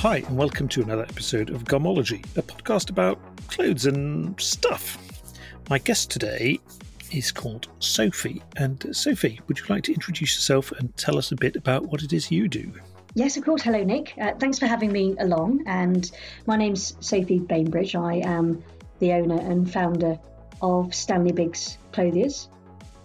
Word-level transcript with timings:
Hi, 0.00 0.24
and 0.26 0.38
welcome 0.38 0.66
to 0.68 0.80
another 0.80 1.02
episode 1.02 1.50
of 1.50 1.64
Garmology, 1.64 2.24
a 2.34 2.40
podcast 2.40 2.88
about 2.88 3.18
clothes 3.48 3.84
and 3.84 4.40
stuff. 4.40 4.96
My 5.68 5.76
guest 5.76 6.10
today 6.10 6.58
is 7.12 7.30
called 7.30 7.68
Sophie. 7.80 8.42
And 8.56 8.96
Sophie, 8.96 9.42
would 9.46 9.58
you 9.58 9.66
like 9.68 9.82
to 9.84 9.92
introduce 9.92 10.36
yourself 10.36 10.72
and 10.72 10.96
tell 10.96 11.18
us 11.18 11.32
a 11.32 11.36
bit 11.36 11.54
about 11.54 11.88
what 11.88 12.02
it 12.02 12.14
is 12.14 12.30
you 12.30 12.48
do? 12.48 12.72
Yes, 13.12 13.36
of 13.36 13.44
course. 13.44 13.60
Hello, 13.60 13.84
Nick. 13.84 14.14
Uh, 14.18 14.32
thanks 14.38 14.58
for 14.58 14.64
having 14.64 14.90
me 14.90 15.16
along. 15.18 15.64
And 15.66 16.10
my 16.46 16.56
name's 16.56 16.96
Sophie 17.00 17.40
Bainbridge. 17.40 17.94
I 17.94 18.22
am 18.24 18.64
the 19.00 19.12
owner 19.12 19.38
and 19.38 19.70
founder 19.70 20.18
of 20.62 20.94
Stanley 20.94 21.32
Biggs 21.32 21.76
Clothiers. 21.92 22.48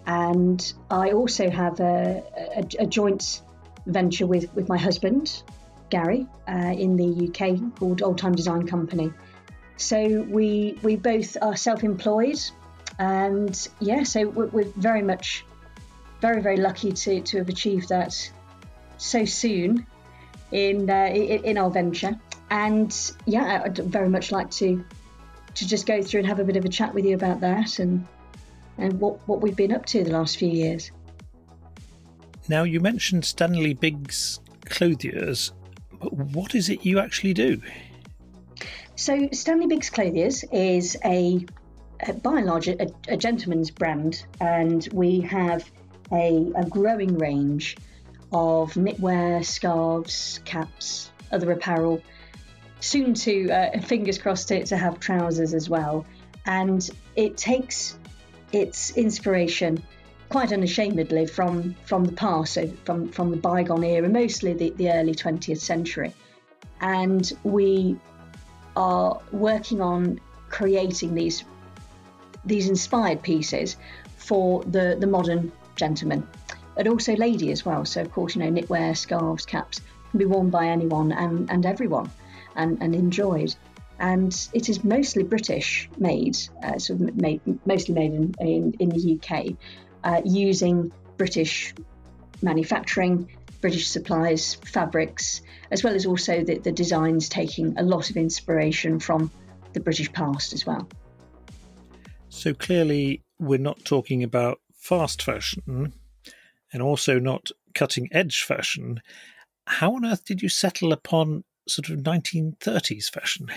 And 0.06 0.72
I 0.90 1.10
also 1.10 1.50
have 1.50 1.78
a, 1.78 2.22
a, 2.56 2.84
a 2.84 2.86
joint 2.86 3.42
venture 3.84 4.26
with, 4.26 4.50
with 4.54 4.70
my 4.70 4.78
husband, 4.78 5.42
Gary, 5.90 6.26
uh, 6.48 6.74
in 6.76 6.96
the 6.96 7.28
UK 7.28 7.76
called 7.76 8.02
Old 8.02 8.18
Time 8.18 8.34
Design 8.34 8.66
Company. 8.66 9.12
So 9.76 10.22
we 10.28 10.78
we 10.82 10.96
both 10.96 11.36
are 11.42 11.56
self-employed, 11.56 12.38
and 12.98 13.68
yeah, 13.80 14.02
so 14.04 14.28
we're, 14.28 14.46
we're 14.46 14.72
very 14.76 15.02
much 15.02 15.44
very 16.20 16.40
very 16.40 16.56
lucky 16.56 16.92
to 16.92 17.20
to 17.20 17.38
have 17.38 17.48
achieved 17.48 17.88
that 17.90 18.30
so 18.96 19.24
soon 19.24 19.86
in 20.52 20.88
uh, 20.88 21.10
in 21.12 21.58
our 21.58 21.70
venture. 21.70 22.18
And 22.50 22.94
yeah, 23.26 23.62
I'd 23.64 23.78
very 23.78 24.08
much 24.08 24.32
like 24.32 24.50
to 24.52 24.84
to 25.54 25.66
just 25.66 25.86
go 25.86 26.02
through 26.02 26.20
and 26.20 26.28
have 26.28 26.38
a 26.38 26.44
bit 26.44 26.56
of 26.56 26.64
a 26.64 26.68
chat 26.68 26.94
with 26.94 27.04
you 27.04 27.14
about 27.14 27.40
that 27.40 27.78
and 27.78 28.06
and 28.78 29.00
what 29.00 29.26
what 29.28 29.40
we've 29.40 29.56
been 29.56 29.72
up 29.72 29.86
to 29.86 30.04
the 30.04 30.12
last 30.12 30.36
few 30.36 30.48
years. 30.48 30.90
Now 32.48 32.62
you 32.62 32.80
mentioned 32.80 33.24
Stanley 33.24 33.74
Biggs 33.74 34.40
Clothiers. 34.66 35.52
What 36.12 36.54
is 36.54 36.68
it 36.68 36.84
you 36.84 36.98
actually 36.98 37.34
do? 37.34 37.60
So, 38.94 39.28
Stanley 39.32 39.66
Biggs 39.66 39.90
Clothiers 39.90 40.44
is 40.52 40.96
a, 41.04 41.44
a 42.06 42.12
by 42.14 42.38
and 42.38 42.46
large, 42.46 42.68
a, 42.68 42.86
a, 43.08 43.16
gentleman's 43.16 43.70
brand, 43.70 44.24
and 44.40 44.88
we 44.92 45.20
have 45.20 45.70
a, 46.12 46.50
a 46.56 46.64
growing 46.64 47.18
range 47.18 47.76
of 48.32 48.72
knitwear, 48.74 49.44
scarves, 49.44 50.40
caps, 50.44 51.10
other 51.30 51.52
apparel. 51.52 52.00
Soon 52.80 53.14
to, 53.14 53.50
uh, 53.50 53.80
fingers 53.80 54.18
crossed, 54.18 54.48
to, 54.48 54.64
to 54.64 54.76
have 54.76 54.98
trousers 54.98 55.52
as 55.52 55.68
well. 55.68 56.06
And 56.46 56.88
it 57.16 57.36
takes 57.36 57.98
its 58.52 58.96
inspiration 58.96 59.82
quite 60.28 60.52
unashamedly 60.52 61.26
from 61.26 61.74
from 61.84 62.04
the 62.04 62.12
past, 62.12 62.54
so 62.54 62.68
from 62.84 63.08
from 63.08 63.30
the 63.30 63.36
bygone 63.36 63.84
era, 63.84 64.08
mostly 64.08 64.52
the, 64.54 64.70
the 64.70 64.90
early 64.90 65.14
20th 65.14 65.58
century, 65.58 66.12
and 66.80 67.32
we 67.44 67.96
are 68.76 69.20
working 69.32 69.80
on 69.80 70.20
creating 70.48 71.14
these 71.14 71.44
these 72.44 72.68
inspired 72.68 73.22
pieces 73.22 73.76
for 74.16 74.62
the 74.64 74.96
the 74.98 75.06
modern 75.06 75.52
gentleman, 75.76 76.26
but 76.74 76.86
also 76.86 77.14
lady 77.16 77.50
as 77.52 77.64
well. 77.64 77.84
So 77.84 78.00
of 78.02 78.12
course, 78.12 78.36
you 78.36 78.42
know, 78.42 78.50
knitwear, 78.50 78.96
scarves, 78.96 79.46
caps 79.46 79.80
can 80.10 80.18
be 80.18 80.26
worn 80.26 80.50
by 80.50 80.66
anyone 80.66 81.12
and 81.12 81.50
and 81.50 81.64
everyone, 81.64 82.10
and 82.54 82.78
and 82.82 82.94
enjoyed. 82.94 83.54
And 83.98 84.48
it 84.52 84.68
is 84.68 84.84
mostly 84.84 85.22
British 85.22 85.88
made, 85.96 86.36
uh, 86.62 86.78
sort 86.78 87.00
of 87.00 87.16
made, 87.16 87.40
mostly 87.66 87.94
made 87.94 88.12
in, 88.12 88.34
in, 88.40 88.74
in 88.78 88.88
the 88.90 89.18
UK, 89.18 89.56
uh, 90.06 90.22
using 90.24 90.92
British 91.16 91.74
manufacturing, 92.40 93.28
British 93.60 93.88
supplies, 93.88 94.54
fabrics, 94.54 95.42
as 95.72 95.82
well 95.82 95.94
as 95.94 96.06
also 96.06 96.44
the, 96.44 96.58
the 96.58 96.70
designs 96.70 97.28
taking 97.28 97.76
a 97.76 97.82
lot 97.82 98.08
of 98.08 98.16
inspiration 98.16 99.00
from 99.00 99.32
the 99.72 99.80
British 99.80 100.12
past 100.12 100.52
as 100.52 100.64
well. 100.64 100.88
So 102.28 102.54
clearly, 102.54 103.24
we're 103.40 103.58
not 103.58 103.84
talking 103.84 104.22
about 104.22 104.60
fast 104.72 105.22
fashion 105.22 105.92
and 106.72 106.82
also 106.82 107.18
not 107.18 107.50
cutting 107.74 108.08
edge 108.12 108.44
fashion. 108.44 109.02
How 109.66 109.96
on 109.96 110.04
earth 110.04 110.24
did 110.24 110.40
you 110.40 110.48
settle 110.48 110.92
upon 110.92 111.42
sort 111.66 111.88
of 111.88 111.98
1930s 111.98 113.10
fashion? 113.10 113.48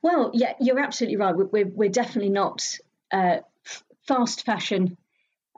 Well, 0.00 0.30
yeah, 0.32 0.52
you're 0.60 0.78
absolutely 0.78 1.16
right. 1.16 1.34
We're, 1.34 1.66
we're 1.66 1.88
definitely 1.88 2.30
not 2.30 2.64
uh, 3.10 3.38
fast 4.06 4.44
fashion 4.44 4.96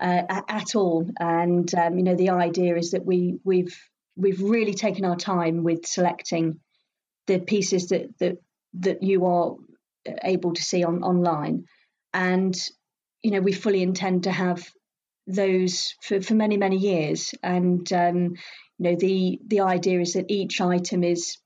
uh, 0.00 0.42
at 0.48 0.75
all. 0.75 1.09
And 1.19 1.72
um, 1.75 1.98
you 1.98 2.04
know, 2.04 2.16
the 2.16 2.31
idea 2.31 2.76
is 2.76 2.92
that 2.92 3.04
we 3.04 3.38
we've 3.44 3.76
we've 4.16 4.42
really 4.42 4.75
taken 4.75 5.04
our 5.04 5.16
time 5.16 5.62
with 5.62 5.86
selecting 5.86 6.60
the 7.26 7.38
pieces 7.38 7.88
that 7.88 8.16
that 8.19 8.38
that 8.75 9.03
you 9.03 9.25
are 9.26 9.56
able 10.22 10.54
to 10.54 10.62
see 10.62 10.84
on 10.84 11.03
online, 11.03 11.64
and 12.14 12.56
you 13.22 13.31
know, 13.31 13.41
we 13.41 13.53
fully 13.53 13.82
intend 13.82 14.25
to 14.25 14.32
have 14.32 14.69
those 15.26 15.94
for, 16.03 16.20
for 16.20 16.34
many 16.34 16.56
many 16.56 16.76
years. 16.76 17.34
And 17.42 17.91
um, 17.92 18.16
you 18.78 18.91
know, 18.91 18.97
the 18.97 19.38
the 19.47 19.60
idea 19.60 20.00
is 20.00 20.14
that 20.14 20.31
each 20.31 20.60
item 20.60 21.04
is 21.04 21.38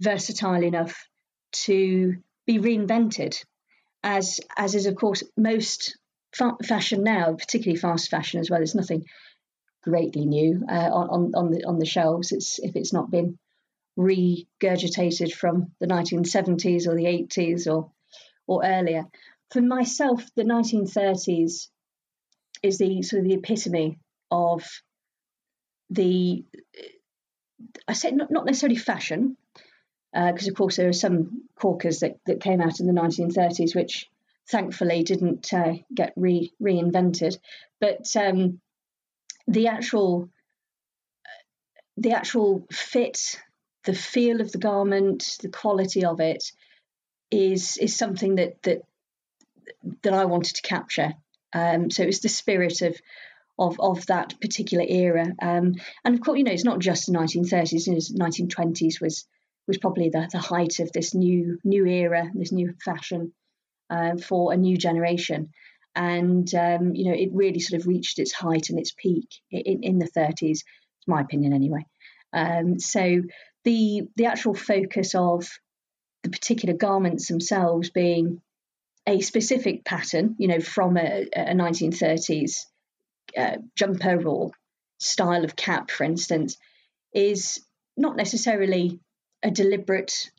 versatile 0.00 0.62
enough 0.62 1.06
to 1.52 2.16
be 2.46 2.58
reinvented 2.58 3.42
as 4.02 4.40
as 4.56 4.74
is 4.74 4.86
of 4.86 4.94
course 4.94 5.22
most 5.36 5.98
fa- 6.36 6.56
fashion 6.64 7.02
now, 7.02 7.34
particularly 7.34 7.78
fast 7.78 8.10
fashion 8.10 8.40
as 8.40 8.50
well, 8.50 8.60
there's 8.60 8.74
nothing 8.74 9.04
greatly 9.82 10.26
new 10.26 10.64
uh, 10.68 10.90
on 10.92 11.32
on 11.34 11.50
the 11.50 11.64
on 11.64 11.78
the 11.78 11.86
shelves. 11.86 12.32
It's 12.32 12.58
if 12.58 12.76
it's 12.76 12.92
not 12.92 13.10
been 13.10 13.38
regurgitated 13.98 15.32
from 15.32 15.72
the 15.80 15.86
1970s 15.86 16.86
or 16.86 16.94
the 16.94 17.04
80s 17.04 17.66
or 17.66 17.90
or 18.46 18.64
earlier. 18.64 19.04
For 19.52 19.62
myself, 19.62 20.24
the 20.34 20.44
1930s 20.44 21.68
is 22.62 22.78
the 22.78 23.02
sort 23.02 23.20
of 23.20 23.28
the 23.28 23.34
epitome 23.34 23.98
of 24.30 24.64
the 25.90 26.44
I 27.88 27.92
say 27.92 28.10
not, 28.10 28.30
not 28.30 28.44
necessarily 28.44 28.76
fashion, 28.76 29.36
because 30.12 30.48
uh, 30.48 30.50
of 30.50 30.56
course 30.56 30.76
there 30.76 30.88
are 30.88 30.92
some 30.92 31.42
corkers 31.58 32.00
that, 32.00 32.18
that 32.26 32.40
came 32.40 32.60
out 32.60 32.80
in 32.80 32.86
the 32.86 32.92
1930s 33.00 33.74
which 33.74 34.10
thankfully 34.48 35.02
didn't 35.02 35.52
uh, 35.52 35.74
get 35.94 36.12
re- 36.16 36.52
reinvented. 36.62 37.36
But 37.80 38.06
um, 38.16 38.60
the 39.46 39.68
actual 39.68 40.30
the 41.98 42.12
actual 42.12 42.66
fit, 42.70 43.40
the 43.84 43.94
feel 43.94 44.40
of 44.40 44.52
the 44.52 44.58
garment, 44.58 45.38
the 45.40 45.48
quality 45.48 46.04
of 46.04 46.20
it 46.20 46.44
is 47.30 47.78
is 47.78 47.96
something 47.96 48.36
that 48.36 48.62
that 48.62 48.82
that 50.02 50.12
I 50.12 50.24
wanted 50.26 50.56
to 50.56 50.62
capture. 50.62 51.14
Um, 51.52 51.90
so 51.90 52.02
it 52.02 52.06
was 52.06 52.20
the 52.20 52.28
spirit 52.28 52.82
of 52.82 52.96
of 53.58 53.80
of 53.80 54.06
that 54.06 54.40
particular 54.40 54.84
era. 54.86 55.26
Um, 55.40 55.74
and 56.04 56.14
of 56.14 56.20
course, 56.20 56.38
you 56.38 56.44
know, 56.44 56.52
it's 56.52 56.64
not 56.64 56.78
just 56.78 57.06
the 57.06 57.12
1930s. 57.12 57.84
The 57.84 58.18
1920s 58.18 59.00
was 59.00 59.26
was 59.66 59.78
probably 59.78 60.10
the, 60.10 60.28
the 60.30 60.38
height 60.38 60.78
of 60.80 60.92
this 60.92 61.14
new 61.14 61.58
new 61.64 61.86
era, 61.86 62.30
this 62.34 62.52
new 62.52 62.74
fashion 62.84 63.32
uh, 63.90 64.16
for 64.16 64.52
a 64.52 64.56
new 64.56 64.76
generation. 64.76 65.50
And 65.94 66.52
um, 66.54 66.94
you 66.94 67.06
know, 67.06 67.16
it 67.16 67.30
really 67.32 67.60
sort 67.60 67.80
of 67.80 67.86
reached 67.86 68.18
its 68.18 68.32
height 68.32 68.68
and 68.70 68.78
its 68.78 68.92
peak 68.92 69.28
in, 69.50 69.82
in 69.82 69.98
the 69.98 70.10
30s. 70.10 70.34
It's 70.42 70.64
my 71.06 71.20
opinion, 71.22 71.52
anyway. 71.52 71.86
Um, 72.32 72.78
so 72.78 73.22
the 73.64 74.08
the 74.16 74.26
actual 74.26 74.54
focus 74.54 75.14
of 75.14 75.48
the 76.22 76.30
particular 76.30 76.74
garments 76.74 77.28
themselves 77.28 77.90
being 77.90 78.42
a 79.06 79.20
specific 79.20 79.84
pattern, 79.84 80.34
you 80.38 80.48
know, 80.48 80.60
from 80.60 80.96
a, 80.96 81.26
a 81.34 81.54
1930s 81.54 82.66
uh, 83.36 83.56
jumper 83.76 84.26
or 84.26 84.50
style 84.98 85.44
of 85.44 85.56
cap, 85.56 85.90
for 85.90 86.04
instance, 86.04 86.56
is 87.14 87.60
not 87.96 88.16
necessarily 88.16 89.00
a 89.42 89.50
deliberate 89.50 90.30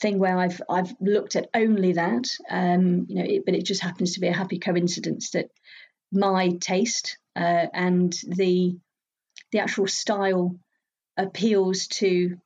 thing 0.00 0.18
where 0.18 0.38
I've 0.38 0.60
I've 0.68 0.94
looked 1.00 1.36
at 1.36 1.48
only 1.54 1.92
that, 1.92 2.24
um, 2.50 3.06
you 3.08 3.16
know, 3.16 3.24
it, 3.24 3.44
but 3.44 3.54
it 3.54 3.64
just 3.64 3.82
happens 3.82 4.14
to 4.14 4.20
be 4.20 4.28
a 4.28 4.32
happy 4.32 4.58
coincidence 4.58 5.30
that 5.30 5.50
my 6.12 6.50
taste 6.60 7.18
uh, 7.34 7.66
and 7.72 8.14
the 8.26 8.78
the 9.52 9.58
actual 9.58 9.86
style 9.86 10.56
appeals 11.16 11.86
to 11.86 12.36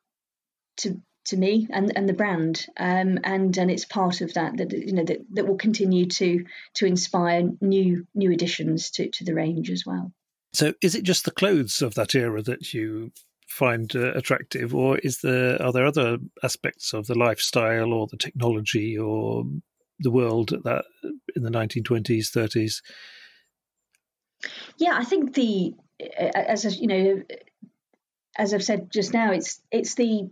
to 0.79 1.00
to 1.26 1.37
me 1.37 1.69
and, 1.70 1.97
and 1.97 2.08
the 2.08 2.14
brand 2.14 2.67
um, 2.79 3.19
and 3.25 3.56
and 3.56 3.70
it's 3.70 3.85
part 3.85 4.20
of 4.20 4.32
that 4.35 4.56
that 4.56 4.73
you 4.73 4.93
know 4.93 5.05
that, 5.05 5.19
that 5.32 5.46
will 5.46 5.56
continue 5.56 6.06
to 6.06 6.44
to 6.75 6.87
inspire 6.87 7.49
new 7.61 8.06
new 8.14 8.32
additions 8.32 8.91
to, 8.91 9.08
to 9.11 9.25
the 9.25 9.35
range 9.35 9.70
as 9.70 9.85
well. 9.85 10.12
So 10.53 10.75
is 10.82 10.94
it 10.94 11.05
just 11.05 11.25
the 11.25 11.31
clothes 11.31 11.82
of 11.82 11.94
that 11.94 12.14
era 12.14 12.43
that 12.43 12.73
you 12.73 13.12
find 13.50 13.94
uh, 13.94 14.12
attractive, 14.12 14.75
or 14.75 14.99
is 14.99 15.20
there 15.20 15.61
are 15.61 15.73
there 15.73 15.87
other 15.87 16.19
aspects 16.43 16.94
of 16.94 17.06
the 17.06 17.19
lifestyle 17.19 17.93
or 17.93 18.06
the 18.06 18.17
technology 18.17 18.97
or 18.97 19.44
the 19.99 20.11
world 20.11 20.55
that 20.64 20.85
in 21.37 21.43
the 21.43 21.50
1920s, 21.50 22.31
30s? 22.31 22.81
Yeah, 24.79 24.94
I 24.94 25.05
think 25.05 25.35
the 25.35 25.75
as 26.35 26.81
you 26.81 26.87
know, 26.87 27.23
as 28.37 28.55
I've 28.55 28.64
said 28.64 28.91
just 28.91 29.12
now, 29.12 29.32
it's 29.32 29.61
it's 29.70 29.94
the 29.94 30.31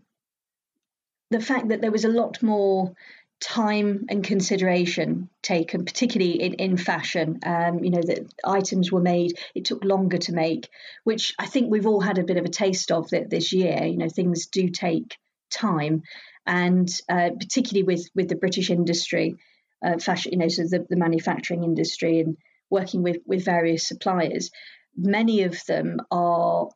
the 1.31 1.41
fact 1.41 1.69
that 1.69 1.81
there 1.81 1.93
was 1.93 2.05
a 2.05 2.09
lot 2.09 2.43
more 2.43 2.95
time 3.41 4.07
and 4.09 4.25
consideration 4.25 5.29
taken, 5.43 5.85
particularly 5.85 6.43
in, 6.43 6.55
in 6.55 6.77
fashion. 6.77 7.39
Um, 7.45 7.85
you 7.85 7.91
know, 7.91 8.03
that 8.03 8.33
items 8.45 8.91
were 8.91 9.01
made, 9.01 9.39
it 9.55 9.65
took 9.65 9.85
longer 9.85 10.19
to 10.19 10.33
make, 10.33 10.69
which 11.05 11.35
I 11.39 11.47
think 11.47 11.71
we've 11.71 11.87
all 11.87 12.01
had 12.01 12.19
a 12.19 12.25
bit 12.25 12.37
of 12.37 12.45
a 12.45 12.51
taste 12.51 12.91
of 12.91 13.11
that 13.11 13.31
this 13.31 13.53
year. 13.53 13.85
You 13.85 13.99
know, 13.99 14.09
things 14.09 14.47
do 14.47 14.69
take 14.69 15.17
time. 15.51 16.03
And 16.47 16.89
uh, 17.09 17.31
particularly 17.39 17.85
with, 17.85 18.09
with 18.15 18.29
the 18.29 18.37
British 18.37 18.71
industry, 18.71 19.37
uh, 19.85 19.99
fashion, 19.99 20.33
you 20.33 20.39
know, 20.39 20.49
so 20.49 20.63
the, 20.63 20.87
the 20.89 20.97
manufacturing 20.97 21.63
industry 21.63 22.21
and 22.21 22.37
working 22.71 23.03
with, 23.03 23.19
with 23.27 23.45
various 23.45 23.87
suppliers, 23.87 24.51
many 24.97 25.43
of 25.43 25.65
them 25.67 26.01
are 26.11 26.69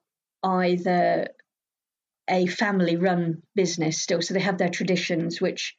either 0.45 1.29
a 2.29 2.47
family 2.47 2.97
run 2.97 3.43
business 3.55 4.01
still. 4.01 4.23
So 4.23 4.35
they 4.35 4.41
have 4.41 4.59
their 4.59 4.69
traditions, 4.69 5.41
which 5.41 5.77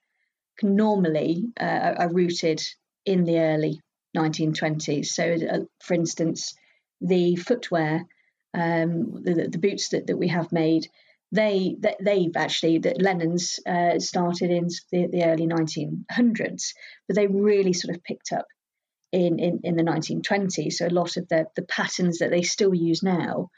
normally 0.61 1.45
uh, 1.59 1.95
are 1.97 2.13
rooted 2.13 2.61
in 3.05 3.23
the 3.23 3.39
early 3.39 3.81
1920s. 4.15 5.07
So, 5.07 5.33
uh, 5.33 5.59
for 5.81 5.93
instance, 5.93 6.53
the 7.01 7.35
footwear, 7.35 8.05
um, 8.53 9.23
the, 9.23 9.47
the, 9.51 9.57
boots 9.57 9.89
that, 9.89 10.07
that 10.07 10.17
we 10.17 10.27
have 10.29 10.51
made, 10.51 10.87
they, 11.31 11.75
they've 11.99 12.35
actually, 12.35 12.77
the 12.77 12.95
Lennons 12.99 13.59
uh, 13.65 13.99
started 13.99 14.51
in 14.51 14.67
the, 14.91 15.07
the 15.07 15.25
early 15.25 15.47
1900s, 15.47 16.73
but 17.07 17.15
they 17.15 17.27
really 17.27 17.73
sort 17.73 17.95
of 17.95 18.03
picked 18.03 18.31
up 18.31 18.45
in, 19.11 19.39
in, 19.39 19.61
in 19.63 19.75
the 19.75 19.83
1920s. 19.83 20.73
So 20.73 20.87
a 20.87 20.89
lot 20.89 21.17
of 21.17 21.27
the, 21.27 21.47
the 21.55 21.63
patterns 21.63 22.19
that 22.19 22.29
they 22.29 22.43
still 22.43 22.73
use 22.73 23.01
now 23.01 23.49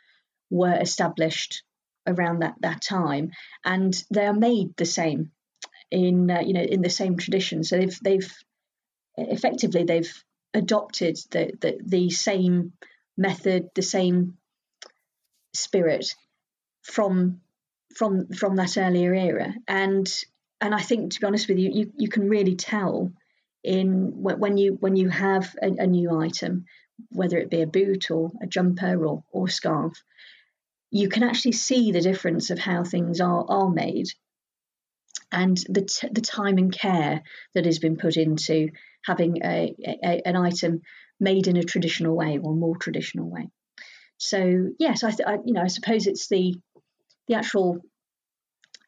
were 0.49 0.77
established 0.79 1.63
around 2.07 2.41
that, 2.41 2.55
that 2.61 2.81
time, 2.81 3.31
and 3.65 3.93
they 4.11 4.25
are 4.25 4.33
made 4.33 4.75
the 4.77 4.85
same 4.85 5.31
in 5.91 6.29
uh, 6.29 6.41
you 6.41 6.53
know 6.53 6.61
in 6.61 6.81
the 6.81 6.89
same 6.89 7.17
tradition. 7.17 7.63
So 7.63 7.77
they've 7.77 7.99
they've 8.01 8.33
effectively 9.17 9.83
they've 9.83 10.13
adopted 10.53 11.17
the, 11.31 11.51
the 11.59 11.77
the 11.85 12.09
same 12.09 12.73
method, 13.17 13.69
the 13.75 13.81
same 13.81 14.37
spirit 15.53 16.13
from 16.83 17.41
from 17.95 18.27
from 18.27 18.55
that 18.57 18.77
earlier 18.77 19.13
era, 19.13 19.53
and 19.67 20.07
and 20.61 20.73
I 20.73 20.81
think 20.81 21.11
to 21.11 21.19
be 21.19 21.27
honest 21.27 21.47
with 21.47 21.59
you, 21.59 21.71
you, 21.71 21.91
you 21.97 22.09
can 22.09 22.29
really 22.29 22.55
tell 22.55 23.11
in 23.63 24.11
when 24.21 24.57
you 24.57 24.77
when 24.79 24.95
you 24.95 25.09
have 25.09 25.55
a, 25.61 25.67
a 25.67 25.87
new 25.87 26.19
item, 26.19 26.65
whether 27.09 27.37
it 27.37 27.49
be 27.49 27.61
a 27.61 27.67
boot 27.67 28.11
or 28.11 28.31
a 28.41 28.47
jumper 28.47 29.05
or 29.05 29.23
or 29.31 29.47
scarf, 29.47 29.93
you 30.91 31.09
can 31.09 31.23
actually 31.23 31.53
see 31.53 31.91
the 31.91 32.01
difference 32.01 32.49
of 32.49 32.59
how 32.59 32.83
things 32.83 33.19
are 33.19 33.45
are 33.47 33.69
made 33.69 34.07
and 35.31 35.57
the, 35.69 35.81
t- 35.81 36.09
the 36.11 36.21
time 36.21 36.57
and 36.57 36.71
care 36.71 37.23
that 37.53 37.65
has 37.65 37.79
been 37.79 37.97
put 37.97 38.17
into 38.17 38.69
having 39.05 39.43
a, 39.43 39.75
a, 39.85 40.21
an 40.25 40.35
item 40.35 40.81
made 41.19 41.47
in 41.47 41.57
a 41.57 41.63
traditional 41.63 42.15
way 42.15 42.39
or 42.41 42.55
more 42.55 42.77
traditional 42.77 43.29
way. 43.29 43.49
So 44.17 44.69
yes, 44.79 45.03
I, 45.03 45.11
th- 45.11 45.27
I 45.27 45.37
you 45.45 45.53
know 45.53 45.61
I 45.61 45.67
suppose 45.67 46.07
it's 46.07 46.27
the 46.27 46.55
the 47.27 47.35
actual 47.35 47.81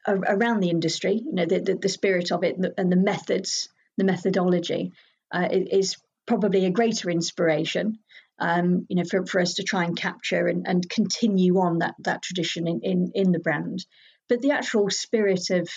around 0.08 0.62
the 0.62 0.70
industry, 0.70 1.16
you 1.16 1.34
know, 1.34 1.46
the, 1.46 1.60
the, 1.60 1.76
the 1.76 1.90
spirit 1.90 2.32
of 2.32 2.44
it 2.44 2.56
and 2.56 2.64
the, 2.64 2.74
and 2.78 2.92
the, 2.92 2.96
methods, 2.96 3.68
the 3.98 4.06
methodology 4.06 4.94
uh, 5.32 5.48
is 5.52 5.98
probably 6.26 6.66
a 6.66 6.72
greater 6.72 7.10
inspiration, 7.10 8.00
um, 8.40 8.86
you 8.90 8.96
know, 8.96 9.04
for, 9.04 9.26
for 9.26 9.42
us 9.42 9.56
to 9.56 9.64
try 9.64 9.84
and 9.84 9.98
capture 9.98 10.48
and, 10.48 10.66
and 10.68 10.90
continue 10.90 11.60
on 11.60 11.80
that 11.80 11.96
that 12.00 12.22
tradition 12.22 12.68
in, 12.68 12.82
in 12.84 13.12
in 13.16 13.32
the 13.32 13.40
brand. 13.40 13.86
But 14.30 14.42
the 14.42 14.52
actual 14.52 14.90
spirit 14.90 15.50
of 15.50 15.70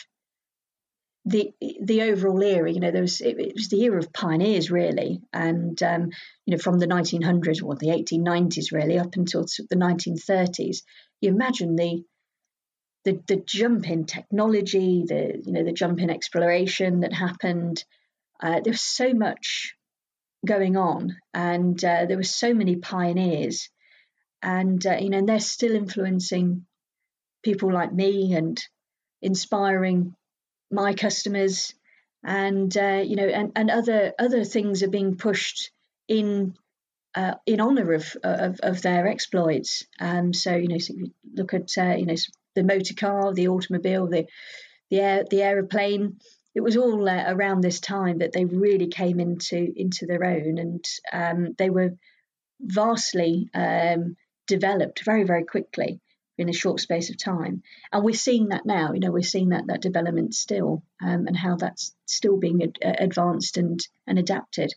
the 1.24 1.52
the 1.82 2.02
overall 2.02 2.42
era, 2.42 2.72
you 2.72 2.80
know, 2.80 2.90
there 2.90 3.02
was 3.02 3.20
it, 3.20 3.38
it 3.38 3.54
was 3.54 3.68
the 3.68 3.82
era 3.82 3.98
of 3.98 4.12
pioneers 4.12 4.70
really, 4.70 5.20
and 5.32 5.80
um, 5.82 6.10
you 6.46 6.52
know 6.52 6.58
from 6.58 6.78
the 6.78 6.86
1900s 6.86 7.62
or 7.62 7.76
the 7.76 7.88
1890s 7.88 8.72
really 8.72 8.98
up 8.98 9.16
until 9.16 9.42
the 9.42 9.76
1930s. 9.76 10.82
You 11.20 11.30
imagine 11.30 11.76
the 11.76 12.02
the 13.04 13.20
the 13.28 13.36
jump 13.36 13.88
in 13.88 14.06
technology, 14.06 15.04
the 15.06 15.40
you 15.44 15.52
know 15.52 15.64
the 15.64 15.72
jump 15.72 16.00
in 16.00 16.10
exploration 16.10 17.00
that 17.00 17.12
happened. 17.12 17.84
Uh, 18.42 18.60
there 18.60 18.72
was 18.72 18.82
so 18.82 19.12
much 19.12 19.74
going 20.46 20.78
on, 20.78 21.18
and 21.34 21.82
uh, 21.84 22.06
there 22.06 22.16
were 22.16 22.22
so 22.22 22.54
many 22.54 22.76
pioneers, 22.76 23.68
and 24.42 24.84
uh, 24.86 24.96
you 24.98 25.10
know, 25.10 25.18
and 25.18 25.28
they're 25.28 25.40
still 25.40 25.74
influencing 25.74 26.64
people 27.42 27.72
like 27.72 27.92
me 27.92 28.32
and 28.34 28.58
inspiring 29.20 30.14
my 30.70 30.94
customers, 30.94 31.74
and 32.24 32.76
uh, 32.76 33.02
you 33.04 33.16
know, 33.16 33.26
and, 33.26 33.52
and 33.56 33.70
other 33.70 34.12
other 34.18 34.44
things 34.44 34.82
are 34.82 34.90
being 34.90 35.16
pushed 35.16 35.70
in 36.08 36.54
uh, 37.14 37.34
in 37.46 37.60
honor 37.60 37.92
of, 37.92 38.16
of, 38.22 38.60
of 38.60 38.82
their 38.82 39.06
exploits. 39.06 39.84
Um, 39.98 40.32
so 40.32 40.54
you 40.54 40.68
know, 40.68 40.78
so 40.78 40.94
you 40.94 41.12
look 41.34 41.54
at 41.54 41.70
uh, 41.78 41.94
you 41.96 42.06
know 42.06 42.14
the 42.54 42.64
motor 42.64 42.94
car, 42.94 43.32
the 43.32 43.48
automobile, 43.48 44.06
the 44.06 44.26
the 44.90 45.00
air, 45.00 45.24
the 45.28 45.42
aeroplane. 45.42 46.18
It 46.54 46.62
was 46.62 46.76
all 46.76 47.08
uh, 47.08 47.24
around 47.28 47.60
this 47.60 47.78
time 47.78 48.18
that 48.18 48.32
they 48.32 48.44
really 48.44 48.88
came 48.88 49.20
into 49.20 49.72
into 49.76 50.06
their 50.06 50.24
own, 50.24 50.58
and 50.58 50.84
um, 51.12 51.54
they 51.58 51.70
were 51.70 51.96
vastly 52.60 53.48
um, 53.54 54.16
developed 54.46 55.04
very 55.04 55.24
very 55.24 55.44
quickly 55.44 56.00
in 56.40 56.48
a 56.48 56.54
short 56.54 56.80
space 56.80 57.10
of 57.10 57.16
time. 57.16 57.62
And 57.92 58.04
we're 58.04 58.14
seeing 58.14 58.48
that 58.48 58.66
now. 58.66 58.92
You 58.92 59.00
know, 59.00 59.12
we're 59.12 59.22
seeing 59.22 59.50
that 59.50 59.66
that 59.68 59.82
development 59.82 60.34
still, 60.34 60.82
um, 61.02 61.26
and 61.26 61.36
how 61.36 61.56
that's 61.56 61.94
still 62.06 62.36
being 62.36 62.62
ad- 62.62 62.78
uh, 62.84 62.96
advanced 62.98 63.56
and 63.56 63.80
and 64.06 64.18
adapted. 64.18 64.72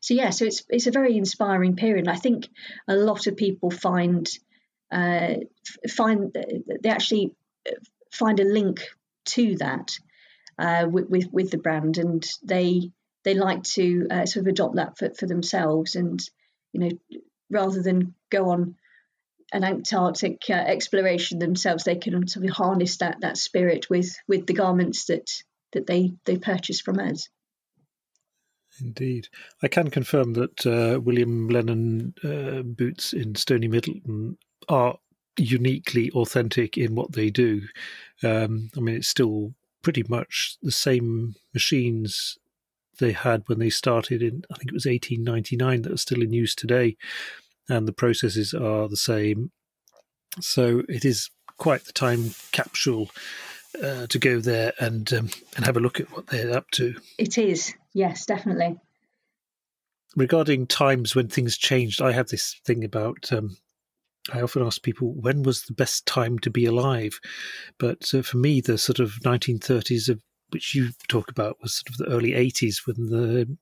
So 0.00 0.14
yeah, 0.14 0.30
so 0.30 0.44
it's 0.44 0.62
it's 0.68 0.86
a 0.86 0.92
very 0.92 1.16
inspiring 1.16 1.76
period. 1.76 2.06
And 2.06 2.16
I 2.16 2.18
think 2.18 2.48
a 2.88 2.96
lot 2.96 3.26
of 3.26 3.36
people 3.36 3.70
find 3.70 4.28
uh, 4.90 5.34
find 5.88 6.32
they 6.82 6.88
actually 6.88 7.34
uh, 7.68 7.74
find 8.12 8.40
a 8.40 8.44
link 8.44 8.86
to 9.26 9.56
that 9.56 9.98
uh, 10.58 10.86
with, 10.90 11.08
with, 11.08 11.28
with 11.32 11.50
the 11.50 11.58
brand, 11.58 11.98
and 11.98 12.26
they 12.42 12.90
they 13.24 13.34
like 13.34 13.64
to 13.64 14.06
uh, 14.10 14.26
sort 14.26 14.46
of 14.46 14.48
adopt 14.48 14.76
that 14.76 14.98
for, 14.98 15.10
for 15.14 15.26
themselves, 15.26 15.96
and 15.96 16.20
you 16.72 16.80
know 16.80 16.90
rather 17.50 17.82
than 17.82 18.14
go 18.30 18.50
on 18.50 18.76
an 19.52 19.64
Antarctic 19.64 20.42
uh, 20.50 20.54
exploration 20.54 21.38
themselves, 21.38 21.84
they 21.84 21.96
can 21.96 22.26
sort 22.26 22.46
of 22.46 22.52
harness 22.52 22.98
that 22.98 23.20
that 23.20 23.36
spirit 23.36 23.88
with 23.88 24.16
with 24.26 24.46
the 24.46 24.54
garments 24.54 25.06
that 25.06 25.30
that 25.72 25.86
they 25.86 26.12
they 26.24 26.36
purchase 26.36 26.80
from 26.80 26.98
us. 26.98 27.28
Indeed, 28.80 29.28
I 29.62 29.68
can 29.68 29.90
confirm 29.90 30.34
that 30.34 30.66
uh, 30.66 31.00
William 31.00 31.48
Lennon 31.48 32.14
uh, 32.22 32.62
boots 32.62 33.12
in 33.12 33.34
Stony 33.34 33.68
Middleton 33.68 34.36
are 34.68 34.98
uniquely 35.38 36.10
authentic 36.10 36.76
in 36.76 36.94
what 36.94 37.12
they 37.12 37.30
do. 37.30 37.62
Um, 38.22 38.70
I 38.76 38.80
mean, 38.80 38.96
it's 38.96 39.08
still 39.08 39.54
pretty 39.82 40.04
much 40.08 40.58
the 40.62 40.72
same 40.72 41.36
machines 41.54 42.38
they 42.98 43.12
had 43.12 43.42
when 43.46 43.58
they 43.58 43.70
started 43.70 44.22
in, 44.22 44.42
I 44.50 44.56
think 44.56 44.70
it 44.70 44.74
was 44.74 44.86
1899, 44.86 45.82
that 45.82 45.92
are 45.92 45.98
still 45.98 46.22
in 46.22 46.32
use 46.32 46.54
today 46.54 46.96
and 47.68 47.86
the 47.86 47.92
processes 47.92 48.54
are 48.54 48.88
the 48.88 48.96
same. 48.96 49.50
So 50.40 50.82
it 50.88 51.04
is 51.04 51.30
quite 51.58 51.84
the 51.84 51.92
time 51.92 52.34
capsule 52.52 53.10
uh, 53.82 54.06
to 54.06 54.18
go 54.18 54.40
there 54.40 54.72
and 54.78 55.12
um, 55.12 55.30
and 55.56 55.64
have 55.64 55.76
a 55.76 55.80
look 55.80 56.00
at 56.00 56.10
what 56.12 56.26
they're 56.28 56.56
up 56.56 56.70
to. 56.72 56.94
It 57.18 57.38
is, 57.38 57.74
yes, 57.94 58.26
definitely. 58.26 58.78
Regarding 60.14 60.66
times 60.66 61.14
when 61.14 61.28
things 61.28 61.58
changed, 61.58 62.00
I 62.00 62.12
have 62.12 62.28
this 62.28 62.58
thing 62.64 62.84
about. 62.84 63.32
Um, 63.32 63.56
I 64.32 64.40
often 64.40 64.66
ask 64.66 64.82
people 64.82 65.12
when 65.14 65.44
was 65.44 65.62
the 65.62 65.74
best 65.74 66.04
time 66.04 66.40
to 66.40 66.50
be 66.50 66.64
alive, 66.64 67.20
but 67.78 68.12
uh, 68.12 68.22
for 68.22 68.38
me, 68.38 68.60
the 68.60 68.76
sort 68.76 68.98
of 68.98 69.12
1930s 69.24 70.08
of 70.08 70.20
which 70.50 70.74
you 70.74 70.90
talk 71.08 71.30
about 71.30 71.58
was 71.60 71.74
sort 71.74 71.90
of 71.90 71.96
the 71.98 72.16
early 72.16 72.30
80s 72.32 72.86
when 72.86 73.06
the 73.06 73.56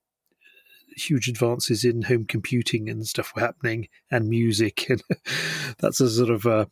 huge 0.96 1.28
advances 1.28 1.84
in 1.84 2.02
home 2.02 2.24
computing 2.24 2.88
and 2.88 3.06
stuff 3.06 3.32
were 3.34 3.42
happening, 3.42 3.88
and 4.10 4.28
music, 4.28 4.86
and 4.88 5.02
that's 5.78 6.00
a 6.00 6.10
sort 6.10 6.30
of 6.30 6.46
a, 6.46 6.68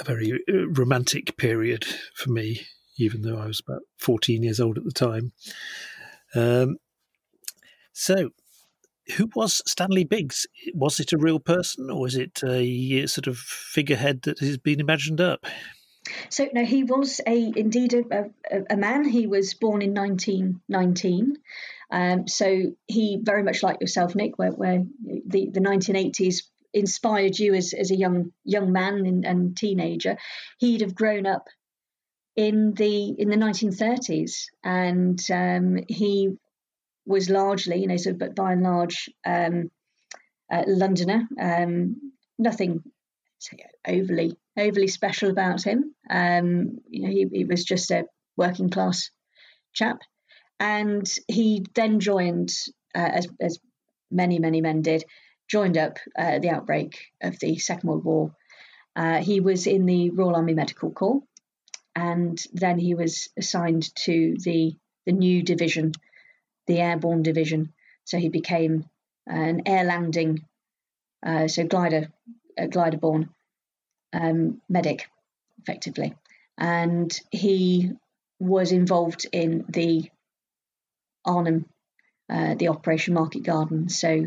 a 0.00 0.04
very 0.04 0.32
uh, 0.32 0.68
romantic 0.68 1.36
period 1.36 1.84
for 2.14 2.30
me, 2.30 2.62
even 2.98 3.22
though 3.22 3.38
I 3.38 3.46
was 3.46 3.62
about 3.66 3.82
14 3.98 4.42
years 4.42 4.60
old 4.60 4.78
at 4.78 4.84
the 4.84 4.92
time. 4.92 5.32
Um, 6.34 6.76
so, 7.92 8.30
who 9.16 9.28
was 9.34 9.62
Stanley 9.66 10.04
Biggs? 10.04 10.46
Was 10.74 11.00
it 11.00 11.12
a 11.12 11.18
real 11.18 11.40
person, 11.40 11.90
or 11.90 12.02
was 12.02 12.16
it 12.16 12.42
a 12.44 13.06
sort 13.06 13.26
of 13.26 13.38
figurehead 13.38 14.22
that 14.22 14.38
has 14.40 14.58
been 14.58 14.80
imagined 14.80 15.20
up? 15.20 15.46
So 16.28 16.48
no, 16.52 16.64
he 16.64 16.84
was 16.84 17.20
a 17.26 17.52
indeed 17.56 17.94
a, 17.94 18.30
a, 18.50 18.62
a 18.70 18.76
man. 18.76 19.04
He 19.04 19.26
was 19.26 19.54
born 19.54 19.82
in 19.82 19.94
1919. 19.94 21.36
Um, 21.90 22.28
so 22.28 22.72
he 22.86 23.18
very 23.22 23.42
much 23.42 23.62
like 23.62 23.80
yourself, 23.80 24.14
Nick, 24.14 24.38
where, 24.38 24.50
where 24.50 24.84
the, 25.26 25.50
the 25.50 25.60
1980s 25.60 26.42
inspired 26.74 27.38
you 27.38 27.54
as, 27.54 27.72
as 27.72 27.90
a 27.90 27.96
young 27.96 28.32
young 28.44 28.72
man 28.72 29.06
and, 29.06 29.24
and 29.24 29.56
teenager. 29.56 30.16
He'd 30.58 30.82
have 30.82 30.94
grown 30.94 31.26
up 31.26 31.48
in 32.36 32.74
the 32.74 33.14
in 33.18 33.30
the 33.30 33.36
1930s, 33.36 34.44
and 34.62 35.18
um, 35.32 35.78
he 35.88 36.36
was 37.06 37.30
largely, 37.30 37.80
you 37.80 37.88
know, 37.88 37.96
sort 37.96 38.14
of, 38.14 38.18
but 38.18 38.36
by 38.36 38.52
and 38.52 38.62
large, 38.62 39.08
um, 39.26 39.70
Londoner. 40.50 41.26
Um, 41.40 42.12
nothing 42.38 42.82
overly 43.86 44.36
overly 44.58 44.88
special 44.88 45.30
about 45.30 45.64
him. 45.64 45.94
Um, 46.10 46.78
you 46.88 47.02
know, 47.02 47.08
he, 47.08 47.26
he 47.32 47.44
was 47.44 47.64
just 47.64 47.90
a 47.90 48.04
working 48.36 48.70
class 48.70 49.10
chap, 49.72 50.00
and 50.60 51.08
he 51.28 51.64
then 51.74 52.00
joined, 52.00 52.52
uh, 52.94 53.10
as 53.14 53.28
as 53.40 53.58
many 54.10 54.38
many 54.38 54.60
men 54.60 54.82
did, 54.82 55.04
joined 55.48 55.76
up 55.76 55.98
uh, 56.18 56.38
the 56.38 56.50
outbreak 56.50 56.98
of 57.22 57.38
the 57.38 57.58
Second 57.58 57.88
World 57.88 58.04
War. 58.04 58.34
Uh, 58.96 59.18
he 59.18 59.40
was 59.40 59.66
in 59.66 59.86
the 59.86 60.10
Royal 60.10 60.36
Army 60.36 60.54
Medical 60.54 60.90
Corps, 60.90 61.22
and 61.94 62.42
then 62.52 62.78
he 62.78 62.94
was 62.94 63.28
assigned 63.36 63.94
to 63.96 64.36
the 64.38 64.76
the 65.06 65.12
new 65.12 65.42
division, 65.42 65.92
the 66.66 66.80
Airborne 66.80 67.22
Division. 67.22 67.72
So 68.04 68.18
he 68.18 68.28
became 68.28 68.88
an 69.26 69.62
air 69.66 69.84
landing, 69.84 70.40
uh, 71.24 71.46
so 71.48 71.64
glider, 71.64 72.10
uh, 72.58 72.66
glider 72.66 72.96
borne 72.96 73.28
um, 74.12 74.60
medic, 74.68 75.08
effectively, 75.60 76.14
and 76.56 77.18
he 77.30 77.92
was 78.40 78.72
involved 78.72 79.26
in 79.32 79.64
the 79.68 80.10
Arnhem, 81.28 81.66
uh, 82.28 82.54
the 82.54 82.68
Operation 82.68 83.14
Market 83.14 83.42
Garden. 83.42 83.88
So 83.88 84.26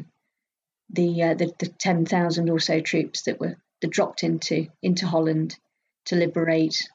the 0.90 1.24
uh, 1.24 1.34
the, 1.34 1.54
the 1.60 1.68
ten 1.68 2.06
thousand 2.06 2.50
or 2.50 2.60
so 2.60 2.80
troops 2.80 3.24
that 3.24 3.40
were 3.40 3.58
that 3.82 3.92
dropped 3.92 4.24
into 4.24 4.68
into 4.82 5.08
Holland 5.08 5.58
to 6.06 6.16
liberate 6.16 6.90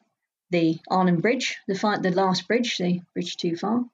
the 0.50 0.78
Arnhem 0.88 1.20
Bridge, 1.20 1.58
the 1.66 1.74
the 2.02 2.12
last 2.12 2.46
bridge, 2.46 2.76
the 2.78 3.00
bridge 3.14 3.36
too 3.36 3.56
far. 3.56 3.84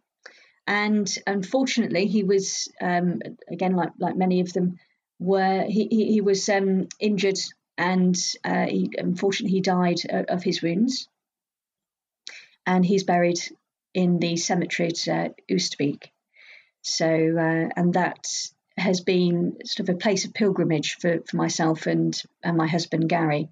And 0.67 1.13
unfortunately, 1.27 2.07
he 2.07 2.23
was 2.23 2.69
um, 2.81 3.21
again 3.51 3.75
like 3.75 3.93
like 3.99 4.17
many 4.17 4.41
of 4.41 4.53
them 4.53 4.79
were 5.19 5.65
he 5.65 5.89
he, 5.91 6.13
he 6.13 6.21
was 6.21 6.49
um, 6.49 6.89
injured 7.01 7.39
and 7.79 8.17
uh, 8.45 8.67
he, 8.67 8.91
unfortunately 8.97 9.57
he 9.57 9.61
died 9.61 10.01
of 10.29 10.43
his 10.43 10.63
wounds. 10.63 11.09
And 12.65 12.85
he's 12.85 13.05
buried 13.05 13.41
in 13.95 14.19
the 14.19 14.37
cemetery 14.37 14.89
at 14.89 15.09
uh, 15.09 15.29
Oosterbeek. 15.51 16.05
So 16.83 17.07
uh, 17.07 17.69
and 17.77 17.95
that 17.95 18.27
has 18.77 19.01
been 19.01 19.59
sort 19.65 19.89
of 19.89 19.95
a 19.95 19.99
place 19.99 20.25
of 20.25 20.35
pilgrimage 20.35 20.95
for, 20.95 21.21
for 21.27 21.37
myself 21.37 21.87
and, 21.87 22.21
and 22.43 22.57
my 22.57 22.67
husband 22.67 23.09
Gary 23.09 23.49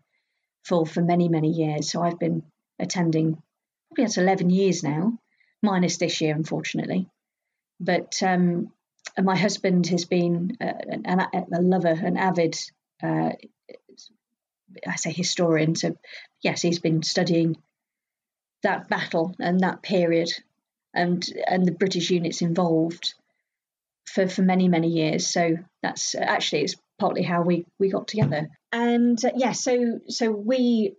for 0.65 0.87
for 0.87 1.03
many 1.03 1.29
many 1.29 1.51
years. 1.51 1.91
So 1.91 2.03
I've 2.03 2.19
been 2.19 2.43
attending 2.79 3.43
probably 3.89 4.05
that's 4.05 4.19
11 4.19 4.51
years 4.51 4.83
now, 4.83 5.19
minus 5.63 5.99
this 5.99 6.21
year 6.21 6.35
unfortunately. 6.35 7.09
But 7.79 8.23
um, 8.23 8.73
my 9.19 9.37
husband 9.37 9.87
has 9.89 10.05
been 10.05 10.57
a, 10.61 10.75
a, 11.05 11.43
a 11.53 11.63
lover, 11.63 11.89
an 11.89 12.17
avid, 12.17 12.57
uh, 13.03 13.31
I 14.87 14.97
say 14.97 15.13
historian. 15.13 15.75
So 15.75 15.97
yes, 16.43 16.63
he's 16.63 16.79
been 16.79 17.03
studying 17.03 17.57
that 18.63 18.89
battle 18.89 19.35
and 19.39 19.61
that 19.61 19.83
period 19.83 20.31
and 20.95 21.25
and 21.47 21.65
the 21.65 21.73
British 21.73 22.11
units 22.11 22.43
involved 22.43 23.15
for, 24.07 24.29
for 24.29 24.43
many 24.43 24.69
many 24.69 24.89
years. 24.89 25.29
So 25.29 25.57
that's 25.83 26.15
actually 26.15 26.63
it's 26.63 26.77
partly 26.99 27.23
how 27.23 27.43
we 27.43 27.67
we 27.79 27.91
got 27.91 28.09
together. 28.09 28.49
And 28.73 29.23
uh, 29.25 29.31
yeah, 29.35 29.53
so 29.53 30.01
so 30.09 30.31
we, 30.31 30.95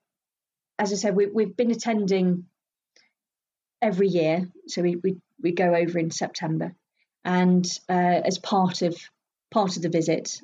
as 0.79 0.91
I 0.91 0.95
said, 0.95 1.15
we, 1.15 1.27
we've 1.27 1.55
been 1.55 1.71
attending 1.71 2.45
every 3.81 4.07
year. 4.07 4.49
So 4.67 4.81
we 4.81 4.95
we, 4.95 5.17
we 5.41 5.51
go 5.51 5.75
over 5.75 5.99
in 5.99 6.11
September, 6.11 6.73
and 7.23 7.65
uh, 7.89 8.21
as 8.25 8.37
part 8.39 8.81
of 8.81 8.97
part 9.51 9.77
of 9.77 9.83
the 9.83 9.89
visit, 9.89 10.41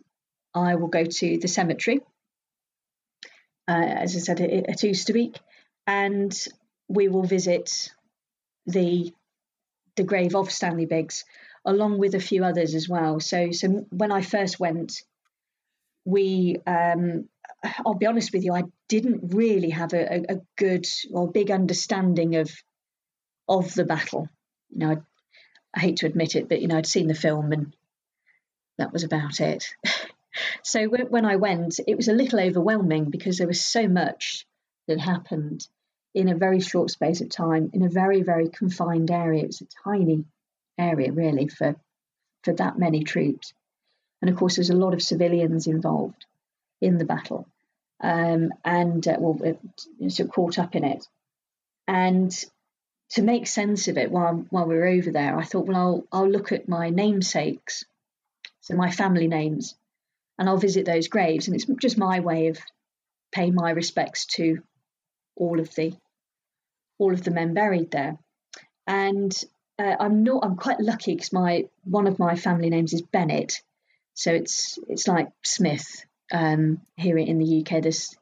I 0.54 0.76
will 0.76 0.88
go 0.88 1.04
to 1.04 1.38
the 1.38 1.48
cemetery. 1.48 2.02
Uh, 3.70 3.84
as 3.84 4.16
I 4.16 4.20
said, 4.20 4.40
at, 4.40 4.70
at 4.70 4.80
Oosterbeek, 4.80 5.36
and 5.86 6.34
we 6.88 7.08
will 7.08 7.24
visit 7.24 7.92
the 8.66 9.14
the 9.98 10.04
grave 10.04 10.36
of 10.36 10.52
Stanley 10.52 10.86
Biggs, 10.86 11.26
along 11.66 11.98
with 11.98 12.16
a 12.16 12.20
few 12.20 12.46
others 12.46 12.76
as 12.76 12.88
well. 12.88 13.20
So, 13.20 13.52
so 13.52 13.68
when 13.90 14.12
I 14.12 14.22
first 14.22 14.60
went, 14.60 15.02
we, 16.06 16.58
um, 16.66 17.28
I'll 17.86 17.96
be 17.96 18.06
honest 18.06 18.32
with 18.32 18.46
you, 18.46 18.54
I 18.54 18.64
didn't 18.88 19.34
really 19.34 19.72
have 19.72 19.94
a, 19.94 20.26
a, 20.30 20.42
good 20.56 20.86
or 21.12 21.30
big 21.30 21.52
understanding 21.52 22.36
of 22.36 22.50
of 23.50 23.74
the 23.74 23.86
battle. 23.86 24.30
You 24.70 24.78
know, 24.80 24.92
I, 24.92 24.98
I 25.76 25.80
hate 25.80 25.98
to 25.98 26.06
admit 26.06 26.36
it, 26.36 26.48
but 26.48 26.62
you 26.62 26.68
know, 26.68 26.78
I'd 26.78 26.86
seen 26.86 27.08
the 27.08 27.14
film 27.14 27.52
and 27.52 27.76
that 28.78 28.94
was 28.94 29.04
about 29.04 29.42
it. 29.42 29.66
so 30.64 30.86
when 30.86 31.26
I 31.26 31.38
went, 31.38 31.80
it 31.88 31.96
was 31.96 32.08
a 32.08 32.14
little 32.14 32.40
overwhelming 32.40 33.10
because 33.10 33.38
there 33.38 33.48
was 33.48 33.64
so 33.64 33.88
much 33.88 34.46
that 34.88 35.00
happened 35.00 35.68
in 36.14 36.30
a 36.30 36.36
very 36.36 36.60
short 36.60 36.90
space 36.90 37.22
of 37.22 37.30
time 37.30 37.70
in 37.74 37.84
a 37.84 37.90
very 37.90 38.24
very 38.24 38.50
confined 38.50 39.12
area. 39.12 39.44
It 39.44 39.48
was 39.48 39.62
a 39.62 39.68
tiny 39.84 40.26
area 40.78 41.12
really 41.12 41.48
for 41.48 41.76
for 42.44 42.54
that 42.54 42.78
many 42.80 43.04
troops. 43.04 43.54
And 44.22 44.30
of 44.30 44.38
course, 44.38 44.56
there's 44.56 44.70
a 44.70 44.76
lot 44.76 44.94
of 44.94 45.02
civilians 45.02 45.68
involved 45.68 46.26
in 46.82 46.98
the 46.98 47.06
battle, 47.06 47.48
um, 48.02 48.52
and 48.64 49.08
uh, 49.08 49.18
well, 49.20 49.40
uh, 49.46 50.10
sort 50.10 50.28
of 50.28 50.34
caught 50.34 50.60
up 50.60 50.76
in 50.76 50.84
it. 50.84 51.08
And 51.88 52.32
to 53.12 53.22
make 53.22 53.48
sense 53.48 53.88
of 53.88 53.98
it 53.98 54.12
while 54.12 54.46
while 54.50 54.66
we 54.66 54.76
were 54.76 54.88
over 54.88 55.12
there, 55.12 55.38
I 55.38 55.44
thought, 55.44 55.68
well, 55.68 55.78
I'll 55.78 56.04
I'll 56.12 56.30
look 56.30 56.52
at 56.52 56.68
my 56.68 56.90
namesakes, 56.90 57.86
so 58.62 58.76
my 58.76 58.92
family 58.92 59.28
names, 59.28 59.76
and 60.38 60.50
I'll 60.50 60.58
visit 60.58 60.86
those 60.86 61.08
graves. 61.08 61.48
And 61.48 61.56
it's 61.56 61.66
just 61.80 61.98
my 61.98 62.20
way 62.20 62.48
of 62.48 62.60
paying 63.32 63.56
my 63.56 63.72
respects 63.72 64.26
to 64.38 64.64
all 65.38 65.60
of 65.60 65.74
the 65.76 65.94
all 66.98 67.14
of 67.14 67.24
the 67.24 67.32
men 67.32 67.54
buried 67.54 67.92
there. 67.92 68.18
And 68.86 69.32
uh, 69.80 69.96
I'm 70.00 70.24
not. 70.24 70.44
I'm 70.44 70.58
quite 70.58 70.80
lucky 70.80 71.14
because 71.16 71.32
my 71.34 71.66
one 71.84 72.08
of 72.08 72.20
my 72.20 72.36
family 72.36 72.70
names 72.70 72.94
is 72.94 73.02
Bennett, 73.02 73.62
so 74.14 74.34
it's 74.34 74.80
it's 74.88 75.08
like 75.08 75.30
Smith 75.44 76.06
um, 76.32 76.82
here 76.96 77.18
in 77.18 77.38
the 77.38 77.62
UK. 77.62 77.82
There's 77.84 78.16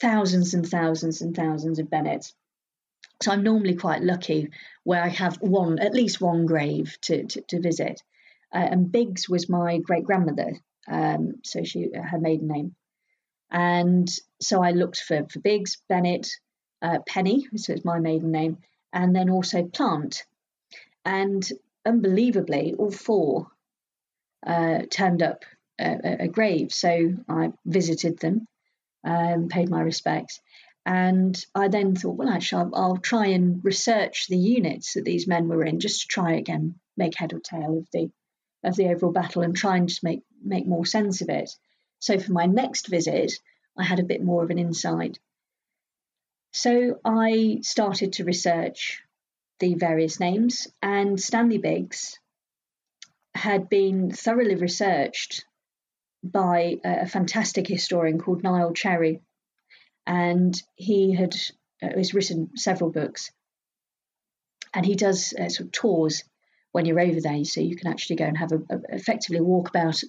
thousands 0.00 0.54
and 0.54 0.68
thousands 0.68 1.22
and 1.22 1.34
thousands 1.34 1.78
of 1.78 1.88
Bennetts. 1.88 2.34
So 3.22 3.30
I'm 3.30 3.44
normally 3.44 3.76
quite 3.76 4.02
lucky 4.02 4.50
where 4.82 5.02
I 5.02 5.08
have 5.08 5.36
one, 5.36 5.78
at 5.78 5.94
least 5.94 6.20
one 6.20 6.44
grave 6.44 6.96
to, 7.02 7.24
to, 7.24 7.40
to 7.42 7.60
visit. 7.60 8.02
Uh, 8.52 8.66
and 8.70 8.90
Biggs 8.90 9.28
was 9.28 9.48
my 9.48 9.78
great 9.78 10.04
grandmother, 10.04 10.54
um, 10.88 11.34
so 11.44 11.62
she 11.62 11.88
her 11.94 12.18
maiden 12.18 12.48
name. 12.48 12.74
And 13.52 14.08
so 14.40 14.62
I 14.62 14.70
looked 14.70 14.98
for, 14.98 15.26
for 15.28 15.38
Biggs, 15.40 15.76
Bennett, 15.88 16.28
uh, 16.80 16.98
Penny, 17.06 17.46
so 17.54 17.74
it's 17.74 17.84
my 17.84 17.98
maiden 17.98 18.32
name, 18.32 18.58
and 18.92 19.14
then 19.14 19.28
also 19.28 19.64
Plant, 19.64 20.24
and 21.04 21.46
unbelievably, 21.84 22.74
all 22.78 22.90
four 22.90 23.48
uh, 24.46 24.80
turned 24.90 25.22
up 25.22 25.44
a, 25.78 26.24
a, 26.24 26.28
grave. 26.28 26.72
So 26.72 27.14
I 27.28 27.52
visited 27.64 28.18
them, 28.18 28.46
um, 29.04 29.48
paid 29.48 29.68
my 29.68 29.82
respects, 29.82 30.40
and 30.86 31.38
I 31.54 31.68
then 31.68 31.94
thought, 31.94 32.16
well, 32.16 32.30
actually, 32.30 32.62
I'll, 32.64 32.74
I'll, 32.74 32.96
try 32.96 33.26
and 33.26 33.64
research 33.64 34.26
the 34.28 34.38
units 34.38 34.94
that 34.94 35.04
these 35.04 35.28
men 35.28 35.48
were 35.48 35.64
in, 35.64 35.78
just 35.78 36.02
to 36.02 36.06
try 36.08 36.32
again 36.32 36.76
make 36.96 37.16
head 37.16 37.32
or 37.32 37.40
tail 37.40 37.78
of 37.78 37.88
the 37.92 38.10
of 38.64 38.76
the 38.76 38.88
overall 38.88 39.12
battle 39.12 39.42
and 39.42 39.56
try 39.56 39.76
and 39.76 39.88
just 39.88 40.04
make 40.04 40.22
make 40.42 40.66
more 40.66 40.86
sense 40.86 41.20
of 41.20 41.28
it. 41.28 41.50
So 42.02 42.18
for 42.18 42.32
my 42.32 42.46
next 42.46 42.88
visit, 42.88 43.32
I 43.78 43.84
had 43.84 44.00
a 44.00 44.10
bit 44.12 44.24
more 44.24 44.42
of 44.42 44.50
an 44.50 44.58
insight. 44.58 45.20
So 46.52 46.98
I 47.04 47.60
started 47.62 48.14
to 48.14 48.24
research 48.24 49.00
the 49.60 49.74
various 49.74 50.18
names, 50.18 50.66
and 50.82 51.18
Stanley 51.20 51.58
Biggs 51.58 52.18
had 53.36 53.68
been 53.68 54.10
thoroughly 54.10 54.56
researched 54.56 55.44
by 56.24 56.80
a, 56.84 57.06
fantastic 57.06 57.68
historian 57.68 58.18
called 58.18 58.42
Niall 58.42 58.72
Cherry, 58.72 59.20
and 60.04 60.60
he 60.74 61.14
had 61.14 61.36
uh, 61.80 61.90
written 61.94 62.56
several 62.56 62.90
books, 62.90 63.30
and 64.74 64.84
he 64.84 64.96
does 64.96 65.34
uh, 65.34 65.48
sort 65.48 65.66
of 65.68 65.72
tours 65.72 66.24
when 66.72 66.84
you're 66.84 67.00
over 67.00 67.20
there, 67.20 67.44
so 67.44 67.60
you 67.60 67.76
can 67.76 67.86
actually 67.86 68.16
go 68.16 68.24
and 68.24 68.38
have 68.38 68.50
a, 68.50 68.60
a 68.70 68.80
effectively 68.88 69.40
walk 69.40 69.68
about 69.68 70.02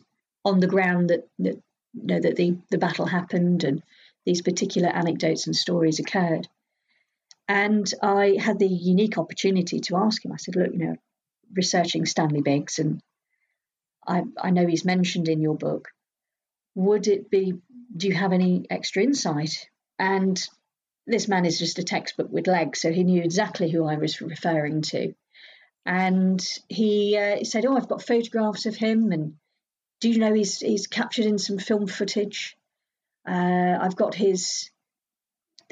on 0.44 0.60
the 0.60 0.68
ground 0.68 1.12
that 1.12 1.28
that 1.38 1.62
know 1.94 2.20
that 2.20 2.36
the 2.36 2.58
the 2.70 2.78
battle 2.78 3.06
happened 3.06 3.64
and 3.64 3.84
these 4.26 4.42
particular 4.42 4.90
anecdotes 4.90 5.48
and 5.48 5.56
stories 5.56 6.00
occurred. 6.00 6.48
And 7.48 7.92
I 8.02 8.38
had 8.40 8.60
the 8.60 8.68
unique 8.68 9.18
opportunity 9.18 9.80
to 9.82 9.98
ask 9.98 10.24
him. 10.24 10.32
I 10.32 10.38
said, 10.38 10.56
"Look, 10.56 10.72
you 10.72 10.80
know, 10.80 10.96
researching 11.54 12.06
Stanley 12.06 12.42
Biggs, 12.42 12.80
and 12.80 13.02
I, 14.08 14.24
I 14.42 14.50
know 14.52 14.66
he's 14.66 14.86
mentioned 14.86 15.28
in 15.28 15.42
your 15.42 15.56
book. 15.56 15.90
Would 16.76 17.08
it 17.08 17.30
be? 17.30 17.54
Do 17.96 18.08
you 18.08 18.14
have 18.14 18.32
any 18.32 18.66
extra 18.70 19.04
insight?" 19.04 19.68
And 20.00 20.42
this 21.06 21.28
man 21.28 21.46
is 21.46 21.60
just 21.60 21.80
a 21.80 21.84
textbook 21.84 22.32
with 22.32 22.48
legs, 22.48 22.80
so 22.80 22.92
he 22.92 23.04
knew 23.04 23.22
exactly 23.22 23.70
who 23.70 23.86
I 23.86 23.96
was 23.96 24.22
referring 24.22 24.82
to. 24.84 25.14
And 25.86 26.42
he, 26.70 27.18
uh, 27.18 27.44
said, 27.44 27.66
"Oh, 27.66 27.76
I've 27.76 27.90
got 27.90 28.02
photographs 28.02 28.66
of 28.66 28.78
him, 28.78 29.12
and 29.12 29.36
do 30.04 30.10
you 30.10 30.20
know 30.20 30.34
he's 30.34 30.60
he's 30.60 30.88
captured 30.88 31.26
in 31.26 31.38
some 31.38 31.58
film 31.58 31.88
footage? 31.88 32.58
Uh, 33.26 33.78
I've 33.80 33.96
got 33.96 34.14
his. 34.14 34.70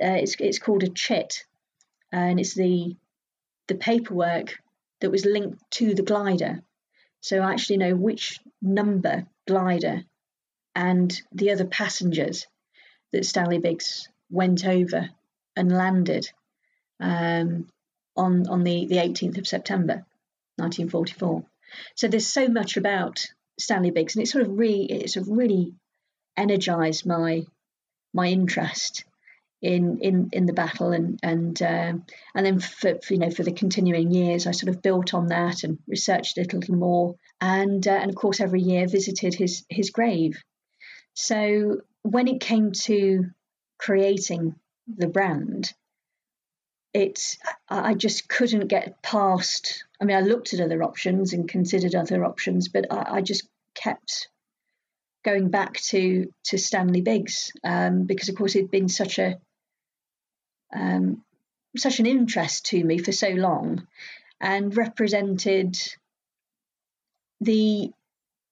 Uh, 0.02 0.16
it's 0.24 0.38
it's 0.40 0.58
called 0.58 0.84
a 0.84 0.88
chit, 0.88 1.44
and 2.14 2.40
it's 2.40 2.54
the 2.54 2.96
the 3.68 3.76
paperwork 3.76 4.58
that 5.02 5.12
was 5.12 5.26
linked 5.26 5.60
to 5.72 5.94
the 5.94 6.02
glider. 6.02 6.62
So 7.20 7.40
I 7.40 7.52
actually 7.52 7.78
know 7.78 7.94
which 7.94 8.40
number 8.62 9.28
glider 9.50 10.06
and 10.76 11.22
the 11.34 11.52
other 11.52 11.66
passengers 11.66 12.48
that 13.12 13.26
Stanley 13.26 13.60
Biggs 13.60 14.08
went 14.30 14.66
over 14.66 15.10
and 15.58 15.78
landed 15.78 16.32
um, 17.02 17.68
on 18.16 18.48
on 18.48 18.64
the, 18.64 18.86
the 18.86 18.96
18th 18.96 19.40
of 19.40 19.46
September 19.46 20.06
1944. 20.56 21.44
So 21.96 22.08
there's 22.08 22.28
so 22.28 22.48
much 22.48 22.78
about 22.78 23.26
Stanley 23.60 23.92
Biggs, 23.92 24.16
and 24.16 24.24
it 24.24 24.28
sort 24.28 24.46
of 24.46 24.58
really 24.58 24.86
it 24.86 25.10
sort 25.10 25.28
of 25.28 25.38
really 25.38 25.74
energized 26.38 27.06
my 27.06 27.44
my 28.14 28.28
interest 28.28 29.04
in 29.62 30.00
in 30.00 30.30
in 30.34 30.46
the 30.46 30.54
battle. 30.54 30.92
And 30.92 31.20
and 31.22 31.62
uh, 31.62 31.94
and 32.36 32.46
then 32.46 32.60
for, 32.60 33.00
for, 33.04 33.14
you 33.14 33.20
know 33.20 33.32
for 33.32 33.44
the 33.44 33.52
continuing 33.52 34.12
years 34.12 34.48
I 34.48 34.52
sort 34.52 34.74
of 34.74 34.82
built 34.82 35.14
on 35.14 35.28
that 35.28 35.64
and 35.64 35.80
researched 35.88 36.38
it 36.38 36.54
a 36.54 36.58
little 36.58 36.76
more. 36.76 37.16
And 37.40 37.88
uh, 37.88 37.92
and 37.92 38.10
of 38.10 38.16
course 38.16 38.40
every 38.40 38.62
year 38.62 38.88
visited 38.88 39.34
his 39.34 39.64
his 39.70 39.90
grave. 39.90 40.42
So 41.14 41.82
when 42.04 42.28
it 42.28 42.42
came 42.42 42.72
to 42.84 43.26
creating 43.78 44.56
the 44.88 45.08
brand 45.08 45.74
it 46.94 47.38
I 47.70 47.94
just 47.94 48.28
couldn't 48.28 48.68
get 48.68 49.02
past 49.02 49.86
I 50.02 50.06
mean 50.06 50.18
I 50.18 50.22
looked 50.22 50.54
at 50.54 50.60
other 50.60 50.84
options 50.84 51.34
and 51.34 51.48
considered 51.48 51.96
other 51.96 52.26
options 52.26 52.68
but 52.68 52.92
I, 52.92 53.18
I 53.18 53.22
just 53.22 53.48
kept 53.76 54.28
going 55.24 55.50
back 55.50 55.76
to 55.76 56.32
to 56.46 56.58
Stanley 56.58 57.02
Biggs 57.02 57.54
um, 57.64 58.04
because 58.04 58.30
of 58.30 58.36
course 58.36 58.56
it'd 58.56 58.72
been 58.72 58.90
such 58.90 59.20
a 59.20 59.40
um, 60.74 61.24
such 61.78 62.00
an 62.00 62.06
interest 62.06 62.66
to 62.68 62.84
me 62.84 62.98
for 62.98 63.12
so 63.12 63.30
long 63.30 63.88
and 64.40 64.76
represented 64.76 65.78
the 67.40 67.92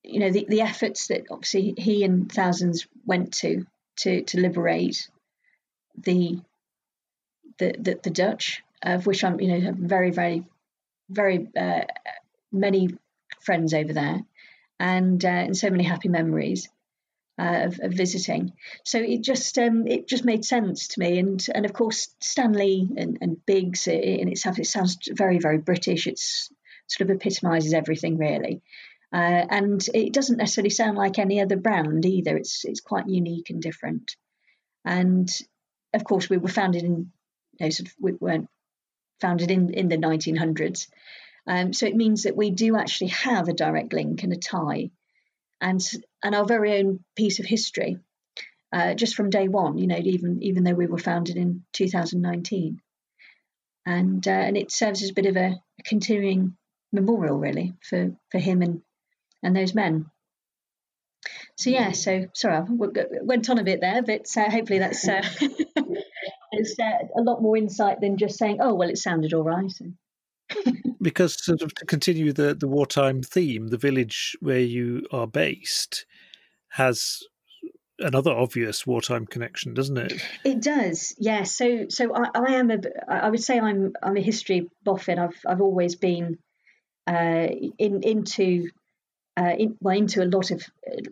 you 0.03 0.19
know 0.19 0.31
the, 0.31 0.45
the 0.47 0.61
efforts 0.61 1.07
that 1.07 1.25
obviously 1.29 1.73
he 1.77 2.03
and 2.03 2.31
thousands 2.31 2.87
went 3.05 3.33
to 3.33 3.65
to 3.97 4.23
to 4.23 4.39
liberate 4.39 5.09
the 5.97 6.39
the 7.59 7.75
the, 7.77 7.99
the 8.03 8.09
Dutch 8.09 8.63
of 8.81 9.05
which 9.05 9.23
I'm 9.23 9.39
you 9.39 9.49
know 9.49 9.61
have 9.61 9.75
very 9.75 10.11
very 10.11 10.45
very 11.09 11.47
uh, 11.57 11.83
many 12.51 12.89
friends 13.41 13.73
over 13.73 13.93
there 13.93 14.21
and 14.79 15.23
uh, 15.23 15.27
and 15.27 15.57
so 15.57 15.69
many 15.69 15.83
happy 15.83 16.09
memories 16.09 16.69
uh, 17.37 17.65
of, 17.65 17.79
of, 17.81 17.93
visiting. 17.93 18.53
So 18.83 18.99
it 18.99 19.21
just 19.21 19.57
um, 19.57 19.87
it 19.87 20.07
just 20.07 20.25
made 20.25 20.45
sense 20.45 20.89
to 20.89 20.99
me, 20.99 21.19
and 21.19 21.45
and 21.53 21.65
of 21.65 21.73
course 21.73 22.09
Stanley 22.19 22.89
and, 22.97 23.17
and 23.21 23.45
Biggs 23.45 23.87
in 23.87 24.29
itself 24.29 24.59
it 24.59 24.67
sounds 24.67 24.97
very 25.11 25.39
very 25.39 25.57
British. 25.57 26.07
It's 26.07 26.51
sort 26.87 27.09
of 27.09 27.15
epitomises 27.15 27.73
everything 27.73 28.17
really, 28.17 28.61
uh, 29.13 29.45
and 29.49 29.85
it 29.93 30.13
doesn't 30.13 30.37
necessarily 30.37 30.69
sound 30.69 30.97
like 30.97 31.19
any 31.19 31.41
other 31.41 31.57
brand 31.57 32.05
either. 32.05 32.37
It's 32.37 32.65
it's 32.65 32.81
quite 32.81 33.07
unique 33.07 33.49
and 33.49 33.61
different, 33.61 34.15
and 34.85 35.29
of 35.93 36.03
course 36.03 36.29
we 36.29 36.37
were 36.37 36.49
founded 36.49 36.83
in 36.83 37.11
know, 37.65 37.69
sort 37.69 37.89
of 37.89 37.95
we 37.99 38.13
weren't 38.13 38.47
founded 39.21 39.51
in 39.51 39.73
in 39.73 39.87
the 39.89 39.97
1900s. 39.97 40.87
Um, 41.47 41.73
so 41.73 41.87
it 41.87 41.95
means 41.95 42.23
that 42.23 42.35
we 42.35 42.51
do 42.51 42.77
actually 42.77 43.07
have 43.07 43.47
a 43.47 43.53
direct 43.53 43.93
link 43.93 44.23
and 44.23 44.33
a 44.33 44.37
tie 44.37 44.91
and 45.61 45.81
and 46.23 46.35
our 46.35 46.45
very 46.45 46.79
own 46.79 47.03
piece 47.15 47.39
of 47.39 47.45
history 47.45 47.97
uh, 48.71 48.93
just 48.93 49.15
from 49.15 49.29
day 49.29 49.47
one. 49.47 49.77
You 49.77 49.87
know, 49.87 49.97
even 49.97 50.41
even 50.43 50.63
though 50.63 50.73
we 50.73 50.87
were 50.87 50.97
founded 50.97 51.37
in 51.37 51.63
2019, 51.73 52.81
and 53.85 54.27
uh, 54.27 54.31
and 54.31 54.57
it 54.57 54.71
serves 54.71 55.03
as 55.03 55.09
a 55.09 55.13
bit 55.13 55.25
of 55.25 55.35
a, 55.35 55.59
a, 55.79 55.83
continuing 55.83 56.55
memorial, 56.91 57.37
really, 57.37 57.73
for 57.81 58.11
for 58.31 58.39
him 58.39 58.61
and 58.61 58.81
and 59.43 59.55
those 59.55 59.73
men. 59.73 60.05
So 61.57 61.69
yeah, 61.69 61.91
so 61.91 62.27
sorry, 62.33 62.55
I 62.55 62.65
went 63.21 63.49
on 63.49 63.59
a 63.59 63.63
bit 63.63 63.81
there, 63.81 64.01
but 64.01 64.25
uh, 64.37 64.49
hopefully 64.49 64.79
that's 64.79 65.05
uh, 65.07 65.21
it's 66.59 66.75
a 66.79 67.21
lot 67.21 67.41
more 67.41 67.57
insight 67.57 68.01
than 68.01 68.17
just 68.17 68.37
saying, 68.37 68.57
oh 68.61 68.73
well, 68.73 68.89
it 68.89 68.97
sounded 68.97 69.33
all 69.33 69.43
right. 69.43 69.71
because 71.01 71.43
sort 71.43 71.61
of 71.61 71.73
to 71.75 71.85
continue 71.85 72.33
the, 72.33 72.55
the 72.55 72.67
wartime 72.67 73.21
theme, 73.21 73.67
the 73.67 73.77
village 73.77 74.35
where 74.39 74.59
you 74.59 75.05
are 75.11 75.27
based 75.27 76.05
has 76.69 77.19
another 77.99 78.31
obvious 78.31 78.87
wartime 78.87 79.25
connection, 79.25 79.73
doesn't 79.73 79.97
it? 79.97 80.13
It 80.43 80.61
does, 80.61 81.15
yeah. 81.17 81.43
So, 81.43 81.87
so 81.89 82.13
I, 82.15 82.29
I 82.33 82.53
am 82.53 82.71
a, 82.71 82.79
I 83.07 83.29
would 83.29 83.43
say 83.43 83.59
I'm, 83.59 83.93
I'm 84.01 84.17
a 84.17 84.21
history 84.21 84.69
boffin. 84.83 85.19
I've, 85.19 85.39
I've 85.47 85.61
always 85.61 85.95
been 85.95 86.37
uh, 87.07 87.47
in 87.77 88.01
into, 88.03 88.69
uh, 89.37 89.53
in, 89.57 89.77
well, 89.81 89.97
into 89.97 90.23
a 90.23 90.25
lot 90.25 90.51
of, 90.51 90.63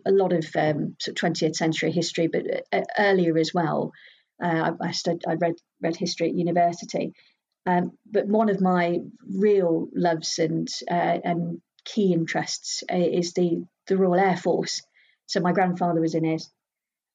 a 0.06 0.10
lot 0.10 0.32
of 0.32 0.46
um, 0.56 0.96
sort 0.98 1.22
of 1.22 1.32
20th 1.32 1.56
century 1.56 1.92
history, 1.92 2.28
but 2.28 2.44
uh, 2.72 2.82
earlier 2.98 3.36
as 3.38 3.52
well. 3.52 3.92
Uh, 4.42 4.72
I, 4.80 4.88
I, 4.88 4.90
stud, 4.92 5.22
I 5.26 5.34
read 5.34 5.54
read 5.80 5.96
history 5.96 6.28
at 6.28 6.34
university, 6.34 7.12
um, 7.66 7.92
but 8.10 8.26
one 8.26 8.50
of 8.50 8.60
my 8.60 9.00
real 9.26 9.88
loves 9.94 10.38
and 10.38 10.68
uh, 10.90 11.18
and 11.24 11.60
key 11.84 12.12
interests 12.12 12.82
uh, 12.90 12.96
is 12.96 13.32
the 13.32 13.64
the 13.86 13.96
Royal 13.96 14.20
Air 14.20 14.36
Force. 14.36 14.82
So 15.26 15.40
my 15.40 15.52
grandfather 15.52 16.00
was 16.00 16.14
in 16.14 16.24
it, 16.24 16.42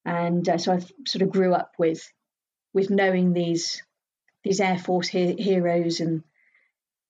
and 0.04 0.48
uh, 0.48 0.58
so 0.58 0.72
I 0.74 0.80
sort 1.06 1.22
of 1.22 1.30
grew 1.30 1.54
up 1.54 1.72
with 1.78 2.06
with 2.72 2.90
knowing 2.90 3.32
these 3.32 3.82
these 4.42 4.60
Air 4.60 4.78
Force 4.78 5.08
he- 5.08 5.42
heroes 5.42 6.00
and 6.00 6.22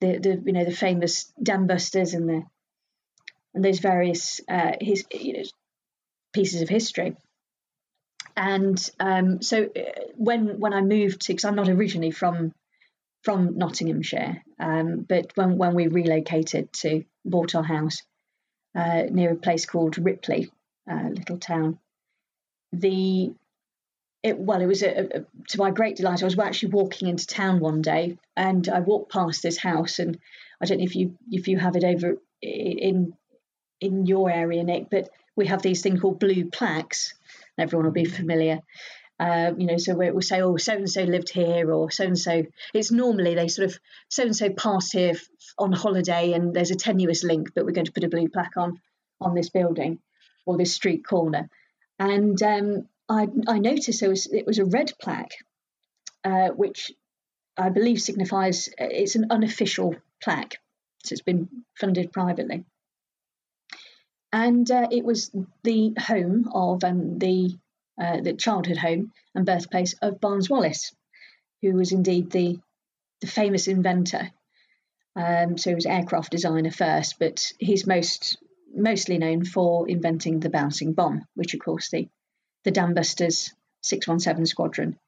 the, 0.00 0.18
the 0.18 0.42
you 0.44 0.52
know 0.52 0.64
the 0.64 0.72
famous 0.72 1.32
dam 1.42 1.66
busters 1.66 2.14
and 2.14 2.28
the 2.28 2.42
and 3.54 3.64
those 3.64 3.78
various 3.78 4.40
uh, 4.48 4.72
his 4.80 5.04
you 5.12 5.34
know 5.34 5.42
pieces 6.32 6.62
of 6.62 6.68
history. 6.68 7.16
And 8.36 8.90
um, 8.98 9.42
so 9.42 9.64
uh, 9.64 9.80
when 10.16 10.58
when 10.58 10.72
I 10.72 10.80
moved 10.80 11.22
to 11.22 11.32
because 11.32 11.44
I'm 11.44 11.54
not 11.54 11.68
originally 11.68 12.10
from 12.10 12.52
from 13.22 13.56
Nottinghamshire. 13.56 14.42
Um, 14.60 15.06
but 15.08 15.32
when, 15.34 15.56
when 15.56 15.74
we 15.74 15.88
relocated 15.88 16.72
to 16.74 17.04
bought 17.24 17.54
our 17.54 17.62
house 17.62 18.02
uh, 18.76 19.04
near 19.10 19.32
a 19.32 19.36
place 19.36 19.66
called 19.66 19.98
Ripley, 19.98 20.50
a 20.88 21.08
little 21.08 21.38
town, 21.38 21.78
the 22.72 23.32
it, 24.22 24.38
well, 24.38 24.62
it 24.62 24.66
was 24.66 24.82
a, 24.82 25.18
a, 25.18 25.24
to 25.48 25.58
my 25.58 25.70
great 25.70 25.96
delight. 25.96 26.22
I 26.22 26.24
was 26.24 26.38
actually 26.38 26.70
walking 26.70 27.08
into 27.08 27.26
town 27.26 27.60
one 27.60 27.82
day, 27.82 28.18
and 28.36 28.66
I 28.68 28.80
walked 28.80 29.12
past 29.12 29.42
this 29.42 29.58
house, 29.58 29.98
and 29.98 30.18
I 30.60 30.64
don't 30.64 30.78
know 30.78 30.84
if 30.84 30.96
you 30.96 31.16
if 31.30 31.46
you 31.46 31.58
have 31.58 31.76
it 31.76 31.84
over 31.84 32.16
in 32.40 33.12
in 33.80 34.06
your 34.06 34.30
area, 34.30 34.64
Nick, 34.64 34.88
but 34.90 35.10
we 35.36 35.46
have 35.46 35.60
these 35.60 35.82
things 35.82 36.00
called 36.00 36.18
blue 36.18 36.46
plaques. 36.46 37.14
Everyone 37.58 37.86
will 37.86 37.92
be 37.92 38.04
familiar. 38.04 38.60
Um, 39.20 39.60
you 39.60 39.66
know, 39.66 39.76
so 39.76 39.94
we'll 39.94 40.20
say, 40.22 40.42
oh, 40.42 40.56
so 40.56 40.72
and 40.72 40.90
so 40.90 41.04
lived 41.04 41.30
here, 41.30 41.72
or 41.72 41.90
so 41.90 42.04
and 42.04 42.18
so. 42.18 42.44
It's 42.72 42.90
normally 42.90 43.34
they 43.34 43.48
sort 43.48 43.70
of 43.70 43.78
so 44.08 44.24
and 44.24 44.36
so 44.36 44.50
passed 44.50 44.92
here 44.92 45.14
on 45.56 45.72
holiday, 45.72 46.32
and 46.32 46.52
there's 46.52 46.72
a 46.72 46.76
tenuous 46.76 47.22
link, 47.22 47.50
but 47.54 47.64
we're 47.64 47.72
going 47.72 47.86
to 47.86 47.92
put 47.92 48.04
a 48.04 48.08
blue 48.08 48.28
plaque 48.28 48.56
on 48.56 48.80
on 49.20 49.34
this 49.34 49.50
building 49.50 50.00
or 50.46 50.56
this 50.56 50.74
street 50.74 51.06
corner. 51.06 51.48
And 51.98 52.42
um, 52.42 52.88
I, 53.08 53.28
I 53.46 53.58
noticed 53.58 54.00
there 54.00 54.10
was 54.10 54.26
it 54.26 54.46
was 54.46 54.58
a 54.58 54.64
red 54.64 54.92
plaque, 55.00 55.36
uh, 56.24 56.48
which 56.48 56.90
I 57.56 57.68
believe 57.68 58.00
signifies 58.00 58.68
uh, 58.80 58.88
it's 58.90 59.14
an 59.14 59.26
unofficial 59.30 59.94
plaque, 60.22 60.58
so 61.04 61.12
it's 61.12 61.22
been 61.22 61.48
funded 61.78 62.12
privately. 62.12 62.64
And 64.34 64.68
uh, 64.68 64.88
it 64.90 65.04
was 65.04 65.30
the 65.62 65.94
home 65.96 66.50
of 66.52 66.82
um, 66.82 67.20
the 67.20 67.56
uh, 67.96 68.20
the 68.20 68.32
childhood 68.32 68.78
home 68.78 69.12
and 69.32 69.46
birthplace 69.46 69.94
of 70.02 70.20
Barnes 70.20 70.50
Wallis, 70.50 70.92
who 71.62 71.74
was 71.74 71.92
indeed 71.92 72.32
the 72.32 72.58
the 73.20 73.28
famous 73.28 73.68
inventor. 73.68 74.32
Um, 75.14 75.56
so 75.56 75.70
he 75.70 75.76
was 75.76 75.86
aircraft 75.86 76.32
designer 76.32 76.72
first, 76.72 77.20
but 77.20 77.52
he's 77.60 77.86
most 77.86 78.36
mostly 78.74 79.18
known 79.18 79.44
for 79.44 79.88
inventing 79.88 80.40
the 80.40 80.50
bouncing 80.50 80.94
bomb, 80.94 81.24
which 81.36 81.54
of 81.54 81.60
course 81.60 81.90
the 81.90 82.08
the 82.64 82.72
Dambusters 82.72 83.52
617 83.82 84.46
squadron 84.46 84.98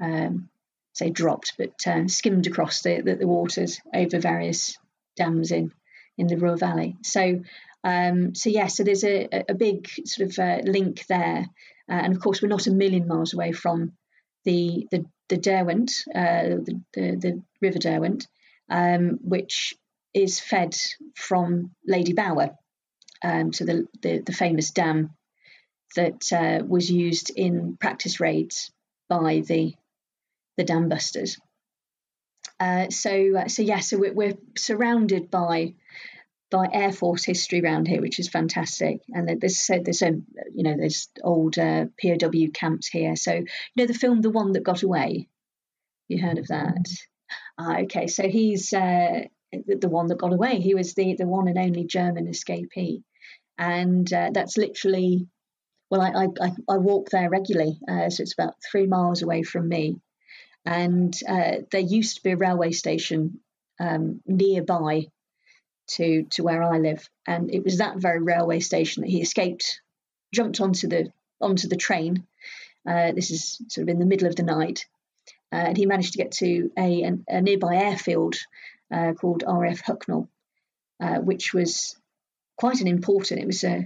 um, 0.00 0.48
say 0.92 1.08
dropped, 1.10 1.52
but 1.56 1.86
uh, 1.86 2.08
skimmed 2.08 2.48
across 2.48 2.82
the, 2.82 3.00
the, 3.00 3.14
the, 3.14 3.28
waters 3.28 3.80
over 3.94 4.18
various 4.18 4.76
dams 5.14 5.52
in 5.52 5.70
in 6.18 6.26
the 6.26 6.36
Ruhr 6.36 6.56
Valley. 6.56 6.96
So 7.04 7.42
um, 7.84 8.34
so 8.34 8.50
yeah, 8.50 8.68
so 8.68 8.84
there's 8.84 9.04
a, 9.04 9.28
a 9.48 9.54
big 9.54 9.88
sort 10.06 10.30
of 10.30 10.38
uh, 10.38 10.58
link 10.64 11.06
there 11.06 11.46
uh, 11.90 11.94
and 11.94 12.14
of 12.14 12.22
course, 12.22 12.40
we're 12.40 12.48
not 12.48 12.66
a 12.66 12.72
million 12.72 13.06
miles 13.06 13.34
away 13.34 13.52
from 13.52 13.92
the, 14.44 14.86
the, 14.90 15.04
the 15.28 15.36
Derwent, 15.36 15.92
uh, 16.14 16.56
the, 16.64 16.80
the, 16.94 17.16
the 17.16 17.42
River 17.60 17.78
Derwent, 17.78 18.26
um, 18.70 19.18
which 19.22 19.74
is 20.14 20.40
fed 20.40 20.74
from 21.14 21.72
Ladybower, 21.88 22.56
um, 23.22 23.52
so 23.52 23.64
the, 23.64 23.86
the, 24.00 24.18
the 24.20 24.32
famous 24.32 24.70
dam 24.70 25.10
that 25.96 26.32
uh, 26.32 26.64
was 26.64 26.90
used 26.90 27.30
in 27.36 27.76
practice 27.78 28.20
raids 28.20 28.70
by 29.08 29.42
the 29.46 29.74
the 30.56 30.64
dam 30.64 30.88
busters. 30.88 31.38
Uh, 32.58 32.88
so 32.90 33.36
uh, 33.36 33.48
so 33.48 33.62
yeah, 33.62 33.80
so 33.80 33.98
we're, 33.98 34.12
we're, 34.12 34.38
surrounded 34.56 35.30
by 35.30 35.74
by 36.52 36.68
Air 36.72 36.92
Force 36.92 37.24
history 37.24 37.62
around 37.62 37.88
here, 37.88 38.00
which 38.00 38.20
is 38.20 38.28
fantastic. 38.28 39.00
And 39.08 39.40
there's 39.40 39.58
so 39.58 39.80
there's 39.82 40.02
a 40.02 40.10
you 40.54 40.62
know 40.62 40.76
there's 40.76 41.08
old 41.24 41.58
uh, 41.58 41.86
POW 42.00 42.50
camps 42.54 42.86
here. 42.86 43.16
So 43.16 43.32
you 43.32 43.46
know 43.76 43.86
the 43.86 43.94
film 43.94 44.20
The 44.20 44.30
One 44.30 44.52
That 44.52 44.62
Got 44.62 44.82
Away. 44.82 45.28
You 46.06 46.22
heard 46.22 46.38
of 46.38 46.46
that? 46.48 46.86
Ah, 47.58 47.78
okay, 47.80 48.06
so 48.06 48.28
he's 48.28 48.72
uh, 48.72 49.22
the, 49.50 49.76
the 49.80 49.88
one 49.88 50.06
that 50.08 50.18
got 50.18 50.34
away. 50.34 50.60
He 50.60 50.74
was 50.74 50.94
the 50.94 51.16
the 51.18 51.26
one 51.26 51.48
and 51.48 51.58
only 51.58 51.84
German 51.84 52.26
escapee, 52.26 53.02
and 53.58 54.12
uh, 54.12 54.30
that's 54.32 54.56
literally. 54.56 55.26
Well, 55.90 56.00
I, 56.00 56.28
I, 56.42 56.52
I 56.70 56.78
walk 56.78 57.10
there 57.10 57.28
regularly, 57.28 57.78
uh, 57.86 58.08
so 58.08 58.22
it's 58.22 58.32
about 58.32 58.54
three 58.70 58.86
miles 58.86 59.20
away 59.20 59.42
from 59.42 59.68
me. 59.68 60.00
And 60.64 61.14
uh, 61.28 61.56
there 61.70 61.82
used 61.82 62.16
to 62.16 62.22
be 62.22 62.30
a 62.30 62.36
railway 62.38 62.70
station 62.70 63.40
um, 63.78 64.22
nearby 64.24 65.08
to 65.96 66.24
to 66.32 66.42
where 66.42 66.62
I 66.62 66.78
live, 66.78 67.08
and 67.26 67.52
it 67.52 67.64
was 67.64 67.78
that 67.78 67.98
very 67.98 68.20
railway 68.20 68.60
station 68.60 69.02
that 69.02 69.10
he 69.10 69.20
escaped, 69.20 69.80
jumped 70.32 70.60
onto 70.60 70.88
the 70.88 71.12
onto 71.40 71.68
the 71.68 71.76
train. 71.76 72.26
Uh, 72.88 73.12
this 73.12 73.30
is 73.30 73.60
sort 73.68 73.84
of 73.84 73.88
in 73.88 73.98
the 73.98 74.06
middle 74.06 74.28
of 74.28 74.36
the 74.36 74.42
night, 74.42 74.86
uh, 75.52 75.56
and 75.56 75.76
he 75.76 75.86
managed 75.86 76.12
to 76.12 76.18
get 76.18 76.32
to 76.32 76.70
a, 76.78 77.18
a, 77.28 77.40
nearby 77.40 77.76
airfield 77.76 78.36
uh, 78.92 79.12
called 79.12 79.44
RAF 79.46 79.82
Hucknall, 79.82 80.28
uh, 81.00 81.18
which 81.18 81.54
was 81.54 81.96
quite 82.56 82.80
an 82.80 82.88
important. 82.88 83.40
It 83.40 83.46
was 83.46 83.64
uh, 83.64 83.82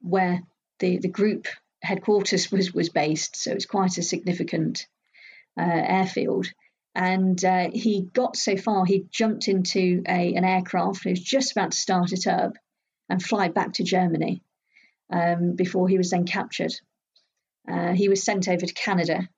where 0.00 0.42
the 0.78 0.98
the 0.98 1.08
group 1.08 1.46
headquarters 1.82 2.50
was 2.52 2.72
was 2.72 2.88
based, 2.88 3.36
so 3.36 3.52
it's 3.52 3.66
quite 3.66 3.98
a 3.98 4.02
significant 4.02 4.86
uh, 5.58 5.62
airfield. 5.64 6.46
And 6.94 7.42
uh, 7.44 7.70
he 7.72 8.02
got 8.12 8.36
so 8.36 8.56
far, 8.56 8.84
he 8.84 9.06
jumped 9.10 9.48
into 9.48 10.02
a, 10.06 10.34
an 10.34 10.44
aircraft. 10.44 11.04
He 11.04 11.10
was 11.10 11.20
just 11.20 11.52
about 11.52 11.72
to 11.72 11.78
start 11.78 12.12
it 12.12 12.26
up 12.26 12.52
and 13.08 13.22
fly 13.22 13.48
back 13.48 13.74
to 13.74 13.84
Germany 13.84 14.42
um, 15.10 15.54
before 15.56 15.88
he 15.88 15.96
was 15.96 16.10
then 16.10 16.24
captured. 16.24 16.72
Uh, 17.70 17.92
he 17.92 18.08
was 18.08 18.22
sent 18.22 18.48
over 18.48 18.66
to 18.66 18.74
Canada, 18.74 19.28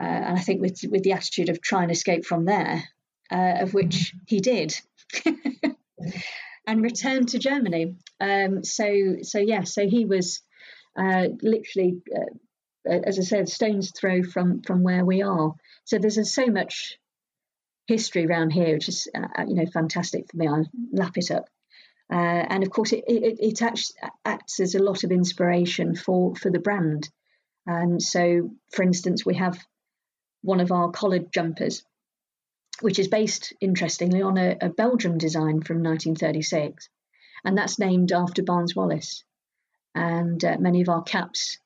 uh, 0.00 0.04
and 0.04 0.38
I 0.38 0.40
think 0.40 0.60
with 0.60 0.80
with 0.90 1.02
the 1.02 1.12
attitude 1.12 1.48
of 1.48 1.62
try 1.62 1.82
and 1.82 1.90
escape 1.90 2.26
from 2.26 2.44
there, 2.44 2.84
uh, 3.30 3.54
of 3.60 3.72
which 3.72 4.12
he 4.26 4.40
did, 4.40 4.78
and 6.66 6.82
returned 6.82 7.30
to 7.30 7.38
Germany. 7.38 7.96
Um, 8.20 8.62
so 8.64 9.16
so 9.22 9.38
yeah, 9.38 9.64
so 9.64 9.88
he 9.88 10.04
was 10.04 10.42
uh, 10.96 11.28
literally, 11.42 12.00
uh, 12.14 12.34
as 12.86 13.18
I 13.18 13.22
said, 13.22 13.48
stones 13.48 13.92
throw 13.92 14.22
from 14.22 14.62
from 14.62 14.82
where 14.82 15.04
we 15.04 15.22
are. 15.22 15.54
So 15.84 15.98
there's 15.98 16.32
so 16.32 16.46
much 16.46 16.98
history 17.86 18.26
around 18.26 18.50
here, 18.50 18.74
which 18.74 18.88
is 18.88 19.08
uh, 19.14 19.44
you 19.46 19.54
know 19.54 19.66
fantastic 19.66 20.30
for 20.30 20.36
me. 20.36 20.48
I 20.48 20.62
lap 20.92 21.16
it 21.16 21.30
up. 21.30 21.48
Uh, 22.10 22.14
and 22.48 22.62
of 22.62 22.70
course, 22.70 22.92
it, 22.92 23.04
it, 23.08 23.38
it 23.40 23.62
acts, 23.62 23.92
acts, 24.24 24.60
as 24.60 24.74
a 24.74 24.82
lot 24.82 25.02
of 25.02 25.10
inspiration 25.10 25.96
for, 25.96 26.36
for 26.36 26.50
the 26.50 26.60
brand. 26.60 27.08
And 27.66 28.00
so, 28.00 28.52
for 28.72 28.82
instance, 28.84 29.26
we 29.26 29.34
have 29.34 29.58
one 30.42 30.60
of 30.60 30.70
our 30.70 30.90
collared 30.92 31.32
jumpers, 31.32 31.82
which 32.80 33.00
is 33.00 33.08
based, 33.08 33.52
interestingly, 33.60 34.22
on 34.22 34.38
a, 34.38 34.56
a 34.60 34.68
Belgium 34.68 35.18
design 35.18 35.62
from 35.62 35.82
1936. 35.82 36.88
And 37.44 37.58
that's 37.58 37.78
named 37.78 38.12
after 38.12 38.42
Barnes 38.42 38.76
Wallis. 38.76 39.24
And 39.94 40.44
uh, 40.44 40.58
many 40.60 40.82
of 40.82 40.88
our 40.88 41.02
caps 41.02 41.58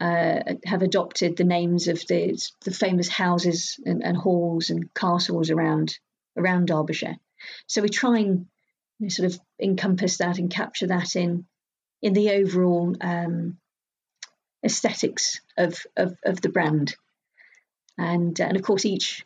uh, 0.00 0.54
have 0.64 0.82
adopted 0.82 1.36
the 1.36 1.44
names 1.44 1.88
of 1.88 2.06
the 2.06 2.38
the 2.64 2.70
famous 2.70 3.08
houses 3.08 3.80
and, 3.84 4.04
and, 4.04 4.16
halls 4.16 4.70
and 4.70 4.92
castles 4.94 5.50
around 5.50 5.98
around 6.36 6.68
Derbyshire. 6.68 7.16
So 7.66 7.82
we 7.82 7.88
try 7.88 8.18
and 8.18 8.46
you 8.98 9.06
know, 9.06 9.08
sort 9.08 9.32
of 9.32 9.40
encompass 9.60 10.18
that 10.18 10.38
and 10.38 10.50
capture 10.50 10.86
that 10.86 11.16
in 11.16 11.46
in 12.00 12.12
the 12.12 12.30
overall 12.30 12.94
um, 13.00 13.58
aesthetics 14.64 15.40
of, 15.56 15.78
of, 15.96 16.16
of 16.24 16.40
the 16.40 16.48
brand. 16.48 16.94
And 17.96 18.38
and 18.38 18.56
of 18.56 18.62
course 18.62 18.84
each 18.84 19.24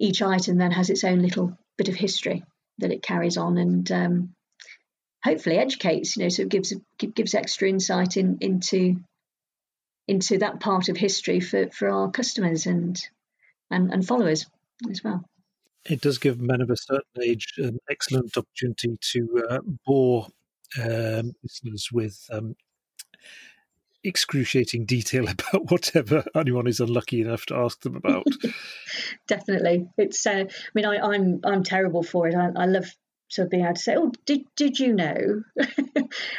each 0.00 0.22
item 0.22 0.56
then 0.56 0.72
has 0.72 0.90
its 0.90 1.04
own 1.04 1.20
little 1.20 1.56
bit 1.76 1.88
of 1.88 1.94
history 1.94 2.42
that 2.78 2.90
it 2.90 3.02
carries 3.02 3.36
on 3.36 3.58
and 3.58 3.92
um, 3.92 4.34
hopefully 5.22 5.58
educates. 5.58 6.16
You 6.16 6.24
know, 6.24 6.28
so 6.30 6.42
it 6.42 6.48
gives 6.48 6.74
gives 6.98 7.34
extra 7.34 7.68
insight 7.68 8.16
in, 8.16 8.38
into 8.40 8.96
into 10.08 10.38
that 10.38 10.60
part 10.60 10.88
of 10.88 10.96
history 10.96 11.40
for, 11.40 11.70
for 11.70 11.88
our 11.88 12.10
customers 12.10 12.66
and, 12.66 13.00
and, 13.70 13.92
and 13.92 14.06
followers 14.06 14.46
as 14.90 15.02
well. 15.04 15.24
It 15.88 16.00
does 16.00 16.18
give 16.18 16.40
men 16.40 16.60
of 16.60 16.70
a 16.70 16.76
certain 16.76 17.22
age 17.22 17.54
an 17.58 17.78
excellent 17.88 18.36
opportunity 18.36 18.98
to 19.12 19.44
uh, 19.48 19.58
bore 19.86 20.26
um, 20.78 21.32
listeners 21.42 21.88
with 21.92 22.18
um, 22.30 22.54
excruciating 24.04 24.86
detail 24.86 25.28
about 25.28 25.70
whatever 25.70 26.24
anyone 26.34 26.66
is 26.66 26.80
unlucky 26.80 27.20
enough 27.20 27.46
to 27.46 27.56
ask 27.56 27.80
them 27.80 27.96
about. 27.96 28.26
Definitely, 29.28 29.88
it's. 29.96 30.26
Uh, 30.26 30.44
I 30.48 30.70
mean, 30.74 30.84
I, 30.84 30.96
am 30.96 31.04
I'm, 31.04 31.40
I'm 31.44 31.64
terrible 31.64 32.02
for 32.02 32.28
it. 32.28 32.34
I, 32.34 32.50
I 32.56 32.66
love 32.66 32.94
of 33.38 33.50
being 33.50 33.64
able 33.64 33.74
to 33.74 33.80
say, 33.80 33.96
"Oh, 33.96 34.12
did 34.26 34.42
did 34.56 34.78
you 34.78 34.94
know?" 34.94 35.42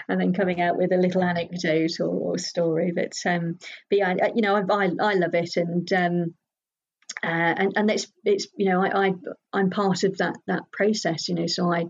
and 0.08 0.21
then 0.21 0.34
coming 0.34 0.62
out 0.62 0.77
with 0.77 0.91
a 0.91 0.97
little 0.97 1.23
anecdote 1.23 1.99
or, 1.99 2.08
or 2.08 2.38
story. 2.38 2.91
But 2.93 3.13
um, 3.25 3.60
but 3.89 3.99
yeah, 3.99 4.15
you 4.36 4.41
know, 4.41 4.56
I 4.56 4.62
I, 4.62 4.89
I 4.99 5.13
love 5.13 5.34
it, 5.34 5.58
and 5.58 5.91
um, 5.93 6.34
uh, 7.23 7.54
and 7.58 7.73
and 7.75 7.91
it's 7.91 8.12
it's 8.25 8.47
you 8.56 8.69
know, 8.69 8.84
I, 8.84 9.08
I 9.08 9.13
I'm 9.54 9.69
part 9.69 10.04
of 10.04 10.17
that 10.17 10.38
that 10.47 10.71
process. 10.71 11.30
You 11.30 11.36
know, 11.36 11.47
so 11.47 11.71
I 11.71 11.86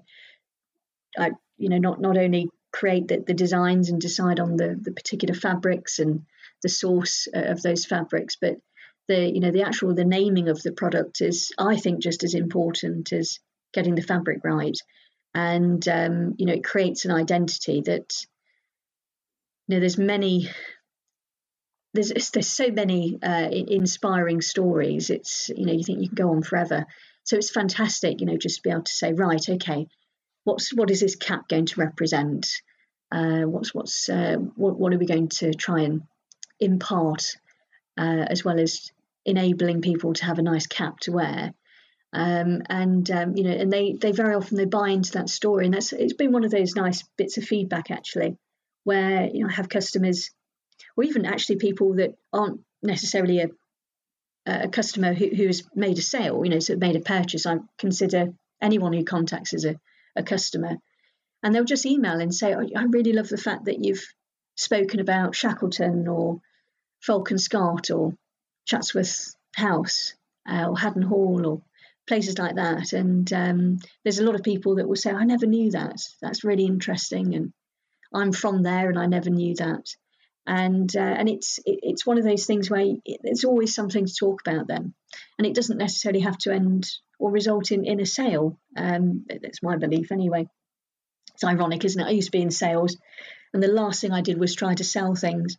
I 1.17 1.31
you 1.57 1.69
know 1.69 1.77
not 1.77 2.01
not 2.01 2.17
only 2.17 2.49
create 2.71 3.07
the, 3.07 3.23
the 3.25 3.33
designs 3.33 3.89
and 3.89 3.99
decide 3.99 4.39
on 4.39 4.55
the 4.55 4.77
the 4.79 4.91
particular 4.91 5.35
fabrics 5.35 5.99
and 5.99 6.25
the 6.63 6.69
source 6.69 7.27
of 7.33 7.61
those 7.61 7.85
fabrics, 7.85 8.37
but 8.39 8.57
the 9.07 9.29
you 9.29 9.39
know 9.39 9.51
the 9.51 9.63
actual 9.63 9.93
the 9.93 10.05
naming 10.05 10.49
of 10.49 10.61
the 10.61 10.71
product 10.71 11.21
is 11.21 11.51
I 11.57 11.77
think 11.77 12.01
just 12.01 12.23
as 12.23 12.33
important 12.33 13.11
as 13.13 13.39
getting 13.73 13.95
the 13.95 14.01
fabric 14.01 14.39
right. 14.43 14.77
And 15.33 15.87
um, 15.87 16.35
you 16.37 16.45
know 16.45 16.53
it 16.53 16.63
creates 16.63 17.05
an 17.05 17.11
identity 17.11 17.81
that 17.85 18.13
you 19.67 19.75
know 19.75 19.79
there's 19.79 19.97
many 19.97 20.49
there's 21.93 22.11
there's 22.33 22.47
so 22.47 22.69
many 22.69 23.17
uh, 23.21 23.49
inspiring 23.49 24.41
stories. 24.41 25.09
It's 25.09 25.49
you 25.49 25.65
know 25.65 25.73
you 25.73 25.83
think 25.83 26.01
you 26.01 26.09
can 26.09 26.15
go 26.15 26.31
on 26.31 26.43
forever. 26.43 26.85
So 27.23 27.37
it's 27.37 27.51
fantastic 27.51 28.19
you 28.19 28.27
know 28.27 28.37
just 28.37 28.57
to 28.57 28.61
be 28.63 28.71
able 28.71 28.83
to 28.83 28.91
say 28.91 29.13
right 29.13 29.47
okay 29.49 29.87
what's 30.43 30.73
what 30.73 30.89
is 30.89 30.99
this 30.99 31.15
cap 31.15 31.47
going 31.47 31.65
to 31.67 31.79
represent? 31.79 32.47
Uh, 33.11 33.41
what's 33.41 33.73
what's 33.73 34.09
uh, 34.09 34.37
what, 34.55 34.77
what 34.77 34.93
are 34.93 34.97
we 34.97 35.05
going 35.05 35.29
to 35.29 35.53
try 35.53 35.81
and 35.81 36.03
impart 36.59 37.35
uh, 37.97 38.25
as 38.29 38.43
well 38.43 38.59
as 38.59 38.91
enabling 39.25 39.81
people 39.81 40.13
to 40.13 40.25
have 40.25 40.39
a 40.39 40.43
nice 40.43 40.67
cap 40.67 40.99
to 40.99 41.11
wear 41.11 41.53
um, 42.13 42.61
and 42.69 43.09
um, 43.09 43.35
you 43.37 43.43
know, 43.43 43.51
and 43.51 43.71
they 43.71 43.93
they 43.93 44.11
very 44.11 44.35
often 44.35 44.57
they 44.57 44.65
buy 44.65 44.89
into 44.89 45.13
that 45.13 45.29
story, 45.29 45.65
and 45.65 45.73
that's 45.73 45.93
it's 45.93 46.13
been 46.13 46.31
one 46.31 46.43
of 46.43 46.51
those 46.51 46.75
nice 46.75 47.03
bits 47.17 47.37
of 47.37 47.45
feedback 47.45 47.89
actually, 47.89 48.37
where 48.83 49.25
you 49.27 49.41
know 49.41 49.49
I 49.49 49.53
have 49.53 49.69
customers, 49.69 50.31
or 50.97 51.03
even 51.05 51.25
actually 51.25 51.57
people 51.57 51.95
that 51.95 52.15
aren't 52.33 52.61
necessarily 52.83 53.39
a 53.39 53.49
a 54.45 54.67
customer 54.67 55.13
who, 55.13 55.27
who 55.27 55.47
has 55.47 55.63
made 55.75 55.99
a 55.99 56.01
sale, 56.01 56.43
you 56.43 56.49
know, 56.49 56.59
so 56.59 56.75
made 56.75 56.95
a 56.95 56.99
purchase. 56.99 57.45
I 57.45 57.59
consider 57.77 58.33
anyone 58.59 58.91
who 58.91 59.03
contacts 59.03 59.53
as 59.53 59.65
a, 59.65 59.79
a 60.15 60.23
customer, 60.23 60.77
and 61.43 61.55
they'll 61.55 61.63
just 61.63 61.85
email 61.85 62.19
and 62.19 62.33
say, 62.33 62.53
oh, 62.53 62.67
"I 62.75 62.83
really 62.83 63.13
love 63.13 63.29
the 63.29 63.37
fact 63.37 63.65
that 63.65 63.83
you've 63.83 64.05
spoken 64.55 64.99
about 64.99 65.35
Shackleton 65.35 66.07
or 66.07 66.41
Falcon 66.99 67.37
Scott 67.37 67.89
or 67.89 68.13
Chatsworth 68.65 69.35
House 69.55 70.13
uh, 70.49 70.67
or 70.69 70.77
Haddon 70.77 71.03
Hall 71.03 71.47
or 71.47 71.61
places 72.07 72.37
like 72.37 72.55
that. 72.55 72.93
And 72.93 73.31
um, 73.33 73.79
there's 74.03 74.19
a 74.19 74.25
lot 74.25 74.35
of 74.35 74.43
people 74.43 74.75
that 74.75 74.87
will 74.87 74.95
say, 74.95 75.11
I 75.11 75.23
never 75.23 75.45
knew 75.45 75.71
that. 75.71 75.97
That's 76.21 76.43
really 76.43 76.65
interesting. 76.65 77.35
And 77.35 77.53
I'm 78.13 78.31
from 78.31 78.63
there 78.63 78.89
and 78.89 78.99
I 78.99 79.05
never 79.05 79.29
knew 79.29 79.55
that. 79.55 79.85
And 80.47 80.93
uh, 80.95 80.99
and 80.99 81.29
it's 81.29 81.59
it, 81.59 81.79
it's 81.83 82.05
one 82.05 82.17
of 82.17 82.23
those 82.23 82.45
things 82.45 82.69
where 82.69 82.81
it, 83.05 83.19
there's 83.23 83.43
always 83.43 83.75
something 83.75 84.05
to 84.05 84.13
talk 84.19 84.41
about 84.45 84.67
then, 84.67 84.95
and 85.37 85.45
it 85.45 85.53
doesn't 85.53 85.77
necessarily 85.77 86.21
have 86.21 86.37
to 86.39 86.51
end 86.51 86.89
or 87.19 87.29
result 87.29 87.71
in, 87.71 87.85
in 87.85 87.99
a 87.99 88.07
sale. 88.07 88.59
Um, 88.75 89.25
that's 89.29 89.61
my 89.61 89.77
belief 89.77 90.11
anyway. 90.11 90.47
It's 91.35 91.43
ironic, 91.43 91.85
isn't 91.85 92.01
it? 92.01 92.07
I 92.07 92.11
used 92.11 92.29
to 92.29 92.37
be 92.37 92.41
in 92.41 92.49
sales, 92.49 92.97
and 93.53 93.61
the 93.61 93.67
last 93.67 94.01
thing 94.01 94.13
I 94.13 94.21
did 94.21 94.39
was 94.39 94.55
try 94.55 94.73
to 94.73 94.83
sell 94.83 95.13
things. 95.13 95.57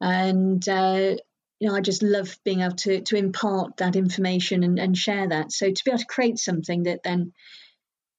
And 0.00 0.68
uh, 0.68 1.14
you 1.60 1.68
know, 1.68 1.74
I 1.74 1.80
just 1.80 2.02
love 2.02 2.38
being 2.44 2.60
able 2.60 2.76
to 2.76 3.00
to 3.02 3.16
impart 3.16 3.78
that 3.78 3.96
information 3.96 4.62
and, 4.62 4.78
and 4.78 4.96
share 4.96 5.28
that. 5.28 5.52
So 5.52 5.70
to 5.70 5.84
be 5.84 5.90
able 5.90 5.98
to 5.98 6.06
create 6.06 6.38
something 6.38 6.84
that 6.84 7.02
then, 7.02 7.32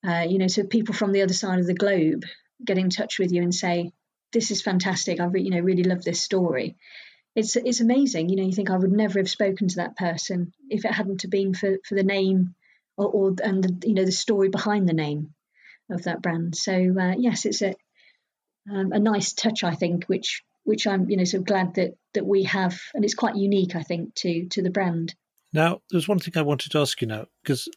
uh, 0.06 0.26
you 0.28 0.38
know, 0.38 0.48
so 0.48 0.64
people 0.64 0.94
from 0.94 1.12
the 1.12 1.22
other 1.22 1.34
side 1.34 1.60
of 1.60 1.66
the 1.66 1.74
globe 1.74 2.24
get 2.64 2.78
in 2.78 2.90
touch 2.90 3.18
with 3.18 3.32
you 3.32 3.42
and 3.42 3.56
say, 3.56 3.92
"This 4.34 4.52
is 4.52 4.62
fantastic. 4.62 5.20
I 5.20 5.26
re- 5.26 5.42
you 5.42 5.52
know 5.52 5.60
really 5.60 5.84
love 5.84 6.04
this 6.04 6.22
story." 6.22 6.76
It's 7.36 7.56
it's 7.56 7.80
amazing. 7.80 8.30
You 8.30 8.36
know, 8.38 8.44
you 8.44 8.54
think 8.54 8.70
I 8.70 8.78
would 8.78 8.92
never 8.92 9.20
have 9.20 9.30
spoken 9.30 9.70
to 9.70 9.76
that 9.78 9.96
person 9.96 10.52
if 10.70 10.84
it 10.84 10.92
hadn't 10.92 11.22
have 11.22 11.32
been 11.32 11.54
for 11.54 11.78
for 11.88 11.96
the 11.96 12.04
name 12.04 12.56
or, 12.98 13.08
or 13.08 13.36
and 13.42 13.64
the, 13.64 13.88
you 13.88 13.94
know 13.94 14.06
the 14.06 14.12
story 14.12 14.50
behind 14.50 14.90
the 14.90 14.94
name 14.94 15.34
of 15.90 16.04
that 16.04 16.22
brand. 16.22 16.56
So 16.58 16.74
uh, 16.74 17.14
yes, 17.18 17.46
it's 17.46 17.62
a 17.62 17.74
um, 18.70 18.92
a 18.92 19.00
nice 19.00 19.32
touch, 19.34 19.64
I 19.64 19.76
think, 19.76 20.06
which 20.06 20.44
which 20.64 20.86
I'm 20.88 21.10
you 21.10 21.16
know 21.18 21.24
so 21.24 21.40
glad 21.40 21.76
that 21.76 21.96
that 22.14 22.26
we 22.26 22.44
have, 22.44 22.80
and 22.94 23.04
it's 23.04 23.14
quite 23.14 23.36
unique, 23.36 23.76
I 23.76 23.84
think, 23.84 24.16
to 24.16 24.48
to 24.50 24.62
the 24.62 24.70
brand. 24.70 25.16
Now, 25.54 25.82
there's 25.90 26.08
one 26.08 26.20
thing 26.20 26.34
I 26.38 26.42
wanted 26.42 26.72
to 26.72 26.80
ask 26.80 27.02
you 27.02 27.08
now 27.08 27.26
because 27.44 27.68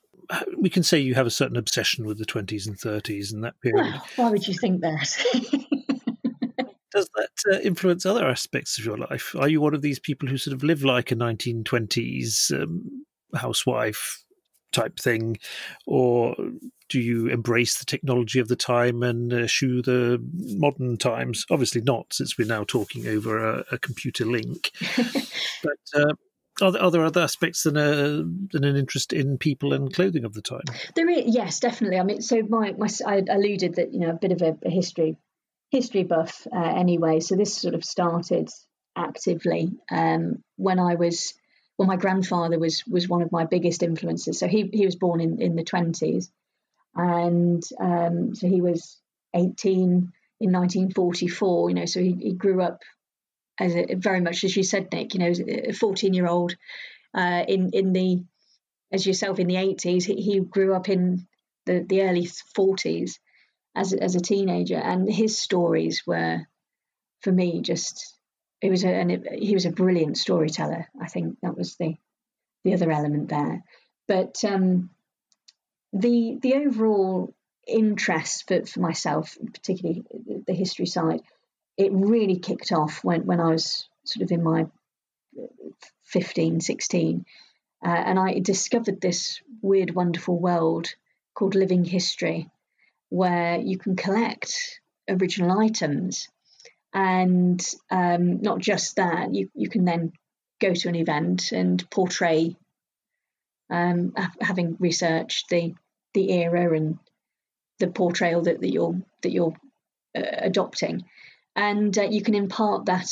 we 0.59 0.71
can 0.71 0.83
say 0.83 0.99
you 0.99 1.15
have 1.15 1.27
a 1.27 1.31
certain 1.31 1.57
obsession 1.57 2.07
with 2.07 2.19
the 2.19 2.25
20s 2.25 2.67
and 2.67 2.79
30s 2.79 3.33
and 3.33 3.45
that 3.45 3.61
period. 3.61 3.87
Well, 3.87 4.07
why 4.17 4.31
would 4.31 4.47
you 4.47 4.55
think 4.55 4.81
that? 4.83 5.17
Does 6.93 7.09
that 7.17 7.55
uh, 7.55 7.61
influence 7.61 8.05
other 8.05 8.29
aspects 8.29 8.79
of 8.79 8.85
your 8.85 8.99
life? 8.99 9.35
Are 9.39 9.49
you 9.49 9.63
one 9.63 9.75
of 9.75 9.81
these 9.81 9.99
people 9.99 10.29
who 10.29 10.37
sort 10.37 10.55
of 10.55 10.63
live 10.63 10.85
like 10.85 11.11
a 11.11 11.17
1920s 11.17 12.53
um, 12.53 13.05
housewife 13.35 14.23
type 14.73 14.99
thing, 14.99 15.39
or 15.87 16.35
do 16.93 17.01
you 17.01 17.29
embrace 17.29 17.79
the 17.79 17.87
technology 17.87 18.39
of 18.39 18.49
the 18.49 18.57
time 18.57 19.03
and 19.03 19.33
eschew 19.33 19.81
the 19.81 20.23
modern 20.59 20.99
times? 20.99 21.47
Obviously 21.51 21.81
not, 21.81 22.13
since 22.13 22.37
we're 22.37 22.47
now 22.47 22.65
talking 22.65 23.09
over 23.09 23.39
a, 23.39 23.65
a 23.73 23.79
computer 23.79 24.27
link. 24.27 24.71
but 25.63 25.79
uh, 25.95 26.13
are 26.61 26.71
there, 26.71 26.83
are 26.83 26.91
there, 26.91 27.05
other 27.07 27.23
aspects 27.23 27.63
than 27.63 27.79
a 27.79 28.23
than 28.53 28.65
an 28.65 28.77
interest 28.77 29.15
in 29.15 29.39
people 29.39 29.73
and 29.73 29.95
clothing 29.95 30.27
of 30.27 30.35
the 30.35 30.43
time? 30.43 30.65
There 30.95 31.09
is, 31.09 31.35
yes, 31.35 31.61
definitely. 31.61 31.99
I 31.99 32.03
mean, 32.03 32.21
so 32.21 32.43
my, 32.43 32.73
my 32.73 32.89
I 33.07 33.23
alluded 33.27 33.77
that 33.77 33.95
you 33.95 34.01
know 34.01 34.11
a 34.11 34.15
bit 34.15 34.33
of 34.33 34.43
a, 34.43 34.59
a 34.63 34.71
history 34.71 35.17
history 35.71 36.05
buff 36.05 36.47
uh, 36.55 36.75
anyway. 36.77 37.21
So 37.21 37.37
this 37.37 37.57
sort 37.57 37.75
of 37.75 37.87
started 37.87 38.51
actively 38.95 39.71
um, 39.91 40.45
when 40.57 40.79
I 40.79 40.97
was 40.97 41.33
well, 41.79 41.89
my 41.89 41.97
grandfather 41.97 42.59
was 42.59 42.85
was 42.87 43.09
one 43.09 43.23
of 43.23 43.33
my 43.33 43.47
biggest 43.47 43.83
influences. 43.83 44.39
So 44.39 44.47
he 44.47 44.69
he 44.71 44.85
was 44.85 44.97
born 44.97 45.23
in 45.23 45.41
in 45.41 45.57
the 45.57 45.65
twenties, 45.65 46.31
and 46.95 47.63
um, 47.81 48.35
so 48.35 48.49
he 48.49 48.61
was 48.61 48.99
eighteen 49.35 50.13
in 50.41 50.53
1944. 50.53 51.71
You 51.71 51.75
know, 51.77 51.87
so 51.87 52.01
he, 52.01 52.13
he 52.21 52.33
grew 52.35 52.61
up 52.63 52.83
as 53.59 53.75
a, 53.75 53.95
very 53.95 54.21
much 54.21 54.45
as 54.45 54.57
you 54.57 54.63
said, 54.63 54.89
Nick. 54.93 55.15
You 55.15 55.21
know, 55.21 55.33
a 55.69 55.73
14 55.73 56.15
year 56.15 56.27
old 56.27 56.55
uh, 57.17 57.45
in 57.47 57.71
in 57.73 57.93
the 57.93 58.25
as 58.93 59.07
yourself 59.07 59.39
in 59.39 59.47
the 59.47 59.55
80s. 59.55 60.05
He, 60.05 60.17
he 60.17 60.41
grew 60.41 60.75
up 60.75 60.89
in 60.89 61.27
the 61.67 61.81
the 61.81 62.03
early 62.03 62.29
40s 62.57 63.19
as 63.75 63.93
as 63.93 64.15
a 64.15 64.21
teenager, 64.21 64.77
and 64.77 65.11
his 65.11 65.39
stories 65.39 66.03
were 66.07 66.41
for 67.21 67.33
me 67.33 67.63
just 67.63 68.17
it 68.61 68.71
was 68.71 68.85
a, 68.85 68.89
and 68.89 69.11
it, 69.11 69.33
he 69.33 69.55
was 69.55 69.67
a 69.67 69.71
brilliant 69.71 70.17
storyteller. 70.17 70.89
I 71.01 71.09
think 71.09 71.37
that 71.43 71.57
was 71.57 71.77
the 71.77 71.95
the 72.65 72.75
other 72.75 72.91
element 72.91 73.29
there. 73.29 73.65
But 74.07 74.45
um, 74.45 74.91
the 75.93 76.39
the 76.41 76.55
overall 76.55 77.35
interest 77.67 78.49
for, 78.49 78.65
for 78.67 78.81
myself, 78.81 79.37
particularly 79.53 80.05
the 80.47 80.55
history 80.55 80.87
side, 80.87 81.21
it 81.77 81.93
really 81.93 82.39
kicked 82.39 82.73
off 82.73 83.05
when, 83.05 83.25
when 83.25 83.41
I 83.41 83.51
was 83.51 83.89
sort 84.05 84.25
of 84.25 84.33
in 84.33 84.43
my 84.43 84.67
15, 86.05 86.61
16. 86.61 87.25
Uh, 87.85 87.89
and 87.89 88.19
I 88.19 88.39
discovered 88.39 89.01
this 89.01 89.41
weird, 89.61 89.95
wonderful 89.95 90.39
world 90.39 90.89
called 91.35 91.55
Living 91.55 91.85
History, 91.85 92.49
where 93.09 93.59
you 93.59 93.79
can 93.79 93.97
collect 93.97 94.81
original 95.09 95.59
items 95.59 96.29
and 96.95 97.65
um, 97.91 98.43
not 98.43 98.59
just 98.59 98.97
that, 98.97 99.35
you, 99.35 99.51
you 99.55 99.69
can 99.69 99.85
then 99.85 100.13
go 100.61 100.75
to 100.75 100.89
an 100.89 100.95
event 100.95 101.51
and 101.53 101.89
portray, 101.91 102.57
um, 103.71 104.13
having 104.41 104.77
researched 104.79 105.49
the 105.49 105.75
the 106.15 106.31
era 106.33 106.75
and 106.77 106.99
the 107.79 107.89
portrayal 107.89 108.43
that, 108.43 108.61
that 108.61 108.71
you're 108.73 109.01
that 109.23 109.33
you're 109.33 109.55
uh, 110.17 110.23
adopting, 110.23 111.05
and 111.57 111.97
uh, 111.97 112.03
you 112.03 112.23
can 112.23 112.35
impart 112.35 112.87
that 112.87 113.09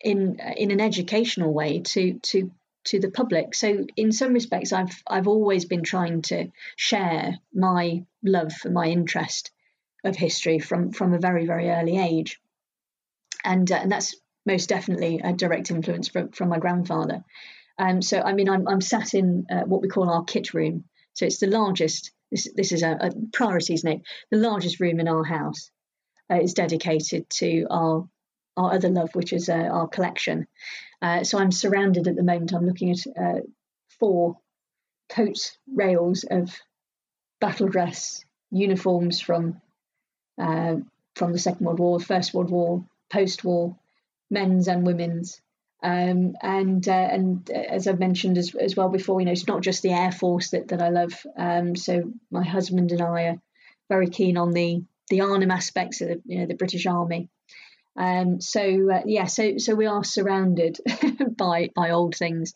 in 0.00 0.40
in 0.56 0.70
an 0.70 0.80
educational 0.80 1.52
way 1.52 1.80
to 1.80 2.18
to 2.20 2.50
to 2.84 3.00
the 3.00 3.10
public. 3.10 3.54
So 3.54 3.86
in 3.96 4.12
some 4.12 4.32
respects, 4.32 4.72
I've 4.72 5.02
I've 5.06 5.28
always 5.28 5.64
been 5.64 5.82
trying 5.82 6.22
to 6.22 6.48
share 6.76 7.38
my 7.54 8.04
love 8.22 8.52
for 8.52 8.70
my 8.70 8.86
interest 8.86 9.50
of 10.04 10.16
history 10.16 10.58
from 10.58 10.92
from 10.92 11.14
a 11.14 11.18
very 11.18 11.46
very 11.46 11.70
early 11.70 11.98
age 11.98 12.40
and 13.44 13.70
uh, 13.70 13.76
and 13.76 13.90
that's 13.90 14.16
most 14.46 14.68
definitely 14.68 15.20
a 15.22 15.32
direct 15.32 15.70
influence 15.70 16.08
from 16.08 16.30
from 16.30 16.48
my 16.48 16.58
grandfather. 16.58 17.24
Um, 17.78 18.02
so 18.02 18.20
I 18.20 18.32
mean, 18.32 18.48
I'm 18.48 18.66
I'm 18.68 18.80
sat 18.80 19.14
in 19.14 19.46
uh, 19.50 19.62
what 19.62 19.82
we 19.82 19.88
call 19.88 20.10
our 20.10 20.24
kit 20.24 20.54
room. 20.54 20.84
So 21.18 21.26
it's 21.26 21.38
the 21.38 21.48
largest. 21.48 22.12
This 22.30 22.48
this 22.54 22.70
is 22.70 22.84
a, 22.84 22.92
a 22.92 23.10
priorities 23.32 23.82
note. 23.82 24.02
The 24.30 24.38
largest 24.38 24.78
room 24.78 25.00
in 25.00 25.08
our 25.08 25.24
house 25.24 25.70
uh, 26.30 26.40
is 26.40 26.54
dedicated 26.54 27.28
to 27.30 27.66
our 27.70 28.08
our 28.56 28.74
other 28.74 28.88
love, 28.88 29.10
which 29.14 29.32
is 29.32 29.48
uh, 29.48 29.68
our 29.78 29.88
collection. 29.88 30.46
Uh, 31.02 31.24
so 31.24 31.38
I'm 31.38 31.50
surrounded 31.50 32.06
at 32.06 32.14
the 32.14 32.22
moment. 32.22 32.52
I'm 32.52 32.66
looking 32.66 32.92
at 32.92 33.00
uh, 33.20 33.40
four 33.98 34.38
coat 35.08 35.56
rails 35.74 36.24
of 36.30 36.56
battle 37.40 37.68
dress 37.68 38.24
uniforms 38.52 39.20
from 39.20 39.60
uh, 40.40 40.76
from 41.16 41.32
the 41.32 41.38
Second 41.38 41.66
World 41.66 41.80
War, 41.80 41.98
First 41.98 42.32
World 42.32 42.50
War, 42.50 42.84
post-war 43.10 43.76
men's 44.30 44.68
and 44.68 44.86
women's. 44.86 45.40
Um, 45.82 46.34
and 46.42 46.86
uh, 46.88 46.92
and 46.92 47.50
uh, 47.50 47.58
as 47.58 47.86
I've 47.86 48.00
mentioned 48.00 48.36
as, 48.36 48.54
as 48.54 48.76
well 48.76 48.88
before, 48.88 49.20
you 49.20 49.26
know, 49.26 49.32
it's 49.32 49.46
not 49.46 49.62
just 49.62 49.82
the 49.82 49.92
air 49.92 50.10
force 50.10 50.50
that, 50.50 50.68
that 50.68 50.82
I 50.82 50.88
love. 50.88 51.24
Um, 51.36 51.76
so 51.76 52.12
my 52.30 52.44
husband 52.44 52.90
and 52.90 53.00
I 53.00 53.22
are 53.24 53.40
very 53.88 54.08
keen 54.08 54.36
on 54.36 54.52
the 54.52 54.82
the 55.08 55.20
Arnhem 55.20 55.50
aspects 55.50 56.00
of 56.00 56.08
the, 56.08 56.22
you 56.26 56.40
know 56.40 56.46
the 56.46 56.54
British 56.54 56.86
Army. 56.86 57.28
Um, 57.96 58.40
so 58.40 58.60
uh, 58.92 59.02
yeah, 59.06 59.26
so 59.26 59.58
so 59.58 59.74
we 59.74 59.86
are 59.86 60.04
surrounded 60.04 60.78
by 61.36 61.70
by 61.74 61.90
old 61.90 62.14
things. 62.16 62.54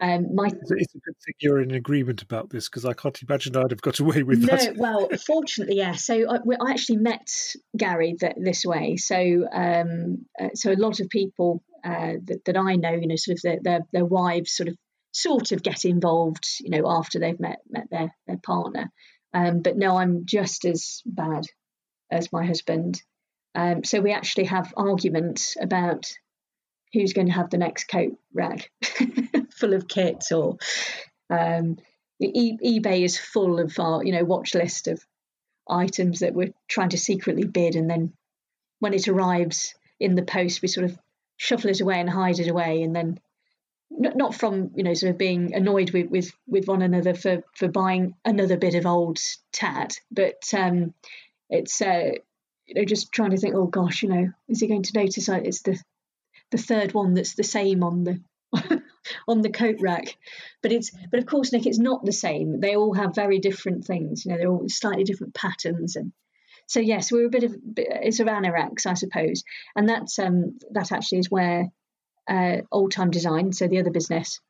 Um, 0.00 0.34
my 0.34 0.46
it's, 0.46 0.70
a 0.70 0.98
good 0.98 1.16
thing 1.24 1.34
you're 1.40 1.62
in 1.62 1.70
agreement 1.70 2.22
about 2.22 2.50
this 2.50 2.68
because 2.68 2.84
I 2.84 2.94
can't 2.94 3.20
imagine 3.22 3.56
I'd 3.56 3.70
have 3.70 3.80
got 3.80 4.00
away 4.00 4.24
with 4.24 4.40
no, 4.40 4.56
that. 4.56 4.76
well, 4.76 5.08
fortunately, 5.24 5.76
yeah. 5.76 5.92
So 5.92 6.28
I, 6.28 6.36
I 6.36 6.70
actually 6.70 6.98
met 6.98 7.28
Gary 7.76 8.16
th- 8.18 8.34
this 8.36 8.64
way. 8.64 8.96
So 8.96 9.46
um, 9.52 10.26
uh, 10.40 10.48
so 10.54 10.72
a 10.72 10.74
lot 10.74 10.98
of 10.98 11.08
people 11.08 11.62
uh, 11.84 12.14
that, 12.24 12.44
that 12.46 12.56
I 12.56 12.76
know, 12.76 12.92
you 12.92 13.06
know, 13.06 13.16
sort 13.16 13.38
of 13.38 13.42
their, 13.42 13.58
their 13.62 13.80
their 13.92 14.04
wives 14.04 14.56
sort 14.56 14.68
of 14.68 14.76
sort 15.12 15.52
of 15.52 15.62
get 15.62 15.84
involved, 15.84 16.44
you 16.60 16.70
know, 16.70 16.90
after 16.90 17.18
they've 17.18 17.38
met 17.38 17.58
met 17.68 17.88
their 17.90 18.14
their 18.26 18.38
partner. 18.38 18.90
Um, 19.32 19.62
but 19.62 19.76
no, 19.76 19.96
I'm 19.96 20.26
just 20.26 20.64
as 20.64 21.02
bad 21.04 21.44
as 22.10 22.32
my 22.32 22.46
husband. 22.46 23.02
Um, 23.54 23.84
so 23.84 24.00
we 24.00 24.12
actually 24.12 24.44
have 24.44 24.72
arguments 24.76 25.56
about 25.60 26.06
who's 26.92 27.12
going 27.12 27.26
to 27.26 27.32
have 27.32 27.50
the 27.50 27.58
next 27.58 27.84
coat 27.84 28.16
rack 28.32 28.70
full 29.52 29.74
of 29.74 29.88
kits 29.88 30.32
or 30.32 30.56
um, 31.28 31.76
e- 32.20 32.80
eBay 32.80 33.04
is 33.04 33.18
full 33.18 33.60
of 33.60 33.78
our 33.78 34.04
you 34.04 34.12
know 34.12 34.24
watch 34.24 34.54
list 34.54 34.88
of 34.88 35.02
items 35.68 36.20
that 36.20 36.34
we're 36.34 36.54
trying 36.68 36.90
to 36.90 36.98
secretly 36.98 37.44
bid 37.44 37.74
and 37.74 37.90
then 37.90 38.12
when 38.78 38.94
it 38.94 39.08
arrives 39.08 39.74
in 39.98 40.14
the 40.14 40.22
post 40.22 40.62
we 40.62 40.68
sort 40.68 40.84
of 40.84 40.98
shuffle 41.36 41.70
it 41.70 41.80
away 41.80 42.00
and 42.00 42.10
hide 42.10 42.38
it 42.38 42.48
away 42.48 42.82
and 42.82 42.94
then 42.94 43.18
not 43.90 44.34
from 44.34 44.70
you 44.74 44.82
know 44.82 44.94
sort 44.94 45.10
of 45.10 45.18
being 45.18 45.54
annoyed 45.54 45.90
with 45.90 46.10
with, 46.10 46.32
with 46.48 46.66
one 46.66 46.82
another 46.82 47.14
for 47.14 47.42
for 47.54 47.68
buying 47.68 48.14
another 48.24 48.56
bit 48.56 48.74
of 48.74 48.86
old 48.86 49.18
tat 49.52 50.00
but 50.10 50.42
um, 50.52 50.92
it's 51.50 51.80
uh, 51.80 52.10
you 52.66 52.74
know, 52.74 52.84
just 52.84 53.12
trying 53.12 53.30
to 53.30 53.36
think, 53.36 53.54
oh 53.54 53.66
gosh, 53.66 54.02
you 54.02 54.08
know, 54.08 54.32
is 54.48 54.60
he 54.60 54.66
going 54.66 54.82
to 54.82 54.98
notice 54.98 55.28
I, 55.28 55.38
it's 55.38 55.62
the 55.62 55.80
the 56.50 56.58
third 56.58 56.92
one 56.92 57.14
that's 57.14 57.34
the 57.34 57.44
same 57.44 57.82
on 57.82 58.04
the 58.04 58.20
on 59.28 59.42
the 59.42 59.50
coat 59.50 59.76
rack? 59.80 60.16
But 60.62 60.72
it's 60.72 60.90
but 61.10 61.20
of 61.20 61.26
course, 61.26 61.52
Nick, 61.52 61.66
it's 61.66 61.78
not 61.78 62.04
the 62.04 62.12
same. 62.12 62.60
They 62.60 62.76
all 62.76 62.94
have 62.94 63.14
very 63.14 63.38
different 63.38 63.84
things. 63.84 64.24
You 64.24 64.32
know, 64.32 64.38
they're 64.38 64.50
all 64.50 64.68
slightly 64.68 65.04
different 65.04 65.34
patterns 65.34 65.96
and. 65.96 66.12
So 66.66 66.80
yes, 66.80 67.12
we're 67.12 67.26
a 67.26 67.30
bit 67.30 67.44
of 67.44 67.54
it's 67.76 68.20
of 68.20 68.26
anoraks, 68.26 68.86
I 68.86 68.94
suppose, 68.94 69.42
and 69.76 69.88
that's 69.88 70.18
um, 70.18 70.58
that 70.72 70.92
actually 70.92 71.18
is 71.18 71.30
where 71.30 71.68
uh, 72.28 72.58
old 72.72 72.92
time 72.92 73.10
design, 73.10 73.52
so 73.52 73.68
the 73.68 73.80
other 73.80 73.90
business 73.90 74.40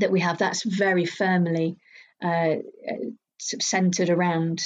that 0.00 0.12
we 0.12 0.20
have, 0.20 0.38
that's 0.38 0.64
very 0.64 1.04
firmly 1.04 1.76
uh, 2.22 2.56
uh 2.56 3.10
centered 3.38 4.08
around 4.08 4.62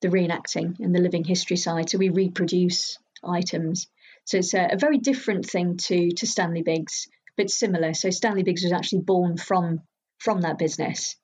the 0.00 0.08
reenacting 0.08 0.78
and 0.80 0.94
the 0.94 1.00
living 1.00 1.24
history 1.24 1.56
side. 1.56 1.88
So 1.88 1.98
we 1.98 2.08
reproduce 2.08 2.98
items. 3.24 3.86
So 4.24 4.38
it's 4.38 4.54
a, 4.54 4.70
a 4.72 4.76
very 4.76 4.98
different 4.98 5.46
thing 5.46 5.76
to 5.88 6.10
to 6.12 6.26
Stanley 6.26 6.62
Biggs, 6.62 7.08
but 7.36 7.50
similar. 7.50 7.94
So 7.94 8.10
Stanley 8.10 8.42
Biggs 8.42 8.62
was 8.62 8.72
actually 8.72 9.02
born 9.02 9.36
from 9.36 9.82
from 10.18 10.40
that 10.42 10.58
business, 10.58 11.16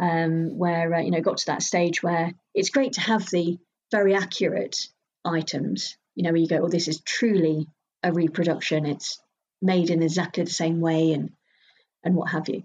um, 0.00 0.56
where 0.56 0.94
uh, 0.94 1.00
you 1.00 1.10
know 1.10 1.20
got 1.20 1.38
to 1.38 1.46
that 1.46 1.62
stage 1.62 2.02
where 2.02 2.32
it's 2.54 2.70
great 2.70 2.94
to 2.94 3.00
have 3.00 3.28
the 3.30 3.58
very 3.90 4.14
accurate 4.14 4.88
items. 5.24 5.96
You 6.14 6.24
know, 6.24 6.30
where 6.30 6.40
you 6.40 6.48
go, 6.48 6.64
"Oh, 6.64 6.68
this 6.68 6.88
is 6.88 7.00
truly 7.00 7.66
a 8.02 8.12
reproduction. 8.12 8.86
It's 8.86 9.20
made 9.62 9.90
in 9.90 10.02
exactly 10.02 10.44
the 10.44 10.50
same 10.50 10.80
way," 10.80 11.12
and 11.12 11.32
and 12.04 12.14
what 12.14 12.30
have 12.30 12.48
you. 12.48 12.64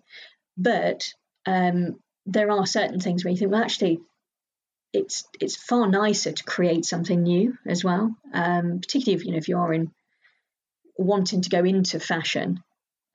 But 0.58 1.04
um, 1.46 2.00
there 2.26 2.52
are 2.52 2.66
certain 2.66 3.00
things 3.00 3.24
where 3.24 3.32
you 3.32 3.38
think, 3.38 3.52
well, 3.52 3.64
actually, 3.64 4.00
it's 4.94 5.26
it's 5.40 5.56
far 5.56 5.88
nicer 5.88 6.32
to 6.32 6.44
create 6.44 6.86
something 6.86 7.24
new 7.24 7.58
as 7.66 7.84
well. 7.84 8.16
Um, 8.34 8.80
particularly 8.80 9.20
if 9.20 9.26
you 9.26 9.32
know 9.32 9.38
if 9.38 9.48
you 9.48 9.58
are 9.58 9.74
in 9.74 9.92
wanting 10.98 11.42
to 11.42 11.50
go 11.50 11.64
into 11.64 12.00
fashion 12.00 12.64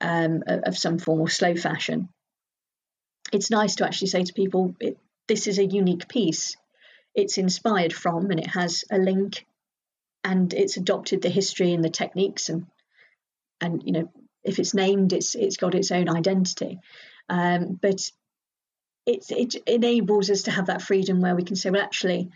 um, 0.01 0.43
of 0.47 0.77
some 0.77 0.99
form 0.99 1.21
or 1.21 1.29
slow 1.29 1.55
fashion. 1.55 2.09
It's 3.31 3.51
nice 3.51 3.75
to 3.75 3.85
actually 3.85 4.07
say 4.07 4.23
to 4.23 4.33
people, 4.33 4.75
it, 4.79 4.97
this 5.27 5.47
is 5.47 5.59
a 5.59 5.65
unique 5.65 6.07
piece. 6.07 6.57
It's 7.15 7.37
inspired 7.37 7.93
from 7.93 8.31
and 8.31 8.39
it 8.39 8.47
has 8.47 8.83
a 8.91 8.97
link 8.97 9.45
and 10.23 10.53
it's 10.53 10.77
adopted 10.77 11.21
the 11.21 11.29
history 11.29 11.73
and 11.73 11.83
the 11.83 11.89
techniques 11.89 12.49
and 12.49 12.67
and 13.61 13.81
you 13.83 13.91
know 13.93 14.11
if 14.43 14.59
it's 14.59 14.73
named 14.73 15.13
it's 15.13 15.35
it's 15.35 15.57
got 15.57 15.75
its 15.75 15.91
own 15.91 16.09
identity 16.09 16.79
um, 17.29 17.79
but 17.81 18.09
it, 19.09 19.25
it 19.31 19.55
enables 19.67 20.29
us 20.29 20.43
to 20.43 20.51
have 20.51 20.67
that 20.67 20.81
freedom 20.81 21.21
where 21.21 21.35
we 21.35 21.43
can 21.43 21.55
say, 21.55 21.69
well, 21.69 21.81
actually, 21.81 22.29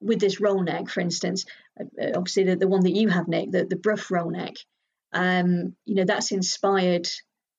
with 0.00 0.20
this 0.20 0.40
roll 0.40 0.62
neck, 0.62 0.88
for 0.88 1.00
instance, 1.00 1.44
uh, 1.80 1.84
obviously 2.14 2.44
the, 2.44 2.56
the 2.56 2.68
one 2.68 2.82
that 2.82 2.96
you 2.96 3.08
have, 3.08 3.28
Nick, 3.28 3.50
the, 3.50 3.64
the 3.64 3.76
Brough 3.76 3.96
roll 4.10 4.30
neck, 4.30 4.54
um, 5.12 5.76
you 5.84 5.96
know, 5.96 6.04
that's 6.04 6.32
inspired 6.32 7.08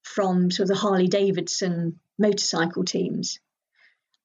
from 0.02 0.52
sort 0.52 0.70
of 0.70 0.76
the 0.76 0.82
Harley 0.82 1.08
Davidson 1.08 2.00
motorcycle 2.18 2.84
teams. 2.84 3.40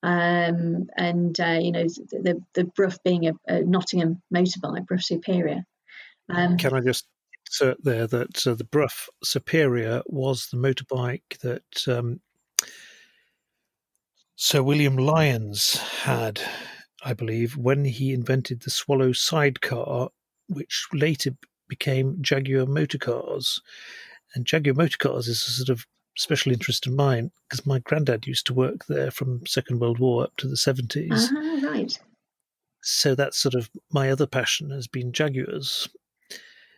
Um, 0.02 0.88
and, 0.96 1.38
uh, 1.40 1.58
you 1.60 1.72
know, 1.72 1.84
the, 1.84 2.40
the, 2.54 2.64
Brough 2.64 2.96
being 3.04 3.26
a, 3.26 3.32
a 3.48 3.62
Nottingham 3.62 4.22
motorbike, 4.32 4.86
Brough 4.86 4.98
Superior. 4.98 5.64
Um, 6.28 6.56
Can 6.56 6.74
I 6.74 6.80
just 6.80 7.06
insert 7.46 7.82
there 7.82 8.06
that 8.06 8.46
uh, 8.46 8.54
the 8.54 8.64
Brough 8.64 9.08
Superior 9.24 10.02
was 10.06 10.48
the 10.48 10.56
motorbike 10.56 11.38
that 11.42 11.88
um, 11.88 12.20
Sir 14.36 14.62
William 14.62 14.96
Lyons 14.96 15.78
had, 16.02 16.40
I 17.02 17.12
believe, 17.12 17.56
when 17.56 17.84
he 17.84 18.12
invented 18.12 18.60
the 18.60 18.70
Swallow 18.70 19.12
sidecar, 19.12 20.10
which 20.48 20.86
later 20.92 21.32
became 21.68 22.18
Jaguar 22.20 22.66
Motorcars. 22.66 23.60
And 24.34 24.46
Jaguar 24.46 24.74
Motorcars 24.74 25.28
is 25.28 25.44
a 25.46 25.50
sort 25.50 25.70
of 25.70 25.86
special 26.18 26.52
interest 26.52 26.86
of 26.86 26.92
mine 26.92 27.30
because 27.48 27.64
my 27.64 27.78
granddad 27.78 28.26
used 28.26 28.46
to 28.46 28.54
work 28.54 28.86
there 28.86 29.10
from 29.10 29.46
Second 29.46 29.80
World 29.80 29.98
War 29.98 30.24
up 30.24 30.36
to 30.38 30.48
the 30.48 30.56
70s. 30.56 31.12
Uh-huh, 31.12 31.68
right. 31.68 31.98
So 32.82 33.14
that's 33.14 33.38
sort 33.38 33.54
of 33.54 33.70
my 33.92 34.10
other 34.10 34.26
passion 34.26 34.70
has 34.70 34.88
been 34.88 35.12
Jaguars. 35.12 35.88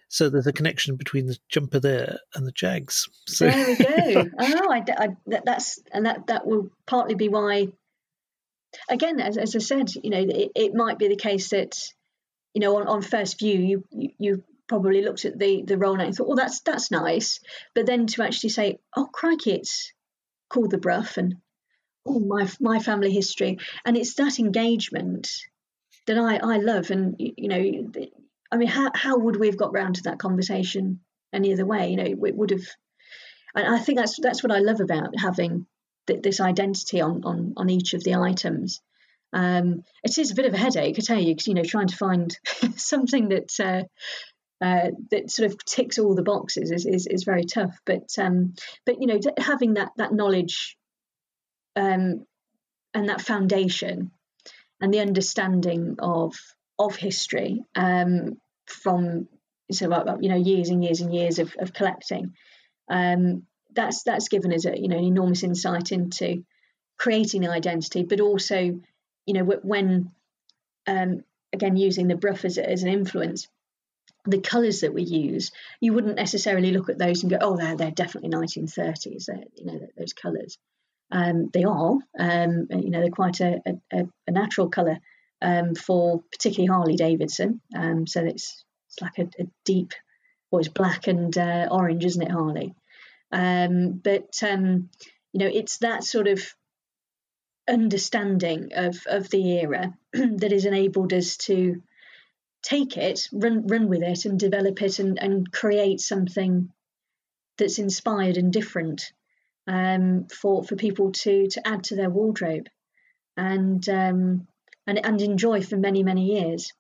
So 0.09 0.29
there's 0.29 0.47
a 0.47 0.53
connection 0.53 0.97
between 0.97 1.27
the 1.27 1.39
jumper 1.49 1.81
there 1.81 2.19
and 2.35 2.47
the 2.47 2.53
Jags. 2.53 3.09
So. 3.27 3.49
There 3.49 3.67
we 3.67 3.77
go. 3.77 4.29
oh, 4.39 4.73
I, 4.73 4.85
I, 4.99 5.09
that's 5.45 5.81
and 5.93 6.05
that 6.07 6.27
that 6.27 6.47
will 6.47 6.71
partly 6.87 7.15
be 7.15 7.29
why. 7.29 7.69
Again, 8.89 9.21
as, 9.21 9.37
as 9.37 9.57
I 9.57 9.61
said, 9.61 9.95
you 9.95 10.11
know, 10.11 10.21
it, 10.21 10.53
it 10.55 10.75
might 10.75 10.99
be 10.99 11.09
the 11.09 11.17
case 11.17 11.51
that, 11.51 11.77
you 12.55 12.61
know, 12.61 12.77
on, 12.77 12.87
on 12.87 13.03
first 13.03 13.39
view, 13.39 13.59
you, 13.59 13.85
you, 13.91 14.11
you 14.19 14.45
probably 14.71 15.03
looked 15.03 15.25
at 15.25 15.37
the 15.37 15.63
the 15.67 15.77
role 15.77 16.01
and 16.01 16.15
thought, 16.15 16.29
"Oh, 16.31 16.37
that's 16.37 16.61
that's 16.61 16.93
nice," 16.93 17.41
but 17.75 17.87
then 17.87 18.07
to 18.07 18.23
actually 18.23 18.51
say, 18.51 18.79
"Oh, 18.97 19.07
crikey, 19.07 19.53
it's 19.53 19.93
called 20.49 20.71
the 20.71 20.79
Brough," 20.79 21.17
and 21.17 21.37
oh, 22.07 22.21
my 22.21 22.49
my 22.61 22.79
family 22.79 23.13
history, 23.13 23.59
and 23.85 23.97
it's 23.97 24.15
that 24.15 24.39
engagement 24.39 25.29
that 26.07 26.17
I 26.17 26.37
I 26.37 26.59
love, 26.59 26.91
and 26.93 27.17
you 27.19 27.49
know, 27.49 27.91
I 28.53 28.57
mean, 28.57 28.69
how, 28.69 28.93
how 28.95 29.19
would 29.19 29.37
we 29.37 29.49
have 29.49 29.57
got 29.57 29.73
round 29.73 29.97
to 29.97 30.03
that 30.05 30.21
conversation 30.21 31.01
any 31.33 31.53
other 31.53 31.67
way? 31.67 31.91
You 31.91 31.97
know, 31.97 32.27
it, 32.27 32.37
would 32.37 32.51
have. 32.51 32.67
And 33.57 33.67
I 33.67 33.79
think 33.79 33.99
that's 33.99 34.21
that's 34.21 34.45
what 34.45 34.53
I 34.53 34.61
love 34.61 34.81
about 34.81 35.19
having 35.19 35.67
th- 36.07 36.23
this 36.23 36.41
identity 36.41 37.01
on, 37.01 37.25
on 37.25 37.55
on 37.57 37.71
each 37.71 37.95
of 37.95 38.05
the 38.05 38.15
items. 38.15 38.81
Um, 39.33 39.85
it 40.03 40.19
is 40.19 40.31
a 40.31 40.35
bit 40.35 40.47
of 40.47 40.55
a 40.55 40.59
headache, 40.59 40.97
I 40.99 41.03
tell 41.03 41.19
you, 41.19 41.33
because 41.33 41.47
you 41.49 41.55
know, 41.55 41.65
trying 41.65 41.89
to 41.89 41.97
find 41.97 42.37
something 42.77 43.29
that 43.29 43.61
uh, 43.61 43.83
uh, 44.61 44.91
that 45.11 45.31
sort 45.31 45.51
of 45.51 45.65
ticks 45.65 45.99
all 45.99 46.15
the 46.15 46.23
boxes 46.23 46.71
is 46.71 46.87
is, 46.87 47.07
is 47.07 47.25
very 47.25 47.45
tough. 47.45 47.79
But 47.87 48.09
um, 48.19 48.55
but 48.85 49.01
you 49.01 49.07
know, 49.07 49.19
having 49.39 49.75
that 49.75 49.93
that 49.97 50.13
knowledge 50.13 50.77
um, 51.77 52.27
and 52.95 53.09
that 53.09 53.21
foundation 53.21 54.11
and 54.81 54.93
the 54.93 55.01
understanding 55.01 55.97
of 55.99 56.35
of 56.79 56.97
history 56.97 57.65
um, 57.75 58.41
from 58.67 59.29
so 59.71 60.17
you 60.21 60.29
know 60.29 60.37
years 60.37 60.69
and 60.69 60.83
years 60.83 61.01
and 61.01 61.15
years 61.15 61.39
of, 61.39 61.55
of 61.59 61.73
collecting. 61.73 62.35
Um, 62.89 63.45
that's 63.73 64.03
that's 64.03 64.29
given 64.29 64.53
us 64.53 64.65
a 64.65 64.79
you 64.79 64.89
know 64.89 64.99
an 64.99 65.05
enormous 65.05 65.43
insight 65.43 65.93
into 65.93 66.45
creating 66.99 67.49
identity, 67.49 68.03
but 68.03 68.21
also 68.21 68.59
you 68.59 69.35
know 69.35 69.45
when 69.45 70.11
um, 70.87 71.25
again 71.53 71.77
using 71.77 72.09
the 72.09 72.17
Brough 72.17 72.45
as, 72.45 72.59
as 72.59 72.83
an 72.83 72.89
influence, 72.89 73.49
the 74.27 74.41
colours 74.41 74.81
that 74.81 74.95
we 74.95 75.03
use, 75.03 75.51
you 75.81 75.93
wouldn't 75.93 76.17
necessarily 76.17 76.73
look 76.73 76.89
at 76.89 76.99
those 76.99 77.23
and 77.23 77.31
go, 77.31 77.39
oh, 77.41 77.57
they're 77.57 77.77
they're 77.77 77.91
definitely 77.91 78.31
1930s. 78.31 79.27
They're, 79.27 79.45
you 79.57 79.67
know 79.67 79.81
those 79.97 80.13
colours. 80.13 80.59
Um, 81.13 81.51
they 81.53 81.65
are, 81.65 81.99
um, 82.19 82.69
you 82.71 82.91
know, 82.91 83.01
they're 83.01 83.11
quite 83.11 83.41
a, 83.41 83.61
a, 83.93 84.05
a 84.27 84.31
natural 84.31 84.69
colour 84.69 85.01
um, 85.43 85.75
for 85.75 86.23
particularly 86.31 86.69
Harley 86.69 86.97
Davidson. 86.97 87.61
Um, 87.75 88.07
so 88.07 88.25
it's 88.25 88.65
it's 88.89 89.01
like 89.01 89.19
a, 89.19 89.43
a 89.43 89.47
deep, 89.65 89.93
well, 90.51 90.61
it's 90.61 90.69
black 90.69 91.07
and 91.07 91.37
uh, 91.37 91.69
orange, 91.71 92.05
isn't 92.05 92.23
it, 92.23 92.31
Harley? 92.31 92.75
Um, 93.33 94.01
but 94.03 94.35
um, 94.43 94.91
you 95.33 95.41
know, 95.41 95.51
it's 95.53 95.79
that 95.79 96.05
sort 96.05 96.29
of 96.29 96.43
understanding 97.69 98.73
of 98.75 98.99
of 99.07 99.31
the 99.31 99.61
era 99.61 99.95
that 100.13 100.53
has 100.53 100.65
enabled 100.65 101.13
us 101.13 101.37
to 101.37 101.83
take 102.63 102.97
it, 102.97 103.29
run 103.33 103.67
run 103.67 103.89
with 103.89 104.03
it, 104.03 104.25
and 104.25 104.39
develop 104.39 104.83
it, 104.83 104.99
and 104.99 105.19
and 105.19 105.51
create 105.53 106.01
something 106.01 106.71
that's 107.59 107.79
inspired 107.79 108.37
and 108.37 108.53
different 108.53 109.13
um, 109.67 110.27
for 110.29 110.65
for 110.65 110.77
people 110.77 111.13
to 111.13 111.49
to 111.49 111.67
add 111.67 111.85
to 111.85 111.97
their 111.97 112.11
wardrobe. 112.11 112.67
And 113.37 113.89
um, 113.89 114.47
and, 114.87 115.05
and 115.05 115.21
enjoy 115.21 115.63
for 115.63 115.77
many 115.77 116.03
many 116.03 116.27
years. 116.27 116.73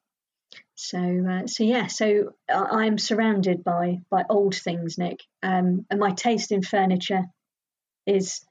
So 0.74 0.98
uh, 0.98 1.46
so 1.46 1.62
yeah, 1.62 1.86
so 1.86 2.34
I'm 2.48 2.98
surrounded 2.98 3.62
by 3.62 4.00
by 4.10 4.24
old 4.28 4.54
things, 4.54 4.98
Nick, 4.98 5.20
um, 5.42 5.86
and 5.90 6.00
my 6.00 6.10
taste 6.10 6.52
in 6.52 6.62
furniture 6.62 7.24
is 8.06 8.44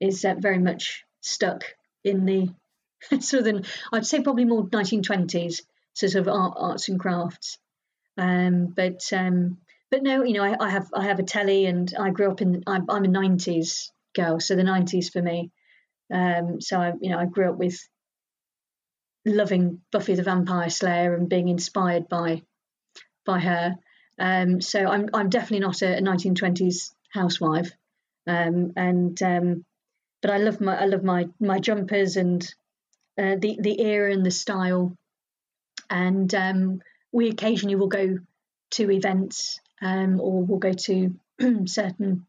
is 0.00 0.24
uh, 0.24 0.34
very 0.38 0.58
much 0.58 1.04
stuck 1.22 1.64
in 2.04 2.24
the 2.24 2.48
southern. 3.20 3.64
I'd 3.92 4.06
say 4.06 4.22
probably 4.22 4.44
more 4.44 4.68
1920s 4.68 5.62
sort 5.94 6.14
of 6.14 6.28
art, 6.28 6.54
arts 6.56 6.88
and 6.88 6.98
crafts. 6.98 7.58
Um, 8.16 8.66
but 8.76 9.00
um, 9.12 9.58
but 9.90 10.02
no, 10.02 10.22
you 10.22 10.34
know, 10.34 10.44
I, 10.44 10.56
I, 10.60 10.70
have 10.70 10.88
I 10.94 11.04
have 11.04 11.18
a 11.18 11.24
telly, 11.24 11.66
and 11.66 11.92
I 11.98 12.10
grew 12.10 12.30
up 12.30 12.40
in 12.40 12.62
I'm, 12.66 12.86
I'm 12.88 13.04
a 13.04 13.08
90s 13.08 13.90
girl, 14.14 14.40
so 14.40 14.56
the 14.56 14.62
90s 14.62 15.12
for 15.12 15.22
me. 15.22 15.50
Um, 16.12 16.60
so 16.60 16.80
I 16.80 16.92
you 17.00 17.10
know 17.10 17.18
I 17.18 17.26
grew 17.26 17.50
up 17.50 17.56
with 17.56 17.78
loving 19.24 19.80
Buffy 19.92 20.14
the 20.14 20.22
Vampire 20.22 20.70
Slayer 20.70 21.14
and 21.14 21.28
being 21.28 21.48
inspired 21.48 22.08
by 22.08 22.42
by 23.24 23.40
her. 23.40 23.76
Um, 24.18 24.60
so 24.60 24.86
I'm 24.86 25.08
I'm 25.14 25.30
definitely 25.30 25.60
not 25.60 25.82
a, 25.82 25.98
a 25.98 26.02
1920s 26.02 26.92
housewife, 27.12 27.72
um, 28.26 28.72
and 28.76 29.20
um, 29.22 29.64
but 30.22 30.30
I 30.30 30.38
love 30.38 30.60
my 30.60 30.76
I 30.76 30.86
love 30.86 31.04
my 31.04 31.28
my 31.40 31.58
jumpers 31.58 32.16
and 32.16 32.42
uh, 33.18 33.36
the 33.38 33.58
the 33.60 33.80
era 33.80 34.12
and 34.12 34.24
the 34.24 34.30
style, 34.30 34.96
and 35.90 36.34
um, 36.34 36.82
we 37.12 37.28
occasionally 37.28 37.74
will 37.74 37.88
go 37.88 38.18
to 38.70 38.90
events 38.90 39.60
um, 39.82 40.20
or 40.20 40.42
we'll 40.42 40.58
go 40.58 40.72
to 40.72 41.14
certain 41.66 42.26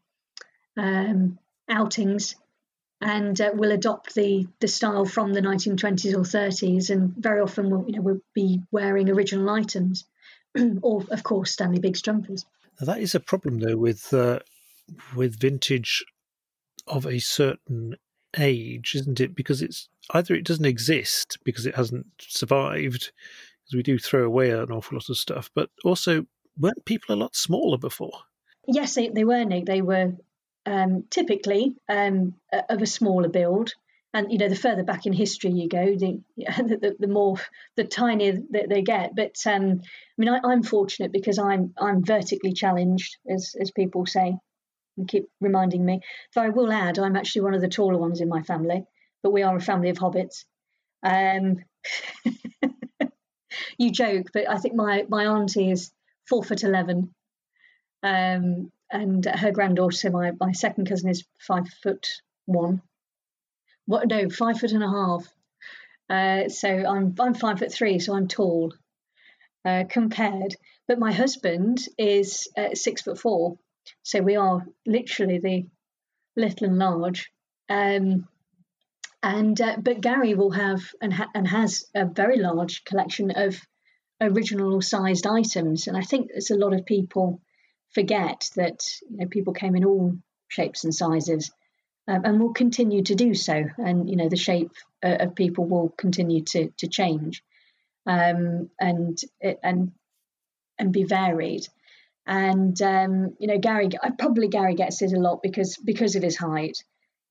um, 0.76 1.38
outings 1.68 2.34
and 3.00 3.40
uh, 3.40 3.50
will 3.54 3.72
adopt 3.72 4.14
the 4.14 4.46
the 4.60 4.68
style 4.68 5.04
from 5.04 5.32
the 5.32 5.40
1920s 5.40 6.14
or 6.14 6.20
30s, 6.20 6.90
and 6.90 7.14
very 7.16 7.40
often 7.40 7.68
we'll 7.68 7.84
you 7.86 7.96
know 7.96 8.02
we'll 8.02 8.20
be 8.32 8.62
wearing 8.70 9.10
original 9.10 9.50
items, 9.50 10.04
or 10.82 11.04
of 11.10 11.22
course 11.22 11.52
Stanley 11.52 11.80
Biggs 11.80 12.00
jumpers. 12.00 12.46
Now 12.80 12.86
that 12.86 13.00
is 13.00 13.14
a 13.14 13.20
problem 13.20 13.58
though 13.58 13.76
with 13.76 14.14
uh, 14.14 14.38
with 15.16 15.38
vintage 15.38 16.04
of 16.86 17.04
a 17.06 17.18
certain 17.18 17.96
age, 18.38 18.94
isn't 18.94 19.20
it? 19.20 19.34
Because 19.34 19.62
it's 19.62 19.88
either 20.10 20.34
it 20.34 20.44
doesn't 20.44 20.64
exist 20.64 21.38
because 21.44 21.66
it 21.66 21.74
hasn't 21.74 22.06
survived, 22.20 23.10
because 23.72 23.78
we 23.78 23.82
do 23.82 23.98
throw 23.98 24.24
away 24.24 24.50
an 24.50 24.70
awful 24.70 24.96
lot 24.96 25.08
of 25.08 25.16
stuff, 25.16 25.50
but 25.54 25.70
also 25.84 26.26
weren't 26.58 26.84
people 26.84 27.14
a 27.14 27.16
lot 27.16 27.34
smaller 27.34 27.78
before? 27.78 28.12
Yes, 28.66 28.94
they, 28.94 29.08
they 29.08 29.24
were, 29.24 29.44
Nick. 29.44 29.66
They 29.66 29.82
were 29.82 30.12
um, 30.66 31.04
typically 31.10 31.74
um, 31.88 32.34
of 32.52 32.82
a 32.82 32.86
smaller 32.86 33.28
build. 33.28 33.72
And 34.14 34.30
you 34.30 34.36
know, 34.36 34.48
the 34.48 34.56
further 34.56 34.84
back 34.84 35.06
in 35.06 35.14
history 35.14 35.52
you 35.52 35.70
go, 35.70 35.96
the 35.96 36.20
the, 36.36 36.96
the 36.98 37.08
more 37.08 37.36
the 37.76 37.84
tinier 37.84 38.38
that 38.50 38.68
they 38.68 38.82
get. 38.82 39.16
But 39.16 39.36
um, 39.46 39.80
I 39.82 40.14
mean, 40.18 40.28
I, 40.28 40.52
am 40.52 40.62
fortunate 40.62 41.12
because 41.12 41.38
I'm 41.38 41.72
I'm 41.80 42.04
vertically 42.04 42.52
challenged, 42.52 43.16
as 43.26 43.54
as 43.58 43.70
people 43.70 44.04
say, 44.04 44.36
and 44.98 45.08
keep 45.08 45.30
reminding 45.40 45.82
me. 45.82 46.00
Though 46.34 46.42
I 46.42 46.50
will 46.50 46.70
add, 46.70 46.98
I'm 46.98 47.16
actually 47.16 47.42
one 47.42 47.54
of 47.54 47.62
the 47.62 47.68
taller 47.68 47.96
ones 47.96 48.20
in 48.20 48.28
my 48.28 48.42
family, 48.42 48.84
but 49.22 49.32
we 49.32 49.44
are 49.44 49.56
a 49.56 49.60
family 49.60 49.88
of 49.88 49.96
hobbits. 49.96 50.44
You 53.78 53.90
joke, 53.90 54.28
but 54.32 54.48
I 54.48 54.58
think 54.58 54.74
my 54.74 55.04
my 55.08 55.26
auntie 55.26 55.70
is 55.70 55.92
four 56.28 56.42
foot 56.42 56.64
eleven, 56.64 57.14
um, 58.02 58.70
and 58.90 59.24
her 59.24 59.52
granddaughter, 59.52 60.10
my 60.10 60.32
my 60.40 60.52
second 60.52 60.88
cousin, 60.88 61.10
is 61.10 61.24
five 61.38 61.68
foot 61.82 62.08
one. 62.46 62.82
What? 63.86 64.08
No, 64.08 64.28
five 64.30 64.58
foot 64.58 64.72
and 64.72 64.84
a 64.84 64.88
half. 64.88 65.26
Uh, 66.08 66.48
so 66.48 66.68
I'm 66.68 67.14
I'm 67.18 67.34
five 67.34 67.58
foot 67.58 67.72
three, 67.72 67.98
so 67.98 68.14
I'm 68.14 68.28
tall 68.28 68.74
uh, 69.64 69.84
compared. 69.88 70.54
But 70.88 70.98
my 70.98 71.12
husband 71.12 71.78
is 71.96 72.48
uh, 72.56 72.74
six 72.74 73.02
foot 73.02 73.18
four, 73.18 73.58
so 74.02 74.20
we 74.20 74.36
are 74.36 74.66
literally 74.86 75.38
the 75.38 75.66
little 76.36 76.68
and 76.68 76.78
large. 76.78 77.30
Um, 77.68 78.28
and 79.22 79.60
uh, 79.60 79.76
but 79.80 80.00
Gary 80.00 80.34
will 80.34 80.50
have 80.50 80.82
and, 81.00 81.12
ha- 81.12 81.30
and 81.34 81.46
has 81.46 81.84
a 81.94 82.04
very 82.04 82.38
large 82.38 82.84
collection 82.84 83.30
of 83.30 83.60
original 84.20 84.80
sized 84.80 85.26
items, 85.26 85.86
and 85.86 85.96
I 85.96 86.02
think 86.02 86.28
there's 86.30 86.50
a 86.50 86.56
lot 86.56 86.72
of 86.72 86.86
people 86.86 87.40
forget 87.94 88.50
that 88.56 88.84
you 89.10 89.18
know 89.18 89.26
people 89.26 89.52
came 89.52 89.76
in 89.76 89.84
all 89.84 90.16
shapes 90.48 90.84
and 90.84 90.94
sizes, 90.94 91.50
um, 92.08 92.22
and 92.24 92.40
will 92.40 92.52
continue 92.52 93.02
to 93.04 93.14
do 93.14 93.34
so, 93.34 93.64
and 93.78 94.10
you 94.10 94.16
know 94.16 94.28
the 94.28 94.36
shape 94.36 94.72
uh, 95.04 95.16
of 95.20 95.34
people 95.34 95.66
will 95.66 95.90
continue 95.90 96.42
to 96.44 96.70
to 96.78 96.88
change, 96.88 97.42
um, 98.06 98.70
and 98.80 99.18
and 99.62 99.92
and 100.78 100.92
be 100.92 101.04
varied. 101.04 101.66
And 102.26 102.80
um, 102.82 103.36
you 103.38 103.48
know, 103.48 103.58
Gary, 103.58 103.90
I 104.02 104.10
probably 104.10 104.48
Gary 104.48 104.74
gets 104.74 105.02
it 105.02 105.12
a 105.12 105.20
lot 105.20 105.42
because 105.42 105.76
because 105.76 106.16
of 106.16 106.22
his 106.22 106.36
height 106.36 106.82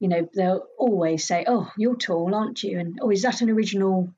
you 0.01 0.07
know, 0.07 0.27
they'll 0.33 0.65
always 0.79 1.25
say, 1.25 1.45
"Oh, 1.47 1.71
you're 1.77 1.95
tall, 1.95 2.33
aren't 2.33 2.63
you?" 2.63 2.79
And 2.79 2.97
oh, 3.01 3.11
is 3.11 3.21
that 3.21 3.41
an 3.41 3.51
original 3.51 4.11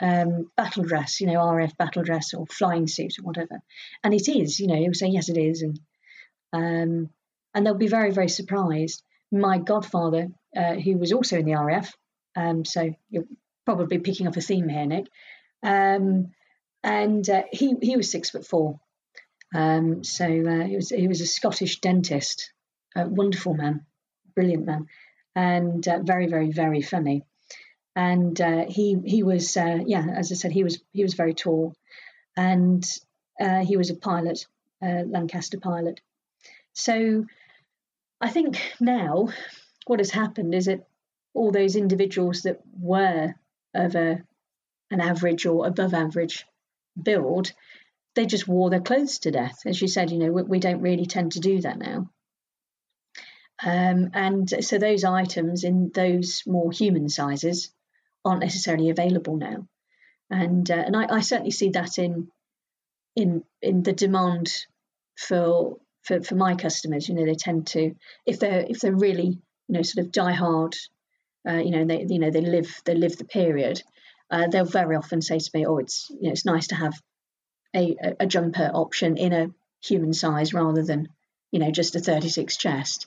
um, 0.00 0.50
battle 0.56 0.84
dress? 0.84 1.20
You 1.20 1.26
know, 1.26 1.46
RAF 1.52 1.76
battle 1.76 2.02
dress 2.02 2.32
or 2.32 2.46
flying 2.46 2.86
suit 2.86 3.18
or 3.18 3.24
whatever. 3.24 3.60
And 4.02 4.14
it 4.14 4.26
is. 4.26 4.58
You 4.58 4.68
know, 4.68 4.76
he'll 4.76 4.94
say, 4.94 5.08
"Yes, 5.08 5.28
it 5.28 5.36
is," 5.36 5.60
and 5.60 5.78
um, 6.54 7.10
and 7.54 7.66
they'll 7.66 7.74
be 7.74 7.88
very, 7.88 8.10
very 8.10 8.30
surprised. 8.30 9.02
My 9.30 9.58
godfather, 9.58 10.28
uh, 10.56 10.74
who 10.76 10.96
was 10.96 11.12
also 11.12 11.36
in 11.38 11.44
the 11.44 11.56
RAF, 11.56 11.94
um, 12.34 12.64
so 12.64 12.94
you're 13.10 13.28
probably 13.66 13.98
picking 13.98 14.26
up 14.26 14.36
a 14.38 14.40
theme 14.40 14.66
here, 14.66 14.86
Nick. 14.86 15.08
Um, 15.62 16.32
and 16.82 17.28
uh, 17.28 17.42
he 17.52 17.74
he 17.82 17.98
was 17.98 18.10
six 18.10 18.30
foot 18.30 18.46
four. 18.46 18.80
Um, 19.54 20.04
so 20.04 20.24
uh, 20.24 20.64
he 20.64 20.76
was 20.76 20.88
he 20.88 21.06
was 21.06 21.20
a 21.20 21.26
Scottish 21.26 21.80
dentist, 21.82 22.50
a 22.96 23.06
wonderful 23.06 23.52
man 23.52 23.84
brilliant 24.36 24.66
man, 24.66 24.86
and 25.34 25.86
uh, 25.88 25.98
very, 26.02 26.28
very, 26.28 26.52
very 26.52 26.82
funny. 26.82 27.24
And 27.96 28.40
uh, 28.40 28.66
he 28.68 28.96
he 29.04 29.22
was 29.24 29.56
uh, 29.56 29.80
yeah, 29.84 30.06
as 30.14 30.30
I 30.30 30.36
said, 30.36 30.52
he 30.52 30.62
was 30.62 30.78
he 30.92 31.02
was 31.02 31.14
very 31.14 31.34
tall, 31.34 31.74
and 32.36 32.84
uh, 33.40 33.64
he 33.64 33.76
was 33.76 33.90
a 33.90 33.96
pilot, 33.96 34.46
a 34.82 35.02
Lancaster 35.04 35.58
pilot. 35.58 36.00
So 36.74 37.24
I 38.20 38.28
think 38.28 38.60
now 38.80 39.28
what 39.86 40.00
has 40.00 40.10
happened 40.10 40.54
is 40.54 40.66
that 40.66 40.86
all 41.34 41.50
those 41.50 41.76
individuals 41.76 42.42
that 42.42 42.60
were 42.78 43.34
of 43.74 43.94
a 43.94 44.22
an 44.90 45.00
average 45.00 45.46
or 45.46 45.66
above 45.66 45.94
average 45.94 46.46
build, 47.00 47.52
they 48.14 48.26
just 48.26 48.46
wore 48.46 48.70
their 48.70 48.80
clothes 48.80 49.18
to 49.20 49.30
death. 49.30 49.60
As 49.66 49.80
you 49.80 49.88
said, 49.88 50.10
you 50.10 50.18
know, 50.18 50.30
we, 50.30 50.42
we 50.42 50.58
don't 50.60 50.80
really 50.80 51.06
tend 51.06 51.32
to 51.32 51.40
do 51.40 51.60
that 51.62 51.78
now. 51.78 52.10
Um, 53.64 54.10
and 54.12 54.64
so 54.64 54.78
those 54.78 55.04
items 55.04 55.64
in 55.64 55.90
those 55.94 56.42
more 56.46 56.70
human 56.70 57.08
sizes 57.08 57.72
aren't 58.24 58.42
necessarily 58.42 58.90
available 58.90 59.36
now. 59.36 59.66
And 60.30 60.70
uh, 60.70 60.74
and 60.74 60.96
I, 60.96 61.06
I, 61.16 61.20
certainly 61.20 61.52
see 61.52 61.70
that 61.70 61.98
in 61.98 62.28
in 63.14 63.44
in 63.62 63.82
the 63.82 63.92
demand 63.92 64.52
for 65.16 65.78
for 66.02 66.22
for 66.22 66.34
my 66.34 66.56
customers. 66.56 67.08
You 67.08 67.14
know, 67.14 67.24
they 67.24 67.36
tend 67.36 67.68
to 67.68 67.94
if 68.26 68.40
they're 68.40 68.66
if 68.68 68.80
they're 68.80 68.94
really 68.94 69.26
you 69.68 69.72
know 69.72 69.82
sort 69.82 70.04
of 70.04 70.12
die 70.12 70.32
hard, 70.32 70.74
uh, 71.48 71.58
you 71.58 71.70
know, 71.70 71.84
they 71.84 72.04
you 72.08 72.18
know 72.18 72.30
they 72.30 72.40
live 72.40 72.82
they 72.84 72.94
live 72.94 73.16
the 73.16 73.24
period. 73.24 73.82
Uh, 74.30 74.48
they'll 74.48 74.64
very 74.64 74.96
often 74.96 75.22
say 75.22 75.38
to 75.38 75.50
me, 75.54 75.64
"Oh, 75.64 75.78
it's 75.78 76.10
you 76.10 76.24
know 76.24 76.32
it's 76.32 76.44
nice 76.44 76.66
to 76.68 76.74
have 76.74 77.00
a, 77.74 77.96
a 78.20 78.26
jumper 78.26 78.70
option 78.74 79.16
in 79.16 79.32
a 79.32 79.50
human 79.82 80.12
size 80.12 80.52
rather 80.52 80.82
than 80.82 81.08
you 81.52 81.60
know 81.60 81.70
just 81.70 81.94
a 81.94 82.00
36 82.00 82.56
chest." 82.56 83.06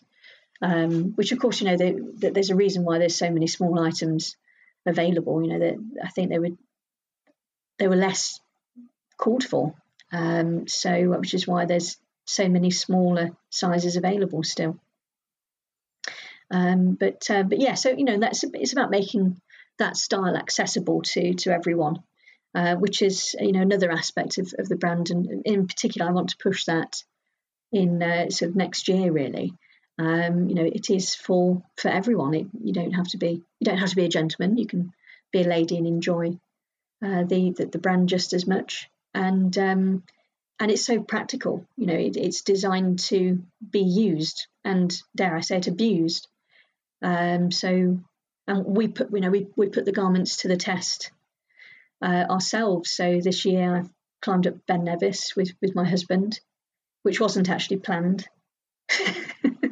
Um, 0.61 1.13
which 1.15 1.31
of 1.31 1.39
course 1.39 1.61
you 1.61 1.67
know 1.67 1.77
there's 1.77 2.49
a 2.49 2.55
reason 2.55 2.83
why 2.83 2.97
there's 2.97 3.15
so 3.15 3.29
many 3.29 3.47
small 3.47 3.79
items 3.79 4.35
available. 4.85 5.41
You 5.41 5.53
know 5.53 5.59
that 5.59 5.77
I 6.03 6.09
think 6.09 6.29
they 6.29 6.39
were 6.39 6.57
they 7.77 7.87
were 7.87 7.95
less 7.95 8.39
called 9.17 9.43
for, 9.43 9.73
um, 10.11 10.67
so 10.67 11.09
which 11.09 11.33
is 11.33 11.47
why 11.47 11.65
there's 11.65 11.97
so 12.25 12.47
many 12.47 12.71
smaller 12.71 13.31
sizes 13.49 13.95
available 13.95 14.43
still. 14.43 14.79
Um, 16.51 16.93
but 16.93 17.29
uh, 17.29 17.43
but 17.43 17.59
yeah, 17.59 17.75
so 17.75 17.91
you 17.91 18.03
know 18.03 18.19
that's 18.19 18.43
it's 18.43 18.73
about 18.73 18.91
making 18.91 19.39
that 19.77 19.97
style 19.97 20.35
accessible 20.35 21.01
to 21.03 21.33
to 21.35 21.51
everyone, 21.51 22.03
uh, 22.53 22.75
which 22.75 23.01
is 23.01 23.35
you 23.39 23.53
know 23.53 23.61
another 23.61 23.91
aspect 23.91 24.37
of, 24.37 24.53
of 24.57 24.67
the 24.67 24.75
brand, 24.75 25.09
and 25.09 25.43
in 25.45 25.67
particular, 25.67 26.09
I 26.09 26.13
want 26.13 26.29
to 26.29 26.37
push 26.41 26.65
that 26.65 27.03
in 27.71 28.01
uh, 28.01 28.29
sort 28.29 28.49
of 28.49 28.55
next 28.55 28.87
year 28.87 29.11
really. 29.11 29.53
Um, 29.99 30.47
you 30.47 30.55
know, 30.55 30.63
it 30.63 30.89
is 30.89 31.13
for 31.13 31.61
for 31.75 31.89
everyone. 31.89 32.33
It, 32.33 32.47
you 32.63 32.71
don't 32.71 32.93
have 32.93 33.07
to 33.09 33.17
be 33.17 33.43
you 33.59 33.65
don't 33.65 33.77
have 33.77 33.89
to 33.89 33.97
be 33.97 34.05
a 34.05 34.09
gentleman. 34.09 34.57
You 34.57 34.65
can 34.65 34.93
be 35.33 35.41
a 35.41 35.47
lady 35.47 35.77
and 35.77 35.85
enjoy 35.85 36.39
uh, 37.05 37.23
the, 37.23 37.51
the, 37.51 37.65
the 37.65 37.79
brand 37.79 38.09
just 38.09 38.33
as 38.33 38.47
much. 38.47 38.89
And 39.13 39.55
um, 39.57 40.03
and 40.57 40.71
it's 40.71 40.85
so 40.85 41.01
practical. 41.01 41.65
You 41.75 41.87
know, 41.87 41.95
it, 41.95 42.15
it's 42.15 42.41
designed 42.41 42.99
to 43.09 43.43
be 43.69 43.81
used 43.81 44.47
and 44.63 44.95
dare 45.15 45.35
I 45.35 45.41
say 45.41 45.57
it, 45.57 45.67
abused. 45.67 46.29
Um, 47.01 47.51
so 47.51 47.99
and 48.47 48.65
we 48.65 48.87
put 48.87 49.11
you 49.11 49.19
know 49.19 49.31
we 49.31 49.47
we 49.57 49.67
put 49.67 49.83
the 49.83 49.91
garments 49.91 50.37
to 50.37 50.47
the 50.47 50.57
test 50.57 51.11
uh, 52.01 52.25
ourselves. 52.29 52.91
So 52.91 53.19
this 53.21 53.43
year 53.43 53.75
I've 53.75 53.89
climbed 54.21 54.47
up 54.47 54.65
Ben 54.65 54.85
Nevis 54.85 55.35
with 55.35 55.51
with 55.61 55.75
my 55.75 55.83
husband, 55.83 56.39
which 57.03 57.19
wasn't 57.19 57.49
actually 57.49 57.77
planned. 57.77 58.27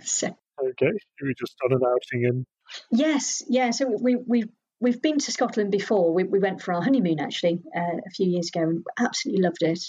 so, 0.10 0.36
okay, 0.60 0.92
we 1.22 1.34
just 1.38 1.56
done 1.60 1.74
an 1.74 1.86
outing 1.86 2.24
in. 2.24 2.46
Yes, 2.92 3.44
yeah. 3.48 3.72
So 3.72 3.88
we 3.88 4.16
we 4.16 4.46
we've 4.80 5.02
been 5.02 5.20
to 5.20 5.32
Scotland 5.32 5.72
before. 5.72 6.14
We, 6.14 6.24
we 6.24 6.40
went 6.40 6.62
for 6.62 6.74
our 6.74 6.82
honeymoon 6.82 7.20
actually 7.20 7.62
uh, 7.76 7.98
a 8.06 8.10
few 8.12 8.28
years 8.28 8.50
ago 8.50 8.62
and 8.62 8.86
absolutely 9.00 9.44
loved 9.44 9.64
it. 9.64 9.84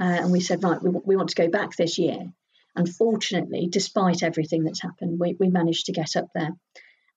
Uh, 0.00 0.22
and 0.22 0.32
we 0.32 0.40
said, 0.40 0.62
right, 0.62 0.82
we, 0.82 0.90
we 1.04 1.16
want 1.16 1.30
to 1.30 1.42
go 1.42 1.48
back 1.48 1.76
this 1.76 1.98
year. 1.98 2.32
Unfortunately, 2.74 3.68
despite 3.70 4.22
everything 4.22 4.64
that's 4.64 4.82
happened, 4.82 5.20
we, 5.20 5.36
we 5.38 5.48
managed 5.48 5.86
to 5.86 5.92
get 5.92 6.16
up 6.16 6.28
there, 6.34 6.52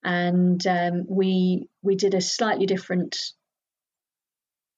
and 0.04 0.64
um, 0.66 1.06
we 1.08 1.68
we 1.82 1.96
did 1.96 2.12
a 2.12 2.20
slightly 2.20 2.66
different 2.66 3.16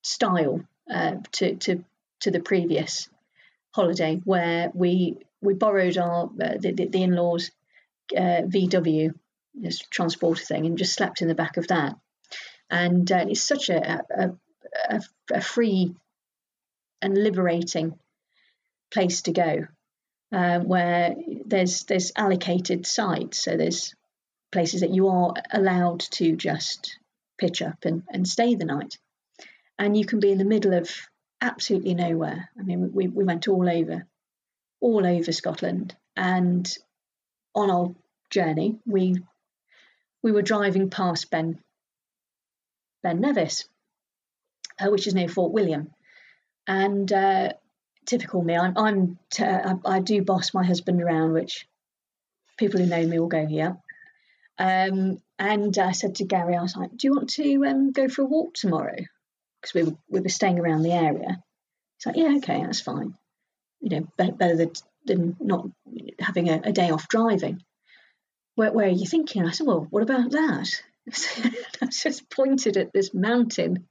style 0.03 0.61
uh, 0.89 1.17
to 1.33 1.57
to 1.57 1.85
to 2.21 2.31
the 2.31 2.39
previous 2.39 3.09
holiday, 3.75 4.21
where 4.25 4.71
we 4.73 5.19
we 5.41 5.55
borrowed 5.55 5.99
our 5.99 6.25
uh, 6.25 6.57
the, 6.59 6.89
the, 6.91 7.03
in-laws 7.03 7.51
uh, 8.17 8.43
VW 8.43 9.13
this 9.55 9.79
transporter 9.91 10.45
thing 10.45 10.67
and 10.67 10.79
just 10.79 10.95
slept 10.95 11.23
in 11.23 11.29
the 11.29 11.35
back 11.35 11.57
of 11.57 11.69
that. 11.69 11.97
And 12.71 13.11
uh, 13.11 13.27
it's 13.29 13.43
such 13.43 13.71
a, 13.71 14.03
a, 14.11 14.31
a, 14.91 15.03
a, 15.33 15.41
free 15.41 15.95
and 17.01 17.17
liberating 17.17 17.99
place 18.91 19.23
to 19.23 19.33
go, 19.33 19.67
uh, 20.33 20.61
where 20.61 21.15
there's 21.47 21.85
there's 21.85 22.13
allocated 22.15 22.87
sites. 22.87 23.43
So 23.43 23.57
there's 23.57 23.95
places 24.53 24.83
that 24.83 24.95
you 24.95 25.09
are 25.09 25.35
allowed 25.53 26.01
to 26.01 26.37
just 26.37 26.99
pitch 27.39 27.63
up 27.63 27.85
and, 27.85 28.03
and 28.11 28.29
stay 28.29 28.55
the 28.55 28.65
night, 28.65 28.99
and 29.79 29.97
you 29.97 30.05
can 30.05 30.21
be 30.21 30.31
in 30.31 30.39
the 30.39 30.45
middle 30.45 30.75
of 30.75 30.91
absolutely 31.41 31.95
nowhere. 31.95 32.51
I 32.59 32.63
mean, 32.63 32.93
we, 32.93 33.09
we 33.09 33.25
went 33.25 33.49
all 33.49 33.69
over 33.69 34.07
all 34.81 35.07
over 35.07 35.33
Scotland. 35.33 35.95
And 36.17 36.69
on 37.55 37.71
our 37.71 37.95
journey, 38.31 38.79
we 38.87 39.17
we 40.23 40.33
were 40.33 40.43
driving 40.43 40.91
past 40.91 41.31
Ben 41.31 41.59
Ben 43.03 43.21
Nevis, 43.21 43.69
uh, 44.81 44.91
which 44.91 45.07
is 45.07 45.15
near 45.15 45.29
Fort 45.29 45.53
William, 45.53 45.91
and 46.67 47.13
uh, 47.13 47.53
typical 48.07 48.43
me. 48.43 48.57
I'm, 48.57 48.77
I'm 48.77 49.19
t- 49.31 49.45
I, 49.45 49.75
I 49.85 50.01
do 50.01 50.23
boss 50.23 50.55
my 50.55 50.65
husband 50.65 51.01
around, 51.01 51.33
which 51.33 51.69
people 52.57 52.81
who 52.81 52.87
know 52.87 53.07
me 53.07 53.19
will 53.19 53.29
go, 53.29 53.47
yeah. 53.49 53.75
Um, 54.59 55.23
and 55.39 55.79
I 55.79 55.93
said 55.93 56.17
to 56.17 56.25
Gary, 56.25 56.57
I 56.57 56.63
was 56.63 56.77
like, 56.77 56.91
"Do 56.97 57.07
you 57.07 57.15
want 57.15 57.31
to 57.31 57.65
um, 57.67 57.93
go 57.93 58.09
for 58.09 58.23
a 58.23 58.27
walk 58.27 58.55
tomorrow?" 58.55 58.97
Because 59.61 59.75
we 59.75 59.83
were, 59.85 59.97
we 60.09 60.21
were 60.21 60.29
staying 60.29 60.59
around 60.59 60.83
the 60.83 60.93
area. 60.93 61.43
He's 61.97 62.07
like, 62.07 62.17
"Yeah, 62.17 62.35
okay, 62.39 62.63
that's 62.65 62.81
fine. 62.81 63.15
You 63.81 63.91
know, 63.91 64.09
better, 64.17 64.57
than, 64.57 64.73
than 65.07 65.37
not 65.41 65.69
having 66.19 66.49
a, 66.49 66.61
a 66.65 66.73
day 66.73 66.91
off 66.91 67.09
driving." 67.09 67.63
Where, 68.55 68.73
where, 68.73 68.87
are 68.87 68.91
you 68.91 69.07
thinking? 69.07 69.45
I 69.45 69.53
said, 69.53 69.67
"Well, 69.67 69.87
what 69.91 70.03
about 70.03 70.31
that?" 70.33 70.69
I 71.83 71.87
just 71.87 72.29
pointed 72.31 72.77
at 72.77 72.93
this 72.93 73.15
mountain. 73.15 73.87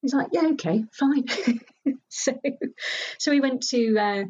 He's 0.00 0.14
like, 0.14 0.28
"Yeah, 0.32 0.48
okay, 0.52 0.84
fine." 0.92 1.24
so, 2.08 2.32
so 3.18 3.30
we 3.30 3.40
went 3.40 3.62
to 3.68 3.96
uh, 3.98 4.24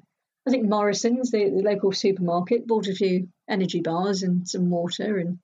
I 0.47 0.51
think 0.51 0.69
Morrison's, 0.69 1.31
the, 1.31 1.51
the, 1.51 1.63
local 1.63 1.93
supermarket, 1.93 2.67
bought 2.67 2.89
a 2.89 2.95
few 2.95 3.29
energy 3.49 3.81
bars 3.81 4.23
and 4.23 4.49
some 4.49 4.71
water, 4.71 5.19
and 5.19 5.39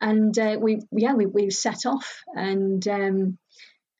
and 0.00 0.38
uh, 0.38 0.58
we 0.60 0.80
yeah 0.92 1.14
we, 1.14 1.26
we 1.26 1.50
set 1.50 1.86
off, 1.86 2.22
and 2.34 2.86
um, 2.88 3.38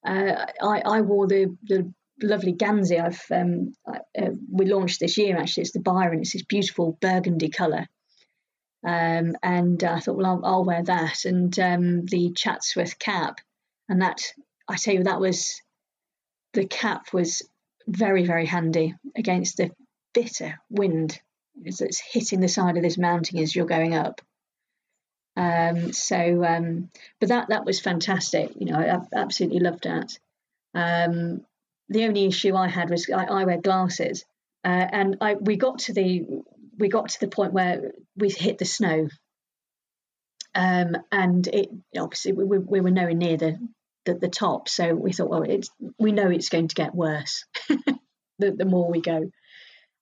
uh, 0.06 0.46
I, 0.62 0.82
I 0.84 1.00
wore 1.00 1.26
the 1.26 1.56
the 1.62 1.92
lovely 2.22 2.52
Gansey 2.52 2.98
I've 2.98 3.22
um, 3.30 3.74
uh, 3.86 4.30
we 4.50 4.66
launched 4.66 5.00
this 5.00 5.18
year 5.18 5.36
actually. 5.36 5.62
It's 5.62 5.72
the 5.72 5.80
Byron. 5.80 6.20
It's 6.20 6.32
this 6.32 6.42
beautiful 6.42 6.96
burgundy 7.00 7.48
colour. 7.48 7.86
Um, 8.86 9.36
and 9.42 9.82
I 9.82 10.00
thought, 10.00 10.16
well, 10.16 10.26
I'll, 10.26 10.44
I'll 10.44 10.64
wear 10.64 10.82
that, 10.82 11.24
and 11.24 11.58
um, 11.58 12.04
the 12.04 12.32
Chatsworth 12.34 12.98
cap, 12.98 13.40
and 13.88 14.02
that 14.02 14.20
I 14.68 14.76
tell 14.76 14.94
you, 14.94 15.04
that 15.04 15.20
was 15.20 15.62
the 16.52 16.66
cap 16.66 17.12
was 17.12 17.42
very 17.86 18.24
very 18.24 18.46
handy 18.46 18.94
against 19.16 19.56
the 19.56 19.70
bitter 20.12 20.58
wind 20.70 21.18
that's 21.56 22.00
hitting 22.00 22.40
the 22.40 22.48
side 22.48 22.76
of 22.76 22.82
this 22.82 22.98
mountain 22.98 23.38
as 23.38 23.54
you're 23.54 23.66
going 23.66 23.94
up. 23.94 24.20
Um, 25.36 25.92
so, 25.92 26.44
um, 26.44 26.90
but 27.20 27.30
that 27.30 27.48
that 27.48 27.64
was 27.64 27.80
fantastic. 27.80 28.52
You 28.56 28.66
know, 28.66 28.78
I, 28.78 29.00
absolutely 29.18 29.60
loved 29.60 29.84
that. 29.84 30.18
Um, 30.74 31.44
the 31.88 32.04
only 32.04 32.26
issue 32.26 32.54
I 32.54 32.68
had 32.68 32.90
was 32.90 33.08
I, 33.10 33.24
I 33.24 33.44
wear 33.44 33.60
glasses, 33.60 34.24
uh, 34.64 34.68
and 34.68 35.16
I 35.20 35.34
we 35.34 35.56
got 35.56 35.80
to 35.80 35.92
the 35.92 36.24
we 36.78 36.88
got 36.88 37.10
to 37.10 37.20
the 37.20 37.28
point 37.28 37.52
where 37.52 37.92
we 38.16 38.30
hit 38.30 38.58
the 38.58 38.64
snow, 38.64 39.08
um, 40.54 40.96
and 41.10 41.46
it 41.46 41.68
obviously 41.98 42.32
we, 42.32 42.58
we, 42.58 42.80
were 42.80 42.90
nowhere 42.90 43.14
near 43.14 43.36
the, 43.36 43.58
the, 44.04 44.14
the 44.14 44.28
top. 44.28 44.68
So 44.68 44.94
we 44.94 45.12
thought, 45.12 45.30
well, 45.30 45.42
it's 45.42 45.70
we 45.98 46.12
know 46.12 46.30
it's 46.30 46.48
going 46.48 46.68
to 46.68 46.74
get 46.74 46.94
worse 46.94 47.44
the, 47.68 48.52
the 48.52 48.64
more 48.64 48.90
we 48.90 49.00
go. 49.00 49.30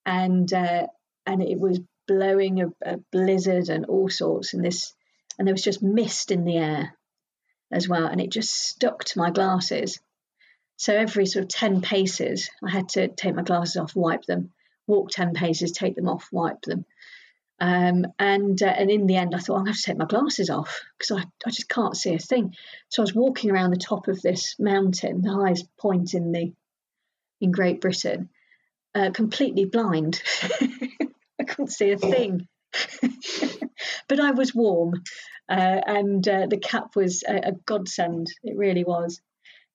And 0.05 0.53
uh, 0.53 0.87
and 1.27 1.43
it 1.43 1.59
was 1.59 1.81
blowing 2.09 2.63
a, 2.63 2.67
a, 2.85 2.97
blizzard 3.13 3.69
and 3.69 3.87
all 3.87 4.09
sorts, 4.09 4.55
and 4.55 4.65
this 4.65 4.93
and 5.39 5.47
there 5.47 5.55
was 5.55 5.63
just 5.63 5.83
mist 5.83 6.31
in 6.31 6.45
the 6.45 6.59
air 6.59 6.97
as 7.71 7.89
well, 7.89 8.07
and 8.07 8.21
it 8.21 8.31
just 8.31 8.51
stuck 8.51 9.05
to 9.05 9.19
my 9.19 9.31
glasses. 9.31 10.01
So 10.83 10.97
every 10.97 11.27
sort 11.27 11.45
of 11.45 11.49
ten 11.49 11.81
paces, 11.81 12.51
I 12.61 12.69
had 12.69 12.89
to 12.91 13.07
take 13.07 13.37
my 13.37 13.43
glasses 13.43 13.77
off, 13.77 13.95
wipe 13.95 14.25
them, 14.25 14.51
walk 14.89 15.11
ten 15.11 15.33
paces, 15.33 15.71
take 15.71 15.95
them 15.95 16.09
off, 16.09 16.29
wipe 16.33 16.63
them. 16.63 16.85
Um, 17.61 18.07
and 18.19 18.61
uh, 18.61 18.67
and 18.67 18.91
in 18.91 19.07
the 19.07 19.15
end, 19.15 19.33
I 19.33 19.39
thought 19.39 19.59
I'm 19.59 19.65
going 19.65 19.67
to 19.67 19.71
have 19.75 19.77
to 19.77 19.83
take 19.83 19.99
my 19.99 20.07
glasses 20.07 20.51
off 20.51 20.81
because 20.99 21.21
I, 21.21 21.25
I 21.47 21.51
just 21.51 21.69
can't 21.69 21.97
see 21.97 22.15
a 22.15 22.19
thing. 22.19 22.57
So 22.89 23.01
I 23.01 23.05
was 23.05 23.15
walking 23.15 23.53
around 23.53 23.71
the 23.71 23.77
top 23.77 24.09
of 24.09 24.21
this 24.23 24.57
mountain, 24.59 25.23
the 25.23 25.33
highest 25.33 25.69
point 25.77 26.15
in 26.15 26.33
the 26.33 26.53
in 27.41 27.53
Great 27.53 27.81
Britain, 27.81 28.29
uh, 28.93 29.13
completely 29.13 29.67
blind. 29.67 30.21
I 31.41 31.45
couldn't 31.45 31.71
see 31.71 31.93
a 31.93 31.97
thing. 31.97 32.49
but 34.09 34.19
I 34.19 34.33
was 34.33 34.53
warm, 34.53 34.95
uh, 35.49 35.81
and 35.87 36.27
uh, 36.27 36.47
the 36.51 36.59
cap 36.59 36.97
was 36.97 37.23
a, 37.23 37.51
a, 37.51 37.53
godsend. 37.53 38.27
It 38.43 38.57
really 38.57 38.83
was. 38.83 39.21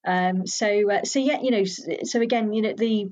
Um, 0.07 0.47
so, 0.47 0.89
uh, 0.89 1.03
so 1.03 1.19
yeah, 1.19 1.41
you 1.41 1.51
know, 1.51 1.65
so 1.65 2.21
again, 2.21 2.53
you 2.53 2.61
know, 2.61 2.73
the 2.73 3.11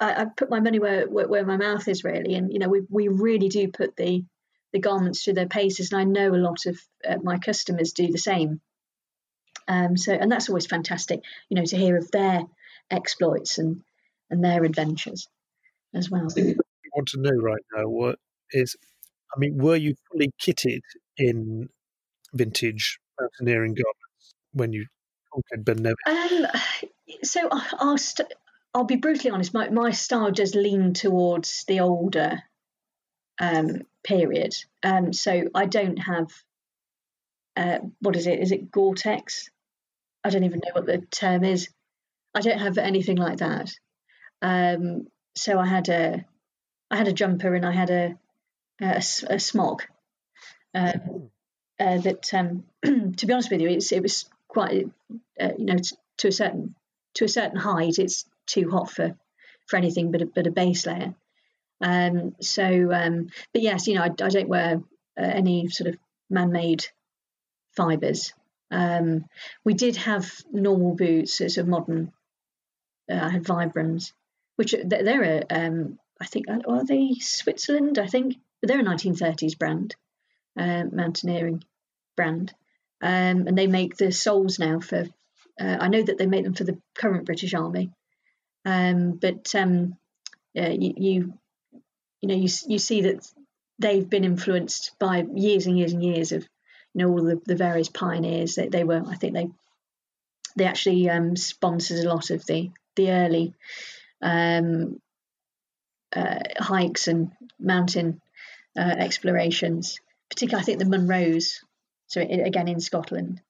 I, 0.00 0.22
I 0.22 0.24
put 0.24 0.50
my 0.50 0.58
money 0.58 0.80
where, 0.80 1.08
where, 1.08 1.28
where 1.28 1.46
my 1.46 1.56
mouth 1.56 1.86
is 1.86 2.02
really, 2.02 2.34
and 2.34 2.52
you 2.52 2.58
know, 2.58 2.68
we 2.68 2.80
we 2.90 3.06
really 3.08 3.48
do 3.48 3.68
put 3.68 3.96
the 3.96 4.24
the 4.72 4.80
garments 4.80 5.22
through 5.22 5.34
their 5.34 5.46
paces, 5.46 5.92
and 5.92 6.00
I 6.00 6.04
know 6.04 6.34
a 6.34 6.36
lot 6.36 6.66
of 6.66 6.78
uh, 7.08 7.18
my 7.22 7.38
customers 7.38 7.92
do 7.92 8.10
the 8.10 8.18
same. 8.18 8.60
Um, 9.68 9.96
so, 9.96 10.12
and 10.12 10.30
that's 10.30 10.48
always 10.48 10.66
fantastic, 10.66 11.20
you 11.48 11.54
know, 11.54 11.64
to 11.64 11.76
hear 11.76 11.96
of 11.96 12.10
their 12.10 12.42
exploits 12.90 13.58
and 13.58 13.82
and 14.28 14.42
their 14.42 14.64
adventures 14.64 15.28
as 15.94 16.10
well. 16.10 16.26
I 16.36 16.54
want 16.96 17.08
to 17.08 17.20
know 17.20 17.30
right 17.30 17.62
now 17.76 17.84
what 17.84 18.18
is, 18.50 18.74
I 19.34 19.38
mean, 19.38 19.56
were 19.56 19.76
you 19.76 19.94
fully 20.10 20.32
kitted 20.40 20.80
in 21.16 21.68
vintage 22.34 22.98
mountaineering 23.20 23.74
garments 23.74 24.34
when 24.52 24.72
you 24.72 24.86
conquered 25.36 25.64
Ben 25.64 25.82
Nevis? 25.82 25.96
Um, 26.06 26.46
so 27.22 27.48
I'll, 27.50 27.98
st- 27.98 28.32
I'll 28.74 28.84
be 28.84 28.96
brutally 28.96 29.30
honest, 29.30 29.54
my, 29.54 29.68
my 29.68 29.90
style 29.90 30.30
does 30.30 30.54
lean 30.54 30.94
towards 30.94 31.64
the 31.68 31.80
older 31.80 32.42
um, 33.40 33.82
period. 34.02 34.54
Um, 34.82 35.12
so 35.12 35.44
I 35.54 35.66
don't 35.66 35.98
have, 35.98 36.32
uh, 37.56 37.78
what 38.00 38.16
is 38.16 38.26
it? 38.26 38.40
Is 38.40 38.52
it 38.52 38.70
Gore 38.70 38.94
Tex? 38.94 39.50
I 40.24 40.30
don't 40.30 40.44
even 40.44 40.60
know 40.64 40.72
what 40.72 40.86
the 40.86 40.98
term 41.10 41.44
is. 41.44 41.68
I 42.34 42.40
don't 42.40 42.58
have 42.58 42.78
anything 42.78 43.16
like 43.16 43.38
that. 43.38 43.72
Um, 44.42 45.06
so 45.34 45.58
I 45.58 45.66
had 45.66 45.88
a 45.88 46.24
I 46.90 46.96
had 46.96 47.08
a 47.08 47.12
jumper 47.12 47.54
and 47.54 47.64
I 47.64 47.72
had 47.72 47.90
a 47.90 48.18
a, 48.80 49.02
a 49.28 49.40
smock. 49.40 49.88
Uh, 50.74 50.92
uh, 51.78 51.98
that 51.98 52.32
um, 52.34 52.64
to 52.82 53.26
be 53.26 53.32
honest 53.32 53.50
with 53.50 53.60
you, 53.60 53.68
it's, 53.68 53.92
it 53.92 54.02
was 54.02 54.26
quite 54.48 54.88
uh, 55.40 55.50
you 55.58 55.66
know 55.66 55.76
to 56.18 56.28
a 56.28 56.32
certain 56.32 56.74
to 57.14 57.24
a 57.24 57.28
certain 57.28 57.58
height, 57.58 57.98
it's 57.98 58.24
too 58.46 58.70
hot 58.70 58.90
for 58.90 59.16
for 59.66 59.76
anything 59.76 60.10
but 60.12 60.22
a, 60.22 60.26
but 60.26 60.46
a 60.46 60.50
base 60.50 60.86
layer. 60.86 61.14
Um, 61.80 62.36
so, 62.40 62.92
um, 62.92 63.28
but 63.52 63.62
yes, 63.62 63.86
you 63.86 63.94
know, 63.94 64.02
I, 64.02 64.06
I 64.06 64.28
don't 64.28 64.48
wear 64.48 64.82
uh, 65.18 65.22
any 65.22 65.68
sort 65.68 65.88
of 65.90 65.98
man-made 66.30 66.86
fibres. 67.76 68.32
Um, 68.70 69.26
we 69.64 69.74
did 69.74 69.96
have 69.96 70.30
normal 70.50 70.94
boots, 70.94 71.34
sort 71.34 71.56
of 71.56 71.68
modern. 71.68 72.12
Uh, 73.10 73.20
I 73.22 73.28
had 73.28 73.44
Vibrams, 73.44 74.12
which 74.56 74.74
they're 74.84 75.22
a, 75.22 75.42
um, 75.50 75.98
I 76.20 76.26
think, 76.26 76.46
are 76.48 76.84
they 76.84 77.14
Switzerland? 77.20 77.98
I 77.98 78.06
think, 78.06 78.36
but 78.60 78.68
they're 78.68 78.80
a 78.80 78.84
1930s 78.84 79.58
brand, 79.58 79.94
uh, 80.58 80.84
mountaineering 80.90 81.62
brand, 82.16 82.54
um, 83.02 83.46
and 83.46 83.56
they 83.56 83.66
make 83.66 83.96
the 83.96 84.12
soles 84.12 84.58
now 84.58 84.80
for. 84.80 85.06
Uh, 85.58 85.76
I 85.80 85.88
know 85.88 86.02
that 86.02 86.18
they 86.18 86.26
make 86.26 86.44
them 86.44 86.54
for 86.54 86.64
the 86.64 86.78
current 86.94 87.24
British 87.24 87.54
Army, 87.54 87.90
um, 88.64 89.12
but 89.12 89.54
um, 89.54 89.96
yeah, 90.52 90.68
you, 90.68 90.94
you, 90.96 91.34
you 92.20 92.28
know 92.28 92.34
you 92.34 92.48
you 92.66 92.78
see 92.78 93.02
that 93.02 93.26
they've 93.78 94.08
been 94.08 94.24
influenced 94.24 94.92
by 94.98 95.24
years 95.34 95.66
and 95.66 95.78
years 95.78 95.92
and 95.92 96.02
years 96.02 96.32
of 96.32 96.42
you 96.94 97.02
know 97.02 97.10
all 97.10 97.24
the, 97.24 97.40
the 97.46 97.56
various 97.56 97.88
pioneers 97.88 98.56
that 98.56 98.70
they, 98.70 98.78
they 98.78 98.84
were. 98.84 99.02
I 99.06 99.16
think 99.16 99.34
they 99.34 99.48
they 100.56 100.64
actually 100.64 101.08
um, 101.08 101.36
sponsored 101.36 102.04
a 102.04 102.08
lot 102.08 102.30
of 102.30 102.44
the 102.46 102.70
the 102.96 103.10
early 103.10 103.54
um, 104.22 105.00
uh, 106.14 106.40
hikes 106.58 107.08
and 107.08 107.32
mountain 107.58 108.20
uh, 108.76 108.94
explorations, 108.98 110.00
particularly 110.30 110.62
I 110.62 110.64
think 110.64 110.78
the 110.78 110.84
Munros, 110.86 111.60
so 112.06 112.20
it, 112.20 112.46
again 112.46 112.68
in 112.68 112.80
Scotland. 112.80 113.40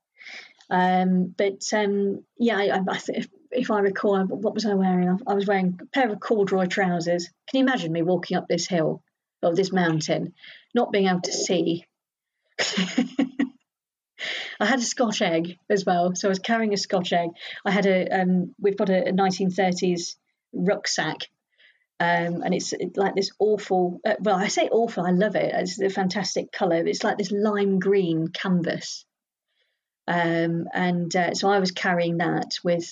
Um, 0.68 1.34
but 1.36 1.62
um, 1.72 2.24
yeah, 2.38 2.56
I, 2.56 2.80
I 2.88 2.98
th- 2.98 3.28
if 3.52 3.70
I 3.70 3.78
recall, 3.80 4.24
what 4.24 4.54
was 4.54 4.66
I 4.66 4.74
wearing? 4.74 5.08
I, 5.08 5.16
I 5.30 5.34
was 5.34 5.46
wearing 5.46 5.78
a 5.80 5.86
pair 5.86 6.10
of 6.10 6.20
corduroy 6.20 6.66
trousers. 6.66 7.28
Can 7.48 7.60
you 7.60 7.64
imagine 7.64 7.92
me 7.92 8.02
walking 8.02 8.36
up 8.36 8.48
this 8.48 8.66
hill 8.66 9.02
or 9.42 9.54
this 9.54 9.72
mountain, 9.72 10.34
not 10.74 10.92
being 10.92 11.06
able 11.06 11.20
to 11.20 11.32
see? 11.32 11.84
I 14.58 14.64
had 14.64 14.78
a 14.78 14.82
Scotch 14.82 15.20
egg 15.22 15.58
as 15.68 15.84
well, 15.84 16.14
so 16.14 16.28
I 16.28 16.30
was 16.30 16.38
carrying 16.38 16.72
a 16.72 16.78
Scotch 16.78 17.12
egg. 17.12 17.30
I 17.64 17.70
had 17.70 17.86
a 17.86 18.08
um, 18.08 18.54
we've 18.58 18.76
got 18.76 18.88
a, 18.88 19.08
a 19.08 19.12
1930s 19.12 20.16
rucksack. 20.52 21.28
Um, 21.98 22.42
and 22.42 22.52
it's 22.54 22.74
like 22.94 23.14
this 23.14 23.30
awful, 23.38 24.00
uh, 24.04 24.16
well, 24.20 24.36
I 24.36 24.48
say 24.48 24.68
awful, 24.68 25.06
I 25.06 25.12
love 25.12 25.34
it. 25.34 25.52
It's 25.54 25.80
a 25.80 25.88
fantastic 25.88 26.52
colour. 26.52 26.86
It's 26.86 27.02
like 27.02 27.16
this 27.16 27.32
lime 27.32 27.78
green 27.78 28.28
canvas. 28.28 29.06
Um, 30.06 30.66
and 30.72 31.14
uh, 31.16 31.34
so 31.34 31.48
I 31.48 31.58
was 31.58 31.70
carrying 31.70 32.18
that 32.18 32.58
with 32.62 32.86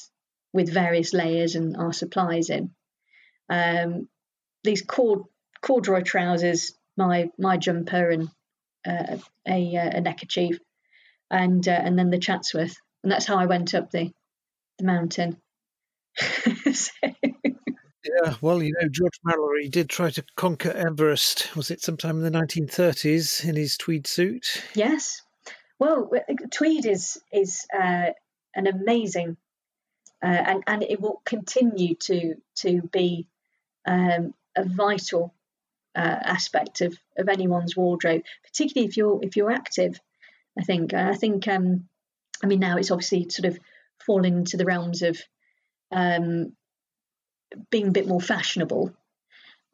with 0.52 0.72
various 0.72 1.12
layers 1.12 1.56
and 1.56 1.76
our 1.76 1.92
supplies 1.92 2.48
in. 2.48 2.70
Um, 3.50 4.08
these 4.62 4.82
cord, 4.82 5.22
corduroy 5.60 6.02
trousers, 6.02 6.72
my 6.96 7.30
my 7.38 7.56
jumper, 7.56 8.10
and 8.10 8.28
uh, 8.86 9.18
a, 9.46 9.74
a 9.74 10.00
neckerchief, 10.00 10.58
and 11.30 11.66
uh, 11.68 11.80
and 11.84 11.98
then 11.98 12.10
the 12.10 12.18
Chatsworth, 12.18 12.76
and 13.02 13.12
that's 13.12 13.26
how 13.26 13.36
I 13.36 13.46
went 13.46 13.74
up 13.74 13.90
the 13.90 14.10
the 14.78 14.84
mountain. 14.84 15.36
so, 16.72 16.90
yeah, 18.04 18.34
well, 18.40 18.62
you 18.62 18.74
know, 18.80 18.88
George 18.88 19.18
Mallory 19.24 19.68
did 19.68 19.88
try 19.88 20.10
to 20.10 20.24
conquer 20.36 20.70
Everest. 20.70 21.54
Was 21.56 21.70
it 21.70 21.82
sometime 21.82 22.22
in 22.22 22.32
the 22.32 22.38
1930s 22.38 23.44
in 23.44 23.56
his 23.56 23.76
tweed 23.76 24.06
suit? 24.06 24.62
Yes. 24.74 25.22
Well, 25.78 26.10
tweed 26.50 26.86
is 26.86 27.20
is 27.32 27.66
uh, 27.72 28.10
an 28.54 28.66
amazing, 28.66 29.36
uh, 30.22 30.26
and 30.26 30.64
and 30.66 30.82
it 30.82 31.00
will 31.00 31.20
continue 31.24 31.96
to 31.96 32.36
to 32.56 32.82
be 32.92 33.26
um, 33.86 34.34
a 34.56 34.64
vital 34.64 35.34
uh, 35.96 36.18
aspect 36.22 36.80
of, 36.80 36.96
of 37.16 37.28
anyone's 37.28 37.76
wardrobe, 37.76 38.22
particularly 38.44 38.88
if 38.88 38.96
you're 38.96 39.20
if 39.22 39.36
you're 39.36 39.50
active. 39.50 40.00
I 40.58 40.62
think 40.62 40.94
I 40.94 41.14
think 41.14 41.48
um, 41.48 41.88
I 42.42 42.46
mean 42.46 42.60
now 42.60 42.76
it's 42.76 42.90
obviously 42.90 43.28
sort 43.28 43.46
of 43.46 43.58
fallen 44.04 44.38
into 44.38 44.56
the 44.56 44.64
realms 44.64 45.02
of 45.02 45.20
um, 45.90 46.52
being 47.70 47.88
a 47.88 47.92
bit 47.92 48.06
more 48.06 48.20
fashionable. 48.20 48.92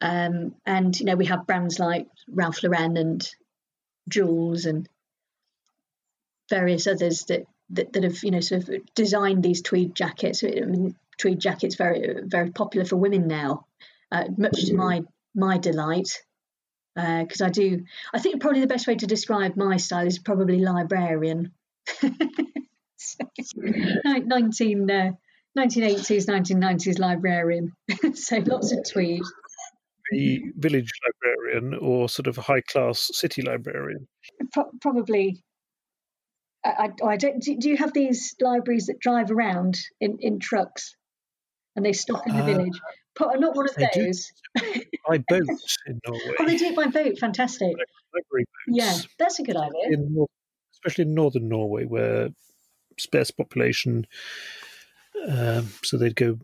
Um, 0.01 0.55
and 0.65 0.99
you 0.99 1.07
know 1.07 1.17
we 1.17 1.27
have 1.27 1.47
brands 1.47 1.79
like 1.79 2.07
Ralph 2.29 2.63
Lauren 2.63 2.97
and 2.97 3.29
Joules 4.11 4.67
and 4.67 4.89
various 6.49 6.87
others 6.87 7.25
that, 7.27 7.47
that, 7.71 7.93
that 7.93 8.05
have 8.05 8.23
you 8.25 8.31
know 8.31 8.41
sort 8.41 8.69
of 8.69 8.95
designed 8.95 9.43
these 9.43 9.63
tweed 9.63 9.95
jackets. 9.95 10.43
I 10.43 10.61
mean, 10.61 10.97
tweed 11.19 11.41
jackets 11.41 11.75
very 11.75 12.23
very 12.25 12.51
popular 12.51 12.87
for 12.87 12.97
women 12.97 13.29
now, 13.29 13.67
uh, 14.11 14.25
much 14.37 14.67
to 14.67 14.75
my 14.75 15.03
my 15.35 15.59
delight. 15.59 16.23
Because 16.97 17.41
uh, 17.41 17.47
I 17.47 17.51
do, 17.51 17.85
I 18.13 18.19
think 18.19 18.41
probably 18.41 18.61
the 18.61 18.67
best 18.67 18.89
way 18.89 18.97
to 18.97 19.07
describe 19.07 19.57
my 19.57 19.77
style 19.77 20.07
is 20.07 20.19
probably 20.19 20.59
librarian. 20.59 21.53
19, 24.05 24.91
uh, 24.91 25.13
1980s, 25.59 26.27
1990s 26.27 26.99
librarian. 26.99 27.73
so 28.15 28.39
lots 28.39 28.73
of 28.73 28.79
tweed. 28.89 29.23
The 30.13 30.41
village 30.57 30.91
librarian 31.07 31.75
or 31.75 32.09
sort 32.09 32.27
of 32.27 32.39
a 32.39 32.43
high 32.43 32.63
class 32.63 33.11
city 33.13 33.43
librarian? 33.43 34.09
Pro- 34.53 34.71
probably. 34.81 35.43
I, 36.65 36.91
I, 37.03 37.07
I 37.07 37.17
don't. 37.17 37.41
Do, 37.41 37.57
you 37.61 37.77
have 37.77 37.93
these 37.93 38.35
libraries 38.41 38.87
that 38.87 38.99
drive 39.01 39.31
around 39.31 39.79
in, 40.01 40.19
in 40.21 40.41
trucks 40.41 40.97
and 41.77 41.85
they 41.85 41.93
stop 41.93 42.27
in 42.27 42.37
the 42.37 42.43
uh, 42.43 42.47
village? 42.47 42.81
not 43.21 43.55
one 43.55 43.69
of 43.69 43.77
those. 43.95 44.33
by 45.09 45.19
boat 45.29 45.43
in 45.87 46.01
Norway. 46.07 46.35
Oh, 46.39 46.47
they 46.47 46.57
do 46.57 46.67
it 46.67 46.77
by 46.77 46.87
boat. 46.87 47.19
Fantastic. 47.19 47.69
Library 47.69 48.45
boats. 48.67 48.69
Yeah, 48.69 48.97
that's 49.19 49.39
a 49.39 49.43
good 49.43 49.57
idea. 49.57 49.93
In, 49.93 50.27
especially 50.75 51.03
in 51.03 51.15
northern 51.15 51.49
Norway, 51.49 51.85
where 51.85 52.31
sparse 52.99 53.31
population 53.31 54.07
um, 55.29 55.69
so 55.83 55.97
they'd 55.97 56.17
go, 56.17 56.39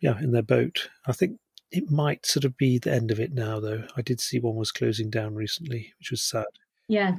yeah, 0.00 0.18
in 0.18 0.32
their 0.32 0.42
boat. 0.42 0.88
I 1.06 1.12
think 1.12 1.38
it 1.70 1.90
might 1.90 2.26
sort 2.26 2.44
of 2.44 2.56
be 2.56 2.78
the 2.78 2.92
end 2.92 3.10
of 3.10 3.20
it 3.20 3.32
now, 3.32 3.60
though. 3.60 3.84
I 3.96 4.02
did 4.02 4.20
see 4.20 4.38
one 4.38 4.56
was 4.56 4.72
closing 4.72 5.10
down 5.10 5.34
recently, 5.34 5.92
which 5.98 6.10
was 6.10 6.22
sad. 6.22 6.46
Yeah, 6.88 7.16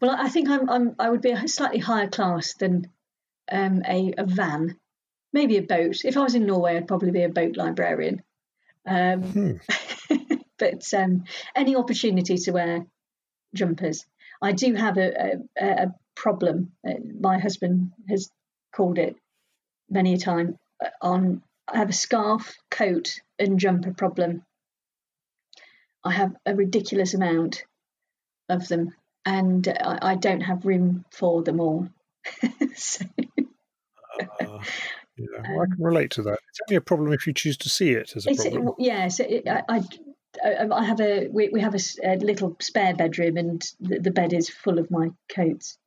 well, 0.00 0.10
I 0.18 0.28
think 0.28 0.48
I'm, 0.48 0.68
I'm 0.68 0.96
I 0.98 1.10
would 1.10 1.22
be 1.22 1.30
a 1.30 1.48
slightly 1.48 1.78
higher 1.78 2.08
class 2.08 2.54
than 2.54 2.88
um, 3.50 3.82
a, 3.86 4.12
a 4.18 4.24
van, 4.24 4.76
maybe 5.32 5.56
a 5.56 5.62
boat. 5.62 6.04
If 6.04 6.16
I 6.16 6.22
was 6.22 6.34
in 6.34 6.46
Norway, 6.46 6.76
I'd 6.76 6.88
probably 6.88 7.12
be 7.12 7.22
a 7.22 7.28
boat 7.28 7.56
librarian. 7.56 8.22
Um, 8.86 9.22
hmm. 9.22 9.52
but 10.58 10.82
um, 10.94 11.24
any 11.54 11.76
opportunity 11.76 12.36
to 12.36 12.50
wear 12.52 12.86
jumpers, 13.54 14.04
I 14.40 14.52
do 14.52 14.74
have 14.74 14.98
a, 14.98 15.38
a, 15.60 15.66
a 15.66 15.94
problem. 16.16 16.72
Uh, 16.86 16.94
my 17.20 17.38
husband 17.38 17.92
has 18.08 18.30
called 18.74 18.98
it 18.98 19.16
many 19.92 20.14
a 20.14 20.18
time 20.18 20.58
uh, 20.84 20.88
on 21.00 21.42
I 21.68 21.78
have 21.78 21.90
a 21.90 21.94
scarf, 21.94 22.56
coat, 22.70 23.20
and 23.38 23.58
jumper 23.58 23.92
problem. 23.92 24.44
I 26.04 26.12
have 26.12 26.34
a 26.44 26.54
ridiculous 26.54 27.14
amount 27.14 27.64
of 28.48 28.66
them, 28.68 28.94
and 29.24 29.66
I, 29.68 29.98
I 30.02 30.14
don't 30.16 30.40
have 30.40 30.66
room 30.66 31.04
for 31.10 31.42
them 31.42 31.60
all. 31.60 31.88
so, 32.74 33.04
uh, 33.18 34.58
yeah, 35.16 35.26
well, 35.50 35.62
I 35.62 35.66
can 35.66 35.76
relate 35.78 36.10
to 36.12 36.22
that. 36.22 36.38
It's 36.48 36.60
only 36.68 36.76
a 36.76 36.80
problem 36.80 37.12
if 37.12 37.26
you 37.26 37.32
choose 37.32 37.56
to 37.58 37.68
see 37.68 37.92
it 37.92 38.16
as 38.16 38.26
a 38.26 38.34
problem. 38.34 38.74
Yes, 38.78 39.20
yeah, 39.20 39.60
so 39.62 39.62
I, 39.68 39.82
I, 40.44 40.66
I, 40.72 40.84
have 40.84 41.00
a 41.00 41.28
we, 41.28 41.48
we 41.50 41.60
have 41.60 41.74
a, 41.74 41.80
a 42.04 42.16
little 42.16 42.56
spare 42.60 42.94
bedroom, 42.94 43.36
and 43.36 43.62
the, 43.80 44.00
the, 44.00 44.10
bed 44.10 44.32
is 44.32 44.48
full 44.48 44.78
of 44.78 44.90
my 44.90 45.10
coats 45.28 45.78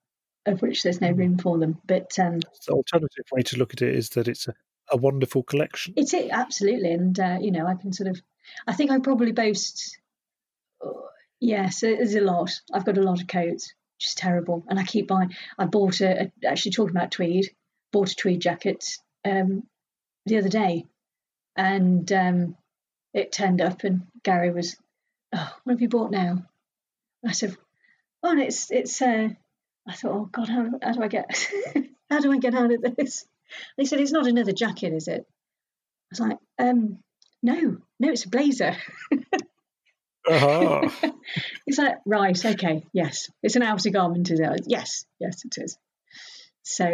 of 0.45 0.61
which 0.61 0.83
there's 0.83 1.01
no 1.01 1.11
hmm. 1.11 1.19
room 1.19 1.37
for 1.37 1.57
them. 1.57 1.79
But 1.85 2.17
um, 2.19 2.39
the 2.39 2.73
alternative 2.73 3.25
way 3.31 3.41
to 3.43 3.57
look 3.57 3.73
at 3.73 3.81
it 3.81 3.95
is 3.95 4.09
that 4.09 4.27
it's 4.27 4.47
a, 4.47 4.53
a 4.91 4.97
wonderful 4.97 5.43
collection. 5.43 5.93
It's 5.97 6.13
it 6.13 6.29
absolutely, 6.31 6.91
and 6.91 7.19
uh, 7.19 7.37
you 7.41 7.51
know 7.51 7.65
I 7.65 7.75
can 7.75 7.93
sort 7.93 8.09
of, 8.09 8.21
I 8.67 8.73
think 8.73 8.91
I 8.91 8.99
probably 8.99 9.31
boast. 9.31 9.97
Uh, 10.83 10.91
yes, 11.39 11.81
there's 11.81 12.15
a 12.15 12.21
lot. 12.21 12.51
I've 12.73 12.85
got 12.85 12.97
a 12.97 13.03
lot 13.03 13.21
of 13.21 13.27
coats, 13.27 13.73
which 13.97 14.07
is 14.07 14.15
terrible, 14.15 14.63
and 14.67 14.79
I 14.79 14.83
keep 14.83 15.07
buying. 15.07 15.33
I 15.57 15.65
bought 15.65 16.01
a, 16.01 16.23
a 16.23 16.47
actually 16.47 16.71
talking 16.73 16.95
about 16.95 17.11
tweed, 17.11 17.49
bought 17.91 18.11
a 18.11 18.15
tweed 18.15 18.41
jacket 18.41 18.97
um, 19.23 19.63
the 20.25 20.37
other 20.37 20.49
day, 20.49 20.85
and 21.55 22.11
um, 22.11 22.57
it 23.13 23.31
turned 23.31 23.61
up, 23.61 23.83
and 23.83 24.03
Gary 24.23 24.51
was, 24.51 24.75
"Oh, 25.33 25.51
what 25.63 25.73
have 25.73 25.81
you 25.81 25.89
bought 25.89 26.11
now?" 26.11 26.45
I 27.25 27.31
said, 27.31 27.57
"Oh, 28.21 28.37
it's 28.37 28.69
it's 28.71 29.01
uh, 29.01 29.29
I 29.87 29.93
thought, 29.93 30.11
oh 30.11 30.29
God, 30.31 30.49
how, 30.49 30.69
how 30.81 30.91
do 30.93 31.03
I 31.03 31.07
get 31.07 31.49
how 32.09 32.19
do 32.19 32.31
I 32.31 32.37
get 32.37 32.55
out 32.55 32.71
of 32.71 32.95
this? 32.95 33.25
They 33.77 33.85
said 33.85 33.99
it's 33.99 34.11
not 34.11 34.27
another 34.27 34.51
jacket, 34.51 34.93
is 34.93 35.07
it? 35.07 35.25
I 35.25 36.07
was 36.11 36.19
like, 36.19 36.37
um, 36.59 36.99
no, 37.43 37.77
no, 37.99 38.09
it's 38.09 38.25
a 38.25 38.29
blazer. 38.29 38.75
uh-huh. 40.27 40.89
He's 41.65 41.77
like, 41.77 41.97
right, 42.05 42.45
okay, 42.45 42.83
yes, 42.93 43.29
it's 43.43 43.55
an 43.55 43.61
outer 43.63 43.91
garment, 43.91 44.31
is 44.31 44.39
it? 44.39 44.63
Yes, 44.67 45.05
yes, 45.19 45.45
it 45.45 45.55
is. 45.57 45.77
So, 46.63 46.91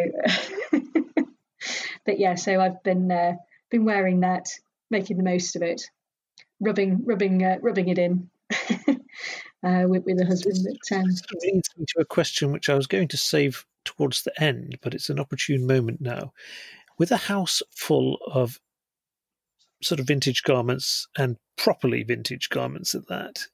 but 2.06 2.20
yeah, 2.20 2.36
so 2.36 2.60
I've 2.60 2.84
been 2.84 3.12
uh, 3.12 3.34
been 3.70 3.86
wearing 3.86 4.22
that, 4.22 4.48
making 4.90 5.18
the 5.18 5.24
most 5.24 5.56
of 5.56 5.62
it, 5.62 5.90
rubbing, 6.60 7.06
rubbing, 7.06 7.44
uh, 7.44 7.58
rubbing 7.62 7.88
it 7.88 7.98
in. 7.98 8.30
Uh, 9.64 9.84
with, 9.88 10.06
with 10.06 10.20
a 10.20 10.26
husband. 10.26 10.58
That 10.58 10.98
um, 10.98 11.06
leads 11.06 11.70
me 11.78 11.86
to 11.88 12.02
a 12.02 12.06
question 12.06 12.52
which 12.52 12.70
I 12.70 12.76
was 12.76 12.88
going 12.88 13.08
to 13.10 13.18
save 13.18 13.66
towards 13.86 14.24
the 14.24 14.44
end, 14.44 14.78
but 14.82 14.94
it's 14.94 15.10
an 15.10 15.20
opportune 15.20 15.66
moment 15.66 16.02
now. 16.02 16.34
With 16.98 17.12
a 17.12 17.18
house 17.18 17.62
full 17.76 18.18
of 18.32 18.60
sort 19.82 20.00
of 20.00 20.08
vintage 20.08 20.44
garments 20.44 21.08
and 21.18 21.38
properly 21.58 22.04
vintage 22.04 22.50
garments 22.50 22.94
at 22.94 23.08
that, 23.08 23.48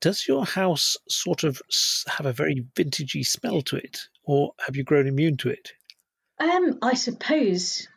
does 0.00 0.28
your 0.28 0.44
house 0.44 0.96
sort 1.08 1.42
of 1.42 1.60
have 2.06 2.26
a 2.26 2.32
very 2.32 2.64
vintagey 2.76 3.26
smell 3.26 3.62
to 3.62 3.76
it, 3.76 4.00
or 4.22 4.52
have 4.64 4.76
you 4.76 4.84
grown 4.84 5.08
immune 5.08 5.36
to 5.38 5.48
it? 5.48 5.72
Um, 6.38 6.78
I 6.82 6.94
suppose 6.94 7.88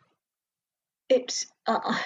it's. 1.08 1.46
Uh, 1.66 1.96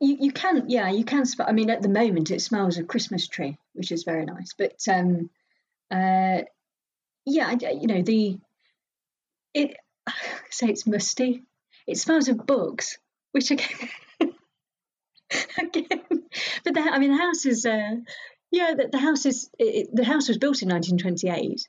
you, 0.00 0.16
you 0.20 0.32
can, 0.32 0.68
yeah, 0.68 0.90
you 0.90 1.04
can. 1.04 1.26
Sp- 1.26 1.48
I 1.48 1.52
mean, 1.52 1.70
at 1.70 1.82
the 1.82 1.88
moment, 1.88 2.30
it 2.30 2.40
smells 2.40 2.78
of 2.78 2.88
Christmas 2.88 3.28
tree, 3.28 3.58
which 3.74 3.92
is 3.92 4.04
very 4.04 4.24
nice. 4.24 4.52
But 4.56 4.76
um, 4.88 5.30
uh, 5.90 6.42
yeah, 7.24 7.52
you 7.52 7.86
know, 7.86 8.02
the 8.02 8.38
it 9.54 9.76
say 10.50 10.68
it's 10.68 10.86
musty. 10.86 11.42
It 11.86 11.98
smells 11.98 12.28
of 12.28 12.46
books, 12.46 12.98
which 13.32 13.50
again, 13.50 13.88
again, 15.58 16.02
but 16.64 16.74
the, 16.74 16.80
I 16.80 16.98
mean, 16.98 17.12
the 17.12 17.22
house 17.22 17.46
is, 17.46 17.64
uh, 17.64 17.96
yeah, 18.50 18.74
the, 18.76 18.88
the 18.90 18.98
house 18.98 19.24
is, 19.24 19.48
it, 19.58 19.88
the 19.92 20.04
house 20.04 20.26
was 20.28 20.38
built 20.38 20.62
in 20.62 20.68
1928, 20.68 21.68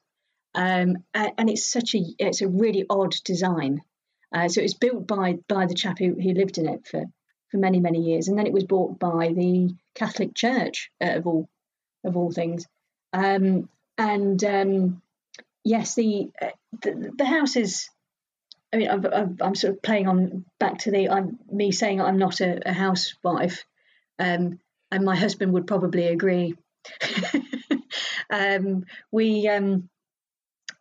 um, 0.56 0.98
and 1.14 1.50
it's 1.50 1.72
such 1.72 1.94
a, 1.94 2.00
it's 2.18 2.42
a 2.42 2.48
really 2.48 2.86
odd 2.90 3.16
design. 3.24 3.82
Uh, 4.34 4.48
so 4.50 4.60
it 4.60 4.64
was 4.64 4.74
built 4.74 5.08
by 5.08 5.38
by 5.48 5.68
the 5.68 5.74
chap 5.74 6.00
who, 6.00 6.14
who 6.14 6.34
lived 6.34 6.58
in 6.58 6.68
it 6.68 6.86
for 6.86 7.06
for 7.52 7.58
many 7.58 7.80
many 7.80 8.00
years, 8.00 8.28
and 8.28 8.38
then 8.38 8.48
it 8.48 8.54
was 8.54 8.64
bought 8.64 9.00
by 9.00 9.34
the 9.34 9.74
Catholic 9.96 10.34
Church 10.34 10.92
uh, 11.02 11.18
of 11.18 11.28
all 11.28 11.50
of 12.04 12.18
all 12.18 12.32
things. 12.32 12.66
Um, 13.14 13.70
and 13.98 14.44
um, 14.44 15.02
yes, 15.64 15.96
the, 15.96 16.30
uh, 16.42 16.50
the, 16.82 17.12
the 17.18 17.26
house 17.26 17.56
is. 17.56 17.90
I 18.74 18.78
mean, 18.78 18.90
I'm, 18.90 19.38
I'm, 19.42 19.56
sort 19.56 19.76
of 19.76 19.82
playing 19.82 20.10
on 20.10 20.44
back 20.60 20.80
to 20.80 20.92
the 20.92 21.10
I'm 21.10 21.40
me 21.50 21.72
saying 21.72 22.02
I'm 22.02 22.18
not 22.18 22.42
a, 22.42 22.70
a 22.70 22.74
housewife, 22.74 23.64
um, 24.20 24.60
and 24.92 25.06
my 25.06 25.16
husband 25.16 25.54
would 25.54 25.68
probably 25.68 26.08
agree. 26.08 26.54
um, 28.30 28.86
we, 29.10 29.48
um, 29.48 29.88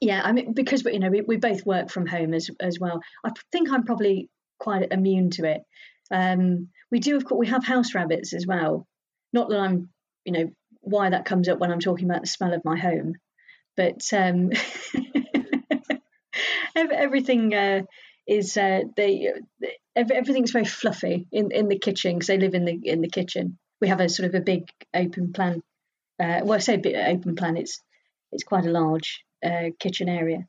yeah, 0.01 0.21
I 0.23 0.33
mean, 0.33 0.53
because 0.53 0.85
you 0.85 0.99
know 0.99 1.11
we, 1.11 1.21
we 1.21 1.37
both 1.37 1.65
work 1.65 1.91
from 1.91 2.07
home 2.07 2.35
as 2.35 2.51
as 2.59 2.81
well. 2.81 3.01
I 3.25 3.31
think 3.53 3.71
I'm 3.71 3.85
probably 3.85 4.29
quite 4.59 4.91
immune 4.91 5.31
to 5.31 5.45
it. 5.45 5.63
Um, 6.11 6.69
we 6.91 7.01
do, 7.01 7.17
of 7.17 7.25
course, 7.25 7.39
we 7.39 7.47
have 7.49 7.65
house 7.65 7.95
rabbits 7.95 8.33
as 8.33 8.47
well. 8.47 8.87
Not 9.33 9.49
that 9.49 9.59
I'm, 9.59 9.91
you 10.25 10.33
know, 10.33 10.51
why 10.81 11.11
that 11.11 11.25
comes 11.25 11.49
up 11.49 11.59
when 11.59 11.73
I'm 11.73 11.81
talking 11.81 12.09
about 12.09 12.23
the 12.23 12.29
smell 12.29 12.55
of 12.55 12.65
my 12.65 12.79
home, 12.79 13.15
but 13.77 14.03
um, 14.13 14.51
everything 16.77 17.55
uh, 17.55 17.83
is 18.27 18.57
uh, 18.57 18.83
they 18.97 19.33
everything's 19.95 20.53
very 20.53 20.65
fluffy 20.65 21.27
in, 21.33 21.51
in 21.51 21.69
the 21.69 21.79
kitchen 21.79 22.15
because 22.15 22.29
they 22.29 22.39
live 22.39 22.55
in 22.55 22.65
the 22.65 22.81
in 22.85 23.01
the 23.01 23.09
kitchen. 23.09 23.59
We 23.81 23.89
have 23.89 24.01
a 24.01 24.09
sort 24.09 24.29
of 24.29 24.35
a 24.35 24.41
big 24.41 24.69
open 24.95 25.33
plan. 25.33 25.63
Uh, 26.19 26.41
well, 26.45 26.55
I 26.55 26.59
say 26.59 26.75
a 26.75 26.79
bit 26.79 26.97
open 26.97 27.35
plan. 27.37 27.57
It's 27.57 27.83
it's 28.33 28.45
quite 28.45 28.67
a 28.67 28.71
large 28.71 29.25
uh, 29.45 29.71
kitchen 29.79 30.09
area, 30.09 30.47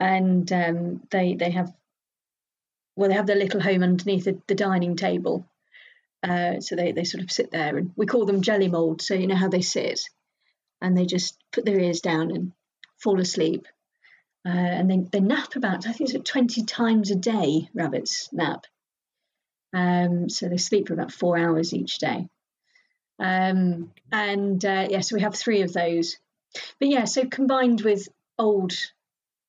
and 0.00 0.50
um, 0.52 1.02
they 1.10 1.34
they 1.34 1.50
have 1.50 1.72
well 2.96 3.08
they 3.08 3.14
have 3.16 3.26
their 3.26 3.36
little 3.36 3.60
home 3.60 3.82
underneath 3.82 4.24
the, 4.24 4.38
the 4.46 4.54
dining 4.54 4.96
table. 4.96 5.46
Uh, 6.22 6.60
so 6.60 6.74
they, 6.74 6.92
they 6.92 7.04
sort 7.04 7.22
of 7.22 7.30
sit 7.30 7.50
there 7.50 7.76
and 7.76 7.92
we 7.96 8.06
call 8.06 8.24
them 8.24 8.40
jelly 8.40 8.68
mold. 8.68 9.02
So 9.02 9.14
you 9.14 9.26
know 9.26 9.36
how 9.36 9.48
they 9.48 9.60
sit 9.60 10.00
and 10.80 10.96
they 10.96 11.06
just 11.06 11.36
put 11.52 11.64
their 11.64 11.78
ears 11.78 12.00
down 12.00 12.30
and 12.30 12.52
fall 12.98 13.20
asleep. 13.20 13.66
Uh, 14.46 14.50
and 14.50 14.90
they, 14.90 14.98
they 15.12 15.20
nap 15.20 15.56
about, 15.56 15.86
I 15.86 15.92
think 15.92 16.14
it's 16.14 16.30
20 16.30 16.64
times 16.64 17.10
a 17.10 17.14
day, 17.14 17.68
rabbits 17.74 18.28
nap. 18.32 18.66
Um, 19.72 20.28
so 20.28 20.48
they 20.48 20.58
sleep 20.58 20.88
for 20.88 20.94
about 20.94 21.12
four 21.12 21.38
hours 21.38 21.72
each 21.72 21.98
day. 21.98 22.28
Um, 23.18 23.92
and 24.12 24.64
uh, 24.64 24.86
yes, 24.88 24.90
yeah, 24.90 25.00
so 25.00 25.16
we 25.16 25.22
have 25.22 25.34
three 25.34 25.62
of 25.62 25.72
those. 25.72 26.18
But 26.78 26.88
yeah, 26.88 27.04
so 27.04 27.24
combined 27.24 27.80
with 27.80 28.08
old 28.38 28.72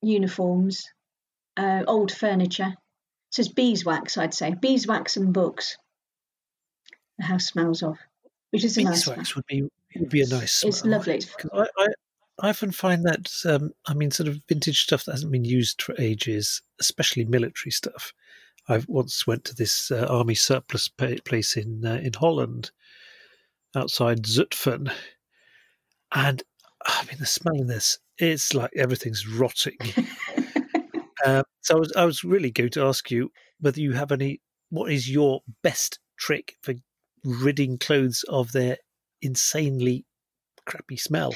uniforms, 0.01 0.89
uh, 1.57 1.83
old 1.87 2.11
furniture. 2.11 2.75
So 3.31 3.41
it's 3.41 3.49
beeswax, 3.49 4.17
I'd 4.17 4.33
say. 4.33 4.53
Beeswax 4.53 5.17
and 5.17 5.33
books. 5.33 5.77
The 7.17 7.25
house 7.25 7.47
smells 7.47 7.83
of, 7.83 7.97
which 8.51 8.63
is 8.63 8.77
a 8.77 8.81
beeswax 8.81 9.17
nice 9.17 9.35
would 9.35 9.45
be 9.47 9.63
would 9.97 10.09
be 10.09 10.21
a 10.21 10.27
nice 10.27 10.55
smell. 10.55 10.69
It's 10.69 10.85
lovely. 10.85 11.21
I, 11.53 11.67
I, 11.77 11.87
I 12.39 12.49
often 12.49 12.71
find 12.71 13.03
that, 13.05 13.31
um, 13.45 13.71
I 13.85 13.93
mean, 13.93 14.11
sort 14.11 14.27
of 14.27 14.41
vintage 14.49 14.83
stuff 14.83 15.05
that 15.05 15.13
hasn't 15.13 15.31
been 15.31 15.45
used 15.45 15.81
for 15.81 15.95
ages, 15.97 16.61
especially 16.79 17.23
military 17.23 17.71
stuff. 17.71 18.13
I 18.67 18.83
once 18.87 19.25
went 19.25 19.45
to 19.45 19.55
this 19.55 19.91
uh, 19.91 20.07
army 20.09 20.35
surplus 20.35 20.87
place 20.87 21.55
in 21.55 21.85
uh, 21.85 21.99
in 22.03 22.13
Holland, 22.13 22.71
outside 23.75 24.23
Zutphen, 24.23 24.91
and 26.13 26.43
I 26.85 27.05
mean 27.05 27.17
the 27.19 27.25
smell 27.25 27.61
of 27.61 27.67
this. 27.67 27.99
It's 28.17 28.53
like 28.53 28.71
everything's 28.75 29.27
rotting. 29.27 29.77
uh, 31.25 31.43
so 31.61 31.75
I 31.75 31.79
was 31.79 31.93
I 31.93 32.05
was 32.05 32.23
really 32.23 32.51
going 32.51 32.69
to 32.71 32.83
ask 32.83 33.09
you 33.11 33.31
whether 33.59 33.81
you 33.81 33.93
have 33.93 34.11
any. 34.11 34.41
What 34.69 34.91
is 34.91 35.09
your 35.09 35.41
best 35.63 35.99
trick 36.17 36.55
for 36.61 36.73
ridding 37.23 37.77
clothes 37.77 38.23
of 38.27 38.51
their 38.51 38.77
insanely 39.21 40.05
crappy 40.65 40.97
smell? 40.97 41.33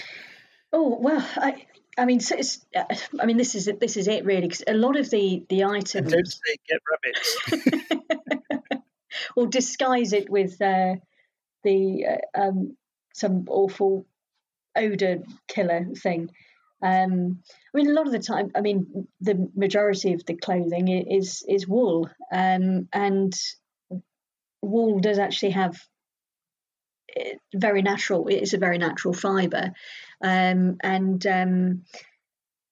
Oh 0.71 0.97
well, 0.99 1.25
I 1.35 1.65
I 1.97 2.05
mean, 2.05 2.19
so 2.19 2.35
uh, 2.75 2.83
I 3.19 3.25
mean, 3.25 3.37
this 3.37 3.55
is 3.55 3.67
it, 3.67 3.79
this 3.79 3.97
is 3.97 4.07
it 4.07 4.25
really 4.25 4.41
because 4.41 4.63
a 4.67 4.73
lot 4.73 4.95
of 4.95 5.09
the 5.09 5.43
the 5.49 5.65
items. 5.65 6.11
Don't 6.11 6.27
say 6.27 6.55
get 6.67 6.79
rabbits. 6.91 7.89
or 9.35 9.47
disguise 9.47 10.13
it 10.13 10.29
with 10.29 10.61
uh, 10.61 10.95
the 11.63 12.05
uh, 12.05 12.39
um, 12.39 12.77
some 13.13 13.45
awful 13.49 14.05
odor 14.75 15.23
killer 15.47 15.87
thing. 15.95 16.29
Um, 16.81 17.43
I 17.73 17.77
mean, 17.77 17.89
a 17.89 17.93
lot 17.93 18.07
of 18.07 18.13
the 18.13 18.19
time, 18.19 18.51
I 18.55 18.61
mean, 18.61 19.07
the 19.19 19.49
majority 19.55 20.13
of 20.13 20.25
the 20.25 20.35
clothing 20.35 20.87
is 20.87 21.43
is 21.47 21.67
wool, 21.67 22.09
um, 22.31 22.87
and 22.93 23.33
wool 24.61 24.99
does 24.99 25.19
actually 25.19 25.51
have 25.51 25.77
very 27.53 27.81
natural. 27.81 28.27
It 28.27 28.41
is 28.41 28.53
a 28.53 28.57
very 28.57 28.77
natural 28.77 29.13
fibre, 29.13 29.73
um, 30.23 30.77
and 30.81 31.25
um, 31.27 31.83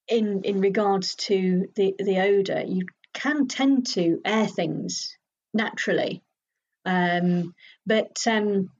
in 0.08 0.42
in 0.44 0.60
regards 0.60 1.14
to 1.16 1.66
the 1.76 1.94
the 1.98 2.20
odor, 2.20 2.62
you 2.66 2.86
can 3.12 3.46
tend 3.46 3.86
to 3.88 4.20
air 4.24 4.46
things 4.46 5.16
naturally, 5.52 6.22
um, 6.84 7.54
but 7.86 8.16
um, 8.26 8.70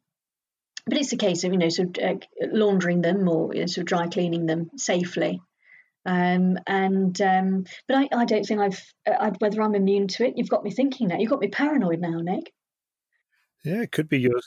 but 0.89 0.99
it's 0.99 1.13
a 1.13 1.17
case 1.17 1.45
of 1.45 1.53
you 1.53 1.59
know 1.59 1.69
sort 1.69 1.99
of 1.99 2.17
uh, 2.17 2.47
laundering 2.53 3.03
them 3.03 3.29
or 3.29 3.55
you 3.55 3.61
know, 3.61 3.67
sort 3.67 3.83
of 3.83 3.87
dry 3.87 4.07
cleaning 4.07 4.47
them 4.47 4.71
safely. 4.77 5.41
Um, 6.07 6.59
and 6.67 7.21
um, 7.21 7.65
but 7.87 7.97
I, 7.97 8.09
I 8.21 8.25
don't 8.25 8.45
think 8.45 8.61
I've 8.61 8.83
uh, 9.07 9.17
I, 9.19 9.31
whether 9.39 9.63
I'm 9.63 9.75
immune 9.75 10.09
to 10.09 10.27
it. 10.27 10.35
You've 10.37 10.49
got 10.49 10.65
me 10.65 10.71
thinking 10.71 11.09
that. 11.09 11.21
You've 11.21 11.31
got 11.31 11.41
me 11.41 11.49
paranoid 11.49 12.01
now, 12.01 12.21
Nick. 12.21 12.53
Yeah, 13.65 13.83
it 13.83 13.93
could 13.93 14.09
be 14.09 14.21
your 14.21 14.41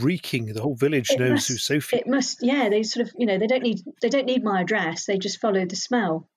reeking. 0.00 0.46
The 0.46 0.62
whole 0.62 0.74
village 0.74 1.10
it 1.10 1.20
knows 1.20 1.30
must, 1.30 1.48
who's 1.48 1.64
Sophie. 1.64 1.96
It 1.98 2.06
must, 2.06 2.38
yeah. 2.40 2.68
They 2.68 2.82
sort 2.82 3.06
of, 3.06 3.14
you 3.18 3.26
know, 3.26 3.38
they 3.38 3.46
don't 3.46 3.62
need 3.62 3.80
they 4.00 4.08
don't 4.08 4.26
need 4.26 4.44
my 4.44 4.62
address. 4.62 5.06
They 5.06 5.18
just 5.18 5.40
follow 5.40 5.64
the 5.64 5.76
smell. 5.76 6.28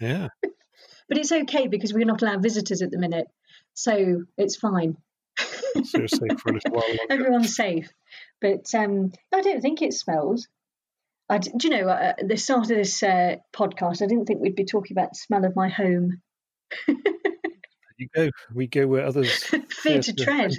yeah. 0.00 0.28
But 1.08 1.18
it's 1.18 1.32
okay 1.32 1.66
because 1.66 1.92
we're 1.92 2.06
not 2.06 2.22
allowed 2.22 2.42
visitors 2.42 2.80
at 2.80 2.90
the 2.90 2.96
minute, 2.96 3.26
so 3.74 4.22
it's 4.38 4.56
fine. 4.56 4.96
so 5.36 6.06
safe 6.06 6.40
for 6.40 6.50
a 6.50 6.52
little 6.54 6.70
while. 6.70 6.84
Longer. 6.88 7.02
Everyone's 7.10 7.54
safe, 7.54 7.90
but 8.42 8.74
um, 8.74 9.12
I 9.32 9.40
don't 9.40 9.62
think 9.62 9.80
it 9.80 9.94
smells. 9.94 10.48
I, 11.28 11.38
do 11.38 11.50
you 11.62 11.70
know, 11.70 11.88
uh, 11.88 12.14
at 12.18 12.28
the 12.28 12.36
start 12.36 12.62
of 12.62 12.68
this 12.68 13.02
uh, 13.02 13.36
podcast, 13.54 14.02
I 14.02 14.06
didn't 14.06 14.26
think 14.26 14.40
we'd 14.40 14.56
be 14.56 14.64
talking 14.64 14.94
about 14.94 15.10
the 15.10 15.14
smell 15.14 15.44
of 15.44 15.56
my 15.56 15.68
home. 15.68 16.20
you 17.96 18.08
go. 18.14 18.30
We 18.52 18.66
go 18.66 18.86
where 18.86 19.06
others 19.06 19.44
fear 19.70 20.02
to 20.02 20.12
tread. 20.12 20.52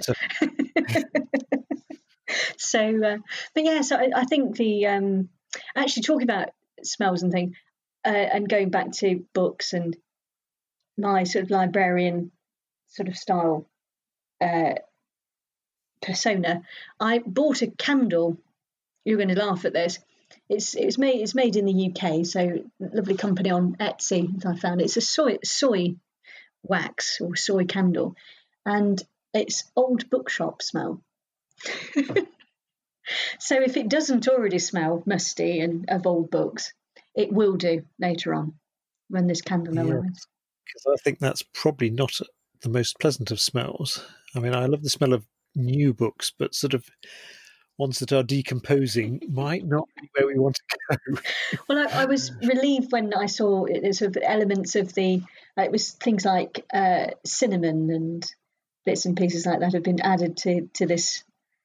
so, 2.56 3.04
uh, 3.04 3.18
but 3.54 3.64
yeah, 3.64 3.82
so 3.82 3.96
I, 3.96 4.10
I 4.16 4.24
think 4.24 4.56
the 4.56 4.86
um, 4.86 5.28
actually 5.76 6.02
talking 6.02 6.28
about 6.28 6.48
smells 6.82 7.22
and 7.22 7.30
things, 7.30 7.54
uh, 8.04 8.08
and 8.08 8.48
going 8.48 8.70
back 8.70 8.92
to 8.92 9.24
books 9.34 9.74
and 9.74 9.96
my 10.96 11.24
sort 11.24 11.44
of 11.44 11.50
librarian 11.50 12.32
sort 12.88 13.08
of 13.08 13.16
style 13.16 13.68
uh, 14.40 14.74
persona, 16.04 16.62
I 17.00 17.18
bought 17.18 17.62
a 17.62 17.70
candle. 17.70 18.38
You're 19.04 19.16
going 19.16 19.34
to 19.34 19.44
laugh 19.44 19.64
at 19.64 19.72
this. 19.72 19.98
It's 20.48 20.74
it's 20.74 20.98
made 20.98 21.20
it's 21.20 21.34
made 21.34 21.56
in 21.56 21.64
the 21.64 21.90
UK, 21.90 22.26
so 22.26 22.64
lovely 22.78 23.16
company 23.16 23.50
on 23.50 23.76
Etsy. 23.76 24.44
I 24.44 24.56
found 24.56 24.80
it's 24.80 24.96
a 24.96 25.00
soy 25.00 25.38
soy 25.42 25.96
wax 26.62 27.20
or 27.20 27.36
soy 27.36 27.64
candle, 27.64 28.14
and 28.66 29.02
it's 29.32 29.64
old 29.74 30.10
bookshop 30.10 30.62
smell. 30.62 31.02
so 33.38 33.62
if 33.62 33.76
it 33.76 33.88
doesn't 33.88 34.28
already 34.28 34.58
smell 34.58 35.02
musty 35.06 35.60
and 35.60 35.88
of 35.88 36.06
old 36.06 36.30
books, 36.30 36.72
it 37.14 37.32
will 37.32 37.56
do 37.56 37.84
later 37.98 38.34
on 38.34 38.54
when 39.08 39.26
this 39.26 39.40
candle 39.40 39.78
arrives. 39.78 40.26
Because 40.66 40.86
I 40.92 41.02
think 41.02 41.18
that's 41.18 41.42
probably 41.54 41.90
not 41.90 42.18
the 42.62 42.68
most 42.68 42.98
pleasant 42.98 43.30
of 43.30 43.40
smells. 43.40 44.04
I 44.34 44.40
mean, 44.40 44.54
I 44.54 44.66
love 44.66 44.82
the 44.82 44.90
smell 44.90 45.12
of 45.12 45.24
new 45.54 45.94
books, 45.94 46.32
but 46.36 46.54
sort 46.54 46.74
of 46.74 46.86
ones 47.78 47.98
that 47.98 48.12
are 48.12 48.22
decomposing 48.22 49.20
might 49.28 49.66
not 49.66 49.88
be 50.00 50.08
where 50.14 50.26
we 50.26 50.38
want 50.38 50.56
to 50.56 50.98
go. 51.14 51.20
well, 51.68 51.86
I, 51.88 52.02
I, 52.02 52.04
was 52.04 52.32
relieved 52.42 52.92
when 52.92 53.12
I 53.12 53.26
saw 53.26 53.66
sort 53.92 54.16
of 54.16 54.22
elements 54.22 54.76
of 54.76 54.94
the. 54.94 55.22
it 55.56 55.72
was 55.72 55.90
things 55.92 56.24
like 56.24 56.64
uh, 56.72 57.08
cinnamon 57.24 57.90
and 57.90 58.24
bits 58.86 59.06
and 59.06 59.16
pieces 59.16 59.46
like 59.46 59.60
that 59.60 59.72
have 59.72 59.82
been 59.82 60.00
added 60.00 60.36
to 60.38 60.68
to 60.74 60.86
this 60.86 61.24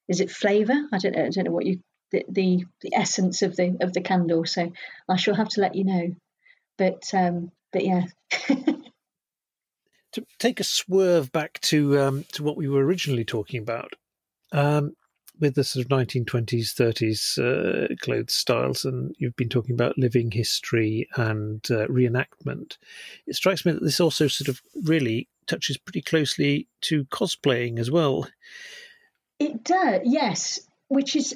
is 0.09 0.19
it 0.19 0.31
flavour? 0.31 0.73
I 0.91 0.97
don't 0.97 1.15
know. 1.15 1.25
I 1.25 1.29
don't 1.29 1.45
know 1.45 1.51
what 1.51 1.65
you 1.65 1.79
the, 2.11 2.25
the, 2.27 2.65
the 2.81 2.95
essence 2.95 3.43
of 3.43 3.55
the 3.55 3.77
of 3.79 3.93
the 3.93 4.01
candle. 4.01 4.45
So 4.45 4.73
I 5.07 5.15
shall 5.15 5.35
have 5.35 5.49
to 5.49 5.61
let 5.61 5.75
you 5.75 5.85
know. 5.85 6.15
But 6.77 7.03
um, 7.13 7.51
but 7.71 7.85
yeah. 7.85 8.05
to 10.14 10.26
take 10.39 10.60
a 10.60 10.64
swerve 10.64 11.32
back 11.32 11.60
to 11.62 11.99
um, 11.99 12.26
to 12.34 12.43
what 12.43 12.57
we 12.57 12.68
were 12.68 12.86
originally 12.86 13.26
talking 13.26 13.62
about, 13.62 13.93
um, 14.51 14.93
with 15.39 15.55
the 15.55 15.64
sort 15.64 15.86
of 15.86 15.89
1920s, 15.89 16.74
30s 16.74 17.38
uh, 17.39 17.95
clothes 18.01 18.34
styles, 18.34 18.86
and 18.86 19.16
you've 19.18 19.36
been 19.36 19.49
talking 19.49 19.74
about 19.74 19.97
living 19.97 20.32
history 20.32 21.07
and 21.16 21.66
uh, 21.72 21.88
reenactment. 21.88 22.78
It 23.26 23.36
strikes 23.36 23.66
me 23.66 23.72
that 23.72 23.84
this 23.84 23.99
also 23.99 24.28
sort 24.28 24.49
of 24.49 24.62
really 24.84 25.28
touches 25.47 25.78
pretty 25.78 26.01
closely 26.01 26.68
to 26.82 27.05
cosplaying 27.05 27.80
as 27.80 27.89
well. 27.89 28.28
It 29.39 29.64
does, 29.64 30.01
yes. 30.03 30.60
Which 30.89 31.16
is, 31.16 31.36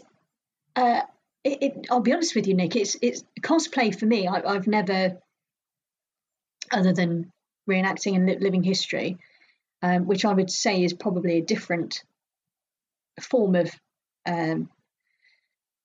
uh, 0.75 1.01
it, 1.43 1.57
it, 1.61 1.87
I'll 1.89 2.01
be 2.01 2.13
honest 2.13 2.35
with 2.35 2.47
you, 2.47 2.53
Nick. 2.53 2.75
It's 2.75 2.97
it's 3.01 3.23
cosplay 3.41 3.97
for 3.97 4.05
me. 4.05 4.27
I, 4.27 4.53
have 4.53 4.67
never, 4.67 5.17
other 6.71 6.91
than 6.91 7.31
reenacting 7.69 8.15
and 8.15 8.41
living 8.41 8.63
history, 8.63 9.17
um, 9.81 10.05
which 10.05 10.25
I 10.25 10.33
would 10.33 10.49
say 10.49 10.83
is 10.83 10.93
probably 10.93 11.37
a 11.37 11.41
different 11.41 12.03
form 13.21 13.55
of 13.55 13.71
um, 14.25 14.69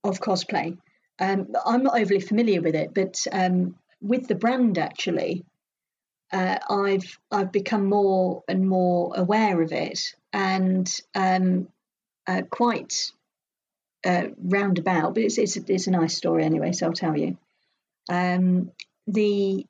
of 0.04 0.20
cosplay. 0.20 0.76
Um, 1.18 1.48
I'm 1.66 1.82
not 1.82 1.98
overly 1.98 2.20
familiar 2.20 2.62
with 2.62 2.74
it, 2.74 2.94
but 2.94 3.26
um, 3.32 3.74
with 4.00 4.28
the 4.28 4.36
brand 4.36 4.78
actually, 4.78 5.44
uh, 6.32 6.58
I've 6.70 7.18
I've 7.30 7.52
become 7.52 7.86
more 7.86 8.44
and 8.48 8.68
more 8.68 9.12
aware 9.16 9.60
of 9.60 9.72
it, 9.72 10.14
and 10.32 10.88
um, 11.14 11.68
uh, 12.26 12.42
quite 12.50 13.10
uh, 14.04 14.28
roundabout, 14.38 15.14
but 15.14 15.22
it's, 15.22 15.38
it's, 15.38 15.56
it's 15.56 15.86
a 15.86 15.90
nice 15.90 16.16
story 16.16 16.44
anyway, 16.44 16.72
so 16.72 16.86
I'll 16.86 16.92
tell 16.92 17.16
you. 17.16 17.36
Um, 18.08 18.70
the 19.06 19.66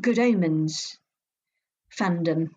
Good 0.00 0.18
Omens 0.18 0.98
fandom 1.98 2.48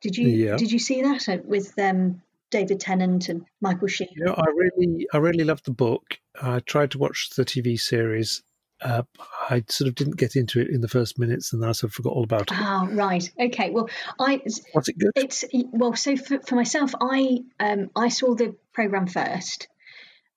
Did 0.00 0.16
you 0.16 0.28
yeah. 0.28 0.56
did 0.56 0.72
you 0.72 0.78
see 0.78 1.02
that 1.02 1.28
uh, 1.28 1.38
with 1.44 1.78
um, 1.78 2.22
David 2.50 2.80
Tennant 2.80 3.28
and 3.28 3.44
Michael 3.60 3.88
Sheen? 3.88 4.08
Yeah, 4.16 4.32
I 4.32 4.46
really 4.54 5.06
I 5.12 5.18
really 5.18 5.44
loved 5.44 5.64
the 5.64 5.72
book. 5.72 6.18
I 6.40 6.60
tried 6.60 6.92
to 6.92 6.98
watch 6.98 7.30
the 7.36 7.44
TV 7.44 7.78
series. 7.78 8.42
Uh, 8.82 9.02
I 9.48 9.64
sort 9.68 9.88
of 9.88 9.94
didn't 9.94 10.18
get 10.18 10.36
into 10.36 10.60
it 10.60 10.68
in 10.68 10.82
the 10.82 10.88
first 10.88 11.18
minutes, 11.18 11.52
and 11.52 11.62
then 11.62 11.70
I 11.70 11.72
sort 11.72 11.90
of 11.90 11.94
forgot 11.94 12.12
all 12.12 12.24
about 12.24 12.52
it. 12.52 12.58
Oh, 12.60 12.88
right. 12.92 13.28
Okay. 13.40 13.70
Well, 13.70 13.88
I 14.20 14.42
was 14.44 14.88
it 14.88 14.98
good? 14.98 15.12
It's 15.16 15.44
well. 15.72 15.94
So 15.96 16.16
for, 16.16 16.40
for 16.40 16.56
myself, 16.56 16.92
I 17.00 17.38
um, 17.58 17.90
I 17.96 18.08
saw 18.08 18.34
the 18.34 18.54
program 18.74 19.06
first, 19.06 19.68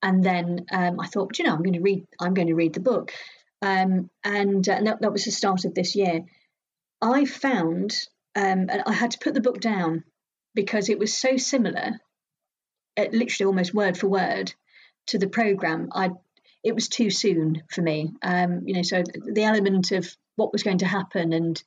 and 0.01 0.23
then 0.23 0.65
um, 0.71 0.99
I 1.01 1.07
thought, 1.07 1.37
you 1.37 1.45
know, 1.45 1.53
I'm 1.53 1.63
going 1.63 1.73
to 1.73 1.81
read. 1.81 2.07
I'm 2.19 2.33
going 2.33 2.47
to 2.47 2.55
read 2.55 2.73
the 2.73 2.79
book, 2.79 3.11
um, 3.61 4.09
and, 4.23 4.67
uh, 4.67 4.71
and 4.71 4.87
that, 4.87 5.01
that 5.01 5.11
was 5.11 5.25
the 5.25 5.31
start 5.31 5.65
of 5.65 5.73
this 5.73 5.95
year. 5.95 6.23
I 7.01 7.25
found, 7.25 7.93
um, 8.35 8.69
and 8.69 8.83
I 8.85 8.93
had 8.93 9.11
to 9.11 9.19
put 9.19 9.33
the 9.33 9.41
book 9.41 9.59
down 9.59 10.03
because 10.53 10.89
it 10.89 10.99
was 10.99 11.13
so 11.13 11.37
similar, 11.37 11.99
uh, 12.97 13.05
literally 13.11 13.47
almost 13.47 13.73
word 13.73 13.97
for 13.97 14.07
word, 14.07 14.53
to 15.07 15.17
the 15.17 15.29
program. 15.29 15.89
I 15.93 16.11
it 16.63 16.75
was 16.75 16.89
too 16.89 17.09
soon 17.09 17.63
for 17.69 17.81
me. 17.81 18.13
Um, 18.21 18.63
you 18.65 18.73
know, 18.73 18.81
so 18.81 19.01
the 19.03 19.43
element 19.43 19.91
of 19.91 20.13
what 20.35 20.51
was 20.51 20.63
going 20.63 20.79
to 20.79 20.85
happen 20.85 21.31
and 21.31 21.61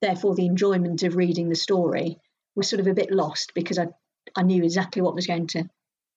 therefore 0.00 0.34
the 0.34 0.46
enjoyment 0.46 1.02
of 1.02 1.16
reading 1.16 1.48
the 1.48 1.56
story 1.56 2.18
was 2.54 2.68
sort 2.68 2.80
of 2.80 2.86
a 2.86 2.94
bit 2.94 3.10
lost 3.10 3.52
because 3.54 3.78
I 3.78 3.88
I 4.36 4.42
knew 4.42 4.62
exactly 4.62 5.02
what 5.02 5.14
was 5.14 5.26
going 5.26 5.48
to 5.48 5.68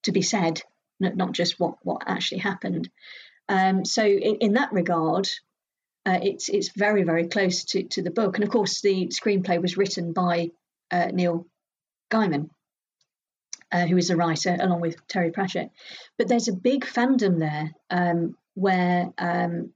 to 0.04 0.12
be 0.12 0.22
said, 0.22 0.62
not 1.00 1.32
just 1.32 1.60
what 1.60 1.76
what 1.82 2.04
actually 2.06 2.40
happened. 2.40 2.90
Um, 3.50 3.86
so 3.86 4.04
in, 4.04 4.38
in, 4.38 4.54
that 4.54 4.74
regard, 4.74 5.30
uh, 6.06 6.20
it's 6.22 6.50
it's 6.50 6.70
very 6.76 7.04
very 7.04 7.28
close 7.28 7.64
to, 7.66 7.84
to 7.84 8.02
the 8.02 8.12
book, 8.12 8.36
and 8.36 8.44
of 8.44 8.50
course 8.50 8.82
the 8.82 9.08
screenplay 9.08 9.62
was 9.62 9.78
written 9.78 10.14
by 10.14 10.52
uh, 10.92 11.08
Neil 11.08 11.48
Gaiman, 12.12 12.50
uh, 13.72 13.86
who 13.86 13.98
is 13.98 14.10
a 14.10 14.16
writer 14.16 14.56
along 14.60 14.82
with 14.82 15.06
Terry 15.08 15.32
Pratchett. 15.32 15.72
But 16.18 16.28
there's 16.28 16.48
a 16.48 16.54
big 16.54 16.86
fandom 16.86 17.40
there 17.40 17.72
um, 17.90 18.38
where 18.54 19.10
um, 19.18 19.74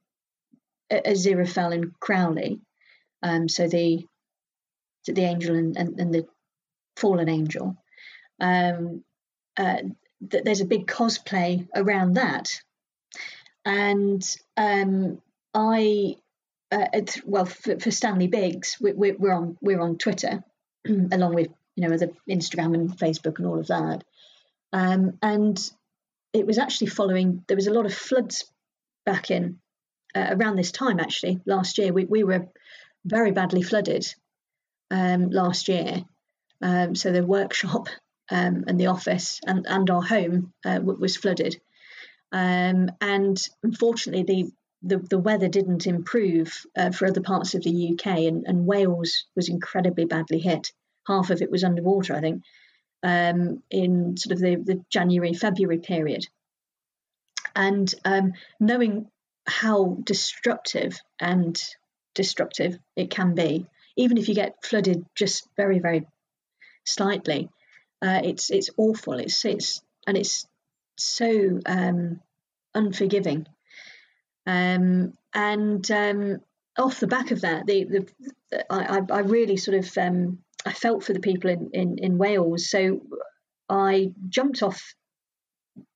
Aziraphale 0.92 1.74
and 1.74 2.00
Crowley, 2.00 2.62
um, 3.24 3.50
so 3.50 3.68
the 3.68 4.06
the 5.06 5.24
angel 5.24 5.56
and, 5.56 5.76
and, 5.76 6.00
and 6.00 6.14
the 6.14 6.28
fallen 6.96 7.30
angel, 7.30 7.76
um, 8.40 9.04
uh, 9.58 9.78
th- 10.30 10.44
there's 10.44 10.62
a 10.62 10.66
big 10.66 10.86
cosplay 10.86 11.68
around 11.76 12.14
that 12.14 12.62
and 13.66 14.24
um, 14.58 15.22
I, 15.54 16.16
uh, 16.72 16.86
well, 17.26 17.46
for, 17.46 17.80
for, 17.80 17.92
Stanley 17.92 18.28
Biggs, 18.28 18.78
we, 18.80 19.12
are 19.12 19.34
on 19.34 19.58
we're 19.62 19.82
on 19.82 19.98
Twitter, 19.98 20.44
along 20.88 21.36
with 21.36 21.50
you 21.76 21.88
know 21.88 21.94
other 21.94 22.10
Instagram 22.30 22.74
and 22.74 22.98
Facebook 22.98 23.40
and 23.40 23.48
all 23.48 23.60
of 23.60 23.68
that, 23.68 24.04
um, 24.74 25.18
and 25.22 25.72
it 26.34 26.46
was 26.46 26.58
actually 26.58 26.88
following. 26.88 27.44
There 27.48 27.58
was 27.58 27.68
a 27.68 27.74
lot 27.74 27.86
of 27.86 27.94
floods 27.94 28.46
back 29.06 29.32
in 29.32 29.60
uh, 30.16 30.28
around 30.32 30.58
this 30.58 30.72
time 30.72 31.00
actually 31.00 31.40
last 31.46 31.78
year. 31.78 31.92
We 31.92 32.06
we 32.06 32.24
were 32.24 32.48
very 33.04 33.32
badly 33.32 33.64
flooded 33.64 34.06
um, 34.92 35.30
last 35.30 35.68
year, 35.68 36.04
um, 36.62 36.96
so 36.96 37.12
the 37.12 37.26
workshop 37.26 37.90
um, 38.32 38.66
and 38.68 38.80
the 38.80 38.88
office 38.88 39.40
and, 39.46 39.66
and 39.68 39.90
our 39.90 40.02
home 40.02 40.54
uh, 40.66 40.80
was 40.84 41.18
flooded. 41.18 41.60
Um, 42.32 42.92
and 43.02 43.38
unfortunately, 43.64 44.24
the, 44.24 44.52
the, 44.82 44.98
the 44.98 45.20
weather 45.20 45.48
didn't 45.48 45.88
improve 45.88 46.66
uh, 46.78 46.92
for 46.92 47.08
other 47.08 47.22
parts 47.22 47.54
of 47.54 47.64
the 47.64 47.94
UK, 47.94 48.20
and, 48.20 48.46
and, 48.48 48.66
Wales 48.66 49.26
was 49.36 49.50
incredibly 49.50 50.06
badly 50.06 50.40
hit. 50.40 50.72
Half 51.08 51.30
of 51.32 51.42
it 51.42 51.52
was 51.52 51.64
underwater, 51.64 52.16
I 52.16 52.22
think, 52.22 52.44
um, 53.04 53.62
in 53.70 54.16
sort 54.18 54.34
of 54.34 54.40
the, 54.40 54.56
the 54.56 54.86
January 54.90 55.34
February 55.34 55.80
period. 55.80 56.26
And 57.56 57.94
um, 58.06 58.34
knowing 58.60 59.10
how 59.46 59.98
destructive 60.04 61.00
and 61.20 61.62
destructive 62.16 62.78
it 62.96 63.10
can 63.10 63.36
be, 63.36 63.66
even 63.98 64.18
if 64.18 64.30
you 64.30 64.36
get 64.36 64.64
flooded 64.64 65.06
just 65.16 65.48
very, 65.58 65.80
very 65.80 66.08
slightly, 66.86 67.50
uh, 68.02 68.22
it's 68.24 68.50
it's 68.50 68.70
awful. 68.78 69.14
It's 69.20 69.44
it's 69.44 69.82
and 70.08 70.16
it's 70.16 70.48
so 70.98 71.60
um, 71.66 72.22
unforgiving. 72.74 73.48
Um, 74.50 75.14
and 75.36 75.92
um, 75.92 76.40
off 76.76 77.00
the 77.00 77.06
back 77.06 77.30
of 77.30 77.42
that, 77.42 77.68
the, 77.68 77.84
the, 77.84 78.66
I, 78.68 79.00
I, 79.12 79.20
really 79.20 79.58
sort 79.58 79.78
of 79.78 79.96
um, 79.96 80.40
I 80.66 80.74
felt 80.74 81.04
for 81.04 81.14
the 81.14 81.20
people 81.20 81.52
in, 81.52 81.70
in, 81.72 81.98
in 82.00 82.18
Wales. 82.18 82.68
So 82.68 83.02
I 83.70 84.12
jumped 84.28 84.64
off 84.64 84.96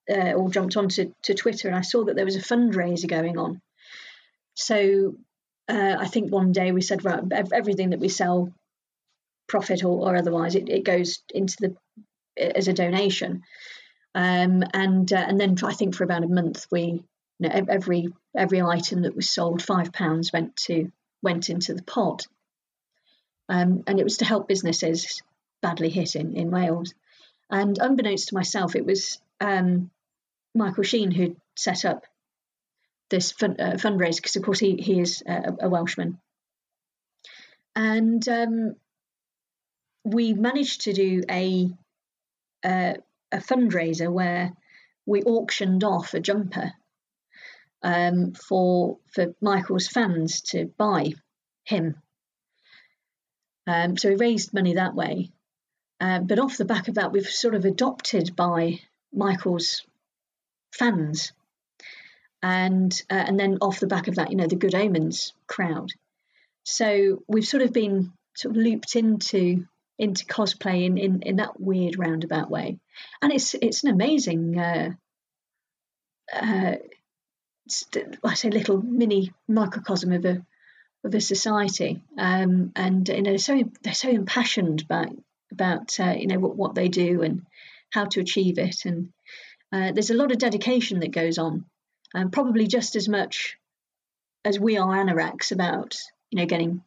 uh, 0.07 0.33
or 0.33 0.51
jumped 0.51 0.77
onto 0.77 1.11
to 1.23 1.33
Twitter 1.33 1.67
and 1.67 1.75
I 1.75 1.81
saw 1.81 2.03
that 2.03 2.15
there 2.15 2.25
was 2.25 2.35
a 2.35 2.41
fundraiser 2.41 3.07
going 3.07 3.39
on. 3.39 3.59
So 4.53 5.15
uh, 5.67 5.95
I 5.99 6.05
think 6.05 6.31
one 6.31 6.51
day 6.51 6.71
we 6.71 6.81
said, 6.81 7.03
right, 7.03 7.23
everything 7.51 7.89
that 7.89 7.99
we 7.99 8.09
sell, 8.09 8.53
profit 9.47 9.83
or, 9.83 10.09
or 10.09 10.15
otherwise, 10.15 10.53
it, 10.53 10.69
it 10.69 10.83
goes 10.83 11.23
into 11.33 11.55
the 11.59 11.75
as 12.37 12.67
a 12.67 12.73
donation. 12.73 13.41
Um, 14.13 14.63
and 14.75 15.11
uh, 15.11 15.25
and 15.27 15.39
then 15.39 15.55
I 15.63 15.73
think 15.73 15.95
for 15.95 16.03
about 16.03 16.23
a 16.23 16.27
month 16.27 16.67
we 16.71 17.03
you 17.39 17.49
know, 17.49 17.65
every 17.69 18.07
every 18.35 18.61
item 18.61 19.03
that 19.03 19.15
was 19.15 19.29
sold 19.29 19.61
five 19.61 19.91
pounds 19.91 20.31
went 20.31 20.55
to 20.55 20.91
went 21.21 21.49
into 21.49 21.73
the 21.73 21.83
pot, 21.83 22.27
um, 23.49 23.83
and 23.87 23.99
it 23.99 24.03
was 24.03 24.17
to 24.17 24.25
help 24.25 24.47
businesses 24.47 25.21
badly 25.61 25.89
hit 25.89 26.15
in, 26.15 26.35
in 26.35 26.51
Wales. 26.51 26.93
And 27.49 27.77
unbeknownst 27.77 28.29
to 28.29 28.35
myself, 28.35 28.75
it 28.75 28.85
was 28.85 29.19
um, 29.39 29.91
Michael 30.55 30.83
Sheen 30.83 31.11
who 31.11 31.35
set 31.55 31.85
up 31.85 32.05
this 33.09 33.33
uh, 33.41 33.77
fundraiser 33.77 34.17
because, 34.17 34.35
of 34.35 34.43
course, 34.43 34.59
he 34.59 34.75
he 34.75 34.99
is 34.99 35.23
a, 35.25 35.53
a 35.61 35.69
Welshman, 35.69 36.19
and 37.75 38.27
um, 38.27 38.75
we 40.03 40.33
managed 40.33 40.81
to 40.81 40.93
do 40.93 41.23
a 41.29 41.69
uh, 42.63 42.93
a 43.31 43.37
fundraiser 43.37 44.11
where 44.11 44.53
we 45.05 45.21
auctioned 45.23 45.83
off 45.83 46.13
a 46.13 46.19
jumper 46.19 46.73
um, 47.83 48.33
for 48.33 48.97
for 49.13 49.35
Michael's 49.41 49.87
fans 49.87 50.41
to 50.41 50.65
buy 50.77 51.13
him. 51.65 51.95
Um, 53.67 53.97
so 53.97 54.09
we 54.09 54.15
raised 54.15 54.53
money 54.53 54.73
that 54.75 54.95
way. 54.95 55.31
Um, 55.99 56.27
but 56.27 56.39
off 56.39 56.57
the 56.57 56.65
back 56.65 56.87
of 56.87 56.95
that, 56.95 57.11
we've 57.11 57.29
sort 57.29 57.55
of 57.55 57.65
adopted 57.65 58.35
by 58.35 58.79
Michael's 59.13 59.85
fans, 60.71 61.31
and 62.41 62.91
uh, 63.09 63.23
and 63.27 63.39
then 63.39 63.59
off 63.61 63.79
the 63.79 63.87
back 63.87 64.07
of 64.07 64.15
that, 64.15 64.31
you 64.31 64.37
know, 64.37 64.47
the 64.47 64.55
Good 64.55 64.75
Omens 64.75 65.33
crowd. 65.47 65.91
So 66.63 67.23
we've 67.27 67.45
sort 67.45 67.63
of 67.63 67.73
been 67.73 68.13
sort 68.35 68.55
of 68.55 68.61
looped 68.61 68.95
into 68.95 69.65
into 69.99 70.25
cosplay 70.25 70.85
in, 70.85 70.97
in, 70.97 71.21
in 71.21 71.35
that 71.37 71.59
weird 71.59 71.99
roundabout 71.99 72.49
way. 72.49 72.79
And 73.21 73.31
it's 73.31 73.53
it's 73.53 73.83
an 73.83 73.91
amazing, 73.91 74.57
uh, 74.57 74.91
uh, 76.33 76.75
I 78.23 78.33
say, 78.33 78.49
little 78.49 78.81
mini 78.81 79.31
microcosm 79.47 80.11
of 80.11 80.25
a 80.25 80.45
of 81.03 81.13
a 81.13 81.21
society. 81.21 82.01
Um, 82.17 82.71
and 82.75 83.07
you 83.07 83.21
know, 83.21 83.37
so 83.37 83.63
they're 83.81 83.93
so 83.93 84.09
impassioned 84.09 84.81
about 84.81 85.09
about 85.51 85.99
uh, 85.99 86.15
you 86.17 86.27
know 86.27 86.39
what, 86.39 86.55
what 86.55 86.75
they 86.75 86.89
do 86.89 87.21
and 87.21 87.45
how 87.91 88.05
to 88.05 88.19
achieve 88.19 88.57
it. 88.57 88.85
And 88.85 89.09
uh, 89.71 89.91
there's 89.91 90.09
a 90.09 90.15
lot 90.15 90.31
of 90.31 90.37
dedication 90.37 90.99
that 90.99 91.11
goes 91.11 91.37
on, 91.37 91.65
and 92.13 92.31
probably 92.31 92.67
just 92.67 92.95
as 92.95 93.07
much 93.07 93.57
as 94.45 94.59
we 94.59 94.77
are 94.77 94.95
anoraks 94.95 95.51
about 95.51 95.95
you 96.31 96.39
know 96.39 96.45
getting 96.45 96.83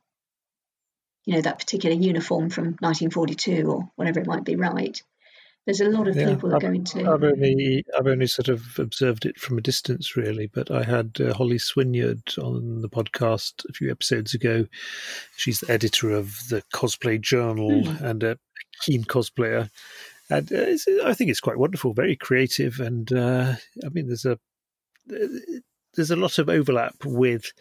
you 1.25 1.35
know 1.35 1.41
that 1.41 1.59
particular 1.59 1.97
uniform 1.97 2.51
from 2.51 2.77
1942 2.81 3.71
or 3.71 3.91
whatever 3.97 4.21
it 4.21 4.27
might 4.27 4.45
be 4.45 4.57
right 4.57 5.03
there's 5.67 5.81
a 5.81 5.91
lot 5.91 6.07
of 6.07 6.17
yeah, 6.17 6.33
people 6.33 6.49
that 6.51 6.61
go 6.61 6.69
into 6.69 7.01
I've 7.01 7.25
only 7.25 7.85
I've 7.99 8.07
only 8.07 8.29
sort 8.29 8.49
of 8.49 8.79
observed 8.79 9.27
it 9.27 9.39
from 9.39 9.59
a 9.59 9.61
distance 9.61 10.17
really 10.17 10.47
but 10.47 10.71
I 10.71 10.85
had 10.85 11.19
uh, 11.21 11.35
Holly 11.35 11.59
Swinyard 11.59 12.39
on 12.39 12.81
the 12.81 12.89
podcast 12.89 13.69
a 13.69 13.73
few 13.73 13.91
episodes 13.91 14.33
ago 14.33 14.67
she's 15.37 15.61
the 15.61 15.73
editor 15.73 16.13
of 16.13 16.49
the 16.49 16.63
cosplay 16.73 17.21
journal 17.21 17.71
mm. 17.71 18.01
and 18.01 18.23
a 18.23 18.39
keen 18.85 19.05
cosplayer 19.05 19.69
and 20.31 20.53
uh, 20.53 21.09
I 21.09 21.15
think 21.15 21.31
it's 21.31 21.41
quite 21.41 21.59
wonderful 21.59 21.93
very 21.93 22.17
creative 22.17 22.79
and 22.79 23.13
uh, 23.13 23.55
I 23.85 23.89
mean 23.89 24.07
there's 24.07 24.25
a 24.25 24.39
there's 25.95 26.11
a 26.11 26.17
lot 26.17 26.39
of 26.39 26.49
overlap 26.49 26.95
with 27.05 27.53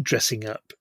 dressing 0.00 0.46
up 0.46 0.72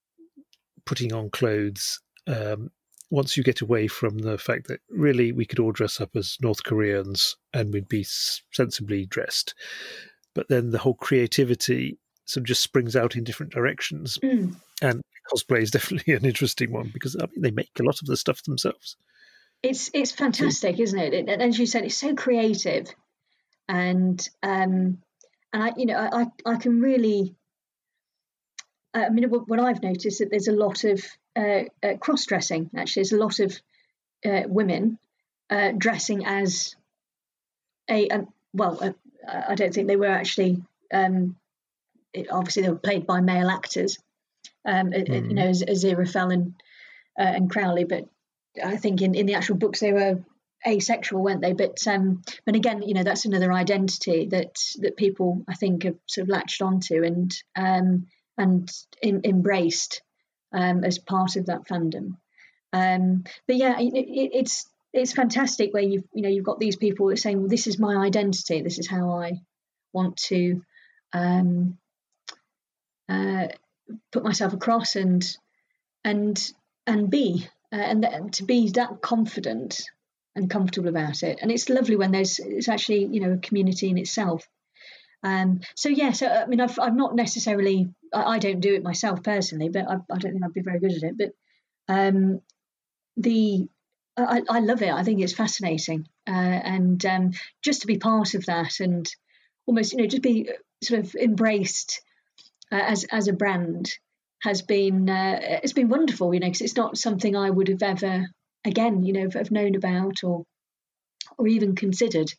putting 0.86 1.14
on 1.14 1.30
clothes 1.30 2.00
um, 2.28 2.72
once 3.10 3.38
you 3.38 3.44
get 3.44 3.62
away 3.62 3.88
from 3.88 4.20
the 4.20 4.38
fact 4.38 4.68
that 4.68 4.82
really 4.90 5.32
we 5.32 5.46
could 5.46 5.60
all 5.60 5.72
dress 5.72 6.02
up 6.02 6.16
as 6.16 6.38
North 6.42 6.64
Koreans 6.64 7.38
and 7.54 7.72
we'd 7.72 7.88
be 7.88 8.06
sensibly 8.52 9.06
dressed. 9.06 9.54
But 10.34 10.50
then 10.50 10.72
the 10.72 10.80
whole 10.80 10.96
creativity 10.96 11.98
sort 12.26 12.42
of 12.42 12.48
just 12.48 12.62
springs 12.62 12.96
out 12.96 13.16
in 13.16 13.24
different 13.24 13.54
directions. 13.54 14.18
Mm. 14.24 14.56
And 14.82 15.02
cosplay 15.32 15.62
is 15.62 15.72
definitely 15.72 16.14
an 16.14 16.26
interesting 16.26 16.72
one 16.72 16.90
because 16.94 17.16
I 17.16 17.26
mean 17.28 17.42
they 17.42 17.52
make 17.52 17.72
a 17.80 17.84
lot 17.84 18.02
of 18.02 18.08
the 18.08 18.18
stuff 18.18 18.44
themselves. 18.44 18.98
It's 19.64 19.90
it's 19.94 20.12
fantastic, 20.12 20.80
isn't 20.80 21.00
it? 21.00 21.14
it? 21.14 21.42
As 21.42 21.58
you 21.58 21.66
said, 21.66 21.86
it's 21.86 21.98
so 21.98 22.14
creative, 22.14 22.88
and 23.68 24.28
um, 24.44 25.02
and 25.54 25.64
I 25.64 25.72
you 25.78 25.86
know 25.86 25.98
I 25.98 26.28
I 26.46 26.58
can 26.58 26.82
really. 26.82 27.36
I 28.96 29.10
mean, 29.10 29.30
what 29.30 29.60
I've 29.60 29.84
noticed 29.84 30.20
that 30.20 30.30
there's 30.32 30.48
a 30.48 30.54
lot 30.54 30.84
of 30.86 31.06
uh, 31.36 31.64
uh, 31.84 31.98
cross 32.00 32.26
dressing. 32.26 32.70
Actually, 32.76 33.02
there's 33.02 33.12
a 33.12 33.18
lot 33.18 33.40
of 33.40 33.60
uh, 34.26 34.44
women 34.48 34.98
uh, 35.50 35.74
dressing 35.78 36.26
as 36.26 36.76
a, 37.90 38.08
well, 38.54 38.96
I 39.28 39.56
don't 39.56 39.74
think 39.74 39.88
they 39.88 39.98
were 39.98 40.08
actually. 40.08 40.64
Um, 40.94 41.36
it, 42.14 42.32
obviously, 42.32 42.64
they 42.64 42.70
were 42.70 42.76
played 42.76 43.06
by 43.06 43.20
male 43.20 43.50
actors. 43.50 43.98
Um, 44.66 44.92
mm. 44.92 45.28
You 45.30 45.34
know, 45.34 45.50
Aziraphale 45.50 46.34
and 46.34 46.54
uh, 47.20 47.24
and 47.24 47.50
Crowley, 47.50 47.84
but 47.84 48.06
I 48.64 48.78
think 48.78 49.02
in, 49.02 49.16
in 49.16 49.26
the 49.26 49.36
actual 49.36 49.58
books 49.58 49.80
they 49.80 49.94
were 49.94 50.24
asexual, 50.66 51.22
weren't 51.22 51.42
they? 51.42 51.54
But 51.54 51.86
um, 51.88 52.22
but 52.46 52.56
again, 52.56 52.82
you 52.82 52.94
know, 52.94 53.04
that's 53.04 53.26
another 53.26 53.52
identity 53.52 54.28
that 54.28 54.56
that 54.80 54.98
people 54.98 55.44
I 55.48 55.56
think 55.56 55.84
have 55.84 55.98
sort 56.08 56.24
of 56.24 56.30
latched 56.30 56.62
onto 56.62 57.04
and 57.04 57.36
um, 57.56 58.08
and 58.38 58.72
embraced 59.04 60.02
um, 60.52 60.84
as 60.84 61.00
part 61.00 61.36
of 61.36 61.48
that 61.48 61.68
fandom. 61.68 62.18
Um, 62.74 63.24
but 63.48 63.56
yeah, 63.56 63.80
it, 63.80 63.94
it, 63.94 64.32
it's 64.34 64.68
it's 64.94 65.14
fantastic 65.14 65.74
where 65.74 65.84
you've 65.84 66.06
you 66.14 66.22
know 66.22 66.30
you've 66.30 66.46
got 66.46 66.60
these 66.60 66.76
people 66.76 67.16
saying, 67.16 67.40
well, 67.40 67.50
this 67.50 67.68
is 67.68 67.80
my 67.80 67.96
identity. 67.96 68.62
This 68.62 68.80
is 68.80 68.88
how 68.88 69.12
I 69.12 69.42
want 69.94 70.18
to 70.18 70.62
um, 71.14 71.78
uh, 73.10 73.48
put 74.12 74.24
myself 74.24 74.54
across 74.54 74.96
and 74.96 75.26
and 76.04 76.52
and 76.88 77.10
be 77.10 77.48
uh, 77.72 77.78
and 77.78 78.02
th- 78.04 78.32
to 78.34 78.44
be 78.44 78.70
that 78.72 79.02
confident 79.02 79.84
and 80.36 80.50
comfortable 80.50 80.90
about 80.90 81.24
it. 81.24 81.40
And 81.42 81.52
it's 81.52 81.70
lovely 81.70 81.96
when 81.96 82.12
there's 82.12 82.40
it's 82.40 82.70
actually 82.70 83.06
you 83.06 83.22
know 83.22 83.34
a 83.34 83.38
community 83.38 83.90
in 83.90 83.98
itself. 83.98 84.48
Um, 85.26 85.62
so 85.76 85.90
yeah, 85.90 86.12
so 86.12 86.28
I 86.28 86.46
mean, 86.46 86.62
I've 86.62 86.78
I've 86.80 86.96
not 86.96 87.16
necessarily 87.16 87.90
I, 88.14 88.36
I 88.36 88.40
don't 88.40 88.60
do 88.60 88.76
it 88.76 88.84
myself 88.84 89.24
personally, 89.24 89.70
but 89.70 89.90
I, 89.90 89.96
I, 89.96 90.18
don't 90.20 90.34
think 90.34 90.46
I'd 90.46 90.54
be 90.54 90.62
very 90.62 90.80
good 90.80 90.94
at 90.94 91.02
it. 91.02 91.18
But 91.18 91.32
um, 91.92 92.42
the 93.18 93.68
I, 94.16 94.44
I 94.48 94.60
love 94.60 94.84
it. 94.84 94.92
I 94.94 95.02
think 95.02 95.22
it's 95.22 95.34
fascinating, 95.34 96.08
uh, 96.28 96.32
and 96.32 97.04
um, 97.08 97.32
just 97.64 97.82
to 97.82 97.88
be 97.88 97.98
part 97.98 98.36
of 98.36 98.46
that, 98.46 98.80
and 98.80 99.10
almost 99.66 99.94
you 99.94 99.98
know 99.98 100.06
just 100.06 100.22
be 100.22 100.52
sort 100.84 101.00
of 101.00 101.16
embraced 101.16 102.02
uh, 102.72 102.84
as 102.86 103.06
as 103.06 103.28
a 103.28 103.34
brand 103.34 103.92
has 104.44 104.62
been 104.62 105.10
uh, 105.10 105.40
it's 105.64 105.74
been 105.74 105.90
wonderful. 105.90 106.36
You 106.36 106.40
know, 106.40 106.48
because 106.48 106.62
it's 106.62 106.78
not 106.78 107.00
something 107.00 107.36
I 107.36 107.50
would 107.50 107.70
have 107.70 107.82
ever 107.82 108.28
again 108.64 109.02
you 109.02 109.14
know 109.14 109.30
have 109.32 109.50
known 109.50 109.74
about 109.74 110.24
or 110.24 110.46
or 111.40 111.48
even 111.48 111.76
considered. 111.76 112.32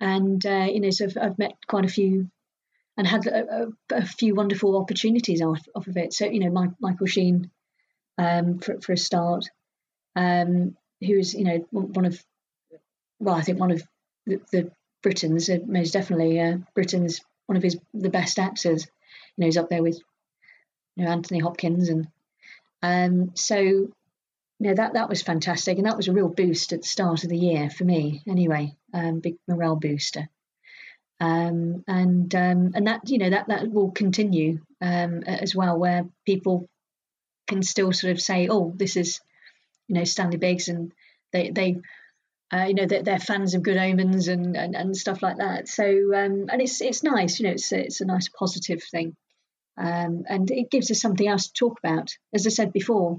And 0.00 0.44
uh, 0.44 0.68
you 0.70 0.80
know, 0.80 0.90
so 0.90 1.06
I've, 1.06 1.16
I've, 1.20 1.38
met 1.38 1.54
quite 1.66 1.84
a 1.84 1.88
few 1.88 2.30
and 2.98 3.06
had 3.06 3.26
a, 3.26 3.62
a, 3.62 3.96
a 3.96 4.04
few 4.04 4.34
wonderful 4.34 4.76
opportunities 4.76 5.40
off, 5.40 5.66
off, 5.74 5.86
of 5.86 5.96
it. 5.96 6.12
So 6.12 6.26
you 6.26 6.40
know, 6.40 6.50
my, 6.50 6.68
Michael 6.80 7.06
Sheen 7.06 7.50
um, 8.18 8.58
for 8.58 8.80
for 8.80 8.92
a 8.92 8.96
start. 8.96 9.46
Um, 10.14 10.76
who's 11.00 11.34
you 11.34 11.44
know 11.44 11.58
one 11.70 12.06
of 12.06 12.22
well 13.18 13.34
I 13.34 13.42
think 13.42 13.58
one 13.58 13.70
of 13.70 13.82
the, 14.26 14.40
the 14.52 14.70
uh, 15.54 15.58
most 15.66 15.92
definitely 15.92 16.40
uh, 16.40 16.58
Britain's 16.74 17.20
one 17.46 17.56
of 17.56 17.62
his 17.62 17.78
the 17.94 18.10
best 18.10 18.38
actors. 18.38 18.84
You 18.84 19.42
know 19.42 19.46
he's 19.46 19.56
up 19.56 19.68
there 19.68 19.82
with 19.82 20.00
you 20.96 21.04
know 21.04 21.10
Anthony 21.10 21.40
Hopkins 21.40 21.88
and 21.88 22.08
um 22.82 23.32
so 23.34 23.58
you 23.58 23.92
know 24.60 24.74
that 24.74 24.94
that 24.94 25.08
was 25.08 25.22
fantastic 25.22 25.78
and 25.78 25.86
that 25.86 25.96
was 25.96 26.08
a 26.08 26.12
real 26.12 26.28
boost 26.28 26.72
at 26.72 26.82
the 26.82 26.88
start 26.88 27.24
of 27.24 27.30
the 27.30 27.38
year 27.38 27.70
for 27.70 27.84
me 27.84 28.22
anyway 28.26 28.74
um, 28.96 29.20
big 29.20 29.36
morale 29.46 29.76
booster 29.76 30.28
um, 31.20 31.84
and 31.88 32.34
um, 32.34 32.72
and 32.74 32.86
that 32.86 33.08
you 33.08 33.18
know 33.18 33.30
that 33.30 33.48
that 33.48 33.70
will 33.70 33.90
continue 33.90 34.60
um, 34.80 35.22
as 35.22 35.54
well 35.54 35.78
where 35.78 36.04
people 36.26 36.68
can 37.46 37.62
still 37.62 37.92
sort 37.92 38.12
of 38.12 38.20
say 38.20 38.48
oh 38.48 38.72
this 38.76 38.96
is 38.96 39.20
you 39.88 39.94
know 39.94 40.04
Stanley 40.04 40.36
Biggs, 40.36 40.68
and 40.68 40.92
they 41.32 41.50
they 41.50 41.76
uh, 42.52 42.64
you 42.64 42.74
know 42.74 42.86
they're, 42.86 43.02
they're, 43.02 43.18
fans 43.18 43.54
of 43.54 43.62
Good 43.62 43.76
Omens 43.76 44.28
and, 44.28 44.56
and, 44.56 44.76
and 44.76 44.96
stuff 44.96 45.22
like 45.22 45.38
that. 45.38 45.68
So 45.68 45.84
um, 45.84 46.46
and 46.50 46.60
it's 46.60 46.80
it's 46.80 47.02
nice, 47.02 47.40
you 47.40 47.46
know, 47.46 47.52
it's 47.52 47.72
a, 47.72 47.84
it's 47.84 48.00
a 48.00 48.06
nice 48.06 48.28
positive 48.28 48.82
thing, 48.82 49.16
um, 49.78 50.24
and 50.28 50.50
it 50.50 50.70
gives 50.70 50.90
us 50.90 51.00
something 51.00 51.26
else 51.26 51.48
to 51.48 51.52
talk 51.54 51.78
about. 51.82 52.10
As 52.34 52.46
I 52.46 52.50
said 52.50 52.72
before, 52.72 53.16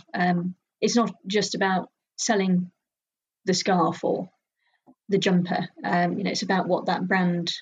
it's 0.82 0.96
not 0.96 1.14
just 1.26 1.56
about 1.56 1.90
selling 2.18 2.72
the 3.46 3.54
scarf 3.54 4.04
or 4.04 4.30
the 5.10 5.18
jumper. 5.18 5.68
Um, 5.84 6.18
you 6.18 6.24
know, 6.24 6.32
it's 6.32 6.41
about 6.41 6.68
what 6.68 6.86
that 6.88 7.08
brand 7.08 7.53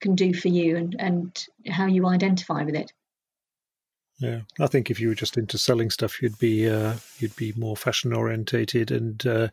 can 0.00 0.14
do 0.14 0.32
for 0.32 0.48
you 0.48 0.76
and 0.76 0.96
and 0.98 1.46
how 1.66 1.86
you 1.86 2.06
identify 2.06 2.62
with 2.64 2.74
it. 2.74 2.92
Yeah, 4.18 4.40
I 4.58 4.66
think 4.66 4.90
if 4.90 5.00
you 5.00 5.08
were 5.08 5.14
just 5.14 5.38
into 5.38 5.56
selling 5.56 5.90
stuff, 5.90 6.20
you'd 6.20 6.38
be 6.38 6.68
uh, 6.68 6.94
you'd 7.18 7.36
be 7.36 7.54
more 7.56 7.76
fashion 7.76 8.12
orientated 8.12 8.90
and 8.90 9.26
uh, 9.26 9.48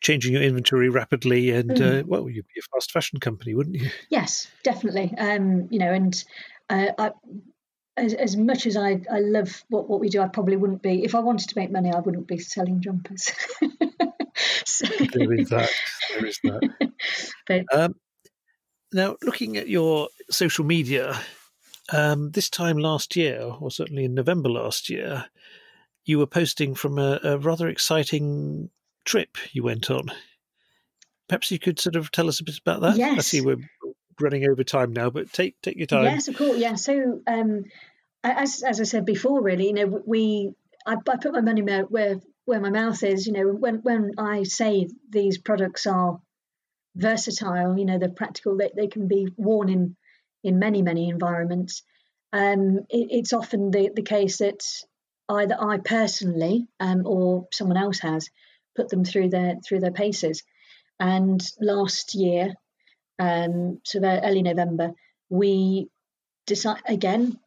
changing 0.00 0.32
your 0.32 0.42
inventory 0.42 0.88
rapidly, 0.88 1.50
and 1.50 1.70
mm. 1.70 2.00
uh, 2.00 2.04
well, 2.06 2.28
you'd 2.28 2.46
be 2.46 2.60
a 2.60 2.74
fast 2.74 2.90
fashion 2.90 3.20
company, 3.20 3.54
wouldn't 3.54 3.76
you? 3.76 3.90
Yes, 4.08 4.48
definitely. 4.64 5.14
Um, 5.16 5.68
you 5.70 5.78
know, 5.78 5.92
and 5.92 6.24
uh, 6.70 6.86
I, 6.96 7.10
as, 7.98 8.14
as 8.14 8.36
much 8.36 8.66
as 8.66 8.76
I, 8.76 9.02
I 9.10 9.20
love 9.20 9.62
what, 9.68 9.88
what 9.90 10.00
we 10.00 10.08
do, 10.08 10.22
I 10.22 10.28
probably 10.28 10.56
wouldn't 10.56 10.82
be 10.82 11.04
if 11.04 11.14
I 11.14 11.20
wanted 11.20 11.50
to 11.50 11.58
make 11.58 11.70
money. 11.70 11.92
I 11.92 12.00
wouldn't 12.00 12.26
be 12.26 12.38
selling 12.38 12.80
jumpers. 12.80 13.30
so. 14.64 14.86
There 14.86 15.32
is 15.32 15.48
that. 15.50 15.70
There 16.10 16.26
is 16.26 16.38
that. 16.44 16.92
but, 17.46 17.64
um, 17.72 17.94
now, 18.92 19.16
looking 19.22 19.56
at 19.56 19.68
your 19.68 20.08
social 20.30 20.64
media, 20.64 21.20
um, 21.92 22.30
this 22.30 22.50
time 22.50 22.78
last 22.78 23.16
year, 23.16 23.40
or 23.42 23.70
certainly 23.70 24.04
in 24.04 24.14
November 24.14 24.48
last 24.48 24.90
year, 24.90 25.26
you 26.04 26.18
were 26.18 26.26
posting 26.26 26.74
from 26.74 26.98
a, 26.98 27.20
a 27.22 27.38
rather 27.38 27.68
exciting 27.68 28.70
trip 29.04 29.36
you 29.52 29.62
went 29.62 29.90
on. 29.90 30.10
Perhaps 31.28 31.50
you 31.50 31.58
could 31.58 31.78
sort 31.78 31.96
of 31.96 32.10
tell 32.10 32.28
us 32.28 32.40
a 32.40 32.44
bit 32.44 32.58
about 32.58 32.80
that. 32.80 32.96
Yes. 32.96 33.18
I 33.18 33.22
see 33.22 33.40
we're 33.40 33.68
running 34.20 34.44
over 34.44 34.64
time 34.64 34.92
now, 34.92 35.10
but 35.10 35.32
take 35.32 35.60
take 35.62 35.76
your 35.76 35.86
time. 35.86 36.04
Yes, 36.04 36.28
of 36.28 36.36
course. 36.36 36.58
Yeah. 36.58 36.74
So, 36.74 37.20
um, 37.26 37.64
as 38.24 38.62
as 38.62 38.80
I 38.80 38.84
said 38.84 39.06
before, 39.06 39.40
really, 39.40 39.68
you 39.68 39.72
know, 39.72 40.02
we 40.04 40.52
I, 40.86 40.94
I 40.94 41.16
put 41.16 41.32
my 41.32 41.40
money 41.40 41.62
where 41.62 42.20
where 42.50 42.60
my 42.60 42.70
mouth 42.70 43.02
is. 43.02 43.26
You 43.26 43.32
know, 43.32 43.48
when 43.48 43.76
when 43.76 44.12
I 44.18 44.42
say 44.42 44.88
these 45.08 45.38
products 45.38 45.86
are 45.86 46.20
versatile, 46.94 47.78
you 47.78 47.84
know, 47.86 47.98
they're 47.98 48.10
practical. 48.10 48.56
They 48.56 48.70
they 48.76 48.88
can 48.88 49.08
be 49.08 49.28
worn 49.36 49.68
in 49.68 49.96
in 50.42 50.58
many, 50.58 50.82
many 50.82 51.08
environments, 51.08 51.82
um, 52.32 52.78
it, 52.88 53.08
it's 53.10 53.32
often 53.32 53.70
the, 53.70 53.90
the 53.94 54.02
case 54.02 54.38
that 54.38 54.60
either 55.28 55.56
I 55.60 55.78
personally 55.78 56.66
um, 56.78 57.06
or 57.06 57.46
someone 57.52 57.76
else 57.76 58.00
has 58.00 58.28
put 58.76 58.88
them 58.88 59.04
through 59.04 59.30
their 59.30 59.56
through 59.66 59.80
their 59.80 59.92
paces. 59.92 60.42
And 60.98 61.42
last 61.60 62.14
year, 62.14 62.54
um, 63.18 63.80
so 63.84 64.00
early 64.02 64.42
November, 64.42 64.92
we 65.28 65.88
decided 66.46 66.82
again, 66.86 67.38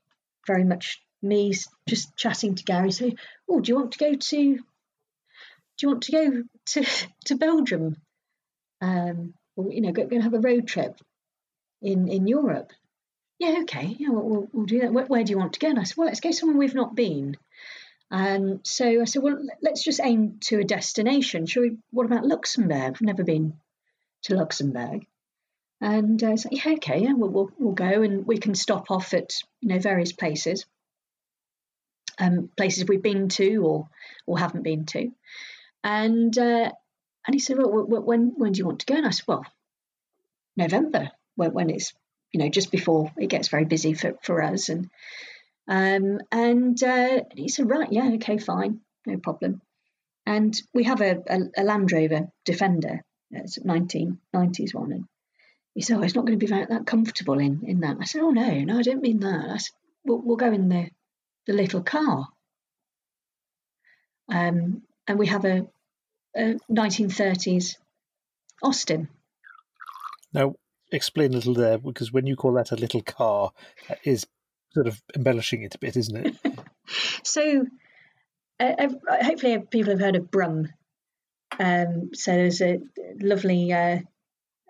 very 0.47 0.63
much 0.63 1.01
me 1.21 1.53
just 1.87 2.15
chatting 2.17 2.55
to 2.55 2.63
Gary, 2.63 2.91
say, 2.91 3.15
"Oh, 3.49 3.61
do 3.61 3.71
you 3.71 3.75
want 3.75 3.93
to 3.93 3.99
go 3.99 4.13
to? 4.13 4.59
Do 5.77 5.85
you 5.85 5.89
want 5.89 6.03
to 6.03 6.11
go 6.11 6.43
to 6.65 6.85
to 7.25 7.35
Belgium? 7.35 7.97
Um, 8.81 9.33
or, 9.55 9.71
you 9.71 9.81
know, 9.81 9.91
go, 9.91 10.05
go 10.05 10.15
and 10.15 10.23
have 10.23 10.33
a 10.33 10.39
road 10.39 10.67
trip 10.67 10.99
in 11.81 12.07
in 12.07 12.27
Europe?" 12.27 12.71
yeah, 13.43 13.59
okay, 13.63 13.95
yeah, 13.99 14.09
we'll, 14.09 14.47
we'll 14.51 14.65
do 14.65 14.81
that. 14.81 14.93
Where, 14.93 15.05
where, 15.05 15.23
do 15.23 15.31
you 15.31 15.37
want 15.37 15.53
to 15.53 15.59
go? 15.59 15.69
And 15.69 15.79
I 15.79 15.83
said, 15.83 15.97
well, 15.97 16.07
let's 16.07 16.21
go 16.21 16.31
somewhere 16.31 16.57
we've 16.57 16.75
not 16.75 16.95
been. 16.95 17.35
And 18.09 18.59
so 18.63 19.01
I 19.01 19.05
said, 19.05 19.23
well, 19.23 19.39
let's 19.61 19.83
just 19.83 19.99
aim 20.01 20.37
to 20.45 20.59
a 20.59 20.63
destination. 20.63 21.45
Shall 21.45 21.63
we? 21.63 21.77
What 21.91 22.05
about 22.05 22.25
Luxembourg? 22.25 22.93
I've 22.95 23.01
never 23.01 23.23
been 23.23 23.55
to 24.23 24.35
Luxembourg. 24.35 25.05
And 25.81 26.23
uh, 26.23 26.31
I 26.31 26.35
said, 26.35 26.53
yeah, 26.53 26.73
okay, 26.73 26.99
yeah, 26.99 27.13
we'll, 27.13 27.29
we'll, 27.29 27.51
we'll 27.57 27.73
go 27.73 28.03
and 28.03 28.25
we 28.25 28.37
can 28.37 28.55
stop 28.55 28.91
off 28.91 29.13
at 29.13 29.33
you 29.61 29.69
know 29.69 29.79
various 29.79 30.13
places, 30.13 30.65
um, 32.19 32.49
places 32.55 32.85
we've 32.87 33.01
been 33.01 33.29
to 33.29 33.57
or 33.57 33.89
or 34.25 34.39
haven't 34.39 34.63
been 34.63 34.85
to. 34.85 35.11
And 35.83 36.37
uh, 36.37 36.71
and 37.25 37.33
he 37.33 37.39
said, 37.39 37.57
well, 37.57 37.85
when 37.85 38.33
when 38.37 38.51
do 38.51 38.59
you 38.59 38.65
want 38.65 38.79
to 38.79 38.85
go? 38.85 38.95
And 38.95 39.05
I 39.05 39.11
said, 39.11 39.25
well, 39.27 39.45
November, 40.55 41.11
when, 41.35 41.53
when 41.53 41.69
it's 41.69 41.93
you 42.33 42.39
know, 42.39 42.49
just 42.49 42.71
before 42.71 43.11
it 43.17 43.27
gets 43.27 43.47
very 43.47 43.65
busy 43.65 43.93
for, 43.93 44.15
for 44.23 44.41
us. 44.41 44.69
And 44.69 44.89
um, 45.67 46.19
and 46.31 46.81
uh, 46.83 47.21
he 47.35 47.47
said, 47.47 47.69
right, 47.69 47.91
yeah, 47.91 48.11
okay, 48.15 48.37
fine, 48.37 48.81
no 49.05 49.17
problem. 49.17 49.61
And 50.25 50.59
we 50.73 50.83
have 50.83 50.99
a, 51.01 51.21
a, 51.27 51.39
a 51.61 51.63
Land 51.63 51.91
Rover 51.91 52.29
Defender, 52.43 53.01
it's 53.31 53.57
a 53.57 53.61
1990s 53.61 54.73
one. 54.73 54.91
And 54.91 55.05
he 55.73 55.81
said, 55.81 55.97
oh, 55.97 56.01
it's 56.01 56.15
not 56.15 56.25
going 56.25 56.37
to 56.37 56.45
be 56.45 56.51
that, 56.51 56.69
that 56.69 56.85
comfortable 56.85 57.39
in, 57.39 57.61
in 57.65 57.79
that. 57.81 57.97
I 58.01 58.05
said, 58.05 58.21
oh, 58.21 58.31
no, 58.31 58.59
no, 58.59 58.79
I 58.79 58.81
don't 58.81 59.01
mean 59.01 59.21
that. 59.21 59.49
I 59.49 59.57
said, 59.57 59.71
we'll, 60.03 60.21
we'll 60.21 60.37
go 60.37 60.51
in 60.51 60.67
the, 60.67 60.89
the 61.47 61.53
little 61.53 61.81
car. 61.81 62.27
um, 64.29 64.81
and 65.07 65.19
we 65.19 65.27
have 65.27 65.45
a, 65.45 65.65
a 66.35 66.55
1930s 66.71 67.75
Austin. 68.61 69.09
Now, 70.33 70.55
explain 70.91 71.33
a 71.33 71.37
little 71.37 71.53
there, 71.53 71.77
because 71.77 72.11
when 72.11 72.25
you 72.25 72.35
call 72.35 72.53
that 72.53 72.71
a 72.71 72.75
little 72.75 73.01
car, 73.01 73.51
that 73.87 73.99
is 74.03 74.25
sort 74.73 74.87
of 74.87 75.01
embellishing 75.15 75.63
it 75.63 75.75
a 75.75 75.77
bit, 75.77 75.97
isn't 75.97 76.27
it? 76.27 76.59
so, 77.23 77.65
uh, 78.59 78.87
hopefully, 79.21 79.59
people 79.69 79.91
have 79.91 79.99
heard 79.99 80.15
of 80.15 80.31
Brum. 80.31 80.69
Um, 81.59 82.09
so 82.13 82.31
there's 82.31 82.61
a 82.61 82.79
lovely 83.19 83.71
uh, 83.71 83.99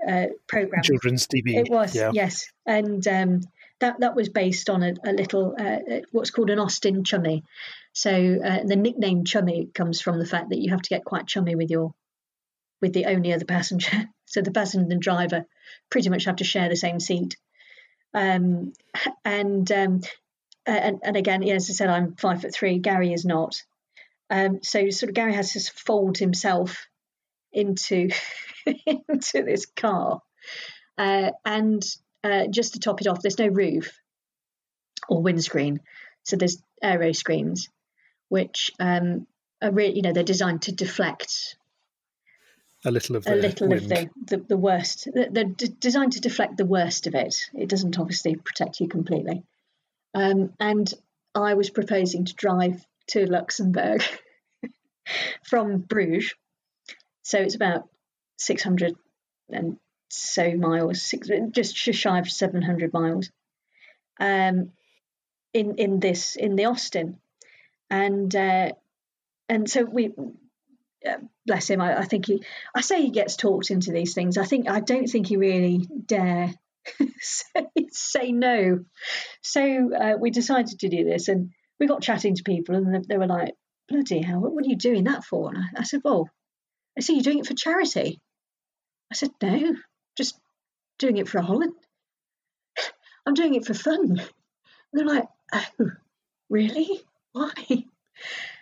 uh, 0.08 0.26
program. 0.48 0.84
Children's 0.84 1.28
TV. 1.28 1.56
It 1.56 1.70
was, 1.70 1.96
yeah. 1.96 2.12
yes, 2.14 2.52
and 2.66 3.08
um, 3.08 3.42
that 3.84 4.00
that 4.00 4.16
was 4.16 4.30
based 4.30 4.70
on 4.70 4.82
a, 4.82 4.94
a 5.06 5.12
little 5.12 5.56
uh, 5.60 5.96
uh, 5.96 6.02
what's 6.12 6.32
called 6.32 6.50
an 6.50 6.60
Austin 6.60 7.04
chummy. 7.04 7.44
So 7.92 8.10
uh, 8.12 8.64
the 8.64 8.78
nickname 8.78 9.26
chummy 9.26 9.70
comes 9.74 10.02
from 10.02 10.20
the 10.20 10.26
fact 10.26 10.50
that 10.50 10.60
you 10.60 10.72
have 10.72 10.82
to 10.82 10.90
get 10.90 11.04
quite 11.04 11.28
chummy 11.28 11.56
with 11.56 11.70
your 11.70 11.94
with 12.82 12.94
the 12.94 13.06
only 13.06 13.34
other 13.34 13.46
passenger. 13.46 14.10
So 14.26 14.42
the 14.42 14.50
passenger 14.50 14.92
and 14.92 15.00
driver 15.00 15.46
pretty 15.92 16.10
much 16.10 16.26
have 16.26 16.38
to 16.38 16.44
share 16.44 16.68
the 16.68 16.76
same 16.76 17.00
seat. 17.00 17.38
Um, 18.16 18.74
and, 19.24 19.72
um, 19.72 20.02
and 20.66 21.02
and 21.04 21.16
again, 21.16 21.44
as 21.44 21.70
I 21.70 21.74
said, 21.74 21.90
I'm 21.90 22.16
five 22.16 22.42
foot 22.42 22.52
three. 22.52 22.80
Gary 22.80 23.14
is 23.14 23.26
not. 23.26 23.62
Um, 24.32 24.64
so 24.64 24.90
sort 24.90 25.10
of 25.10 25.14
Gary 25.14 25.36
has 25.36 25.54
to 25.54 25.60
fold 25.60 26.18
himself 26.18 26.88
into 27.52 28.10
into 28.88 29.44
this 29.44 29.68
car, 29.68 30.24
uh, 30.98 31.30
and 31.46 31.84
uh, 32.24 32.48
just 32.48 32.74
to 32.74 32.80
top 32.80 33.02
it 33.02 33.08
off, 33.08 33.22
there's 33.22 33.40
no 33.40 33.48
roof 33.48 34.00
or 35.10 35.22
windscreen, 35.22 35.80
so 36.24 36.36
there's 36.36 36.62
aero 36.82 37.12
screens, 37.12 37.70
which 38.30 38.72
um, 38.80 39.28
are 39.62 39.72
really, 39.72 39.96
you 39.96 40.02
know, 40.02 40.14
they're 40.14 40.24
designed 40.24 40.64
to 40.64 40.72
deflect 40.72 41.58
a 42.86 42.92
little 42.92 43.16
of 43.16 43.24
the 43.24 43.34
a 43.34 43.36
little 43.36 43.68
wind. 43.68 43.82
of 43.82 43.90
the, 43.90 44.10
the, 44.26 44.38
the 44.50 44.58
worst. 44.58 45.08
They're 45.14 45.46
d- 45.46 45.76
designed 45.80 46.14
to 46.14 46.22
deflect 46.22 46.58
the 46.58 46.66
worst 46.66 47.08
of 47.08 47.16
it. 47.16 47.36
It 47.54 47.70
doesn't 47.70 47.98
obviously 47.98 48.36
protect 48.36 48.80
you 48.80 48.88
completely. 48.88 49.44
Um, 50.14 50.54
and 50.60 50.94
I 51.34 51.54
was 51.54 51.70
proposing 51.70 52.26
to 52.26 52.34
drive 52.36 52.86
to 53.08 53.26
Luxembourg 53.26 54.04
from 55.50 55.80
Bruges, 55.80 56.34
so 57.22 57.40
it's 57.40 57.56
about 57.56 57.88
six 58.38 58.64
hundred 58.64 58.96
and 59.50 59.78
so 60.16 60.56
miles, 60.56 61.02
six, 61.02 61.30
just 61.52 61.76
shy 61.76 62.20
of 62.20 62.30
seven 62.30 62.62
hundred 62.62 62.94
miles. 62.94 63.30
Um, 64.20 64.72
in 65.54 65.76
in 65.76 66.00
this 66.00 66.36
in 66.36 66.56
the 66.56 66.66
Austin, 66.66 67.20
and 67.90 68.36
uh, 68.36 68.72
and 69.50 69.70
so 69.70 69.84
we 69.84 70.14
bless 71.46 71.70
him. 71.70 71.82
I, 71.82 72.00
I, 72.00 72.06
think 72.06 72.26
he. 72.26 72.44
I 72.76 72.82
say 72.82 73.02
he 73.02 73.12
gets 73.12 73.36
talked 73.36 73.72
into 73.72 73.92
these 73.92 74.14
things. 74.14 74.38
I 74.38 74.46
think 74.46 74.70
I 74.70 74.80
don't 74.80 75.08
think 75.08 75.28
he 75.28 75.38
really 75.38 75.88
dare 76.06 76.54
say, 77.20 77.68
say 77.90 78.32
no. 78.32 78.86
So 79.42 79.94
uh, 79.94 80.14
we 80.20 80.32
decided 80.32 80.80
to 80.80 80.90
do 80.90 81.04
this, 81.04 81.28
and 81.28 81.52
we 81.80 81.88
got 81.88 82.02
chatting 82.02 82.36
to 82.36 82.44
people, 82.44 82.76
and 82.76 83.06
they 83.06 83.18
were 83.18 83.28
like, 83.28 83.54
"Bloody 83.90 84.22
hell! 84.22 84.40
What, 84.40 84.66
are 84.66 84.70
you 84.70 84.78
doing 84.78 85.06
that 85.06 85.24
for?" 85.24 85.50
And 85.50 85.58
I, 85.58 85.82
I 85.82 85.84
said, 85.84 86.02
"Well, 86.04 86.30
I 86.98 87.02
said 87.02 87.14
you're 87.14 87.24
doing 87.24 87.40
it 87.40 87.48
for 87.48 87.54
charity." 87.54 88.22
I 89.12 89.16
said, 89.16 89.32
"No, 89.42 89.76
doing 90.98 91.18
it 91.18 91.28
for 91.28 91.38
a 91.40 91.44
holiday. 91.44 91.74
I'm 93.26 93.34
doing 93.34 93.56
it 93.56 93.66
for 93.66 93.74
fun." 93.74 94.20
And 94.20 94.30
they're 94.94 95.06
like, 95.06 95.28
"Oh, 95.54 95.92
really? 96.50 97.02
Why?" 97.32 97.54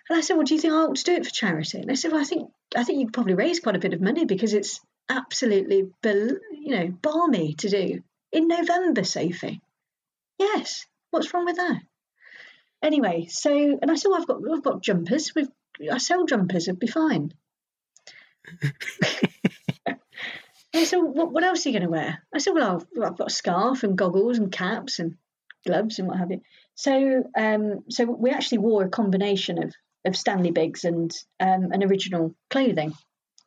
And 0.10 0.18
I 0.18 0.22
said, 0.22 0.36
"Well, 0.36 0.46
do 0.46 0.56
you 0.56 0.62
think 0.62 0.74
I 0.74 0.78
ought 0.78 0.96
to 0.96 1.04
do 1.04 1.14
it 1.14 1.26
for 1.26 1.32
charity?" 1.32 1.80
And 1.80 1.90
they 1.90 1.96
said, 1.96 2.12
"Well, 2.12 2.22
I 2.22 2.26
think 2.26 2.52
I 2.76 2.84
think 2.84 3.00
you 3.00 3.06
could 3.08 3.14
probably 3.14 3.34
raise 3.36 3.60
quite 3.60 3.76
a 3.76 3.80
bit 3.80 3.94
of 3.94 4.02
money 4.02 4.26
because 4.26 4.54
it's 4.54 4.80
absolutely, 5.10 5.92
you 6.04 6.40
know, 6.76 6.88
balmy 7.02 7.54
to 7.56 7.70
do 7.70 8.04
in 8.32 8.48
November, 8.48 9.04
Sophie." 9.04 9.62
Yes. 10.40 10.86
What's 11.12 11.34
wrong 11.34 11.46
with 11.46 11.58
that? 11.58 11.82
Anyway, 12.82 13.28
so 13.30 13.52
and 13.82 13.92
I 13.92 13.96
said, 13.96 14.10
well, 14.10 14.22
"I've 14.22 14.28
got 14.28 14.42
I've 14.52 14.64
got 14.64 14.84
jumpers. 14.84 15.34
We've 15.36 15.50
I 15.92 15.98
sell 15.98 16.26
jumpers. 16.26 16.68
It'd 16.68 16.80
be 16.80 16.88
fine." 16.88 17.34
Said, 20.74 20.98
what, 20.98 21.32
what 21.32 21.44
else 21.44 21.66
are 21.66 21.70
you 21.70 21.80
going 21.80 21.88
to 21.88 21.92
wear? 21.92 22.24
I 22.34 22.38
said, 22.38 22.54
well, 22.54 22.76
I've, 22.76 23.04
I've, 23.04 23.18
got 23.18 23.28
a 23.28 23.34
scarf 23.34 23.84
and 23.84 23.98
goggles 23.98 24.38
and 24.38 24.52
caps 24.52 25.00
and 25.00 25.18
gloves 25.66 26.00
and 26.00 26.08
what 26.08 26.18
have 26.18 26.32
you. 26.32 26.42
So, 26.76 27.24
um, 27.38 27.84
so 27.90 28.06
we 28.06 28.32
actually 28.32 28.60
wore 28.60 28.84
a 28.84 28.90
combination 28.90 29.62
of 29.62 29.74
of 30.06 30.16
Stanley 30.16 30.52
Biggs 30.52 30.84
and 30.84 31.12
um, 31.40 31.72
an 31.72 31.84
original 31.84 32.36
clothing. 32.50 32.94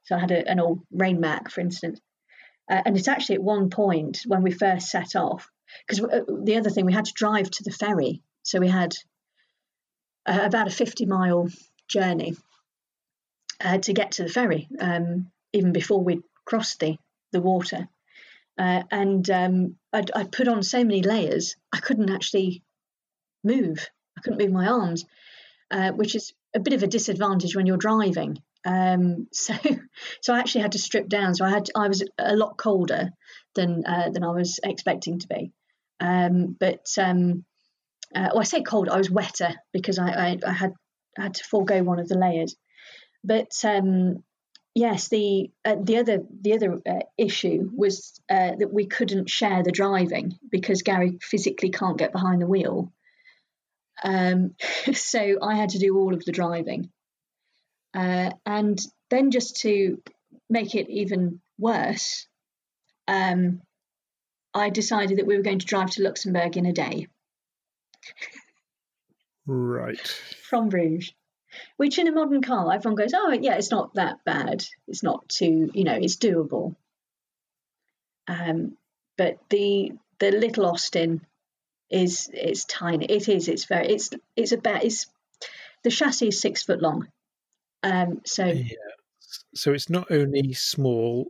So 0.04 0.16
I 0.16 0.20
had 0.20 0.30
a, 0.30 0.48
an 0.48 0.60
old 0.60 0.80
rain 0.92 1.20
mac, 1.20 1.50
for 1.50 1.60
instance. 1.60 2.00
Uh, 2.70 2.80
and 2.84 2.96
it's 2.96 3.08
actually 3.08 3.36
at 3.36 3.42
one 3.42 3.70
point 3.70 4.22
when 4.26 4.42
we 4.42 4.50
first 4.50 4.90
set 4.90 5.16
off, 5.16 5.50
because 5.86 6.02
uh, 6.02 6.20
the 6.42 6.56
other 6.56 6.70
thing, 6.70 6.86
we 6.86 6.92
had 6.92 7.06
to 7.06 7.12
drive 7.12 7.50
to 7.50 7.64
the 7.64 7.70
ferry. 7.70 8.22
So 8.42 8.60
we 8.60 8.68
had 8.68 8.94
uh, 10.26 10.40
about 10.42 10.68
a 10.68 10.70
50 10.70 11.06
mile 11.06 11.48
journey 11.88 12.36
uh, 13.62 13.78
to 13.78 13.92
get 13.92 14.12
to 14.12 14.24
the 14.24 14.30
ferry, 14.30 14.68
um, 14.80 15.30
even 15.52 15.72
before 15.72 16.02
we'd 16.02 16.22
crossed 16.46 16.80
the, 16.80 16.96
the 17.34 17.42
water. 17.42 17.88
Uh, 18.56 18.84
and 18.90 19.28
um, 19.30 19.76
I'd, 19.92 20.10
I'd 20.12 20.32
put 20.32 20.48
on 20.48 20.62
so 20.62 20.84
many 20.84 21.02
layers, 21.02 21.56
I 21.72 21.80
couldn't 21.80 22.10
actually 22.10 22.62
move. 23.42 23.86
I 24.16 24.20
couldn't 24.22 24.38
move 24.38 24.52
my 24.52 24.68
arms, 24.68 25.04
uh, 25.70 25.90
which 25.92 26.14
is 26.14 26.32
a 26.54 26.60
bit 26.60 26.72
of 26.72 26.82
a 26.82 26.86
disadvantage 26.86 27.56
when 27.56 27.66
you're 27.66 27.76
driving. 27.76 28.38
Um, 28.64 29.26
so, 29.32 29.54
so 30.22 30.32
I 30.32 30.38
actually 30.38 30.62
had 30.62 30.72
to 30.72 30.78
strip 30.78 31.08
down. 31.08 31.34
So 31.34 31.44
I 31.44 31.50
had 31.50 31.68
I 31.74 31.88
was 31.88 32.02
a 32.16 32.36
lot 32.36 32.56
colder 32.56 33.10
than 33.54 33.84
uh, 33.86 34.10
than 34.10 34.24
I 34.24 34.30
was 34.30 34.60
expecting 34.62 35.18
to 35.18 35.28
be. 35.28 35.52
Um, 36.00 36.56
but 36.58 36.86
um, 36.98 37.44
uh, 38.14 38.30
well, 38.32 38.40
I 38.40 38.44
say 38.44 38.62
cold. 38.62 38.88
I 38.88 38.98
was 38.98 39.10
wetter 39.10 39.54
because 39.72 39.98
I, 39.98 40.10
I, 40.10 40.38
I 40.46 40.52
had 40.52 40.72
I 41.18 41.22
had 41.24 41.34
to 41.34 41.44
forego 41.44 41.82
one 41.82 41.98
of 41.98 42.08
the 42.08 42.18
layers. 42.18 42.54
But 43.24 43.52
um, 43.64 44.22
yes, 44.74 45.08
the 45.08 45.50
uh, 45.64 45.76
the 45.80 45.98
other 45.98 46.22
the 46.40 46.54
other 46.54 46.80
uh, 46.86 47.04
issue 47.16 47.70
was 47.74 48.20
uh, 48.28 48.56
that 48.56 48.72
we 48.72 48.86
couldn't 48.86 49.30
share 49.30 49.62
the 49.62 49.72
driving 49.72 50.38
because 50.50 50.82
Gary 50.82 51.18
physically 51.22 51.70
can't 51.70 51.98
get 51.98 52.12
behind 52.12 52.42
the 52.42 52.46
wheel. 52.46 52.92
Um, 54.02 54.54
so 54.92 55.38
I 55.42 55.54
had 55.54 55.70
to 55.70 55.78
do 55.78 55.96
all 55.96 56.14
of 56.14 56.24
the 56.24 56.32
driving. 56.32 56.90
Uh, 57.94 58.30
and 58.44 58.78
then 59.10 59.30
just 59.30 59.60
to 59.60 60.02
make 60.50 60.74
it 60.74 60.90
even 60.90 61.40
worse, 61.58 62.26
um, 63.06 63.60
I 64.52 64.70
decided 64.70 65.18
that 65.18 65.26
we 65.26 65.36
were 65.36 65.42
going 65.42 65.60
to 65.60 65.66
drive 65.66 65.90
to 65.90 66.02
Luxembourg 66.02 66.56
in 66.56 66.66
a 66.66 66.72
day. 66.72 67.06
Right. 69.46 70.08
From 70.48 70.68
Bruges. 70.68 71.12
Which 71.76 71.98
in 71.98 72.08
a 72.08 72.12
modern 72.12 72.42
car, 72.42 72.72
everyone 72.72 72.96
goes, 72.96 73.12
oh, 73.14 73.32
yeah, 73.32 73.54
it's 73.54 73.70
not 73.70 73.94
that 73.94 74.24
bad. 74.24 74.64
It's 74.86 75.02
not 75.02 75.28
too, 75.28 75.70
you 75.74 75.84
know, 75.84 75.94
it's 75.94 76.16
doable. 76.16 76.76
Um, 78.28 78.76
but 79.16 79.38
the 79.50 79.92
the 80.18 80.30
little 80.30 80.66
Austin 80.66 81.20
is 81.90 82.30
it's 82.32 82.64
tiny. 82.64 83.06
It 83.06 83.28
is. 83.28 83.48
It's 83.48 83.66
very. 83.66 83.88
It's 83.88 84.10
it's 84.36 84.52
about. 84.52 84.84
It's 84.84 85.06
the 85.82 85.90
chassis 85.90 86.28
is 86.28 86.40
six 86.40 86.62
foot 86.62 86.80
long. 86.80 87.08
Um. 87.82 88.22
So 88.24 88.46
yeah. 88.46 88.76
So 89.54 89.72
it's 89.72 89.90
not 89.90 90.10
only 90.10 90.52
small, 90.52 91.26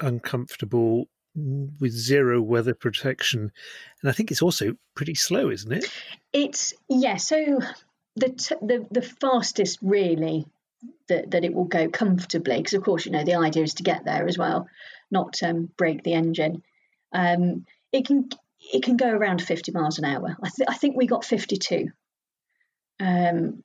uncomfortable, 0.00 1.08
with 1.34 1.92
zero 1.92 2.40
weather 2.40 2.74
protection, 2.74 3.50
and 4.02 4.10
I 4.10 4.12
think 4.12 4.30
it's 4.30 4.42
also 4.42 4.74
pretty 4.94 5.14
slow, 5.14 5.50
isn't 5.50 5.72
it? 5.72 5.86
It's 6.32 6.74
yeah. 6.88 7.16
So 7.16 7.58
the 8.16 8.28
t- 8.30 8.54
the 8.62 8.86
the 8.90 9.02
fastest 9.02 9.78
really 9.82 10.46
that 11.08 11.30
that 11.30 11.44
it 11.44 11.54
will 11.54 11.64
go 11.64 11.88
comfortably 11.88 12.56
because 12.56 12.74
of 12.74 12.82
course 12.82 13.06
you 13.06 13.12
know 13.12 13.24
the 13.24 13.34
idea 13.34 13.62
is 13.62 13.74
to 13.74 13.82
get 13.82 14.04
there 14.04 14.26
as 14.26 14.38
well, 14.38 14.68
not 15.10 15.42
um, 15.42 15.70
break 15.76 16.02
the 16.02 16.14
engine. 16.14 16.62
Um, 17.12 17.66
it 17.92 18.06
can 18.06 18.28
it 18.72 18.82
can 18.82 18.96
go 18.96 19.08
around 19.08 19.42
50 19.42 19.72
miles 19.72 19.98
an 19.98 20.04
hour. 20.04 20.36
I, 20.42 20.48
th- 20.48 20.68
I 20.68 20.74
think 20.74 20.96
we 20.96 21.06
got 21.06 21.24
52. 21.24 21.88
Um, 23.00 23.62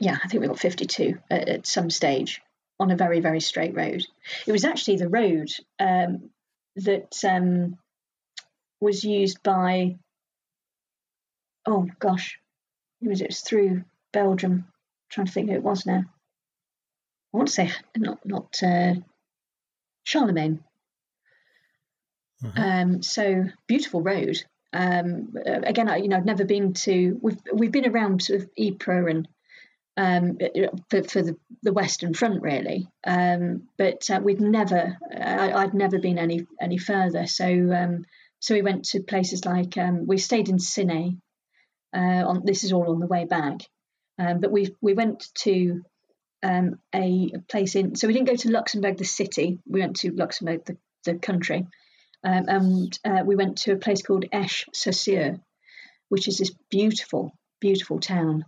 yeah, 0.00 0.16
I 0.22 0.28
think 0.28 0.40
we 0.40 0.46
got 0.48 0.58
52 0.58 1.18
at, 1.30 1.48
at, 1.48 1.66
some 1.66 1.90
stage 1.90 2.40
on 2.80 2.90
a 2.90 2.96
very, 2.96 3.20
very 3.20 3.40
straight 3.40 3.74
road. 3.74 4.06
It 4.46 4.52
was 4.52 4.64
actually 4.64 4.96
the 4.96 5.08
road 5.08 5.50
um, 5.78 6.30
that 6.76 7.16
um, 7.24 7.76
was 8.80 9.04
used 9.04 9.42
by, 9.42 9.96
oh 11.66 11.86
gosh, 11.98 12.38
it 13.02 13.08
was, 13.08 13.20
it 13.20 13.28
was 13.28 13.40
through 13.40 13.84
Belgium. 14.12 14.52
I'm 14.52 14.64
trying 15.10 15.26
to 15.26 15.32
think 15.32 15.50
who 15.50 15.56
it 15.56 15.62
was 15.62 15.86
now. 15.86 16.04
I 17.32 17.36
want 17.36 17.48
to 17.48 17.54
say 17.54 17.72
not 17.96 18.24
not 18.24 18.58
uh, 18.62 18.94
Charlemagne. 20.04 20.64
Mm-hmm. 22.42 22.60
Um, 22.60 23.02
so 23.02 23.44
beautiful 23.66 24.00
road. 24.00 24.42
Um, 24.72 25.34
uh, 25.46 25.60
again, 25.62 25.88
I, 25.88 25.96
you 25.96 26.08
know, 26.08 26.16
I've 26.16 26.24
never 26.24 26.44
been 26.44 26.72
to. 26.74 27.18
We've 27.20 27.38
we've 27.52 27.72
been 27.72 27.88
around 27.88 28.22
sort 28.22 28.42
of 28.42 28.50
Ypres 28.56 29.08
and 29.08 29.28
um, 29.98 30.38
for, 30.90 31.02
for 31.02 31.22
the, 31.22 31.36
the 31.62 31.72
Western 31.72 32.14
Front, 32.14 32.40
really. 32.40 32.88
Um, 33.04 33.68
but 33.76 34.08
uh, 34.10 34.20
we'd 34.22 34.40
never, 34.40 34.96
I, 35.12 35.64
would 35.64 35.74
never 35.74 35.98
been 35.98 36.18
any 36.18 36.46
any 36.60 36.78
further. 36.78 37.26
So 37.26 37.46
um, 37.46 38.04
so 38.40 38.54
we 38.54 38.62
went 38.62 38.84
to 38.86 39.02
places 39.02 39.44
like 39.44 39.76
um, 39.76 40.06
we 40.06 40.18
stayed 40.18 40.48
in 40.48 40.58
Ciney. 40.58 41.18
Uh, 41.94 42.24
on 42.26 42.42
this 42.44 42.64
is 42.64 42.72
all 42.72 42.90
on 42.90 43.00
the 43.00 43.06
way 43.06 43.24
back, 43.24 43.60
um, 44.18 44.40
but 44.40 44.52
we 44.52 44.74
we 44.80 44.94
went 44.94 45.28
to 45.34 45.82
um, 46.42 46.78
a, 46.94 47.32
place 47.48 47.74
in. 47.74 47.94
So 47.96 48.06
we 48.06 48.12
didn't 48.12 48.28
go 48.28 48.36
to 48.36 48.50
Luxembourg, 48.50 48.98
the 48.98 49.04
city. 49.04 49.58
We 49.66 49.80
went 49.80 49.96
to 49.96 50.12
Luxembourg, 50.12 50.64
the, 50.64 50.76
the 51.04 51.14
country, 51.14 51.66
and 52.22 52.98
uh, 53.04 53.22
we 53.24 53.36
went 53.36 53.58
to 53.58 53.72
a 53.72 53.76
place 53.76 54.02
called 54.02 54.26
Esch-sur-Sûre, 54.30 55.40
which 56.08 56.28
is 56.28 56.38
this 56.38 56.52
beautiful, 56.70 57.32
beautiful 57.60 58.00
town 58.00 58.44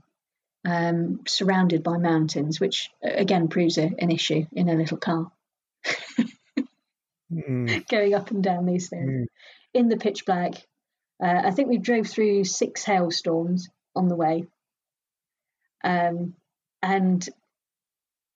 um, 0.64 1.20
surrounded 1.26 1.82
by 1.82 1.96
mountains, 1.96 2.60
which 2.60 2.90
again 3.02 3.48
proves 3.48 3.78
a, 3.78 3.90
an 3.98 4.10
issue 4.10 4.46
in 4.52 4.68
a 4.68 4.74
little 4.74 4.98
car. 4.98 5.30
mm. 7.32 7.88
Going 7.88 8.14
up 8.14 8.30
and 8.30 8.42
down 8.42 8.66
these 8.66 8.88
things 8.88 9.10
mm. 9.10 9.26
in 9.74 9.88
the 9.88 9.96
pitch 9.96 10.26
black. 10.26 10.54
Uh, 11.22 11.42
I 11.44 11.50
think 11.50 11.68
we 11.68 11.78
drove 11.78 12.06
through 12.06 12.44
six 12.44 12.84
hailstorms 12.84 13.68
on 13.94 14.08
the 14.08 14.16
way. 14.16 14.46
Um, 15.84 16.34
and 16.82 17.28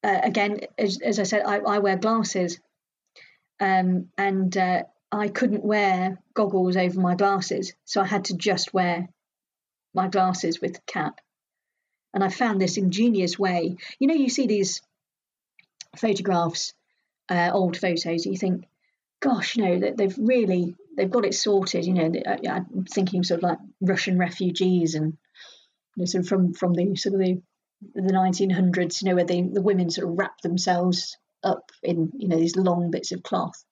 uh, 0.02 0.20
again, 0.22 0.60
as, 0.78 1.00
as, 1.00 1.18
I 1.18 1.22
said, 1.22 1.42
I, 1.46 1.58
I 1.58 1.78
wear 1.78 1.96
glasses, 1.96 2.60
um, 3.60 4.08
and 4.18 4.54
uh, 4.56 4.82
I 5.10 5.28
couldn't 5.28 5.64
wear 5.64 6.18
goggles 6.34 6.76
over 6.76 7.00
my 7.00 7.14
glasses, 7.14 7.72
so 7.84 8.02
I 8.02 8.06
had 8.06 8.26
to 8.26 8.36
just 8.36 8.74
wear 8.74 9.08
my 9.94 10.08
glasses 10.08 10.60
with 10.60 10.74
the 10.74 10.80
cap. 10.86 11.20
And 12.12 12.22
I 12.22 12.28
found 12.28 12.60
this 12.60 12.76
ingenious 12.76 13.38
way. 13.38 13.76
You 13.98 14.08
know, 14.08 14.14
you 14.14 14.28
see 14.28 14.46
these 14.46 14.82
photographs, 15.96 16.74
uh, 17.30 17.50
old 17.52 17.76
photos, 17.76 18.26
you 18.26 18.36
think, 18.36 18.66
gosh, 19.20 19.56
you 19.56 19.64
know, 19.64 19.92
they've 19.96 20.18
really 20.18 20.76
they've 20.96 21.10
got 21.10 21.24
it 21.24 21.34
sorted. 21.34 21.84
You 21.84 21.94
know, 21.94 22.12
I'm 22.48 22.84
thinking 22.84 23.22
sort 23.22 23.38
of 23.38 23.44
like 23.44 23.58
Russian 23.80 24.18
refugees 24.18 24.94
and 24.94 25.16
you 25.96 26.02
know, 26.02 26.04
sort 26.04 26.24
of 26.24 26.28
from 26.28 26.54
from 26.54 26.74
the 26.74 26.96
sort 26.96 27.14
of 27.14 27.20
the 27.20 27.42
the 27.94 28.12
1900s, 28.12 29.02
you 29.02 29.08
know, 29.08 29.16
where 29.16 29.24
the 29.24 29.42
the 29.42 29.62
women 29.62 29.90
sort 29.90 30.08
of 30.08 30.18
wrap 30.18 30.40
themselves 30.40 31.16
up 31.42 31.70
in 31.82 32.10
you 32.16 32.28
know 32.28 32.38
these 32.38 32.56
long 32.56 32.90
bits 32.90 33.12
of 33.12 33.22
cloth 33.22 33.64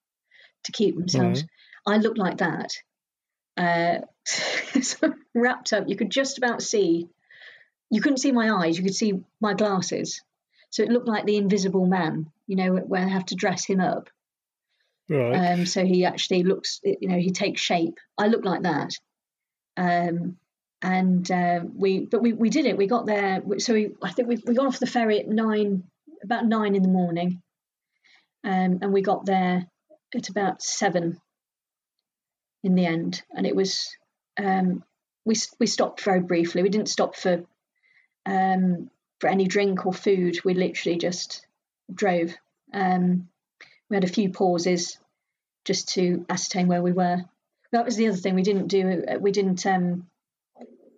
to 0.65 0.71
keep 0.71 0.95
themselves. 0.95 1.43
Mm-hmm. 1.43 1.93
I 1.93 1.97
looked 1.97 2.17
like 2.17 2.37
that, 2.37 2.71
uh, 3.57 3.99
wrapped 5.33 5.73
up. 5.73 5.85
You 5.87 5.95
could 5.95 6.11
just 6.11 6.37
about 6.37 6.61
see 6.61 7.09
you 7.89 8.01
couldn't 8.01 8.17
see 8.17 8.31
my 8.31 8.49
eyes, 8.49 8.77
you 8.77 8.83
could 8.83 8.95
see 8.95 9.21
my 9.39 9.53
glasses. 9.53 10.21
So 10.71 10.81
it 10.81 10.89
looked 10.89 11.07
like 11.07 11.25
the 11.25 11.37
invisible 11.37 11.85
man, 11.85 12.31
you 12.47 12.55
know, 12.55 12.73
where 12.73 13.03
I 13.03 13.07
have 13.07 13.27
to 13.27 13.35
dress 13.35 13.65
him 13.65 13.79
up. 13.79 14.09
Right. 15.13 15.35
Um, 15.35 15.65
so 15.65 15.85
he 15.85 16.05
actually 16.05 16.43
looks, 16.43 16.79
you 16.83 17.07
know, 17.07 17.17
he 17.17 17.31
takes 17.31 17.61
shape. 17.61 17.99
I 18.17 18.27
look 18.27 18.43
like 18.43 18.63
that. 18.63 18.93
Um, 19.77 20.37
and 20.81 21.29
uh, 21.31 21.61
we, 21.73 22.05
but 22.05 22.21
we, 22.21 22.33
we 22.33 22.49
did 22.49 22.65
it. 22.65 22.77
We 22.77 22.87
got 22.87 23.05
there. 23.05 23.41
So 23.59 23.73
we, 23.73 23.95
I 24.01 24.11
think 24.11 24.27
we, 24.27 24.37
we 24.45 24.55
got 24.55 24.65
off 24.65 24.79
the 24.79 24.87
ferry 24.87 25.19
at 25.19 25.27
nine, 25.27 25.83
about 26.23 26.45
nine 26.45 26.75
in 26.75 26.81
the 26.81 26.89
morning. 26.89 27.41
Um, 28.43 28.79
and 28.81 28.91
we 28.91 29.01
got 29.01 29.25
there 29.25 29.67
at 30.15 30.29
about 30.29 30.61
seven 30.61 31.21
in 32.63 32.75
the 32.75 32.85
end. 32.85 33.21
And 33.31 33.45
it 33.45 33.55
was, 33.55 33.95
um, 34.41 34.83
we, 35.25 35.35
we 35.59 35.67
stopped 35.67 36.01
very 36.01 36.21
briefly. 36.21 36.63
We 36.63 36.69
didn't 36.69 36.89
stop 36.89 37.15
for 37.15 37.43
um, 38.25 38.89
for 39.19 39.29
any 39.29 39.47
drink 39.47 39.85
or 39.85 39.93
food. 39.93 40.43
We 40.43 40.53
literally 40.53 40.97
just 40.97 41.45
drove. 41.93 42.33
Um, 42.73 43.29
we 43.89 43.95
had 43.95 44.03
a 44.03 44.07
few 44.07 44.31
pauses 44.31 44.97
just 45.65 45.89
to 45.89 46.25
ascertain 46.29 46.67
where 46.67 46.81
we 46.81 46.91
were. 46.91 47.23
That 47.71 47.85
was 47.85 47.95
the 47.95 48.07
other 48.07 48.17
thing 48.17 48.35
we 48.35 48.43
didn't 48.43 48.67
do. 48.67 49.03
We 49.19 49.31
didn't 49.31 49.65
um, 49.65 50.07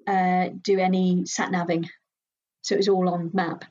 uh, 0.05 0.49
do 0.61 0.79
any 0.79 1.25
sat 1.25 1.51
naving, 1.51 1.89
so 2.63 2.75
it 2.75 2.79
was 2.79 2.89
all 2.89 3.09
on 3.09 3.31
map, 3.33 3.65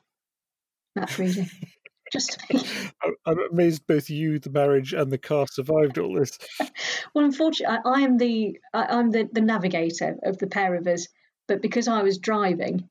map 0.95 1.17
reading. 1.17 1.49
just 2.11 2.37
I'm 3.25 3.39
amazed 3.51 3.87
both 3.87 4.09
you, 4.09 4.39
the 4.39 4.49
marriage, 4.49 4.93
and 4.93 5.11
the 5.11 5.17
car 5.17 5.45
survived 5.47 5.97
all 5.97 6.15
this. 6.15 6.37
well, 7.13 7.25
unfortunately, 7.25 7.77
I, 7.85 7.89
I 7.89 8.01
am 8.01 8.17
the 8.17 8.59
I, 8.73 8.99
am 8.99 9.11
the, 9.11 9.27
the 9.31 9.41
navigator 9.41 10.15
of 10.23 10.37
the 10.37 10.47
pair 10.47 10.75
of 10.75 10.87
us, 10.87 11.07
but 11.47 11.61
because 11.61 11.87
I 11.87 12.03
was 12.03 12.17
driving, 12.17 12.89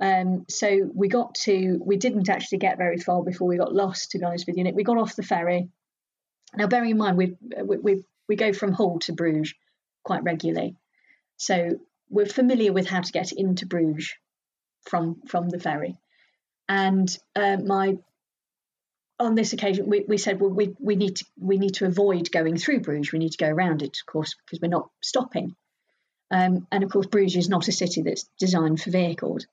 um, 0.00 0.44
so 0.48 0.90
we 0.94 1.08
got 1.08 1.34
to, 1.46 1.80
we 1.84 1.96
didn't 1.96 2.28
actually 2.28 2.58
get 2.58 2.78
very 2.78 2.98
far 2.98 3.22
before 3.22 3.48
we 3.48 3.56
got 3.56 3.74
lost, 3.74 4.10
to 4.10 4.18
be 4.18 4.24
honest 4.24 4.46
with 4.46 4.56
you. 4.56 4.70
We 4.74 4.84
got 4.84 4.98
off 4.98 5.16
the 5.16 5.22
ferry. 5.22 5.68
Now, 6.54 6.66
bearing 6.66 6.90
in 6.90 6.98
mind, 6.98 7.16
we, 7.16 7.36
we, 7.62 8.04
we, 8.28 8.36
go 8.36 8.52
from 8.52 8.72
Hull 8.72 8.98
to 9.00 9.12
Bruges 9.12 9.54
quite 10.04 10.22
regularly. 10.22 10.76
So 11.36 11.78
we're 12.08 12.26
familiar 12.26 12.72
with 12.72 12.86
how 12.86 13.00
to 13.00 13.12
get 13.12 13.32
into 13.32 13.66
Bruges 13.66 14.12
from, 14.88 15.20
from 15.26 15.48
the 15.48 15.58
ferry. 15.58 15.96
And 16.68 17.16
uh, 17.34 17.58
my 17.58 17.98
on 19.18 19.34
this 19.34 19.54
occasion, 19.54 19.88
we, 19.88 20.04
we 20.06 20.18
said, 20.18 20.40
well, 20.40 20.50
we, 20.50 20.74
we 20.78 20.94
need 20.94 21.16
to 21.16 21.24
we 21.38 21.56
need 21.56 21.74
to 21.74 21.86
avoid 21.86 22.30
going 22.30 22.58
through 22.58 22.80
Bruges. 22.80 23.12
We 23.12 23.18
need 23.18 23.32
to 23.32 23.38
go 23.44 23.48
around 23.48 23.82
it, 23.82 23.98
of 24.00 24.12
course, 24.12 24.34
because 24.44 24.60
we're 24.60 24.68
not 24.68 24.90
stopping. 25.00 25.54
Um, 26.30 26.66
and 26.70 26.84
of 26.84 26.90
course, 26.90 27.06
Bruges 27.06 27.36
is 27.36 27.48
not 27.48 27.68
a 27.68 27.72
city 27.72 28.02
that's 28.02 28.28
designed 28.38 28.80
for 28.80 28.90
vehicles 28.90 29.46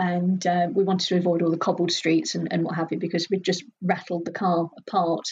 and 0.00 0.46
uh, 0.46 0.66
we 0.72 0.82
wanted 0.82 1.06
to 1.08 1.18
avoid 1.18 1.42
all 1.42 1.50
the 1.50 1.58
cobbled 1.58 1.92
streets 1.92 2.34
and, 2.34 2.50
and 2.50 2.64
what 2.64 2.74
have 2.74 2.90
you 2.90 2.98
because 2.98 3.28
we'd 3.28 3.44
just 3.44 3.64
rattled 3.82 4.24
the 4.24 4.32
car 4.32 4.70
apart. 4.78 5.28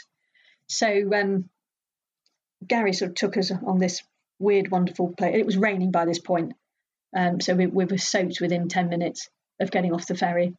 So 0.69 1.11
um, 1.15 1.49
Gary 2.67 2.93
sort 2.93 3.11
of 3.11 3.15
took 3.15 3.37
us 3.37 3.51
on 3.51 3.79
this 3.79 4.03
weird, 4.39 4.71
wonderful 4.71 5.15
place. 5.17 5.37
It 5.37 5.47
was 5.47 5.57
raining 5.57 5.91
by 5.91 6.05
this 6.05 6.19
point, 6.19 6.53
um, 7.17 7.41
so 7.41 7.55
we, 7.55 7.67
we, 7.67 7.85
were 7.85 7.99
soaked 7.99 8.41
within 8.41 8.69
ten 8.69 8.89
minutes 8.89 9.29
of 9.61 9.71
getting 9.71 9.93
off 9.93 10.07
the 10.07 10.15
ferry, 10.15 10.55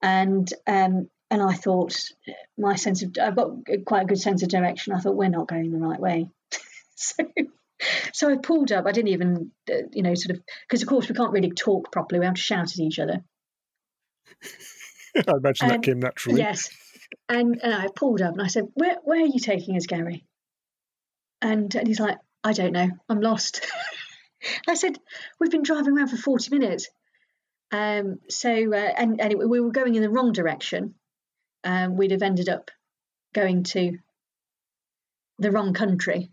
and 0.00 0.52
um, 0.66 1.08
and 1.30 1.42
I 1.42 1.52
thought 1.52 1.96
my 2.58 2.76
sense 2.76 3.02
of 3.02 3.16
I've 3.20 3.36
got 3.36 3.50
quite 3.86 4.02
a 4.02 4.06
good 4.06 4.20
sense 4.20 4.42
of 4.42 4.48
direction. 4.48 4.94
I 4.94 5.00
thought 5.00 5.16
we're 5.16 5.28
not 5.28 5.48
going 5.48 5.70
the 5.70 5.78
right 5.78 6.00
way, 6.00 6.30
so 6.94 7.24
so 8.12 8.30
I 8.30 8.36
pulled 8.36 8.72
up. 8.72 8.86
I 8.86 8.92
didn't 8.92 9.12
even, 9.12 9.50
uh, 9.70 9.86
you 9.92 10.02
know, 10.02 10.14
sort 10.14 10.36
of, 10.36 10.42
because 10.68 10.82
of 10.82 10.88
course 10.88 11.08
we 11.08 11.14
can't 11.14 11.32
really 11.32 11.50
talk 11.50 11.92
properly. 11.92 12.20
We 12.20 12.26
have 12.26 12.34
to 12.34 12.40
shout 12.40 12.72
at 12.72 12.78
each 12.78 12.98
other. 12.98 13.22
I 15.16 15.32
imagine 15.36 15.66
and, 15.66 15.70
that 15.70 15.82
came 15.82 16.00
naturally. 16.00 16.38
Yes. 16.38 16.70
And, 17.28 17.60
and 17.62 17.74
I 17.74 17.88
pulled 17.94 18.22
up 18.22 18.32
and 18.32 18.42
I 18.42 18.48
said, 18.48 18.68
where, 18.74 18.96
where 19.04 19.22
are 19.22 19.26
you 19.26 19.38
taking 19.38 19.76
us, 19.76 19.86
Gary? 19.86 20.24
And, 21.40 21.74
and 21.74 21.86
he's 21.86 22.00
like, 22.00 22.18
I 22.44 22.52
don't 22.52 22.72
know. 22.72 22.88
I'm 23.08 23.20
lost. 23.20 23.66
I 24.68 24.74
said, 24.74 24.98
We've 25.38 25.50
been 25.50 25.62
driving 25.62 25.96
around 25.96 26.08
for 26.08 26.16
40 26.16 26.56
minutes. 26.56 26.88
Um, 27.70 28.18
so, 28.28 28.50
uh, 28.50 28.92
and, 28.96 29.20
and 29.20 29.34
we 29.38 29.60
were 29.60 29.70
going 29.70 29.94
in 29.94 30.02
the 30.02 30.10
wrong 30.10 30.32
direction. 30.32 30.94
Um, 31.64 31.96
we'd 31.96 32.10
have 32.10 32.22
ended 32.22 32.48
up 32.48 32.70
going 33.34 33.62
to 33.64 33.98
the 35.38 35.50
wrong 35.50 35.74
country. 35.74 36.30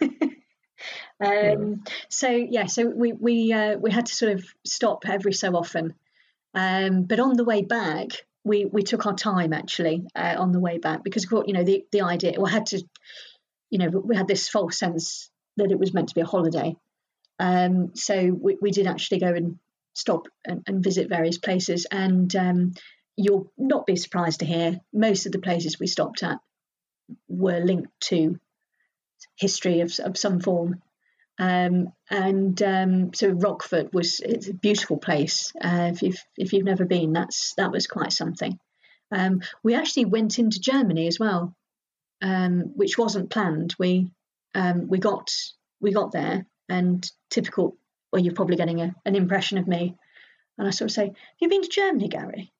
um. 1.24 1.82
So 2.08 2.28
yeah, 2.28 2.66
so 2.66 2.86
we 2.86 3.12
we 3.12 3.52
uh, 3.52 3.76
we 3.76 3.90
had 3.90 4.06
to 4.06 4.14
sort 4.14 4.32
of 4.32 4.44
stop 4.64 5.02
every 5.06 5.32
so 5.32 5.56
often 5.56 5.94
um, 6.54 7.04
but 7.04 7.20
on 7.20 7.36
the 7.36 7.44
way 7.44 7.62
back, 7.62 8.08
we 8.44 8.64
we 8.64 8.82
took 8.82 9.06
our 9.06 9.14
time 9.14 9.52
actually 9.52 10.06
uh, 10.14 10.36
on 10.38 10.52
the 10.52 10.60
way 10.60 10.78
back 10.78 11.02
because 11.04 11.26
you 11.46 11.52
know 11.52 11.64
the 11.64 11.84
the 11.92 12.02
idea 12.02 12.34
we 12.38 12.50
had 12.50 12.66
to 12.66 12.82
you 13.70 13.78
know 13.78 13.88
we 13.88 14.16
had 14.16 14.28
this 14.28 14.48
false 14.48 14.78
sense 14.78 15.30
that 15.56 15.70
it 15.70 15.78
was 15.78 15.92
meant 15.92 16.08
to 16.08 16.14
be 16.14 16.20
a 16.20 16.26
holiday. 16.26 16.76
Um, 17.40 17.94
so 17.94 18.30
we, 18.30 18.56
we 18.60 18.70
did 18.70 18.86
actually 18.86 19.20
go 19.20 19.28
and 19.28 19.58
stop 19.92 20.26
and, 20.44 20.62
and 20.66 20.82
visit 20.82 21.08
various 21.08 21.38
places, 21.38 21.86
and 21.90 22.34
um, 22.36 22.74
you'll 23.16 23.52
not 23.58 23.86
be 23.86 23.96
surprised 23.96 24.40
to 24.40 24.46
hear 24.46 24.80
most 24.92 25.26
of 25.26 25.32
the 25.32 25.40
places 25.40 25.78
we 25.78 25.86
stopped 25.86 26.22
at 26.22 26.38
were 27.28 27.60
linked 27.60 27.90
to 28.00 28.38
history 29.36 29.80
of, 29.80 29.92
of 30.00 30.16
some 30.16 30.40
form. 30.40 30.80
Um, 31.38 31.92
and 32.10 32.60
um, 32.62 33.14
so 33.14 33.28
Rockford 33.28 33.92
was 33.92 34.20
it's 34.20 34.48
a 34.48 34.54
beautiful 34.54 34.98
place. 34.98 35.52
Uh, 35.60 35.90
if 35.92 36.02
you've 36.02 36.24
if 36.36 36.52
you've 36.52 36.64
never 36.64 36.84
been, 36.84 37.12
that's 37.12 37.54
that 37.56 37.70
was 37.70 37.86
quite 37.86 38.12
something. 38.12 38.58
Um, 39.12 39.40
we 39.62 39.74
actually 39.74 40.06
went 40.06 40.38
into 40.38 40.60
Germany 40.60 41.06
as 41.06 41.18
well, 41.18 41.54
um, 42.22 42.72
which 42.74 42.98
wasn't 42.98 43.30
planned. 43.30 43.74
We 43.78 44.10
um, 44.54 44.88
we 44.88 44.98
got 44.98 45.30
we 45.80 45.92
got 45.92 46.12
there, 46.12 46.46
and 46.68 47.08
typical. 47.30 47.76
Well, 48.12 48.22
you're 48.22 48.34
probably 48.34 48.56
getting 48.56 48.80
a, 48.80 48.94
an 49.04 49.16
impression 49.16 49.58
of 49.58 49.68
me, 49.68 49.94
and 50.56 50.66
I 50.66 50.70
sort 50.70 50.90
of 50.90 50.94
say, 50.94 51.06
"Have 51.06 51.14
you 51.40 51.48
been 51.48 51.62
to 51.62 51.68
Germany, 51.68 52.08
Gary?" 52.08 52.52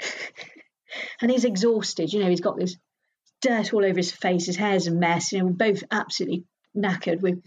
and 1.22 1.30
he's 1.30 1.44
exhausted. 1.44 2.12
You 2.12 2.20
know, 2.20 2.28
he's 2.28 2.40
got 2.40 2.58
this 2.58 2.76
dirt 3.40 3.72
all 3.72 3.84
over 3.84 3.96
his 3.96 4.12
face. 4.12 4.46
His 4.46 4.56
hair's 4.56 4.86
a 4.86 4.90
mess. 4.90 5.32
You 5.32 5.38
know, 5.38 5.46
we're 5.46 5.72
both 5.72 5.84
absolutely 5.90 6.44
knackered. 6.76 7.20
We're 7.20 7.40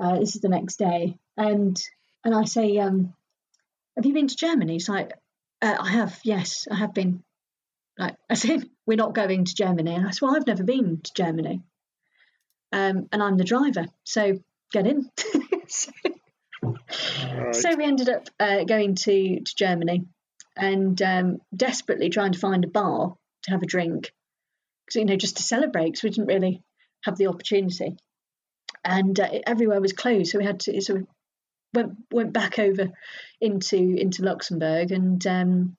uh, 0.00 0.18
this 0.18 0.34
is 0.34 0.40
the 0.40 0.48
next 0.48 0.78
day, 0.78 1.18
and 1.36 1.80
and 2.24 2.34
I 2.34 2.44
say, 2.44 2.78
um, 2.78 3.14
"Have 3.96 4.06
you 4.06 4.14
been 4.14 4.28
to 4.28 4.36
Germany?" 4.36 4.74
He's 4.74 4.88
like, 4.88 5.12
Uh, 5.62 5.76
I 5.78 5.90
have, 5.90 6.18
yes, 6.24 6.66
I 6.70 6.76
have 6.76 6.94
been. 6.94 7.22
Like 7.98 8.16
I 8.30 8.34
said, 8.34 8.68
we're 8.86 8.96
not 8.96 9.14
going 9.14 9.44
to 9.44 9.54
Germany, 9.54 9.94
and 9.94 10.06
I 10.06 10.10
said, 10.10 10.22
well, 10.22 10.36
I've 10.36 10.46
never 10.46 10.64
been 10.64 11.00
to 11.02 11.12
Germany, 11.14 11.62
um, 12.72 13.08
and 13.12 13.22
I'm 13.22 13.36
the 13.36 13.44
driver, 13.44 13.86
so 14.04 14.38
get 14.72 14.86
in. 14.86 15.10
so, 15.68 15.92
right. 16.62 17.54
so, 17.54 17.76
we 17.76 17.84
ended 17.84 18.08
up 18.08 18.28
uh, 18.38 18.64
going 18.64 18.94
to 18.94 19.40
to 19.40 19.54
Germany, 19.54 20.06
and 20.56 21.00
um, 21.02 21.40
desperately 21.54 22.08
trying 22.08 22.32
to 22.32 22.38
find 22.38 22.64
a 22.64 22.68
bar 22.68 23.16
to 23.42 23.50
have 23.50 23.62
a 23.62 23.66
drink, 23.66 24.12
because 24.86 24.98
you 24.98 25.04
know 25.04 25.16
just 25.16 25.36
to 25.36 25.42
celebrate, 25.42 25.90
because 25.90 26.02
we 26.04 26.10
didn't 26.10 26.26
really 26.26 26.62
have 27.04 27.18
the 27.18 27.26
opportunity, 27.26 27.96
and 28.84 29.18
uh, 29.18 29.28
everywhere 29.46 29.80
was 29.80 29.92
closed, 29.92 30.30
so 30.30 30.38
we 30.38 30.44
had 30.44 30.60
to 30.60 30.80
sort 30.80 31.00
of 31.00 31.06
went 31.72 31.92
went 32.10 32.32
back 32.32 32.58
over 32.58 32.90
into 33.40 33.76
into 33.76 34.24
Luxembourg, 34.24 34.92
and 34.92 35.26
um, 35.26 35.76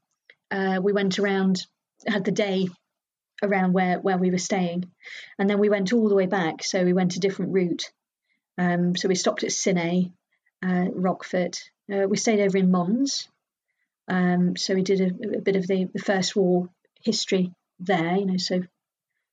uh, 0.49 0.79
we 0.81 0.93
went 0.93 1.19
around, 1.19 1.65
had 2.07 2.25
the 2.25 2.31
day 2.31 2.67
around 3.43 3.73
where 3.73 3.99
where 3.99 4.17
we 4.17 4.31
were 4.31 4.37
staying, 4.37 4.91
and 5.39 5.49
then 5.49 5.59
we 5.59 5.69
went 5.69 5.93
all 5.93 6.09
the 6.09 6.15
way 6.15 6.27
back. 6.27 6.63
So 6.63 6.83
we 6.83 6.93
went 6.93 7.15
a 7.15 7.19
different 7.19 7.53
route. 7.53 7.91
Um, 8.57 8.95
so 8.95 9.07
we 9.07 9.15
stopped 9.15 9.43
at 9.43 9.49
Ciney, 9.49 10.11
uh, 10.63 10.85
Rochefort. 10.93 11.61
Uh, 11.91 12.07
we 12.07 12.17
stayed 12.17 12.39
over 12.39 12.57
in 12.57 12.71
Mons. 12.71 13.27
Um, 14.07 14.55
so 14.57 14.75
we 14.75 14.83
did 14.83 15.01
a, 15.01 15.37
a 15.37 15.41
bit 15.41 15.55
of 15.55 15.67
the, 15.67 15.85
the 15.93 15.99
First 15.99 16.35
War 16.35 16.69
history 17.01 17.51
there. 17.79 18.15
You 18.15 18.25
know, 18.25 18.37
so 18.37 18.61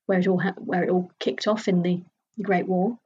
where 0.06 0.18
it 0.18 0.28
all 0.28 0.40
ha- 0.40 0.54
where 0.56 0.84
it 0.84 0.90
all 0.90 1.10
kicked 1.18 1.46
off 1.46 1.68
in 1.68 1.82
the, 1.82 2.02
the 2.36 2.44
Great 2.44 2.66
War. 2.66 2.98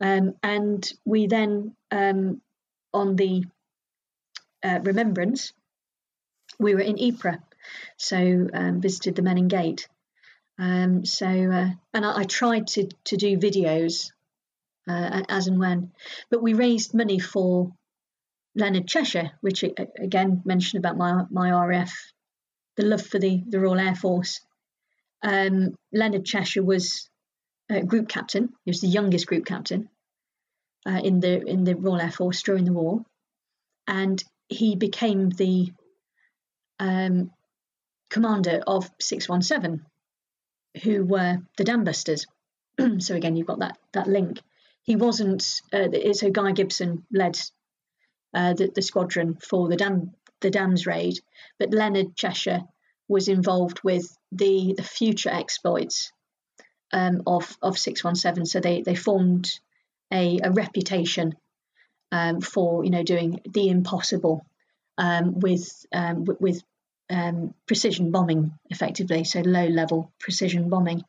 Um, 0.00 0.34
and 0.42 0.88
we 1.04 1.26
then 1.26 1.74
um, 1.90 2.40
on 2.92 3.16
the 3.16 3.44
uh, 4.62 4.80
remembrance, 4.82 5.52
we 6.58 6.74
were 6.74 6.80
in 6.80 6.98
Ypres, 6.98 7.38
so 7.96 8.48
um, 8.52 8.80
visited 8.80 9.14
the 9.14 9.22
Menin 9.22 9.48
Gate. 9.48 9.88
Um, 10.58 11.04
so, 11.04 11.26
uh, 11.26 11.70
and 11.92 12.06
I, 12.06 12.20
I, 12.20 12.24
tried 12.24 12.66
to 12.68 12.88
to 13.04 13.16
do 13.16 13.36
videos 13.36 14.10
uh, 14.88 15.22
as 15.28 15.48
and 15.48 15.58
when, 15.58 15.92
but 16.30 16.42
we 16.42 16.54
raised 16.54 16.94
money 16.94 17.18
for 17.18 17.74
Leonard 18.54 18.88
Cheshire, 18.88 19.32
which 19.42 19.62
again 19.62 20.42
mentioned 20.46 20.82
about 20.82 20.96
my 20.96 21.24
my 21.30 21.50
RAF, 21.50 21.92
the 22.76 22.84
love 22.84 23.06
for 23.06 23.18
the 23.18 23.42
the 23.46 23.60
Royal 23.60 23.78
Air 23.78 23.94
Force. 23.94 24.40
Um, 25.22 25.74
Leonard 25.92 26.24
Cheshire 26.24 26.62
was 26.62 27.10
group 27.86 28.08
captain. 28.08 28.52
He 28.64 28.70
was 28.70 28.80
the 28.80 28.88
youngest 28.88 29.26
group 29.26 29.44
captain, 29.44 29.88
uh, 30.86 31.00
in 31.02 31.20
the 31.20 31.44
in 31.44 31.64
the 31.64 31.74
Royal 31.74 32.00
Air 32.00 32.10
Force 32.10 32.42
during 32.42 32.64
the 32.64 32.72
war, 32.72 33.04
and 33.86 34.22
he 34.48 34.76
became 34.76 35.30
the 35.30 35.72
um, 36.78 37.32
commander 38.08 38.62
of 38.66 38.88
617, 39.00 39.84
who 40.84 41.04
were 41.04 41.38
the 41.56 41.64
Dambusters. 41.64 42.26
so 43.02 43.14
again, 43.16 43.36
you've 43.36 43.46
got 43.46 43.58
that 43.58 43.78
that 43.92 44.06
link. 44.06 44.40
He 44.82 44.96
wasn't. 44.96 45.60
Uh, 45.72 45.88
so 46.12 46.30
Guy 46.30 46.52
Gibson 46.52 47.04
led 47.12 47.36
uh, 48.32 48.54
the, 48.54 48.70
the 48.72 48.82
squadron 48.82 49.34
for 49.34 49.68
the 49.68 49.76
dam 49.76 50.12
the 50.40 50.50
dams 50.50 50.86
raid, 50.86 51.18
but 51.58 51.74
Leonard 51.74 52.14
Cheshire 52.14 52.62
was 53.08 53.28
involved 53.28 53.80
with 53.82 54.16
the 54.30 54.74
the 54.76 54.84
future 54.84 55.30
exploits 55.30 56.12
um, 56.92 57.22
of 57.26 57.56
of 57.62 57.78
617. 57.78 58.46
So 58.46 58.60
they 58.60 58.82
they 58.82 58.94
formed 58.94 59.58
a, 60.12 60.38
a 60.42 60.50
reputation 60.50 61.36
um, 62.12 62.40
for 62.40 62.84
you 62.84 62.90
know 62.90 63.02
doing 63.02 63.40
the 63.48 63.68
impossible 63.68 64.46
um, 64.98 65.38
with 65.40 65.86
um, 65.92 66.24
with 66.40 66.62
um, 67.10 67.54
precision 67.66 68.10
bombing 68.10 68.52
effectively, 68.70 69.24
so 69.24 69.40
low 69.40 69.66
level 69.66 70.12
precision 70.18 70.68
bombing. 70.68 71.04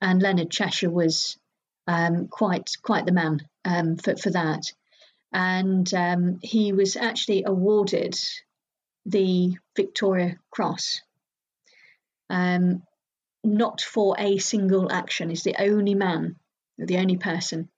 And 0.00 0.20
Leonard 0.20 0.50
Cheshire 0.50 0.90
was 0.90 1.38
um, 1.86 2.28
quite 2.28 2.70
quite 2.82 3.06
the 3.06 3.12
man 3.12 3.46
um, 3.64 3.96
for 3.96 4.16
for 4.16 4.30
that, 4.30 4.72
and 5.32 5.90
he 6.42 6.72
was 6.72 6.96
actually 6.96 7.44
awarded 7.46 8.14
the 9.06 9.56
Victoria 9.76 10.38
Cross. 10.50 11.02
Not 13.44 13.80
for 13.80 14.16
a 14.18 14.38
single 14.38 14.90
action. 14.90 15.28
He's 15.28 15.42
the 15.42 15.56
only 15.58 15.94
man, 15.94 16.36
the 16.78 16.98
only 16.98 17.16
person 17.16 17.68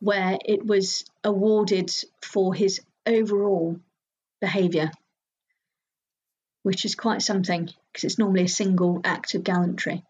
where 0.00 0.38
it 0.44 0.64
was 0.64 1.04
awarded 1.24 1.90
for 2.20 2.54
his 2.54 2.80
overall 3.06 3.78
behaviour, 4.40 4.90
which 6.62 6.84
is 6.84 6.94
quite 6.94 7.22
something 7.22 7.68
because 7.92 8.04
it's 8.04 8.18
normally 8.18 8.44
a 8.44 8.48
single 8.48 9.00
act 9.04 9.34
of 9.34 9.44
gallantry. 9.44 10.04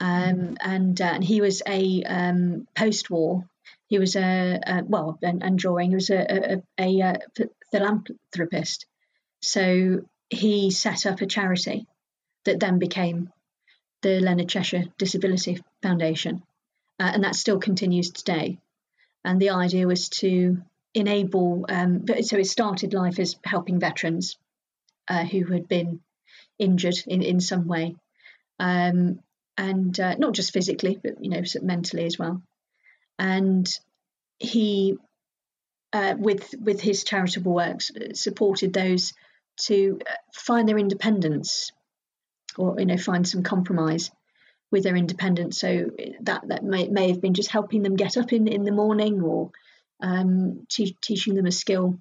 Um, 0.00 0.56
and, 0.60 1.00
uh, 1.00 1.12
and 1.14 1.24
he 1.24 1.40
was 1.40 1.62
a 1.66 2.02
um, 2.04 2.66
post-war. 2.74 3.44
He 3.88 3.98
was 3.98 4.16
a, 4.16 4.60
a 4.64 4.82
well, 4.84 5.18
and, 5.22 5.42
and, 5.42 5.58
drawing. 5.58 5.90
He 5.90 5.96
was 5.96 6.10
a, 6.10 6.62
a, 6.78 7.00
a, 7.00 7.00
a 7.00 7.18
philanthropist. 7.72 8.86
So 9.42 10.02
he 10.30 10.70
set 10.70 11.06
up 11.06 11.20
a 11.20 11.26
charity 11.26 11.86
that 12.44 12.60
then 12.60 12.78
became 12.78 13.30
the 14.02 14.20
Leonard 14.20 14.48
Cheshire 14.48 14.84
Disability 14.98 15.60
Foundation 15.82 16.42
uh, 17.00 17.10
and 17.14 17.24
that 17.24 17.36
still 17.36 17.58
continues 17.58 18.10
today. 18.10 18.58
And 19.24 19.40
the 19.40 19.50
idea 19.50 19.86
was 19.86 20.08
to 20.20 20.58
enable, 20.94 21.66
um, 21.68 22.04
so 22.22 22.36
it 22.38 22.46
started 22.46 22.94
life 22.94 23.18
as 23.18 23.36
helping 23.44 23.78
veterans 23.78 24.36
uh, 25.06 25.24
who 25.24 25.44
had 25.46 25.68
been 25.68 26.00
injured 26.58 26.96
in, 27.06 27.22
in 27.22 27.40
some 27.40 27.66
way, 27.66 27.96
um, 28.58 29.20
and 29.56 29.98
uh, 29.98 30.14
not 30.16 30.34
just 30.34 30.52
physically, 30.52 30.98
but 31.02 31.22
you 31.22 31.30
know, 31.30 31.42
mentally 31.62 32.04
as 32.04 32.18
well. 32.18 32.42
And 33.18 33.68
he, 34.38 34.96
uh, 35.92 36.14
with 36.16 36.54
with 36.60 36.80
his 36.80 37.04
charitable 37.04 37.52
works, 37.52 37.90
supported 38.14 38.72
those 38.72 39.12
to 39.62 39.98
uh, 40.08 40.14
find 40.32 40.68
their 40.68 40.78
independence, 40.78 41.72
or 42.58 42.78
you 42.78 42.86
know, 42.86 42.96
find 42.96 43.26
some 43.26 43.42
compromise 43.42 44.10
with 44.70 44.82
their 44.84 44.96
independence. 44.96 45.58
So 45.58 45.90
that 46.20 46.48
that 46.48 46.64
may, 46.64 46.88
may 46.88 47.08
have 47.08 47.20
been 47.20 47.34
just 47.34 47.50
helping 47.50 47.82
them 47.82 47.96
get 47.96 48.16
up 48.16 48.32
in 48.32 48.48
in 48.48 48.64
the 48.64 48.72
morning 48.72 49.22
or 49.22 49.50
um, 50.00 50.66
te- 50.68 50.96
teaching 51.00 51.34
them 51.34 51.46
a 51.46 51.52
skill 51.52 51.98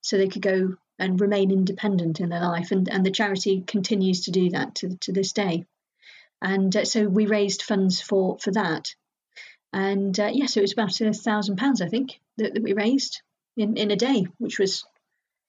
so 0.00 0.16
they 0.16 0.28
could 0.28 0.42
go 0.42 0.76
and 0.98 1.20
remain 1.20 1.50
independent 1.50 2.20
in 2.20 2.30
their 2.30 2.40
life. 2.40 2.70
And 2.70 2.88
and 2.88 3.04
the 3.04 3.10
charity 3.10 3.62
continues 3.66 4.22
to 4.22 4.30
do 4.30 4.50
that 4.50 4.76
to 4.76 4.96
to 5.02 5.12
this 5.12 5.32
day. 5.32 5.64
And 6.40 6.74
uh, 6.76 6.84
so 6.84 7.06
we 7.06 7.26
raised 7.26 7.62
funds 7.62 8.00
for 8.00 8.38
for 8.38 8.52
that. 8.52 8.94
And 9.72 10.18
uh, 10.18 10.30
yeah, 10.32 10.46
so 10.46 10.60
it 10.60 10.62
was 10.62 10.72
about 10.72 11.00
a 11.00 11.12
thousand 11.12 11.56
pounds, 11.56 11.82
I 11.82 11.88
think, 11.88 12.18
that, 12.38 12.54
that 12.54 12.62
we 12.62 12.72
raised 12.72 13.20
in, 13.56 13.76
in 13.76 13.90
a 13.90 13.96
day, 13.96 14.26
which 14.38 14.58
was 14.58 14.84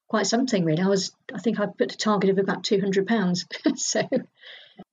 quite 0.07 0.27
something 0.27 0.65
really. 0.65 0.81
I 0.81 0.87
was 0.87 1.11
I 1.33 1.39
think 1.39 1.59
I 1.59 1.65
put 1.65 1.93
a 1.93 1.97
target 1.97 2.29
of 2.29 2.37
about 2.37 2.63
two 2.63 2.79
hundred 2.79 3.07
pounds. 3.07 3.45
so 3.75 4.01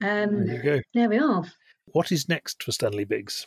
um, 0.02 0.46
there. 0.46 0.84
There 0.92 1.08
we 1.08 1.18
are. 1.18 1.44
What 1.86 2.12
is 2.12 2.28
next 2.28 2.62
for 2.62 2.72
Stanley 2.72 3.04
Biggs? 3.04 3.46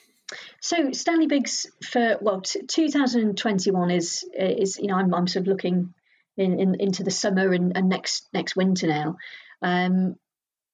So 0.61 0.91
Stanley 0.91 1.27
Biggs 1.27 1.67
for 1.83 2.17
well, 2.21 2.41
t- 2.41 2.61
2021 2.67 3.91
is 3.91 4.25
is 4.33 4.77
you 4.77 4.87
know 4.87 4.95
I'm, 4.95 5.13
I'm 5.13 5.27
sort 5.27 5.43
of 5.43 5.47
looking 5.47 5.93
in, 6.35 6.59
in 6.59 6.75
into 6.79 7.03
the 7.03 7.11
summer 7.11 7.51
and, 7.53 7.75
and 7.75 7.89
next 7.89 8.27
next 8.33 8.55
winter 8.55 8.87
now. 8.87 9.17
Um, 9.61 10.15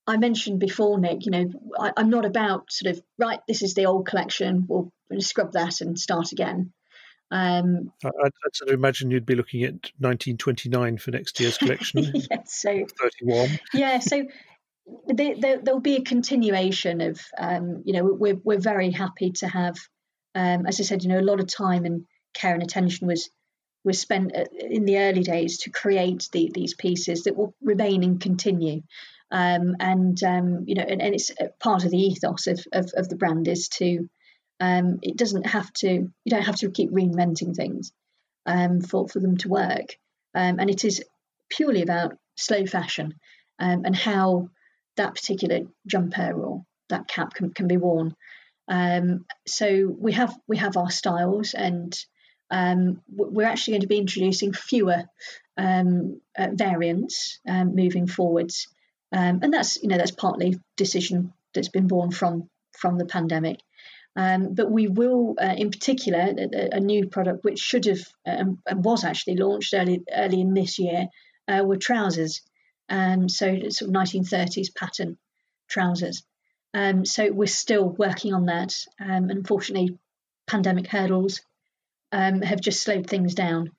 I 0.06 0.18
mentioned 0.18 0.60
before, 0.60 1.00
Nick. 1.00 1.26
You 1.26 1.32
know 1.32 1.52
I, 1.80 1.94
am 1.98 2.10
not 2.10 2.26
about 2.26 2.72
sort 2.72 2.96
of 2.96 3.04
right. 3.18 3.40
This 3.48 3.62
is 3.62 3.74
the 3.74 3.86
old 3.86 4.08
collection. 4.08 4.66
We'll 4.68 4.92
scrub 5.20 5.54
that 5.54 5.82
and 5.82 6.00
start 6.00 6.32
again. 6.32 6.74
Um, 7.34 7.92
I, 8.06 8.12
would 8.22 8.56
sort 8.56 8.70
of 8.70 8.76
imagine 8.76 9.10
you'd 9.10 9.26
be 9.26 9.34
looking 9.34 9.64
at 9.64 9.74
1929 9.98 11.00
for 11.00 11.10
next 11.10 11.40
year's 11.40 11.58
collection. 11.58 12.12
yeah, 12.14 12.44
so 12.46 12.86
31. 13.02 13.60
Yeah, 13.74 13.98
so 13.98 14.28
there, 15.08 15.36
there, 15.38 15.60
will 15.66 15.80
be 15.80 15.96
a 15.96 16.04
continuation 16.04 17.02
of, 17.02 17.20
um, 17.36 17.82
you 17.86 17.94
know, 17.94 18.04
we're, 18.04 18.40
we're 18.44 18.60
very 18.60 18.92
happy 18.92 19.32
to 19.32 19.48
have, 19.48 19.78
um, 20.36 20.68
as 20.68 20.80
I 20.80 20.84
said, 20.84 21.02
you 21.02 21.10
know, 21.10 21.20
a 21.20 21.22
lot 21.22 21.40
of 21.40 21.48
time 21.48 21.86
and 21.86 22.06
care 22.36 22.54
and 22.54 22.62
attention 22.62 23.08
was 23.08 23.32
was 23.84 24.00
spent 24.00 24.34
uh, 24.34 24.46
in 24.60 24.86
the 24.86 25.00
early 25.00 25.24
days 25.24 25.58
to 25.58 25.72
create 25.72 26.30
the, 26.32 26.52
these 26.54 26.76
pieces 26.76 27.24
that 27.24 27.36
will 27.36 27.54
remain 27.62 28.04
and 28.04 28.22
continue. 28.22 28.82
Um, 29.30 29.76
and 29.80 30.24
um, 30.24 30.64
you 30.68 30.76
know, 30.76 30.86
and, 30.88 31.02
and, 31.02 31.16
it's 31.16 31.32
part 31.60 31.84
of 31.84 31.92
the 31.92 31.98
ethos 31.98 32.46
of, 32.48 32.64
of, 32.72 32.92
of 32.96 33.10
the 33.10 33.18
brand 33.18 33.48
is 33.48 33.68
to 33.80 34.08
um, 34.64 35.00
it 35.02 35.18
doesn't 35.18 35.46
have 35.46 35.72
to 35.74 35.90
you 35.90 36.30
don't 36.30 36.50
have 36.50 36.56
to 36.56 36.72
keep 36.72 36.90
reinventing 36.90 37.54
things 37.54 37.92
um, 38.46 38.80
for 38.80 39.10
for 39.10 39.20
them 39.20 39.36
to 39.38 39.50
work. 39.50 39.98
Um, 40.34 40.58
and 40.60 40.70
it 40.70 40.86
is 40.86 41.04
purely 41.50 41.82
about 41.82 42.18
slow 42.36 42.66
fashion 42.66 43.16
um, 43.60 43.84
and 43.84 43.96
how 43.96 44.50
that 44.96 45.16
particular 45.16 45.60
jumper 45.86 46.32
or 46.32 46.66
that 46.90 47.10
cap 47.10 47.34
can, 47.34 47.54
can 47.54 47.68
be 47.68 47.76
worn. 47.76 48.16
Um, 48.70 49.26
so 49.46 49.94
we 50.00 50.14
have 50.14 50.34
we 50.48 50.58
have 50.58 50.78
our 50.78 50.90
styles, 50.90 51.54
and 51.54 51.94
um, 52.50 53.02
we're 53.10 53.48
actually 53.48 53.74
going 53.74 53.82
to 53.82 53.96
be 53.96 53.98
introducing 53.98 54.54
fewer 54.54 55.04
uh, 55.58 55.84
variants 56.54 57.40
moving 57.46 58.08
forwards, 58.08 58.70
and 59.12 59.54
that's 59.54 59.84
you 59.84 59.90
know 59.90 59.98
that's 59.98 60.12
partly 60.12 60.58
decision 60.78 61.34
that's 61.54 61.70
been 61.70 61.88
born 61.88 62.12
from 62.12 62.50
from 62.72 62.98
the 62.98 63.06
pandemic. 63.06 63.60
Um, 64.16 64.54
but 64.54 64.70
we 64.70 64.88
will, 64.88 65.36
uh, 65.42 65.56
in 65.58 65.72
particular, 65.72 66.20
a, 66.20 66.76
a, 66.76 66.80
new 66.80 67.08
product 67.08 67.44
which 67.44 67.60
should 67.60 67.86
have 67.86 68.02
um, 68.28 68.60
and 68.68 68.84
was 68.84 69.04
actually 69.04 69.38
launched 69.38 69.74
early 69.74 70.04
early 70.16 70.40
in 70.40 70.54
this 70.54 70.78
year 70.78 71.08
uh, 71.48 71.64
were 71.66 71.78
trousers. 71.78 72.42
Um, 72.90 73.28
so 73.28 73.58
sort 73.70 73.90
of 73.90 73.96
1930s 73.96 74.76
pattern 74.76 75.18
trousers. 75.68 76.24
Um, 76.76 77.06
so 77.06 77.32
we're 77.32 77.48
still 77.48 77.90
working 77.90 78.36
on 78.36 78.46
that. 78.46 78.76
Um, 79.00 79.32
unfortunately, 79.32 79.98
pandemic 80.46 80.88
hurdles 80.88 81.42
um, 82.12 82.42
have 82.44 82.62
just 82.62 82.84
slowed 82.84 83.08
things 83.08 83.34
down. 83.34 83.72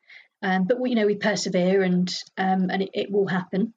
But 0.42 0.80
we, 0.80 0.90
you 0.90 0.96
know, 0.96 1.06
we 1.06 1.14
persevere 1.14 1.82
and 1.82 2.12
and 2.36 2.82
it, 2.82 2.90
it, 2.92 3.10
will 3.10 3.26
happen. 3.26 3.72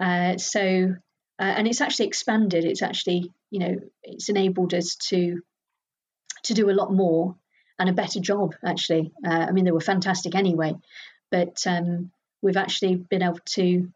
Uh, 0.00 0.36
so 0.36 0.94
uh, 1.38 1.54
and 1.56 1.66
it's 1.66 1.80
actually 1.80 2.06
expanded. 2.06 2.64
It's 2.64 2.82
actually 2.82 3.30
you 3.50 3.58
know 3.58 3.76
it's 4.02 4.28
enabled 4.28 4.74
us 4.74 4.96
to 5.08 5.42
to 6.44 6.54
do 6.54 6.70
a 6.70 6.78
lot 6.80 6.92
more 6.92 7.36
and 7.78 7.88
a 7.88 7.92
better 7.92 8.20
job. 8.20 8.54
Actually, 8.64 9.12
uh, 9.26 9.46
I 9.48 9.52
mean 9.52 9.64
they 9.64 9.72
were 9.72 9.80
fantastic 9.80 10.34
anyway, 10.34 10.74
but 11.30 11.62
um, 11.66 12.10
we've 12.40 12.56
actually 12.56 12.96
been 12.96 13.22
able 13.22 13.40
to 13.44 13.92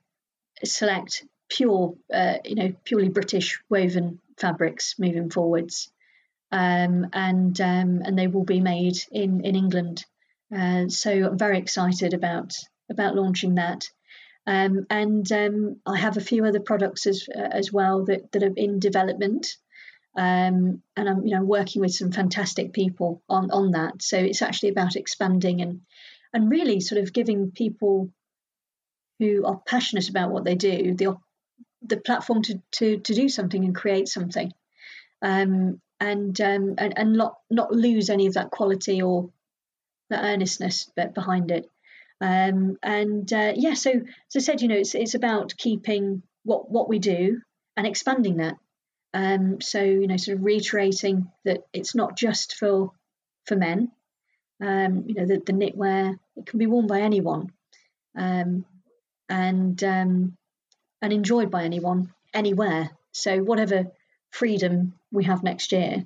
select 0.64 1.24
pure, 1.48 1.94
uh, 2.12 2.38
you 2.44 2.54
know, 2.54 2.72
purely 2.84 3.08
British 3.08 3.60
woven 3.68 4.20
fabrics 4.38 4.98
moving 4.98 5.30
forwards, 5.30 5.90
um, 6.52 7.06
and 7.12 7.60
um, 7.60 8.02
and 8.04 8.18
they 8.18 8.26
will 8.26 8.44
be 8.44 8.60
made 8.60 8.96
in 9.10 9.44
in 9.44 9.54
England. 9.54 10.04
Uh, 10.54 10.88
so 10.88 11.10
I'm 11.10 11.38
very 11.38 11.58
excited 11.58 12.14
about 12.14 12.54
about 12.90 13.16
launching 13.16 13.56
that. 13.56 13.88
Um, 14.48 14.86
and 14.90 15.30
um, 15.32 15.80
I 15.84 15.96
have 15.98 16.16
a 16.16 16.20
few 16.20 16.44
other 16.44 16.60
products 16.60 17.06
as 17.06 17.28
uh, 17.34 17.48
as 17.50 17.72
well 17.72 18.04
that, 18.04 18.30
that 18.32 18.44
are 18.44 18.52
in 18.56 18.78
development, 18.78 19.56
um, 20.16 20.82
and 20.96 21.08
I'm 21.08 21.26
you 21.26 21.34
know 21.34 21.44
working 21.44 21.82
with 21.82 21.92
some 21.92 22.12
fantastic 22.12 22.72
people 22.72 23.22
on 23.28 23.50
on 23.50 23.72
that. 23.72 24.02
So 24.02 24.18
it's 24.18 24.42
actually 24.42 24.70
about 24.70 24.96
expanding 24.96 25.60
and 25.60 25.82
and 26.32 26.50
really 26.50 26.80
sort 26.80 27.00
of 27.00 27.12
giving 27.12 27.50
people 27.50 28.10
who 29.18 29.46
are 29.46 29.60
passionate 29.66 30.08
about 30.08 30.30
what 30.30 30.44
they 30.44 30.54
do 30.54 30.94
the 30.94 31.16
the 31.82 31.96
platform 31.96 32.42
to 32.42 32.60
to, 32.72 32.98
to 32.98 33.14
do 33.14 33.28
something 33.28 33.64
and 33.64 33.74
create 33.74 34.08
something, 34.08 34.52
um, 35.22 35.80
and, 36.00 36.40
um, 36.40 36.74
and 36.78 36.98
and 36.98 37.12
not 37.12 37.38
not 37.50 37.72
lose 37.72 38.10
any 38.10 38.26
of 38.26 38.34
that 38.34 38.50
quality 38.50 39.02
or 39.02 39.30
the 40.10 40.22
earnestness 40.22 40.90
behind 41.14 41.50
it. 41.50 41.68
Um, 42.20 42.78
and 42.82 43.30
uh, 43.32 43.52
yeah, 43.56 43.74
so 43.74 43.90
as 43.90 44.36
I 44.36 44.38
said, 44.38 44.62
you 44.62 44.68
know, 44.68 44.76
it's 44.76 44.94
it's 44.94 45.14
about 45.14 45.54
keeping 45.56 46.22
what 46.44 46.70
what 46.70 46.88
we 46.88 46.98
do 46.98 47.40
and 47.76 47.86
expanding 47.86 48.38
that. 48.38 48.56
Um, 49.16 49.62
so 49.62 49.82
you 49.82 50.06
know, 50.06 50.18
sort 50.18 50.36
of 50.36 50.44
reiterating 50.44 51.30
that 51.46 51.64
it's 51.72 51.94
not 51.94 52.18
just 52.18 52.54
for 52.56 52.90
for 53.46 53.56
men. 53.56 53.90
Um, 54.60 55.04
you 55.06 55.14
know, 55.14 55.24
the, 55.24 55.38
the 55.38 55.54
knitwear 55.54 56.18
it 56.36 56.44
can 56.44 56.58
be 56.58 56.66
worn 56.66 56.86
by 56.86 57.00
anyone. 57.00 57.52
Um, 58.14 58.66
and 59.30 59.82
um, 59.82 60.36
and 61.00 61.12
enjoyed 61.14 61.50
by 61.50 61.64
anyone 61.64 62.12
anywhere. 62.34 62.90
So 63.12 63.38
whatever 63.38 63.86
freedom 64.32 64.92
we 65.10 65.24
have 65.24 65.42
next 65.42 65.72
year, 65.72 66.04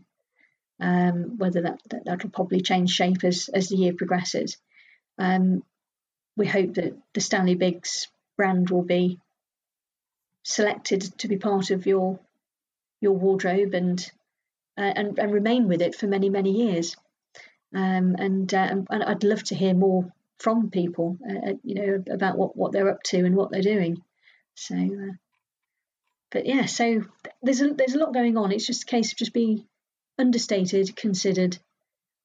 um, 0.81 1.37
whether 1.37 1.63
that, 1.63 1.81
that 1.91 2.05
that'll 2.05 2.31
probably 2.31 2.61
change 2.61 2.91
shape 2.91 3.25
as 3.25 3.51
as 3.53 3.69
the 3.69 3.77
year 3.77 3.93
progresses. 3.93 4.57
Um, 5.19 5.65
we 6.37 6.47
hope 6.47 6.75
that 6.75 6.97
the 7.13 7.21
Stanley 7.21 7.57
Biggs 7.57 8.07
brand 8.37 8.71
will 8.71 8.85
be 8.85 9.19
selected 10.45 11.03
to 11.19 11.27
be 11.27 11.39
part 11.39 11.73
of 11.73 11.87
your 11.87 12.21
your 13.01 13.13
wardrobe 13.13 13.75
and 13.75 14.01
uh, 14.79 14.93
and, 14.97 15.19
and 15.19 15.33
remain 15.33 15.69
with 15.69 15.83
it 15.83 15.95
for 15.95 16.07
many 16.07 16.31
many 16.31 16.51
years. 16.51 16.97
Um, 17.75 18.17
and, 18.19 18.53
uh, 18.53 18.83
and 18.91 19.05
I'd 19.05 19.23
love 19.23 19.45
to 19.45 19.55
hear 19.55 19.75
more 19.75 20.13
from 20.39 20.71
people, 20.71 21.19
uh, 21.29 21.51
uh, 21.51 21.55
you 21.63 21.75
know, 21.75 22.05
about 22.11 22.37
what, 22.37 22.57
what 22.57 22.73
they're 22.73 22.91
up 22.91 23.03
to 23.05 23.19
and 23.19 23.37
what 23.37 23.51
they're 23.51 23.63
doing. 23.63 24.03
So, 24.55 24.75
uh, 24.75 25.13
but 26.33 26.47
yeah, 26.47 26.67
so 26.67 27.05
there's 27.43 27.61
a 27.61 27.69
there's 27.75 27.95
a 27.95 27.99
lot 27.99 28.15
going 28.15 28.37
on. 28.37 28.53
It's 28.53 28.67
just 28.67 28.85
a 28.85 28.87
case 28.87 29.13
of 29.13 29.19
just 29.19 29.33
being 29.33 29.67
understated, 30.19 30.97
considered, 30.97 31.59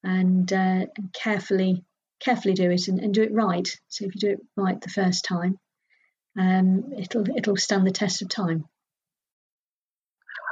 and, 0.03 0.51
uh, 0.51 0.85
and 0.97 1.13
carefully 1.13 1.83
carefully 2.19 2.53
do 2.53 2.71
it 2.71 2.87
and, 2.87 2.99
and, 2.99 3.13
do 3.13 3.23
it 3.23 3.33
right. 3.33 3.67
So 3.89 4.05
if 4.05 4.15
you 4.15 4.21
do 4.21 4.29
it 4.29 4.39
right 4.55 4.79
the 4.79 4.89
first 4.89 5.25
time, 5.25 5.59
um, 6.39 6.93
it'll 6.97 7.27
it'll 7.35 7.57
stand 7.57 7.85
the 7.85 7.91
test 7.91 8.21
of 8.21 8.29
time. 8.29 8.65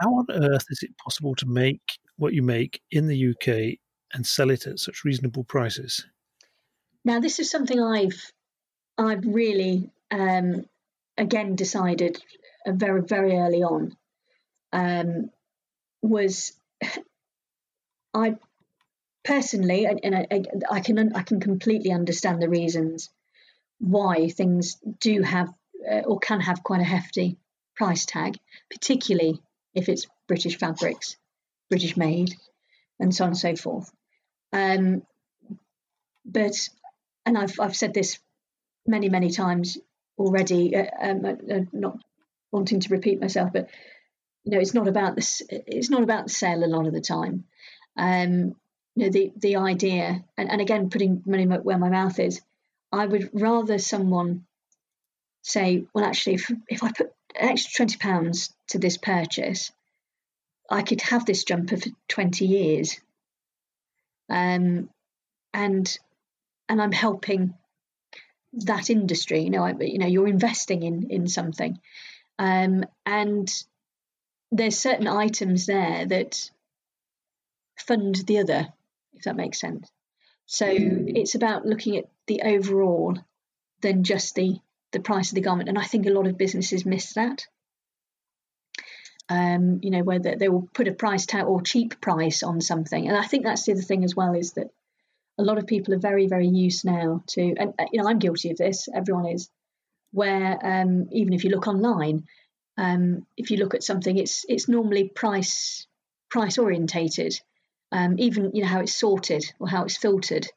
How 0.01 0.09
on 0.09 0.25
earth 0.29 0.65
is 0.69 0.83
it 0.83 0.97
possible 0.97 1.35
to 1.35 1.45
make 1.45 1.81
what 2.17 2.33
you 2.33 2.41
make 2.41 2.81
in 2.91 3.07
the 3.07 3.29
UK 3.29 3.77
and 4.13 4.25
sell 4.25 4.49
it 4.49 4.67
at 4.67 4.79
such 4.79 5.03
reasonable 5.03 5.43
prices? 5.43 6.05
Now, 7.05 7.19
this 7.19 7.39
is 7.39 7.49
something 7.49 7.81
I've 7.81 8.31
I've 8.97 9.25
really 9.25 9.89
um, 10.11 10.65
again 11.17 11.55
decided 11.55 12.21
very 12.67 13.01
very 13.01 13.33
early 13.33 13.63
on 13.63 13.95
um, 14.71 15.29
was 16.01 16.53
I 18.13 18.35
personally 19.23 19.85
and, 19.85 19.99
and 20.03 20.15
I, 20.15 20.43
I, 20.69 20.79
can 20.81 21.15
I 21.15 21.23
can 21.23 21.39
completely 21.39 21.91
understand 21.91 22.41
the 22.41 22.49
reasons 22.49 23.09
why 23.79 24.29
things 24.29 24.77
do 24.99 25.21
have 25.21 25.49
uh, 25.89 26.01
or 26.01 26.19
can 26.19 26.39
have 26.39 26.63
quite 26.63 26.81
a 26.81 26.85
hefty 26.85 27.37
price 27.75 28.05
tag, 28.05 28.37
particularly 28.69 29.41
if 29.73 29.89
it's 29.89 30.07
British 30.27 30.57
fabrics, 30.57 31.17
British 31.69 31.97
made, 31.97 32.35
and 32.99 33.13
so 33.13 33.25
on 33.25 33.31
and 33.31 33.37
so 33.37 33.55
forth. 33.55 33.91
Um, 34.51 35.03
but 36.25 36.53
and 37.25 37.37
I've 37.37 37.59
I've 37.59 37.75
said 37.75 37.93
this 37.93 38.19
many 38.85 39.09
many 39.09 39.29
times 39.29 39.77
already. 40.17 40.75
Uh, 40.75 40.85
um, 41.01 41.25
uh, 41.25 41.53
uh, 41.53 41.61
not 41.71 41.97
wanting 42.51 42.79
to 42.81 42.89
repeat 42.89 43.19
myself, 43.19 43.51
but 43.53 43.69
you 44.43 44.51
know, 44.51 44.59
it's 44.59 44.73
not 44.73 44.87
about 44.87 45.15
this. 45.15 45.41
It's 45.49 45.89
not 45.89 46.03
about 46.03 46.25
the 46.25 46.33
sale 46.33 46.63
a 46.63 46.67
lot 46.67 46.87
of 46.87 46.93
the 46.93 47.01
time. 47.01 47.45
Um, 47.97 48.55
you 48.95 49.05
know, 49.05 49.09
the 49.09 49.31
the 49.37 49.55
idea, 49.57 50.23
and, 50.37 50.51
and 50.51 50.61
again, 50.61 50.89
putting 50.89 51.23
money 51.25 51.47
where 51.47 51.77
my 51.77 51.89
mouth 51.89 52.19
is. 52.19 52.41
I 52.91 53.07
would 53.07 53.31
rather 53.33 53.79
someone 53.79 54.45
say, 55.41 55.85
well, 55.93 56.05
actually, 56.05 56.35
if, 56.35 56.51
if 56.67 56.83
I 56.83 56.91
put 56.91 57.11
extra 57.35 57.85
twenty 57.85 57.97
pounds 57.97 58.53
to 58.69 58.79
this 58.79 58.97
purchase, 58.97 59.71
I 60.69 60.81
could 60.81 61.01
have 61.01 61.25
this 61.25 61.43
jumper 61.43 61.77
for 61.77 61.89
twenty 62.07 62.45
years. 62.45 62.99
Um, 64.29 64.89
and 65.53 65.99
and 66.69 66.81
I'm 66.81 66.91
helping 66.91 67.53
that 68.53 68.89
industry. 68.89 69.41
You 69.41 69.49
know, 69.49 69.63
I, 69.63 69.73
you 69.79 69.99
know, 69.99 70.07
you're 70.07 70.27
investing 70.27 70.83
in 70.83 71.09
in 71.09 71.27
something, 71.27 71.79
um, 72.39 72.85
and 73.05 73.51
there's 74.51 74.77
certain 74.77 75.07
items 75.07 75.65
there 75.65 76.05
that 76.05 76.49
fund 77.77 78.15
the 78.15 78.39
other, 78.39 78.67
if 79.13 79.23
that 79.23 79.35
makes 79.35 79.59
sense. 79.59 79.89
So 80.45 80.67
it's 80.69 81.35
about 81.35 81.65
looking 81.65 81.97
at 81.97 82.05
the 82.27 82.41
overall 82.43 83.17
than 83.81 84.03
just 84.03 84.35
the 84.35 84.59
the 84.93 84.99
price 84.99 85.31
of 85.31 85.35
the 85.35 85.41
garment, 85.41 85.69
and 85.69 85.77
I 85.77 85.83
think 85.83 86.05
a 86.05 86.11
lot 86.11 86.27
of 86.27 86.37
businesses 86.37 86.85
miss 86.85 87.13
that. 87.13 87.45
Um, 89.29 89.79
you 89.81 89.89
know, 89.89 90.03
whether 90.03 90.35
they 90.35 90.49
will 90.49 90.67
put 90.73 90.87
a 90.87 90.93
price 90.93 91.25
tag 91.25 91.45
or 91.45 91.61
cheap 91.61 91.99
price 92.01 92.43
on 92.43 92.61
something, 92.61 93.07
and 93.07 93.17
I 93.17 93.23
think 93.23 93.43
that's 93.43 93.63
the 93.63 93.73
other 93.73 93.81
thing 93.81 94.03
as 94.03 94.15
well 94.15 94.33
is 94.33 94.53
that 94.53 94.67
a 95.37 95.43
lot 95.43 95.57
of 95.57 95.67
people 95.67 95.93
are 95.93 95.99
very, 95.99 96.27
very 96.27 96.47
used 96.47 96.85
now 96.85 97.23
to, 97.27 97.41
and 97.41 97.73
uh, 97.79 97.85
you 97.91 98.01
know, 98.01 98.07
I'm 98.07 98.19
guilty 98.19 98.51
of 98.51 98.57
this. 98.57 98.87
Everyone 98.93 99.25
is, 99.25 99.49
where 100.11 100.59
um, 100.63 101.07
even 101.11 101.33
if 101.33 101.43
you 101.43 101.49
look 101.49 101.67
online, 101.67 102.25
um, 102.77 103.25
if 103.37 103.51
you 103.51 103.57
look 103.57 103.73
at 103.73 103.83
something, 103.83 104.17
it's 104.17 104.45
it's 104.47 104.67
normally 104.67 105.09
price 105.09 105.87
price 106.29 106.57
orientated. 106.57 107.39
Um, 107.91 108.15
even 108.17 108.51
you 108.53 108.63
know 108.63 108.67
how 108.67 108.81
it's 108.81 108.95
sorted 108.95 109.45
or 109.59 109.67
how 109.67 109.83
it's 109.83 109.97
filtered, 109.97 110.47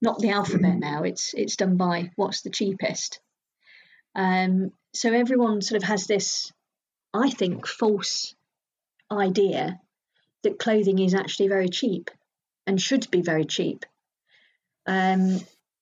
not 0.00 0.18
the 0.18 0.30
alphabet 0.30 0.72
mm-hmm. 0.72 0.80
now. 0.80 1.02
It's 1.02 1.34
it's 1.34 1.56
done 1.56 1.76
by 1.76 2.10
what's 2.16 2.42
the 2.42 2.50
cheapest. 2.50 3.20
Um, 4.16 4.72
so 4.94 5.12
everyone 5.12 5.62
sort 5.62 5.82
of 5.82 5.88
has 5.88 6.06
this, 6.06 6.52
I 7.14 7.30
think, 7.30 7.66
false 7.66 8.34
idea 9.12 9.80
that 10.42 10.58
clothing 10.58 10.98
is 10.98 11.14
actually 11.14 11.48
very 11.48 11.68
cheap 11.68 12.10
and 12.66 12.80
should 12.80 13.08
be 13.10 13.22
very 13.22 13.44
cheap. 13.44 13.84
Um, 14.86 15.40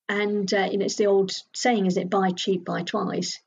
and 0.08 0.52
uh, 0.52 0.68
you 0.70 0.78
know, 0.78 0.84
it's 0.84 0.96
the 0.96 1.06
old 1.06 1.30
saying, 1.54 1.86
is 1.86 1.96
it 1.96 2.10
buy 2.10 2.30
cheap, 2.32 2.64
buy 2.64 2.82
twice. 2.82 3.40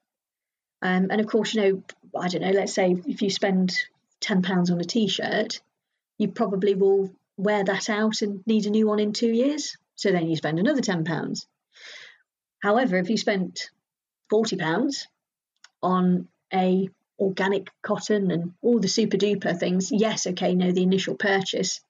Um, 0.82 1.08
and 1.12 1.20
of 1.20 1.28
course, 1.28 1.54
you 1.54 1.62
know, 1.62 1.84
I 2.20 2.30
don't 2.30 2.42
know. 2.42 2.52
Let's 2.52 2.74
say 2.74 2.96
if 3.06 3.22
you 3.22 3.30
spend 3.30 3.76
ten 4.22 4.42
pounds 4.42 4.72
on 4.72 4.80
a 4.80 4.84
t-shirt, 4.86 5.60
you 6.18 6.30
probably 6.30 6.74
will 6.74 7.12
wear 7.38 7.64
that 7.64 7.90
out 7.90 8.22
and 8.22 8.46
need 8.48 8.66
a 8.66 8.72
new 8.72 8.88
one 8.88 9.00
in 9.00 9.14
two 9.14 9.32
years 9.32 9.78
So 9.96 10.12
then 10.12 10.28
you 10.28 10.36
spend 10.36 10.60
another 10.60 10.82
£10. 10.82 11.46
However, 12.62 12.98
if 12.98 13.10
you 13.10 13.18
spent 13.18 13.70
£40 14.32 15.06
on 15.82 16.28
a 16.54 16.90
organic 17.20 17.70
cotton 17.82 18.32
and 18.32 18.54
all 18.62 18.80
the 18.80 18.88
super 18.88 19.18
duper 19.18 19.58
things, 19.58 19.92
yes, 19.92 20.28
okay, 20.28 20.54
no, 20.54 20.72
the 20.72 20.84
initial 20.84 21.16
purchase 21.16 21.82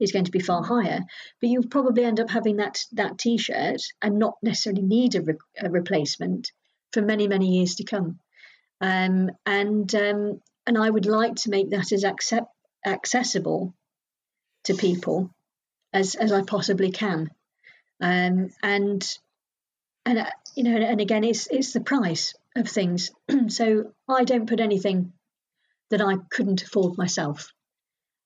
is 0.00 0.12
going 0.12 0.24
to 0.24 0.30
be 0.30 0.40
far 0.40 0.62
higher, 0.62 1.00
but 1.40 1.48
you'll 1.48 1.68
probably 1.68 2.04
end 2.04 2.20
up 2.20 2.30
having 2.30 2.56
that 2.56 2.78
that 2.92 3.18
t-shirt 3.18 3.80
and 4.02 4.18
not 4.18 4.34
necessarily 4.42 4.82
need 4.82 5.14
a, 5.14 5.22
re- 5.22 5.34
a 5.58 5.70
replacement 5.70 6.52
for 6.92 7.00
many 7.00 7.28
many 7.28 7.58
years 7.58 7.76
to 7.76 7.84
come. 7.84 8.18
Um, 8.80 9.30
and 9.46 9.94
um, 9.94 10.40
and 10.66 10.78
I 10.78 10.90
would 10.90 11.06
like 11.06 11.36
to 11.36 11.50
make 11.50 11.70
that 11.70 11.92
as 11.92 12.04
accept, 12.04 12.48
accessible 12.84 13.74
to 14.64 14.74
people 14.74 15.30
as 15.92 16.14
as 16.16 16.32
I 16.32 16.42
possibly 16.42 16.90
can. 16.90 17.30
Um, 18.00 18.50
and 18.62 19.18
and 20.04 20.18
uh, 20.18 20.30
you 20.54 20.62
know, 20.62 20.76
and 20.76 21.00
again, 21.00 21.24
it's 21.24 21.46
it's 21.50 21.72
the 21.72 21.80
price 21.80 22.34
of 22.56 22.68
things. 22.68 23.10
so 23.48 23.92
I 24.08 24.24
don't 24.24 24.48
put 24.48 24.60
anything 24.60 25.12
that 25.90 26.00
I 26.00 26.16
couldn't 26.30 26.62
afford 26.62 26.96
myself, 26.96 27.52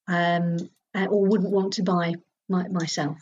um, 0.07 0.71
uh, 0.95 1.07
or 1.07 1.27
wouldn't 1.27 1.53
want 1.53 1.75
to 1.75 1.83
buy 1.83 2.15
my, 2.49 2.69
myself. 2.69 3.19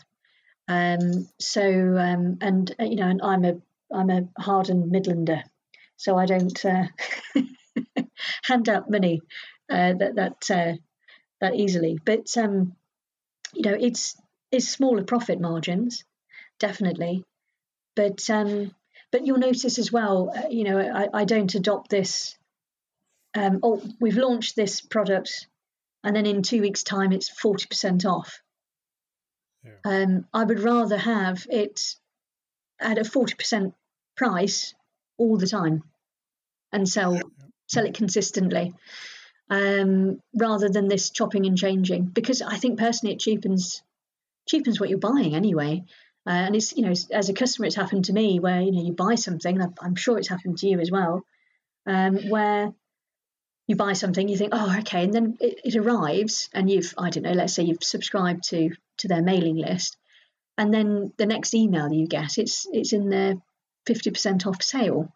Um, 0.69 1.29
so 1.39 1.63
um, 1.63 2.39
and 2.41 2.75
uh, 2.81 2.85
you 2.85 2.97
know, 2.97 3.09
and 3.09 3.23
I'm 3.23 3.45
a 3.45 3.55
I'm 3.93 4.11
a 4.11 4.29
hardened 4.39 4.93
Midlander, 4.93 5.43
so 5.97 6.17
I 6.17 6.27
don't 6.27 6.65
uh, 6.65 6.87
hand 8.45 8.69
out 8.69 8.91
money 8.91 9.21
uh, 9.71 9.93
that 9.95 10.17
that 10.17 10.51
uh, 10.51 10.77
that 11.41 11.55
easily. 11.55 11.99
But 12.05 12.37
um, 12.37 12.75
you 13.55 13.63
know, 13.63 13.77
it's 13.79 14.17
it's 14.51 14.69
smaller 14.69 15.05
profit 15.05 15.41
margins, 15.41 16.05
definitely. 16.59 17.25
But 17.95 18.29
um, 18.29 18.75
but 19.17 19.25
you'll 19.25 19.39
notice 19.39 19.79
as 19.79 19.91
well, 19.91 20.31
uh, 20.37 20.49
you 20.51 20.63
know, 20.63 20.79
I, 20.79 21.21
I 21.21 21.25
don't 21.25 21.55
adopt 21.55 21.89
this. 21.89 22.37
Um, 23.35 23.61
oh, 23.63 23.83
we've 23.99 24.19
launched 24.19 24.55
this 24.55 24.83
product, 24.83 25.49
and 26.05 26.15
then 26.15 26.27
in 26.27 26.43
two 26.43 26.61
weeks' 26.61 26.83
time, 26.83 27.13
it's 27.13 27.31
forty 27.31 27.65
percent 27.67 28.05
off. 28.05 28.43
Yeah. 29.65 29.73
Um, 29.87 30.27
I 30.35 30.45
would 30.45 30.61
rather 30.61 30.99
have 30.99 31.47
it 31.49 31.97
at 32.79 32.99
a 32.99 33.05
forty 33.05 33.35
percent 33.37 33.73
price 34.19 34.75
all 35.17 35.39
the 35.39 35.47
time, 35.47 35.83
and 36.71 36.87
sell 36.87 37.19
sell 37.69 37.87
it 37.87 37.95
consistently, 37.95 38.75
um, 39.49 40.21
rather 40.39 40.69
than 40.69 40.89
this 40.89 41.09
chopping 41.09 41.47
and 41.47 41.57
changing. 41.57 42.05
Because 42.05 42.43
I 42.43 42.59
think 42.59 42.79
personally, 42.79 43.15
it 43.15 43.21
cheapens 43.21 43.83
cheapens 44.47 44.79
what 44.79 44.91
you're 44.91 44.99
buying 44.99 45.35
anyway. 45.35 45.85
Uh, 46.27 46.31
and 46.31 46.57
it's 46.57 46.77
you 46.77 46.83
know 46.83 46.93
as 47.13 47.29
a 47.29 47.35
customer, 47.35 47.67
it's 47.67 47.77
happened 47.77 48.07
to 48.07 48.13
me 48.13 48.41
where 48.41 48.61
you 48.61 48.73
know 48.73 48.83
you 48.83 48.93
buy 48.93 49.15
something. 49.15 49.61
I'm 49.81 49.95
sure 49.95 50.19
it's 50.19 50.29
happened 50.29 50.59
to 50.59 50.67
you 50.67 50.81
as 50.81 50.91
well, 50.91 51.25
um, 51.87 52.17
where 52.29 52.73
you 53.69 53.77
buy 53.77 53.93
something, 53.95 54.29
you 54.29 54.37
think, 54.37 54.51
oh, 54.53 54.77
okay, 54.81 55.05
and 55.05 55.13
then 55.13 55.37
it, 55.41 55.61
it, 55.65 55.77
arrives, 55.77 56.49
and 56.53 56.71
you've 56.71 56.95
I 56.99 57.11
don't 57.11 57.25
know, 57.25 57.33
let's 57.33 57.55
say 57.55 57.65
you've 57.65 57.83
subscribed 57.83 58.45
to 58.51 58.71
to 58.99 59.09
their 59.09 59.23
mailing 59.23 59.57
list, 59.57 59.97
and 60.59 60.75
then 60.75 61.13
the 61.17 61.27
next 61.27 61.55
email 61.55 61.93
you 61.93 62.09
get, 62.09 62.39
it's 62.39 62.67
it's 62.73 62.93
in 62.93 63.09
their 63.09 63.37
fifty 63.87 64.11
percent 64.11 64.47
off 64.47 64.63
sale. 64.63 65.13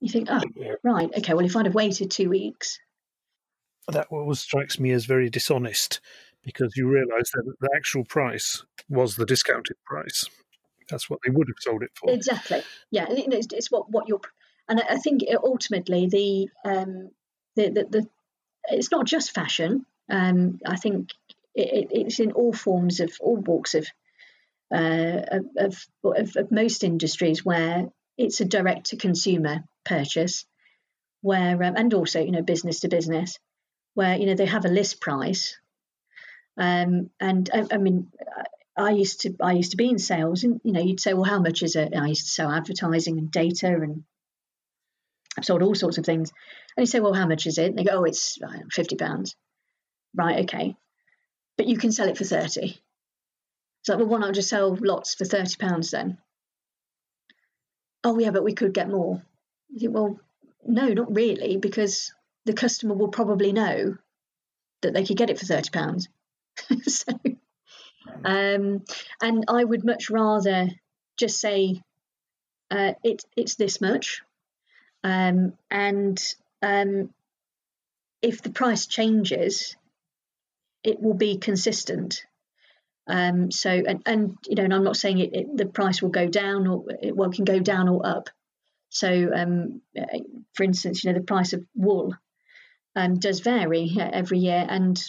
You 0.00 0.10
think, 0.10 0.28
oh, 0.30 0.42
right, 0.82 1.10
okay, 1.18 1.34
well, 1.34 1.46
if 1.46 1.56
I'd 1.56 1.66
have 1.66 1.74
waited 1.74 2.10
two 2.10 2.28
weeks, 2.28 2.78
that 3.88 4.08
always 4.10 4.40
strikes 4.40 4.80
me 4.80 4.90
as 4.90 5.04
very 5.04 5.30
dishonest 5.30 6.00
because 6.46 6.76
you 6.76 6.88
realise 6.88 7.32
that 7.32 7.42
the 7.60 7.68
actual 7.76 8.04
price 8.04 8.64
was 8.88 9.16
the 9.16 9.26
discounted 9.26 9.76
price. 9.84 10.24
That's 10.88 11.10
what 11.10 11.18
they 11.24 11.32
would 11.32 11.48
have 11.48 11.56
sold 11.58 11.82
it 11.82 11.90
for. 11.94 12.08
Exactly. 12.10 12.62
Yeah, 12.92 13.06
it's, 13.10 13.48
it's 13.52 13.70
what 13.70 13.90
what 13.90 14.08
you're, 14.08 14.20
and 14.68 14.80
I 14.80 14.96
think 14.96 15.22
ultimately 15.42 16.06
the 16.06 16.48
um 16.64 17.10
the 17.56 17.70
the, 17.70 17.84
the 17.90 18.08
it's 18.70 18.92
not 18.92 19.06
just 19.06 19.34
fashion. 19.34 19.84
Um, 20.08 20.60
I 20.64 20.76
think 20.76 21.10
it, 21.54 21.88
it's 21.90 22.20
in 22.20 22.32
all 22.32 22.52
forms 22.52 23.00
of 23.00 23.12
all 23.20 23.36
walks 23.36 23.74
of, 23.74 23.88
uh, 24.72 25.40
of, 25.56 25.86
of, 26.04 26.36
of 26.36 26.52
most 26.52 26.84
industries 26.84 27.44
where 27.44 27.88
it's 28.16 28.40
a 28.40 28.44
direct 28.44 28.90
to 28.90 28.96
consumer 28.96 29.64
purchase, 29.84 30.46
where 31.22 31.60
um, 31.64 31.74
and 31.76 31.92
also 31.92 32.20
you 32.20 32.30
know 32.30 32.42
business 32.42 32.80
to 32.80 32.88
business, 32.88 33.40
where 33.94 34.16
you 34.16 34.26
know 34.26 34.34
they 34.34 34.46
have 34.46 34.64
a 34.64 34.68
list 34.68 35.00
price 35.00 35.58
um, 36.56 37.10
and 37.20 37.50
I, 37.52 37.66
I, 37.72 37.78
mean, 37.78 38.10
I 38.76 38.90
used 38.90 39.22
to 39.22 39.34
I 39.42 39.52
used 39.52 39.72
to 39.72 39.76
be 39.76 39.88
in 39.88 39.98
sales, 39.98 40.44
and 40.44 40.60
you 40.64 40.72
know, 40.72 40.80
you'd 40.80 41.00
say, 41.00 41.14
well, 41.14 41.24
how 41.24 41.40
much 41.40 41.62
is 41.62 41.76
it? 41.76 41.92
And 41.92 42.02
I 42.02 42.08
used 42.08 42.26
to 42.26 42.32
sell 42.32 42.50
advertising 42.50 43.18
and 43.18 43.30
data, 43.30 43.68
and 43.68 44.04
I've 45.36 45.44
sold 45.44 45.62
all 45.62 45.74
sorts 45.74 45.98
of 45.98 46.04
things. 46.04 46.32
And 46.76 46.82
you 46.82 46.86
say, 46.86 47.00
well, 47.00 47.14
how 47.14 47.26
much 47.26 47.46
is 47.46 47.58
it? 47.58 47.66
And 47.66 47.78
they 47.78 47.84
go, 47.84 48.00
oh, 48.00 48.04
it's 48.04 48.38
fifty 48.70 48.96
pounds. 48.96 49.36
Right, 50.14 50.44
okay, 50.44 50.76
but 51.58 51.66
you 51.66 51.76
can 51.76 51.92
sell 51.92 52.08
it 52.08 52.16
for 52.16 52.24
thirty. 52.24 52.80
It's 53.80 53.88
like, 53.88 53.98
well, 53.98 54.08
why 54.08 54.18
not 54.18 54.34
just 54.34 54.48
sell 54.48 54.76
lots 54.80 55.14
for 55.14 55.24
thirty 55.24 55.56
pounds 55.58 55.90
then? 55.90 56.18
Oh 58.02 58.18
yeah, 58.18 58.30
but 58.30 58.44
we 58.44 58.54
could 58.54 58.72
get 58.72 58.88
more. 58.88 59.22
You 59.68 59.80
think, 59.80 59.94
well, 59.94 60.20
no, 60.64 60.88
not 60.88 61.14
really, 61.14 61.56
because 61.56 62.12
the 62.46 62.52
customer 62.52 62.94
will 62.94 63.08
probably 63.08 63.52
know 63.52 63.96
that 64.82 64.94
they 64.94 65.04
could 65.04 65.16
get 65.16 65.30
it 65.30 65.38
for 65.38 65.46
thirty 65.46 65.70
pounds. 65.70 66.08
so, 66.86 67.12
um, 68.24 68.84
and 69.20 69.44
I 69.48 69.64
would 69.64 69.84
much 69.84 70.10
rather 70.10 70.68
just 71.16 71.40
say 71.40 71.82
uh, 72.70 72.92
it, 73.02 73.24
it's 73.36 73.56
this 73.56 73.80
much, 73.80 74.22
um, 75.04 75.52
and 75.70 76.22
um, 76.62 77.10
if 78.22 78.42
the 78.42 78.50
price 78.50 78.86
changes, 78.86 79.76
it 80.82 81.00
will 81.00 81.14
be 81.14 81.38
consistent. 81.38 82.24
Um, 83.08 83.50
so, 83.52 83.70
and, 83.70 84.02
and 84.04 84.38
you 84.46 84.56
know, 84.56 84.64
and 84.64 84.74
I'm 84.74 84.84
not 84.84 84.96
saying 84.96 85.18
it, 85.18 85.34
it, 85.34 85.56
the 85.56 85.66
price 85.66 86.02
will 86.02 86.10
go 86.10 86.26
down 86.26 86.66
or 86.66 86.84
it 87.00 87.14
well 87.14 87.30
can 87.30 87.44
go 87.44 87.60
down 87.60 87.88
or 87.88 88.04
up. 88.04 88.30
So, 88.88 89.30
um, 89.34 89.82
for 90.54 90.64
instance, 90.64 91.04
you 91.04 91.12
know, 91.12 91.18
the 91.18 91.24
price 91.24 91.52
of 91.52 91.64
wool 91.74 92.14
um, 92.94 93.18
does 93.18 93.40
vary 93.40 93.94
every 93.98 94.38
year, 94.38 94.64
and 94.68 95.00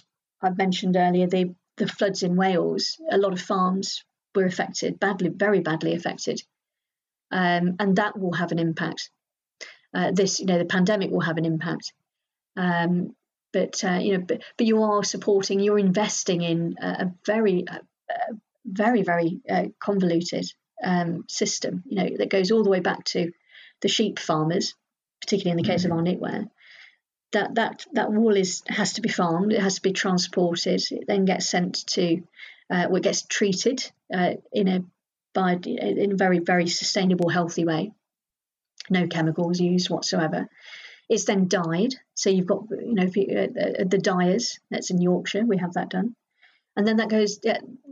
I 0.41 0.49
mentioned 0.51 0.95
earlier 0.95 1.27
the 1.27 1.55
the 1.77 1.87
floods 1.87 2.23
in 2.23 2.35
Wales. 2.35 2.99
A 3.11 3.17
lot 3.17 3.33
of 3.33 3.41
farms 3.41 4.03
were 4.33 4.45
affected 4.45 4.99
badly, 4.99 5.29
very 5.29 5.59
badly 5.59 5.93
affected, 5.93 6.41
um, 7.31 7.75
and 7.79 7.95
that 7.97 8.17
will 8.17 8.33
have 8.33 8.51
an 8.51 8.59
impact. 8.59 9.09
Uh, 9.93 10.11
this, 10.11 10.39
you 10.39 10.45
know, 10.45 10.57
the 10.57 10.65
pandemic 10.65 11.11
will 11.11 11.21
have 11.21 11.37
an 11.37 11.45
impact. 11.45 11.93
Um, 12.55 13.15
but 13.53 13.83
uh, 13.83 13.99
you 14.01 14.17
know, 14.17 14.23
but, 14.27 14.41
but 14.57 14.67
you 14.67 14.83
are 14.83 15.03
supporting, 15.03 15.59
you're 15.59 15.79
investing 15.79 16.41
in 16.41 16.75
a, 16.81 16.87
a 16.87 17.13
very, 17.25 17.63
a, 17.67 17.79
a 18.09 18.33
very, 18.65 19.03
very 19.03 19.39
uh, 19.49 19.65
convoluted 19.79 20.45
um, 20.83 21.25
system. 21.27 21.83
You 21.85 21.95
know, 21.95 22.17
that 22.17 22.29
goes 22.29 22.51
all 22.51 22.63
the 22.63 22.69
way 22.69 22.81
back 22.81 23.03
to 23.05 23.31
the 23.81 23.87
sheep 23.87 24.19
farmers, 24.19 24.75
particularly 25.21 25.59
in 25.59 25.63
the 25.63 25.69
case 25.69 25.85
of 25.85 25.91
mm-hmm. 25.91 25.99
our 25.99 26.05
knitwear, 26.05 26.49
that 27.33 27.55
that 27.55 27.85
that 27.93 28.11
wool 28.11 28.35
is 28.35 28.63
has 28.67 28.93
to 28.93 29.01
be 29.01 29.09
farmed. 29.09 29.53
It 29.53 29.61
has 29.61 29.75
to 29.75 29.81
be 29.81 29.93
transported. 29.93 30.81
It 30.91 31.05
then 31.07 31.25
gets 31.25 31.49
sent 31.49 31.85
to, 31.87 32.21
uh, 32.69 32.87
it 32.91 33.03
gets 33.03 33.23
treated 33.23 33.89
uh, 34.13 34.33
in 34.51 34.67
a 34.67 34.83
by 35.33 35.53
in 35.65 36.13
a 36.13 36.15
very 36.15 36.39
very 36.39 36.67
sustainable, 36.67 37.29
healthy 37.29 37.65
way. 37.65 37.91
No 38.89 39.07
chemicals 39.07 39.59
used 39.59 39.89
whatsoever. 39.89 40.47
It's 41.09 41.25
then 41.25 41.47
dyed. 41.47 41.95
So 42.15 42.29
you've 42.29 42.47
got 42.47 42.65
you 42.71 42.93
know 42.93 43.07
you, 43.13 43.37
uh, 43.39 43.83
the 43.85 43.99
dyers. 44.01 44.59
That's 44.71 44.91
in 44.91 45.01
Yorkshire. 45.01 45.45
We 45.45 45.57
have 45.57 45.73
that 45.73 45.89
done, 45.89 46.15
and 46.75 46.87
then 46.87 46.97
that 46.97 47.09
goes. 47.09 47.39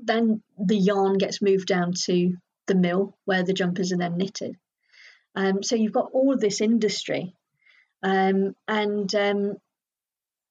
Then 0.01 0.41
the 0.57 0.77
yarn 0.77 1.17
gets 1.17 1.41
moved 1.41 1.67
down 1.67 1.93
to 2.05 2.37
the 2.67 2.75
mill 2.75 3.17
where 3.25 3.43
the 3.43 3.53
jumpers 3.53 3.91
are 3.91 3.97
then 3.97 4.17
knitted. 4.17 4.55
Um, 5.35 5.61
so 5.61 5.75
you've 5.75 5.91
got 5.91 6.11
all 6.13 6.33
of 6.33 6.39
this 6.39 6.61
industry 6.61 7.35
um, 8.03 8.55
and 8.67 9.13
um, 9.15 9.57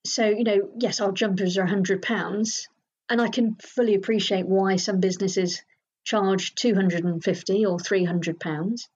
so, 0.06 0.26
you 0.26 0.44
know, 0.44 0.70
yes, 0.78 1.00
our 1.00 1.12
jumpers 1.12 1.56
are 1.56 1.66
£100, 1.66 2.66
and 3.08 3.20
I 3.20 3.28
can 3.28 3.56
fully 3.56 3.94
appreciate 3.94 4.46
why 4.46 4.76
some 4.76 5.00
businesses 5.00 5.62
charge 6.04 6.54
250 6.54 7.66
or 7.66 7.78
300 7.78 8.38
pounds 8.38 8.88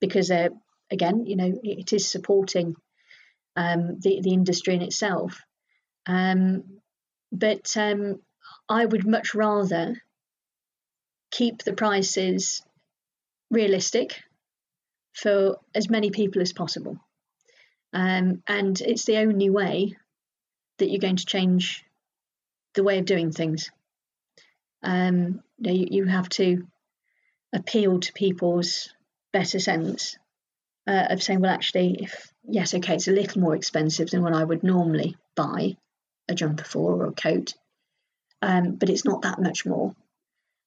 because 0.00 0.28
they're 0.28 0.50
again 0.90 1.26
you 1.26 1.36
know 1.36 1.52
it 1.62 1.92
is 1.92 2.10
supporting 2.10 2.74
um, 3.56 3.98
the 4.00 4.20
the 4.22 4.32
industry 4.32 4.74
in 4.74 4.82
itself. 4.82 5.40
Um, 6.06 6.80
but 7.30 7.76
um, 7.76 8.20
I 8.68 8.84
would 8.84 9.06
much 9.06 9.34
rather 9.34 10.00
keep 11.30 11.62
the 11.62 11.74
prices 11.74 12.62
realistic 13.50 14.22
for 15.12 15.58
as 15.74 15.90
many 15.90 16.10
people 16.10 16.40
as 16.40 16.52
possible 16.52 16.98
um, 17.92 18.42
and 18.46 18.80
it's 18.80 19.04
the 19.04 19.18
only 19.18 19.50
way 19.50 19.96
that 20.78 20.90
you're 20.90 21.00
going 21.00 21.16
to 21.16 21.26
change 21.26 21.84
the 22.74 22.82
way 22.82 22.98
of 22.98 23.04
doing 23.04 23.32
things. 23.32 23.70
Um, 24.82 25.42
you, 25.58 25.66
know, 25.66 25.72
you, 25.72 25.88
you 25.90 26.04
have 26.04 26.28
to 26.30 26.66
appeal 27.52 28.00
to 28.00 28.12
people's 28.12 28.94
better 29.32 29.58
sense 29.58 30.16
uh, 30.86 31.06
of 31.10 31.22
saying, 31.22 31.40
well, 31.40 31.52
actually, 31.52 32.02
if 32.02 32.32
yes, 32.44 32.74
okay, 32.74 32.94
it's 32.94 33.08
a 33.08 33.12
little 33.12 33.40
more 33.40 33.56
expensive 33.56 34.10
than 34.10 34.22
what 34.22 34.34
I 34.34 34.44
would 34.44 34.62
normally 34.62 35.16
buy 35.34 35.76
a 36.28 36.34
jumper 36.34 36.64
for 36.64 36.92
or 36.92 37.06
a 37.06 37.12
coat, 37.12 37.54
um, 38.42 38.76
but 38.76 38.90
it's 38.90 39.04
not 39.04 39.22
that 39.22 39.40
much 39.40 39.66
more. 39.66 39.94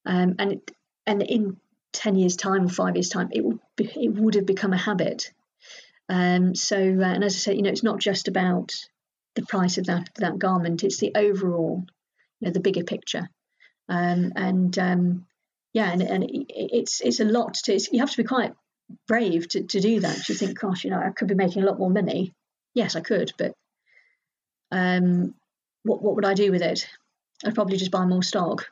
Um, 0.05 0.35
and 0.39 0.53
it, 0.53 0.71
and 1.05 1.21
in 1.21 1.57
ten 1.93 2.15
years' 2.15 2.35
time 2.35 2.65
or 2.65 2.69
five 2.69 2.95
years' 2.95 3.09
time, 3.09 3.29
it 3.31 3.43
would 3.43 3.59
be, 3.75 3.85
it 3.85 4.13
would 4.13 4.35
have 4.35 4.45
become 4.45 4.73
a 4.73 4.77
habit. 4.77 5.31
Um, 6.11 6.55
so, 6.55 6.75
uh, 6.75 7.05
and 7.05 7.23
as 7.23 7.35
I 7.35 7.37
said, 7.37 7.55
you 7.55 7.61
know, 7.61 7.69
it's 7.69 7.83
not 7.83 8.01
just 8.01 8.27
about 8.27 8.73
the 9.35 9.45
price 9.45 9.77
of 9.77 9.85
that 9.85 10.09
that 10.17 10.37
garment; 10.37 10.83
it's 10.83 10.97
the 10.97 11.13
overall, 11.15 11.85
you 12.41 12.47
know, 12.47 12.51
the 12.51 12.59
bigger 12.59 12.83
picture. 12.83 13.29
Um, 13.87 14.33
and 14.35 14.77
um, 14.77 15.25
yeah, 15.73 15.89
and, 15.89 16.01
and 16.01 16.23
it, 16.25 16.45
it's 16.49 16.99
it's 16.99 17.21
a 17.21 17.25
lot 17.25 17.53
to. 17.63 17.79
you 17.93 17.99
have 17.99 18.11
to 18.11 18.17
be 18.17 18.25
quite 18.25 18.53
brave 19.07 19.47
to, 19.49 19.63
to 19.63 19.79
do 19.79 20.01
that. 20.01 20.27
You 20.27 20.35
think, 20.35 20.59
gosh, 20.59 20.83
you 20.83 20.89
know, 20.89 20.99
I 20.99 21.11
could 21.11 21.29
be 21.29 21.33
making 21.33 21.63
a 21.63 21.65
lot 21.65 21.79
more 21.79 21.89
money. 21.89 22.33
Yes, 22.73 22.97
I 22.97 22.99
could, 22.99 23.31
but 23.37 23.53
um, 24.69 25.33
what 25.83 26.01
what 26.01 26.15
would 26.15 26.25
I 26.25 26.33
do 26.33 26.51
with 26.51 26.61
it? 26.61 26.89
I'd 27.45 27.55
probably 27.55 27.77
just 27.77 27.91
buy 27.91 28.05
more 28.05 28.21
stock. 28.21 28.69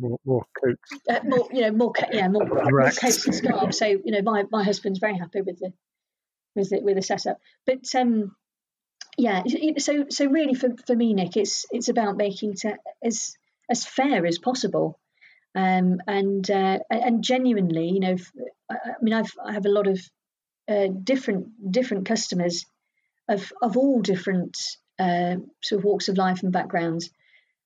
More, 0.00 0.18
more 0.24 0.44
coats. 0.60 0.90
Uh, 1.08 1.20
more, 1.22 1.46
you 1.52 1.60
know, 1.60 1.70
more 1.70 1.92
yeah, 2.10 2.26
more, 2.26 2.46
more 2.46 2.90
coats 2.90 3.26
and 3.26 3.34
scarves. 3.34 3.78
So 3.78 3.86
you 3.86 4.10
know, 4.10 4.22
my, 4.22 4.44
my 4.50 4.64
husband's 4.64 4.98
very 4.98 5.16
happy 5.16 5.42
with 5.42 5.60
the 5.60 5.72
with 6.54 6.70
the 6.70 6.80
with 6.80 6.96
the 6.96 7.02
setup. 7.02 7.38
But 7.66 7.84
um, 7.94 8.34
yeah, 9.16 9.42
so 9.78 10.06
so 10.08 10.26
really 10.26 10.54
for, 10.54 10.70
for 10.86 10.96
me, 10.96 11.14
Nick, 11.14 11.36
it's 11.36 11.66
it's 11.70 11.88
about 11.88 12.16
making 12.16 12.54
it 12.62 12.78
as 13.04 13.36
as 13.70 13.84
fair 13.84 14.26
as 14.26 14.38
possible. 14.38 14.98
Um, 15.54 16.00
and 16.06 16.48
uh, 16.48 16.78
and 16.90 17.24
genuinely, 17.24 17.88
you 17.88 18.00
know, 18.00 18.16
I, 18.70 18.76
mean, 19.02 19.14
I've 19.14 19.32
I 19.44 19.52
have 19.52 19.66
a 19.66 19.70
lot 19.70 19.88
of 19.88 20.00
uh, 20.68 20.88
different 21.02 21.72
different 21.72 22.06
customers 22.06 22.66
of 23.28 23.52
of 23.60 23.76
all 23.76 24.00
different 24.00 24.56
uh, 24.98 25.36
sort 25.60 25.80
of 25.80 25.84
walks 25.84 26.08
of 26.08 26.16
life 26.16 26.42
and 26.42 26.52
backgrounds, 26.52 27.10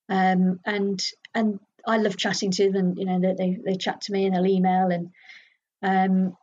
um, 0.09 0.61
and 0.65 1.05
and 1.35 1.61
I 1.87 1.99
love 1.99 2.17
chatting 2.17 2.53
to 2.53 2.73
them. 2.73 2.95
You 2.97 3.05
know, 3.05 3.35
they 3.37 3.59
they 3.63 3.77
chat 3.77 4.01
to 4.03 4.13
me 4.13 4.25
and 4.25 4.35
they'll 4.35 4.47
email 4.47 4.91
and 4.91 5.11
um, 5.83 6.37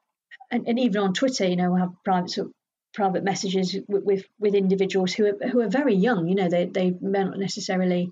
and, 0.51 0.67
and 0.67 0.79
even 0.79 1.01
on 1.01 1.13
Twitter, 1.13 1.47
you 1.47 1.55
know, 1.55 1.71
we 1.71 1.79
have 1.79 1.93
private 2.03 2.29
sort 2.29 2.47
of 2.47 2.53
private 2.93 3.23
messages 3.23 3.75
with, 3.87 4.03
with, 4.03 4.25
with 4.39 4.53
individuals 4.53 5.13
who 5.13 5.25
are 5.25 5.47
who 5.47 5.61
are 5.61 5.69
very 5.69 5.95
young. 5.95 6.27
You 6.27 6.35
know, 6.35 6.49
they 6.49 6.65
they 6.65 6.93
may 6.99 7.23
not 7.23 7.39
necessarily 7.39 8.11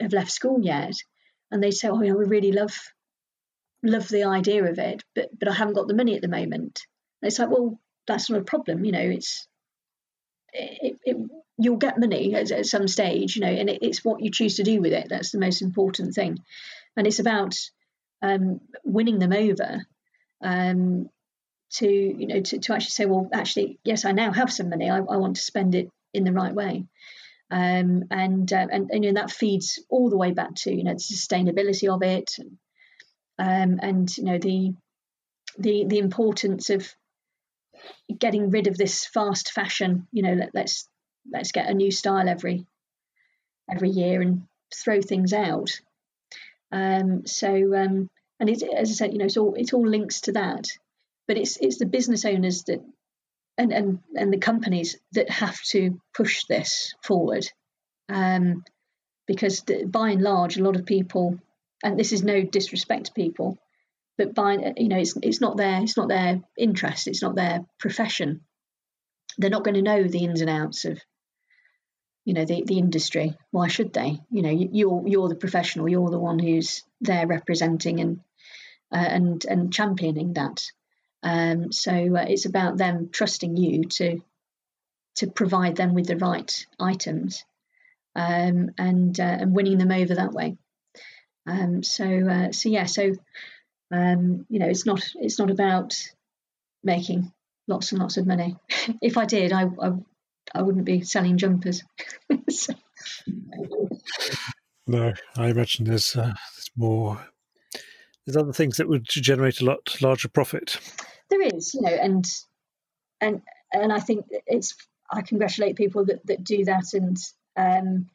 have 0.00 0.12
left 0.12 0.30
school 0.30 0.60
yet, 0.62 0.94
and 1.50 1.62
they 1.62 1.70
say, 1.70 1.88
"Oh, 1.88 2.00
you 2.00 2.12
know, 2.12 2.18
we 2.18 2.24
really 2.24 2.52
love 2.52 2.74
love 3.82 4.08
the 4.08 4.24
idea 4.24 4.64
of 4.64 4.78
it, 4.78 5.04
but 5.14 5.28
but 5.38 5.48
I 5.48 5.52
haven't 5.52 5.74
got 5.74 5.88
the 5.88 5.94
money 5.94 6.16
at 6.16 6.22
the 6.22 6.28
moment." 6.28 6.80
And 7.20 7.28
it's 7.28 7.38
like, 7.38 7.50
well, 7.50 7.78
that's 8.06 8.30
not 8.30 8.40
a 8.40 8.44
problem. 8.44 8.84
You 8.84 8.92
know, 8.92 9.00
it's 9.00 9.46
it, 10.52 10.96
it, 11.04 11.16
you'll 11.58 11.76
get 11.76 11.98
money 11.98 12.34
at, 12.34 12.50
at, 12.50 12.66
some 12.66 12.88
stage, 12.88 13.36
you 13.36 13.42
know, 13.42 13.48
and 13.48 13.68
it, 13.68 13.80
it's 13.82 14.04
what 14.04 14.22
you 14.22 14.30
choose 14.30 14.56
to 14.56 14.62
do 14.62 14.80
with 14.80 14.92
it 14.92 15.08
that's 15.08 15.32
the 15.32 15.40
most 15.40 15.62
important 15.62 16.14
thing, 16.14 16.38
and 16.96 17.06
it's 17.06 17.18
about 17.18 17.54
um, 18.22 18.60
winning 18.84 19.18
them 19.18 19.32
over 19.32 19.84
um, 20.42 21.10
to 21.74 21.88
you 21.88 22.26
know 22.26 22.40
to, 22.40 22.58
to 22.58 22.74
actually 22.74 22.90
say, 22.90 23.06
well, 23.06 23.28
actually, 23.32 23.78
yes, 23.84 24.04
I 24.04 24.12
now 24.12 24.32
have 24.32 24.52
some 24.52 24.70
money. 24.70 24.90
I, 24.90 24.98
I 24.98 25.16
want 25.16 25.36
to 25.36 25.42
spend 25.42 25.74
it 25.74 25.90
in 26.12 26.24
the 26.24 26.32
right 26.32 26.54
way. 26.54 26.84
Um, 27.50 28.04
and, 28.10 28.50
uh, 28.52 28.66
and, 28.72 28.90
and 28.90 29.04
you 29.04 29.12
know 29.12 29.20
that 29.20 29.30
feeds 29.30 29.78
all 29.90 30.08
the 30.08 30.16
way 30.16 30.32
back 30.32 30.54
to 30.56 30.74
you 30.74 30.84
know 30.84 30.94
the 30.94 30.98
sustainability 30.98 31.92
of 31.92 32.02
it, 32.02 32.30
um, 33.38 33.78
and 33.82 34.16
you 34.16 34.24
know 34.24 34.38
the 34.38 34.72
the 35.58 35.84
the 35.86 35.98
importance 35.98 36.70
of 36.70 36.88
getting 38.18 38.50
rid 38.50 38.66
of 38.66 38.76
this 38.76 39.04
fast 39.06 39.52
fashion. 39.52 40.06
You 40.10 40.22
know, 40.22 40.34
let, 40.34 40.50
let's 40.54 40.88
let's 41.30 41.52
get 41.52 41.68
a 41.68 41.74
new 41.74 41.90
style 41.90 42.28
every 42.28 42.66
every 43.70 43.90
year 43.90 44.22
and 44.22 44.42
throw 44.74 45.00
things 45.00 45.32
out. 45.32 45.70
Um, 46.72 47.26
so 47.26 47.74
um, 47.74 48.10
and 48.40 48.48
it, 48.48 48.62
as 48.62 48.90
I 48.90 48.94
said, 48.94 49.12
you 49.12 49.18
know, 49.18 49.26
it's 49.26 49.36
all 49.36 49.54
it 49.54 49.74
all 49.74 49.86
links 49.86 50.22
to 50.22 50.32
that, 50.32 50.68
but 51.26 51.36
it's 51.36 51.56
it's 51.58 51.78
the 51.78 51.86
business 51.86 52.24
owners 52.24 52.64
that 52.64 52.80
and 53.56 53.72
and 53.72 54.00
and 54.16 54.32
the 54.32 54.38
companies 54.38 54.96
that 55.12 55.30
have 55.30 55.60
to 55.62 56.00
push 56.14 56.44
this 56.48 56.94
forward, 57.02 57.46
um, 58.08 58.64
because 59.26 59.60
the, 59.62 59.84
by 59.84 60.10
and 60.10 60.22
large, 60.22 60.56
a 60.56 60.62
lot 60.62 60.76
of 60.76 60.86
people, 60.86 61.38
and 61.82 61.98
this 61.98 62.12
is 62.12 62.22
no 62.22 62.42
disrespect 62.42 63.06
to 63.06 63.12
people, 63.12 63.58
but 64.18 64.34
by 64.34 64.74
you 64.76 64.88
know, 64.88 64.98
it's 64.98 65.16
it's 65.22 65.40
not 65.40 65.56
their 65.56 65.82
it's 65.82 65.96
not 65.96 66.08
their 66.08 66.40
interest, 66.58 67.08
it's 67.08 67.22
not 67.22 67.36
their 67.36 67.64
profession. 67.78 68.42
They're 69.38 69.50
not 69.50 69.64
going 69.64 69.74
to 69.74 69.82
know 69.82 70.04
the 70.04 70.24
ins 70.24 70.40
and 70.40 70.50
outs 70.50 70.84
of 70.84 71.00
you 72.24 72.34
know 72.34 72.44
the, 72.44 72.64
the 72.66 72.78
industry. 72.78 73.36
Why 73.50 73.68
should 73.68 73.92
they? 73.92 74.20
You 74.30 74.42
know 74.42 74.50
you're 74.50 75.06
you're 75.06 75.28
the 75.28 75.34
professional 75.36 75.88
you're 75.88 76.10
the 76.10 76.18
one 76.18 76.38
who's 76.38 76.82
there 77.00 77.26
representing 77.26 78.00
and 78.00 78.20
uh, 78.92 78.96
and 78.98 79.44
and 79.44 79.72
championing 79.72 80.34
that 80.34 80.62
um, 81.24 81.72
so 81.72 81.90
uh, 81.90 82.26
it's 82.28 82.44
about 82.44 82.76
them 82.76 83.08
trusting 83.10 83.56
you 83.56 83.84
to 83.84 84.22
to 85.16 85.26
provide 85.28 85.76
them 85.76 85.94
with 85.94 86.06
the 86.06 86.16
right 86.16 86.66
items 86.78 87.44
um, 88.14 88.70
and 88.76 89.18
uh, 89.18 89.36
and 89.40 89.54
winning 89.54 89.78
them 89.78 89.90
over 89.90 90.14
that 90.14 90.32
way. 90.32 90.56
Um, 91.46 91.82
so 91.82 92.04
uh, 92.04 92.52
so 92.52 92.68
yeah, 92.68 92.84
so 92.84 93.12
um, 93.90 94.44
you 94.50 94.58
know, 94.58 94.68
it's 94.68 94.84
not 94.84 95.02
it's 95.16 95.38
not 95.38 95.50
about 95.50 95.96
making 96.82 97.32
lots 97.66 97.92
and 97.92 98.00
lots 98.00 98.18
of 98.18 98.26
money. 98.26 98.56
if 99.02 99.16
I 99.16 99.24
did, 99.24 99.50
I, 99.50 99.64
I, 99.80 99.92
I 100.54 100.62
wouldn't 100.62 100.84
be 100.84 101.02
selling 101.02 101.38
jumpers. 101.38 101.82
so. 102.50 102.74
No, 104.86 105.14
I 105.38 105.48
imagine 105.48 105.86
there's, 105.86 106.14
uh, 106.14 106.34
there's 106.54 106.70
more. 106.76 107.26
There's 108.26 108.36
other 108.36 108.52
things 108.52 108.76
that 108.76 108.88
would 108.88 109.06
generate 109.06 109.60
a 109.60 109.64
lot 109.64 109.96
larger 110.02 110.28
profit 110.28 110.78
there 111.30 111.42
is, 111.42 111.74
you 111.74 111.82
know, 111.82 111.94
and 111.94 112.24
and 113.20 113.42
and 113.72 113.92
I 113.92 114.00
think 114.00 114.26
it's 114.46 114.74
I 115.10 115.22
congratulate 115.22 115.76
people 115.76 116.06
that 116.06 116.26
that 116.26 116.44
do 116.44 116.64
that, 116.64 116.94
and 116.94 117.16
um, 117.56 118.10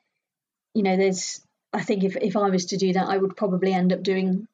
you 0.73 0.84
know, 0.84 0.98
there's 0.98 1.41
I 1.73 1.84
think 1.84 2.03
if 2.03 2.15
if 2.18 2.38
I 2.38 2.49
was 2.49 2.68
to 2.68 2.77
do 2.77 2.94
that, 2.94 3.07
I 3.07 3.18
would 3.18 3.36
probably 3.36 3.73
end 3.73 3.94
up 3.94 4.03
doing, 4.03 4.48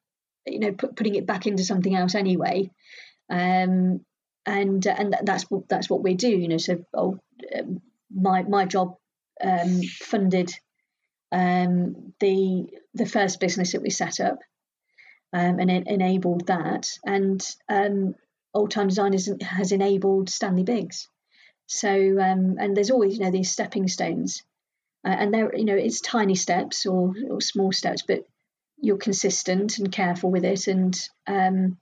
you 0.45 0.59
know, 0.59 0.71
put, 0.71 0.95
putting 0.95 1.15
it 1.15 1.25
back 1.27 1.47
into 1.47 1.63
something 1.63 1.95
else 1.95 2.15
anyway, 2.15 2.71
um, 3.29 4.01
and 4.45 4.85
and 4.85 5.15
that's 5.23 5.43
what 5.51 5.67
that's 5.69 5.89
what 5.89 6.03
we 6.03 6.15
do, 6.15 6.29
you 6.29 6.47
know. 6.47 6.57
So 6.57 6.83
oh, 6.93 7.19
um, 7.57 7.81
my 8.13 8.43
my 8.43 8.65
job 8.65 8.97
um, 9.43 9.81
funded 9.83 10.51
um, 11.31 12.13
the 12.19 12.67
the 12.93 13.05
first 13.05 13.39
business 13.39 13.73
that 13.73 13.81
we 13.81 13.89
set 13.89 14.19
up. 14.19 14.39
Um, 15.33 15.59
and 15.59 15.69
it 15.69 15.87
enabled 15.87 16.47
that. 16.47 16.87
And 17.05 17.45
um, 17.67 18.15
old 18.55 18.71
time 18.71 18.87
design 18.87 19.13
has 19.41 19.71
enabled 19.71 20.29
Stanley 20.29 20.63
Biggs. 20.63 21.07
So 21.67 21.89
um, 21.89 22.57
and 22.59 22.75
there's 22.75 22.91
always 22.91 23.17
you 23.17 23.23
know 23.23 23.31
these 23.31 23.51
stepping 23.51 23.87
stones, 23.87 24.43
uh, 25.05 25.15
and 25.17 25.33
there 25.33 25.55
you 25.55 25.65
know 25.65 25.75
it's 25.75 26.01
tiny 26.01 26.35
steps 26.35 26.85
or, 26.85 27.13
or 27.29 27.41
small 27.41 27.71
steps, 27.71 28.03
but 28.03 28.25
you're 28.77 28.97
consistent 28.97 29.77
and 29.77 29.91
careful 29.91 30.31
with 30.31 30.45
it, 30.45 30.67
and 30.67 30.97
um, 31.27 31.77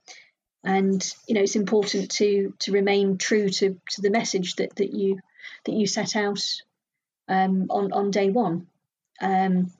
and 0.64 1.14
you 1.28 1.34
know 1.34 1.42
it's 1.42 1.56
important 1.56 2.10
to 2.12 2.54
to 2.60 2.72
remain 2.72 3.18
true 3.18 3.48
to 3.48 3.78
to 3.90 4.00
the 4.00 4.10
message 4.10 4.56
that 4.56 4.74
that 4.76 4.92
you 4.92 5.18
that 5.66 5.74
you 5.74 5.86
set 5.86 6.16
out 6.16 6.42
um, 7.28 7.66
on 7.70 7.92
on 7.92 8.10
day 8.10 8.30
one. 8.30 8.66
Um, 9.20 9.70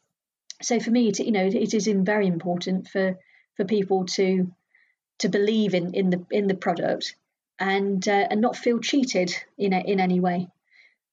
so 0.62 0.80
for 0.80 0.90
me, 0.90 1.08
it, 1.08 1.18
you 1.18 1.32
know, 1.32 1.46
it 1.46 1.74
is 1.74 1.86
very 1.86 2.26
important 2.26 2.88
for 2.88 3.18
for 3.56 3.64
people 3.64 4.06
to 4.06 4.52
to 5.18 5.28
believe 5.28 5.74
in 5.74 5.94
in 5.94 6.10
the 6.10 6.24
in 6.30 6.46
the 6.46 6.54
product 6.54 7.14
and 7.58 8.06
uh, 8.08 8.26
and 8.30 8.40
not 8.40 8.56
feel 8.56 8.78
cheated 8.80 9.34
in 9.58 9.72
a, 9.72 9.80
in 9.80 10.00
any 10.00 10.20
way. 10.20 10.48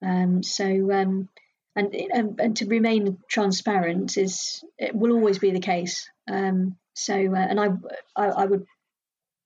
Um, 0.04 0.44
so 0.44 0.92
um, 0.92 1.30
and, 1.76 1.94
and, 1.96 2.40
and 2.40 2.58
to 2.58 2.66
remain 2.66 3.18
transparent 3.30 4.18
is 4.18 4.64
it 4.78 4.96
will 4.96 5.14
always 5.14 5.40
be 5.40 5.52
the 5.52 5.60
case. 5.60 6.10
Um, 6.30 6.78
so 6.94 7.14
uh, 7.16 7.48
and 7.50 7.60
I, 7.60 7.68
I, 8.16 8.28
I 8.28 8.46
would 8.46 8.66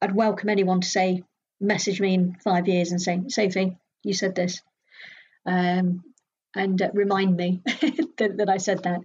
I'd 0.02 0.16
welcome 0.16 0.50
anyone 0.50 0.82
to 0.82 0.88
say 0.88 1.24
message 1.60 2.02
me 2.02 2.14
in 2.14 2.36
five 2.44 2.68
years 2.68 2.92
and 2.92 3.02
say 3.02 3.22
Sophie 3.28 3.78
you 4.04 4.14
said 4.14 4.36
this 4.36 4.62
um, 5.46 6.04
and 6.56 6.82
uh, 6.82 6.90
remind 6.94 7.36
me 7.36 7.62
that, 7.66 8.36
that 8.38 8.50
I 8.50 8.58
said 8.58 8.84
that. 8.84 9.02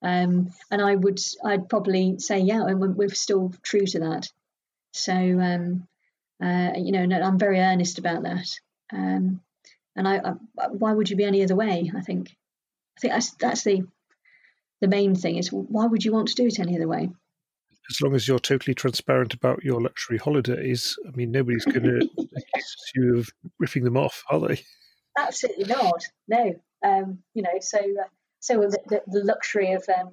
Um, 0.00 0.50
and 0.70 0.80
I 0.80 0.94
would 0.94 1.18
I'd 1.44 1.68
probably 1.68 2.18
say 2.18 2.38
yeah 2.40 2.64
and 2.66 2.96
we're 2.96 3.08
still 3.08 3.52
true 3.62 3.86
to 3.86 3.98
that. 4.00 4.28
So, 4.92 5.12
um, 5.12 5.86
uh, 6.42 6.72
you 6.76 6.92
know, 6.92 7.16
I'm 7.16 7.38
very 7.38 7.60
earnest 7.60 7.98
about 7.98 8.22
that. 8.24 8.48
Um, 8.92 9.40
and 9.96 10.06
I, 10.06 10.18
I, 10.18 10.68
why 10.68 10.92
would 10.92 11.10
you 11.10 11.16
be 11.16 11.24
any 11.24 11.42
other 11.42 11.56
way? 11.56 11.90
I 11.96 12.00
think, 12.00 12.30
I 12.96 13.00
think 13.00 13.12
that's 13.12 13.30
that's 13.32 13.64
the 13.64 13.86
the 14.80 14.88
main 14.88 15.16
thing 15.16 15.36
is 15.36 15.48
why 15.52 15.86
would 15.86 16.04
you 16.04 16.12
want 16.12 16.28
to 16.28 16.36
do 16.36 16.46
it 16.46 16.60
any 16.60 16.76
other 16.76 16.86
way? 16.86 17.10
as 17.90 18.00
long 18.02 18.14
as 18.14 18.28
you're 18.28 18.38
totally 18.38 18.74
transparent 18.74 19.34
about 19.34 19.64
your 19.64 19.80
luxury 19.80 20.18
holidays, 20.18 20.96
I 21.06 21.16
mean, 21.16 21.30
nobody's 21.30 21.64
going 21.64 21.82
to 21.84 22.08
accuse 22.18 22.76
you 22.94 23.18
of 23.18 23.28
ripping 23.58 23.84
them 23.84 23.96
off, 23.96 24.24
are 24.30 24.40
they? 24.40 24.62
Absolutely 25.16 25.64
not. 25.64 26.04
No. 26.28 26.54
Um, 26.84 27.18
you 27.34 27.42
know, 27.42 27.58
so 27.60 27.78
uh, 27.78 28.08
so 28.40 28.60
the, 28.60 28.78
the, 28.86 29.02
the 29.06 29.24
luxury 29.24 29.72
of. 29.72 29.84
Um, 29.88 30.12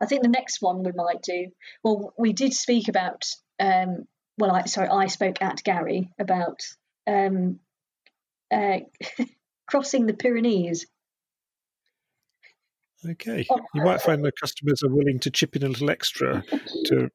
I 0.00 0.06
think 0.06 0.22
the 0.22 0.28
next 0.28 0.62
one 0.62 0.82
we 0.82 0.92
might 0.92 1.22
do. 1.22 1.48
Well, 1.82 2.14
we 2.18 2.32
did 2.32 2.54
speak 2.54 2.88
about. 2.88 3.24
Um, 3.60 4.06
well, 4.38 4.52
I 4.52 4.64
sorry, 4.64 4.88
I 4.88 5.06
spoke 5.06 5.42
at 5.42 5.62
Gary 5.64 6.10
about 6.18 6.60
um, 7.06 7.58
uh, 8.52 8.78
crossing 9.66 10.06
the 10.06 10.14
Pyrenees. 10.14 10.86
Okay, 13.08 13.46
oh, 13.50 13.60
you 13.74 13.82
might 13.82 14.02
find 14.02 14.24
the 14.24 14.32
customers 14.32 14.82
are 14.82 14.90
willing 14.90 15.20
to 15.20 15.30
chip 15.30 15.54
in 15.54 15.62
a 15.62 15.68
little 15.68 15.90
extra 15.90 16.42
to. 16.86 17.10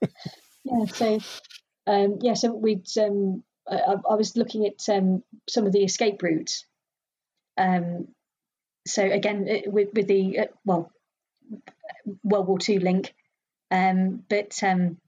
yeah. 0.64 0.84
So, 0.86 1.18
um, 1.86 2.18
yeah. 2.20 2.34
So 2.34 2.54
we'd. 2.54 2.86
Um, 2.98 3.42
I, 3.70 3.96
I, 4.08 4.14
was 4.14 4.36
looking 4.36 4.66
at 4.66 4.88
um, 4.88 5.22
some 5.48 5.66
of 5.66 5.72
the 5.72 5.84
escape 5.84 6.22
routes. 6.22 6.64
Um, 7.58 8.08
so 8.86 9.04
again, 9.04 9.46
with, 9.66 9.88
with 9.92 10.06
the 10.06 10.38
uh, 10.38 10.46
well, 10.64 10.90
World 12.22 12.46
War 12.46 12.58
II 12.66 12.78
link, 12.78 13.14
um, 13.70 14.22
but 14.28 14.58
um, 14.62 14.98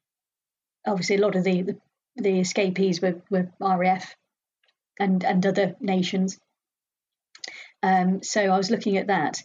obviously 0.86 1.16
a 1.16 1.20
lot 1.20 1.36
of 1.36 1.44
the, 1.44 1.62
the, 1.62 1.78
the 2.16 2.40
escapees 2.40 3.00
were, 3.00 3.20
were 3.30 3.48
RAF 3.60 4.14
and 5.00 5.24
and 5.24 5.44
other 5.44 5.74
nations. 5.80 6.38
Um, 7.82 8.22
so 8.22 8.42
I 8.42 8.56
was 8.56 8.70
looking 8.70 8.98
at 8.98 9.08
that. 9.08 9.42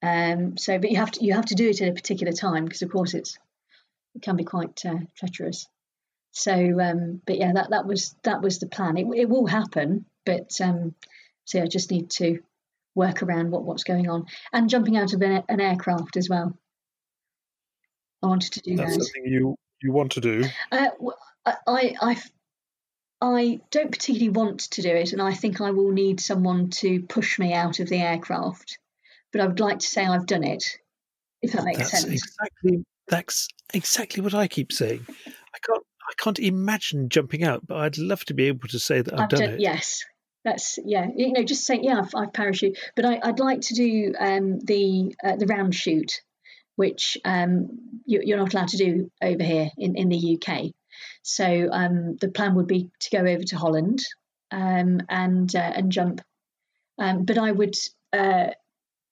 Um, 0.00 0.56
so, 0.56 0.78
but 0.78 0.90
you 0.90 0.96
have 0.96 1.10
to 1.10 1.24
you 1.24 1.34
have 1.34 1.46
to 1.46 1.56
do 1.56 1.68
it 1.68 1.82
at 1.82 1.88
a 1.88 1.92
particular 1.92 2.32
time 2.32 2.64
because, 2.64 2.82
of 2.82 2.90
course, 2.90 3.14
it's 3.14 3.36
it 4.14 4.22
can 4.22 4.36
be 4.36 4.44
quite 4.44 4.80
uh, 4.86 5.00
treacherous. 5.16 5.66
So, 6.30 6.52
um, 6.80 7.20
but 7.26 7.36
yeah, 7.36 7.52
that 7.54 7.70
that 7.70 7.86
was 7.86 8.14
that 8.22 8.40
was 8.40 8.60
the 8.60 8.68
plan. 8.68 8.96
It, 8.96 9.06
it 9.14 9.28
will 9.28 9.46
happen, 9.46 10.06
but 10.24 10.52
um, 10.62 10.94
so 11.44 11.60
I 11.60 11.66
just 11.66 11.90
need 11.90 12.10
to 12.10 12.38
work 12.94 13.22
around 13.22 13.50
what 13.50 13.64
what's 13.64 13.84
going 13.84 14.08
on 14.08 14.26
and 14.52 14.70
jumping 14.70 14.96
out 14.96 15.12
of 15.12 15.22
an, 15.22 15.42
an 15.48 15.60
aircraft 15.60 16.16
as 16.16 16.28
well. 16.28 16.56
I 18.22 18.26
wanted 18.28 18.52
to 18.52 18.60
do 18.60 18.76
That's 18.76 18.96
that. 18.96 19.04
something 19.04 19.32
you 19.32 19.56
you 19.82 19.92
want 19.92 20.12
to 20.12 20.20
do. 20.20 20.44
Uh, 20.72 20.88
I 21.66 21.94
I 22.00 22.16
I 23.20 23.60
don't 23.70 23.90
particularly 23.90 24.28
want 24.28 24.60
to 24.70 24.82
do 24.82 24.90
it, 24.90 25.12
and 25.12 25.20
I 25.20 25.34
think 25.34 25.60
I 25.60 25.70
will 25.70 25.90
need 25.90 26.20
someone 26.20 26.70
to 26.70 27.02
push 27.02 27.38
me 27.38 27.52
out 27.52 27.80
of 27.80 27.88
the 27.88 28.00
aircraft. 28.00 28.78
But 29.32 29.40
I 29.40 29.46
would 29.46 29.60
like 29.60 29.80
to 29.80 29.86
say 29.86 30.06
I've 30.06 30.26
done 30.26 30.44
it, 30.44 30.78
if 31.42 31.52
that 31.52 31.64
makes 31.64 31.78
that's 31.78 31.90
sense. 31.90 32.12
Exactly, 32.12 32.84
that's 33.08 33.48
exactly 33.74 34.22
what 34.22 34.34
I 34.34 34.46
keep 34.46 34.72
saying. 34.72 35.04
I 35.08 35.58
can't, 35.66 35.82
I 36.08 36.12
can't 36.16 36.38
imagine 36.38 37.08
jumping 37.08 37.44
out, 37.44 37.66
but 37.66 37.78
I'd 37.78 37.98
love 37.98 38.24
to 38.26 38.34
be 38.34 38.44
able 38.44 38.68
to 38.68 38.78
say 38.78 39.02
that 39.02 39.14
I've, 39.14 39.20
I've 39.20 39.28
done, 39.28 39.40
done, 39.40 39.50
it. 39.54 39.60
Yes, 39.60 40.04
that's 40.44 40.78
yeah. 40.84 41.08
You 41.14 41.32
know, 41.32 41.42
just 41.42 41.66
say 41.66 41.80
yeah, 41.82 41.98
I've, 41.98 42.14
I've 42.14 42.32
parachute. 42.32 42.78
But 42.94 43.04
I, 43.04 43.18
would 43.26 43.40
like 43.40 43.62
to 43.62 43.74
do 43.74 44.14
um, 44.18 44.60
the 44.60 45.14
uh, 45.24 45.36
the 45.36 45.46
round 45.46 45.74
chute, 45.74 46.22
which 46.78 47.18
um, 47.24 48.00
you, 48.06 48.34
are 48.34 48.38
not 48.38 48.54
allowed 48.54 48.68
to 48.68 48.76
do 48.76 49.10
over 49.20 49.42
here 49.42 49.68
in 49.76 49.96
in 49.96 50.08
the 50.08 50.38
UK. 50.40 50.66
So 51.22 51.68
um, 51.72 52.16
the 52.20 52.28
plan 52.28 52.54
would 52.54 52.68
be 52.68 52.88
to 53.00 53.10
go 53.10 53.18
over 53.18 53.42
to 53.42 53.56
Holland 53.56 53.98
um, 54.52 55.00
and 55.08 55.54
uh, 55.56 55.72
and 55.74 55.90
jump. 55.90 56.20
Um, 56.98 57.24
but 57.24 57.36
I 57.36 57.50
would. 57.50 57.74
Uh, 58.12 58.50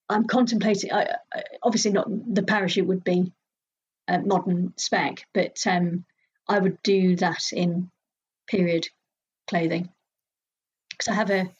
I'm 0.08 0.28
contemplating. 0.28 0.92
I, 0.92 1.16
obviously, 1.60 1.90
not 1.90 2.06
the 2.08 2.44
parachute 2.44 2.86
would 2.86 3.02
be 3.02 3.32
a 4.06 4.20
modern 4.20 4.72
spec, 4.76 5.26
but 5.34 5.56
um, 5.66 6.04
I 6.48 6.60
would 6.60 6.80
do 6.84 7.16
that 7.16 7.52
in 7.52 7.90
period 8.46 8.86
clothing 9.48 9.88
because 10.90 11.08
I 11.08 11.14
have 11.14 11.30
a 11.30 11.50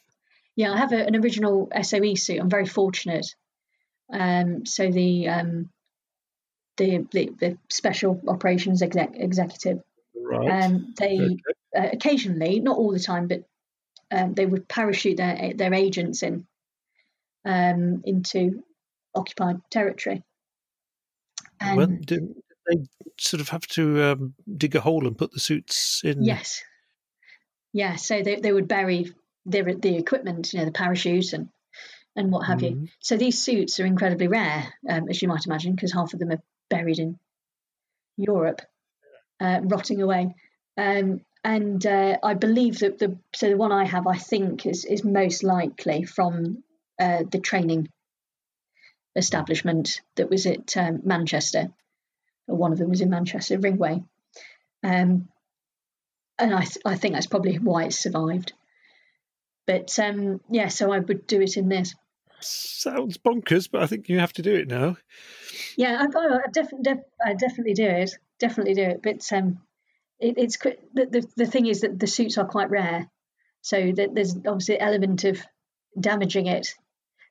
yeah 0.55 0.71
I 0.71 0.77
have 0.77 0.93
a, 0.93 1.05
an 1.05 1.17
original 1.17 1.69
SOE 1.81 2.15
suit. 2.15 2.39
I'm 2.39 2.49
very 2.49 2.65
fortunate. 2.65 3.27
Um, 4.09 4.65
so 4.65 4.89
the 4.89 5.27
the, 6.77 7.07
the, 7.11 7.29
the 7.39 7.57
special 7.69 8.21
operations 8.27 8.81
exec, 8.81 9.11
executive 9.15 9.81
Right. 10.27 10.63
Um, 10.63 10.93
they 10.97 11.19
okay. 11.19 11.35
uh, 11.75 11.89
occasionally, 11.93 12.59
not 12.59 12.77
all 12.77 12.91
the 12.91 12.99
time, 12.99 13.27
but 13.27 13.43
um, 14.11 14.33
they 14.33 14.45
would 14.45 14.67
parachute 14.67 15.17
their 15.17 15.53
their 15.55 15.73
agents 15.73 16.21
in 16.21 16.45
um, 17.45 18.01
into 18.05 18.63
occupied 19.15 19.57
territory. 19.71 20.23
And 21.59 21.77
well, 21.77 21.87
do 21.87 22.35
they 22.67 22.83
sort 23.17 23.41
of 23.41 23.49
have 23.49 23.65
to 23.67 24.03
um, 24.03 24.33
dig 24.57 24.75
a 24.75 24.81
hole 24.81 25.07
and 25.07 25.17
put 25.17 25.31
the 25.31 25.39
suits 25.39 26.01
in? 26.03 26.23
Yes. 26.23 26.61
Yeah. 27.73 27.95
So 27.95 28.21
they, 28.21 28.35
they 28.35 28.51
would 28.51 28.67
bury 28.67 29.13
their 29.45 29.63
the 29.75 29.95
equipment, 29.95 30.51
you 30.51 30.59
know, 30.59 30.65
the 30.65 30.71
parachute 30.71 31.31
and 31.31 31.49
and 32.17 32.31
what 32.31 32.47
have 32.47 32.59
mm-hmm. 32.59 32.83
you. 32.83 32.87
So 32.99 33.15
these 33.15 33.41
suits 33.41 33.79
are 33.79 33.85
incredibly 33.85 34.27
rare, 34.27 34.73
um, 34.89 35.07
as 35.09 35.21
you 35.21 35.29
might 35.29 35.45
imagine, 35.45 35.73
because 35.73 35.93
half 35.93 36.13
of 36.13 36.19
them 36.19 36.31
are 36.31 36.41
buried 36.69 36.99
in 36.99 37.19
Europe 38.17 38.61
uh, 39.39 39.59
rotting 39.63 40.01
away. 40.01 40.35
Um, 40.77 41.21
and 41.43 41.85
uh, 41.85 42.17
I 42.23 42.33
believe 42.33 42.79
that 42.79 42.99
the 42.99 43.17
so 43.35 43.49
the 43.49 43.57
one 43.57 43.71
I 43.71 43.85
have, 43.85 44.07
I 44.07 44.17
think, 44.17 44.65
is 44.65 44.85
is 44.85 45.03
most 45.03 45.43
likely 45.43 46.03
from 46.03 46.63
uh, 46.99 47.23
the 47.29 47.39
training 47.39 47.89
establishment 49.15 50.01
that 50.15 50.29
was 50.29 50.45
at 50.45 50.75
um, 50.77 51.01
Manchester. 51.03 51.69
One 52.45 52.71
of 52.71 52.77
them 52.77 52.89
was 52.89 53.01
in 53.01 53.09
Manchester, 53.09 53.57
Ringway. 53.57 54.03
Um, 54.83 55.27
and 56.39 56.53
I, 56.53 56.61
th- 56.61 56.85
I 56.85 56.95
think 56.95 57.15
that's 57.15 57.27
probably 57.27 57.55
why 57.55 57.85
it 57.85 57.93
survived. 57.93 58.53
But 59.65 59.97
um, 59.99 60.39
yeah, 60.49 60.67
so 60.67 60.91
I 60.91 60.99
would 60.99 61.27
do 61.27 61.41
it 61.41 61.57
in 61.57 61.67
this. 61.67 61.95
Sounds 62.39 63.17
bonkers, 63.17 63.69
but 63.71 63.81
I 63.81 63.87
think 63.87 64.09
you 64.09 64.19
have 64.19 64.33
to 64.33 64.41
do 64.41 64.55
it 64.55 64.67
now. 64.67 64.97
Yeah, 65.75 66.01
I, 66.01 66.19
I, 66.19 66.39
def- 66.51 66.71
def- 66.81 66.99
I 67.25 67.33
definitely 67.33 67.73
do 67.73 67.85
it 67.85 68.11
definitely 68.39 68.73
do 68.73 68.83
it. 68.83 69.01
But 69.03 69.21
um, 69.31 69.59
it, 70.19 70.37
it's 70.37 70.57
the, 70.57 70.77
the 70.93 71.27
the 71.35 71.45
thing 71.45 71.65
is 71.65 71.81
that 71.81 71.99
the 71.99 72.07
suits 72.07 72.37
are 72.37 72.45
quite 72.45 72.69
rare, 72.69 73.09
so 73.61 73.91
that 73.95 74.13
there's 74.13 74.35
obviously 74.35 74.75
an 74.75 74.87
element 74.87 75.23
of 75.23 75.41
damaging 75.99 76.47
it. 76.47 76.73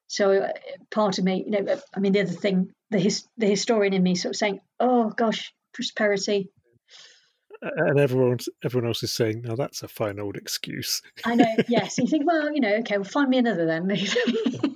So 0.08 0.32
uh, 0.32 0.52
part 0.90 1.18
of 1.18 1.24
me, 1.24 1.44
you 1.46 1.50
know, 1.50 1.80
I 1.94 2.00
mean, 2.00 2.12
the 2.12 2.22
other 2.22 2.32
thing, 2.32 2.72
the 2.90 2.98
his, 2.98 3.26
the 3.36 3.46
historian 3.46 3.92
in 3.92 4.02
me, 4.02 4.14
sort 4.14 4.34
of 4.34 4.38
saying, 4.38 4.60
"Oh 4.78 5.10
gosh, 5.10 5.52
prosperity." 5.72 6.50
And 7.62 7.98
everyone, 7.98 8.38
everyone 8.64 8.88
else 8.88 9.02
is 9.02 9.12
saying, 9.12 9.42
"Now 9.42 9.56
that's 9.56 9.82
a 9.82 9.88
fine 9.88 10.20
old 10.20 10.36
excuse." 10.36 11.02
I 11.24 11.34
know. 11.34 11.56
Yes, 11.68 11.98
you 11.98 12.06
think, 12.06 12.26
well, 12.26 12.52
you 12.52 12.60
know, 12.60 12.74
okay, 12.76 12.98
well, 12.98 13.04
find 13.04 13.30
me 13.30 13.38
another 13.38 13.66
then. 13.66 13.88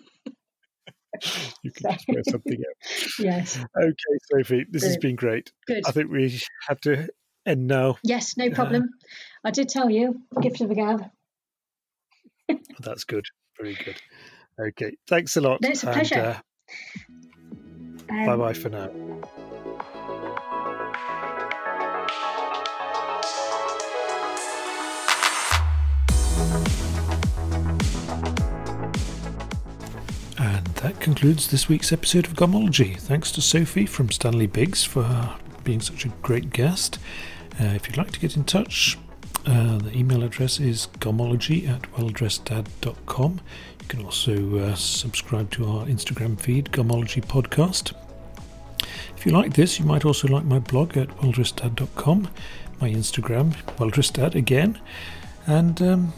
you 1.63 1.71
can 1.73 1.93
just 1.93 2.09
wear 2.09 2.23
something 2.29 2.59
else. 2.59 3.15
Yes. 3.19 3.59
Okay, 3.77 4.19
Sophie, 4.33 4.67
this 4.71 4.83
Good. 4.83 4.89
has 4.89 4.97
been 4.99 5.17
great. 5.17 5.53
Good. 5.67 5.83
I 5.87 5.93
think 5.93 6.11
we 6.11 6.41
have 6.69 6.81
to 6.83 7.09
end 7.47 7.67
now. 7.67 7.99
Yes, 8.03 8.37
no 8.37 8.51
problem. 8.51 8.83
Uh, 8.83 9.07
I 9.45 9.51
did 9.51 9.69
tell 9.69 9.91
you, 9.91 10.23
gift 10.41 10.61
of 10.61 10.69
the 10.69 10.75
gab. 10.75 11.05
that's 12.81 13.05
good. 13.05 13.25
Very 13.59 13.75
good. 13.85 14.01
Okay, 14.59 14.97
thanks 15.09 15.37
a 15.37 15.41
lot. 15.41 15.61
No, 15.61 15.69
it's 15.69 15.83
a 15.83 15.93
pleasure. 15.93 16.43
uh, 18.11 18.15
um, 18.15 18.27
bye 18.27 18.37
bye 18.37 18.53
for 18.53 18.69
now. 18.69 18.91
That 30.82 30.98
concludes 30.98 31.51
this 31.51 31.69
week's 31.69 31.93
episode 31.93 32.27
of 32.27 32.32
Garmentology. 32.32 32.98
Thanks 32.98 33.31
to 33.32 33.43
Sophie 33.43 33.85
from 33.85 34.11
Stanley 34.11 34.47
Biggs 34.47 34.82
for 34.82 35.36
being 35.62 35.82
such 35.82 36.07
a 36.07 36.09
great 36.23 36.55
guest. 36.55 36.98
Uh, 37.61 37.65
if 37.65 37.86
you'd 37.86 37.98
like 37.98 38.12
to 38.12 38.19
get 38.19 38.35
in 38.35 38.44
touch, 38.44 38.97
uh, 39.44 39.77
the 39.77 39.94
email 39.94 40.23
address 40.23 40.59
is 40.59 40.89
garmentology 40.98 41.69
at 41.69 41.82
welldresseddad.com. 41.93 43.40
You 43.82 43.89
can 43.89 44.05
also 44.07 44.59
uh, 44.59 44.74
subscribe 44.74 45.51
to 45.51 45.66
our 45.66 45.85
Instagram 45.85 46.40
feed, 46.40 46.73
Garmentology 46.73 47.23
Podcast. 47.23 47.93
If 49.19 49.27
you 49.27 49.32
like 49.32 49.52
this, 49.52 49.78
you 49.78 49.85
might 49.85 50.07
also 50.07 50.28
like 50.28 50.44
my 50.44 50.61
blog 50.61 50.97
at 50.97 51.09
welldresseddad.com, 51.19 52.28
my 52.81 52.89
Instagram, 52.89 53.52
welldresseddad 53.77 54.35
again, 54.35 54.81
and 55.47 55.82
um, 55.82 56.12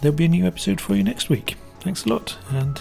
there'll 0.00 0.16
be 0.16 0.24
a 0.24 0.28
new 0.28 0.44
episode 0.44 0.80
for 0.80 0.96
you 0.96 1.04
next 1.04 1.28
week. 1.28 1.54
Thanks 1.78 2.04
a 2.04 2.08
lot, 2.08 2.36
and 2.50 2.80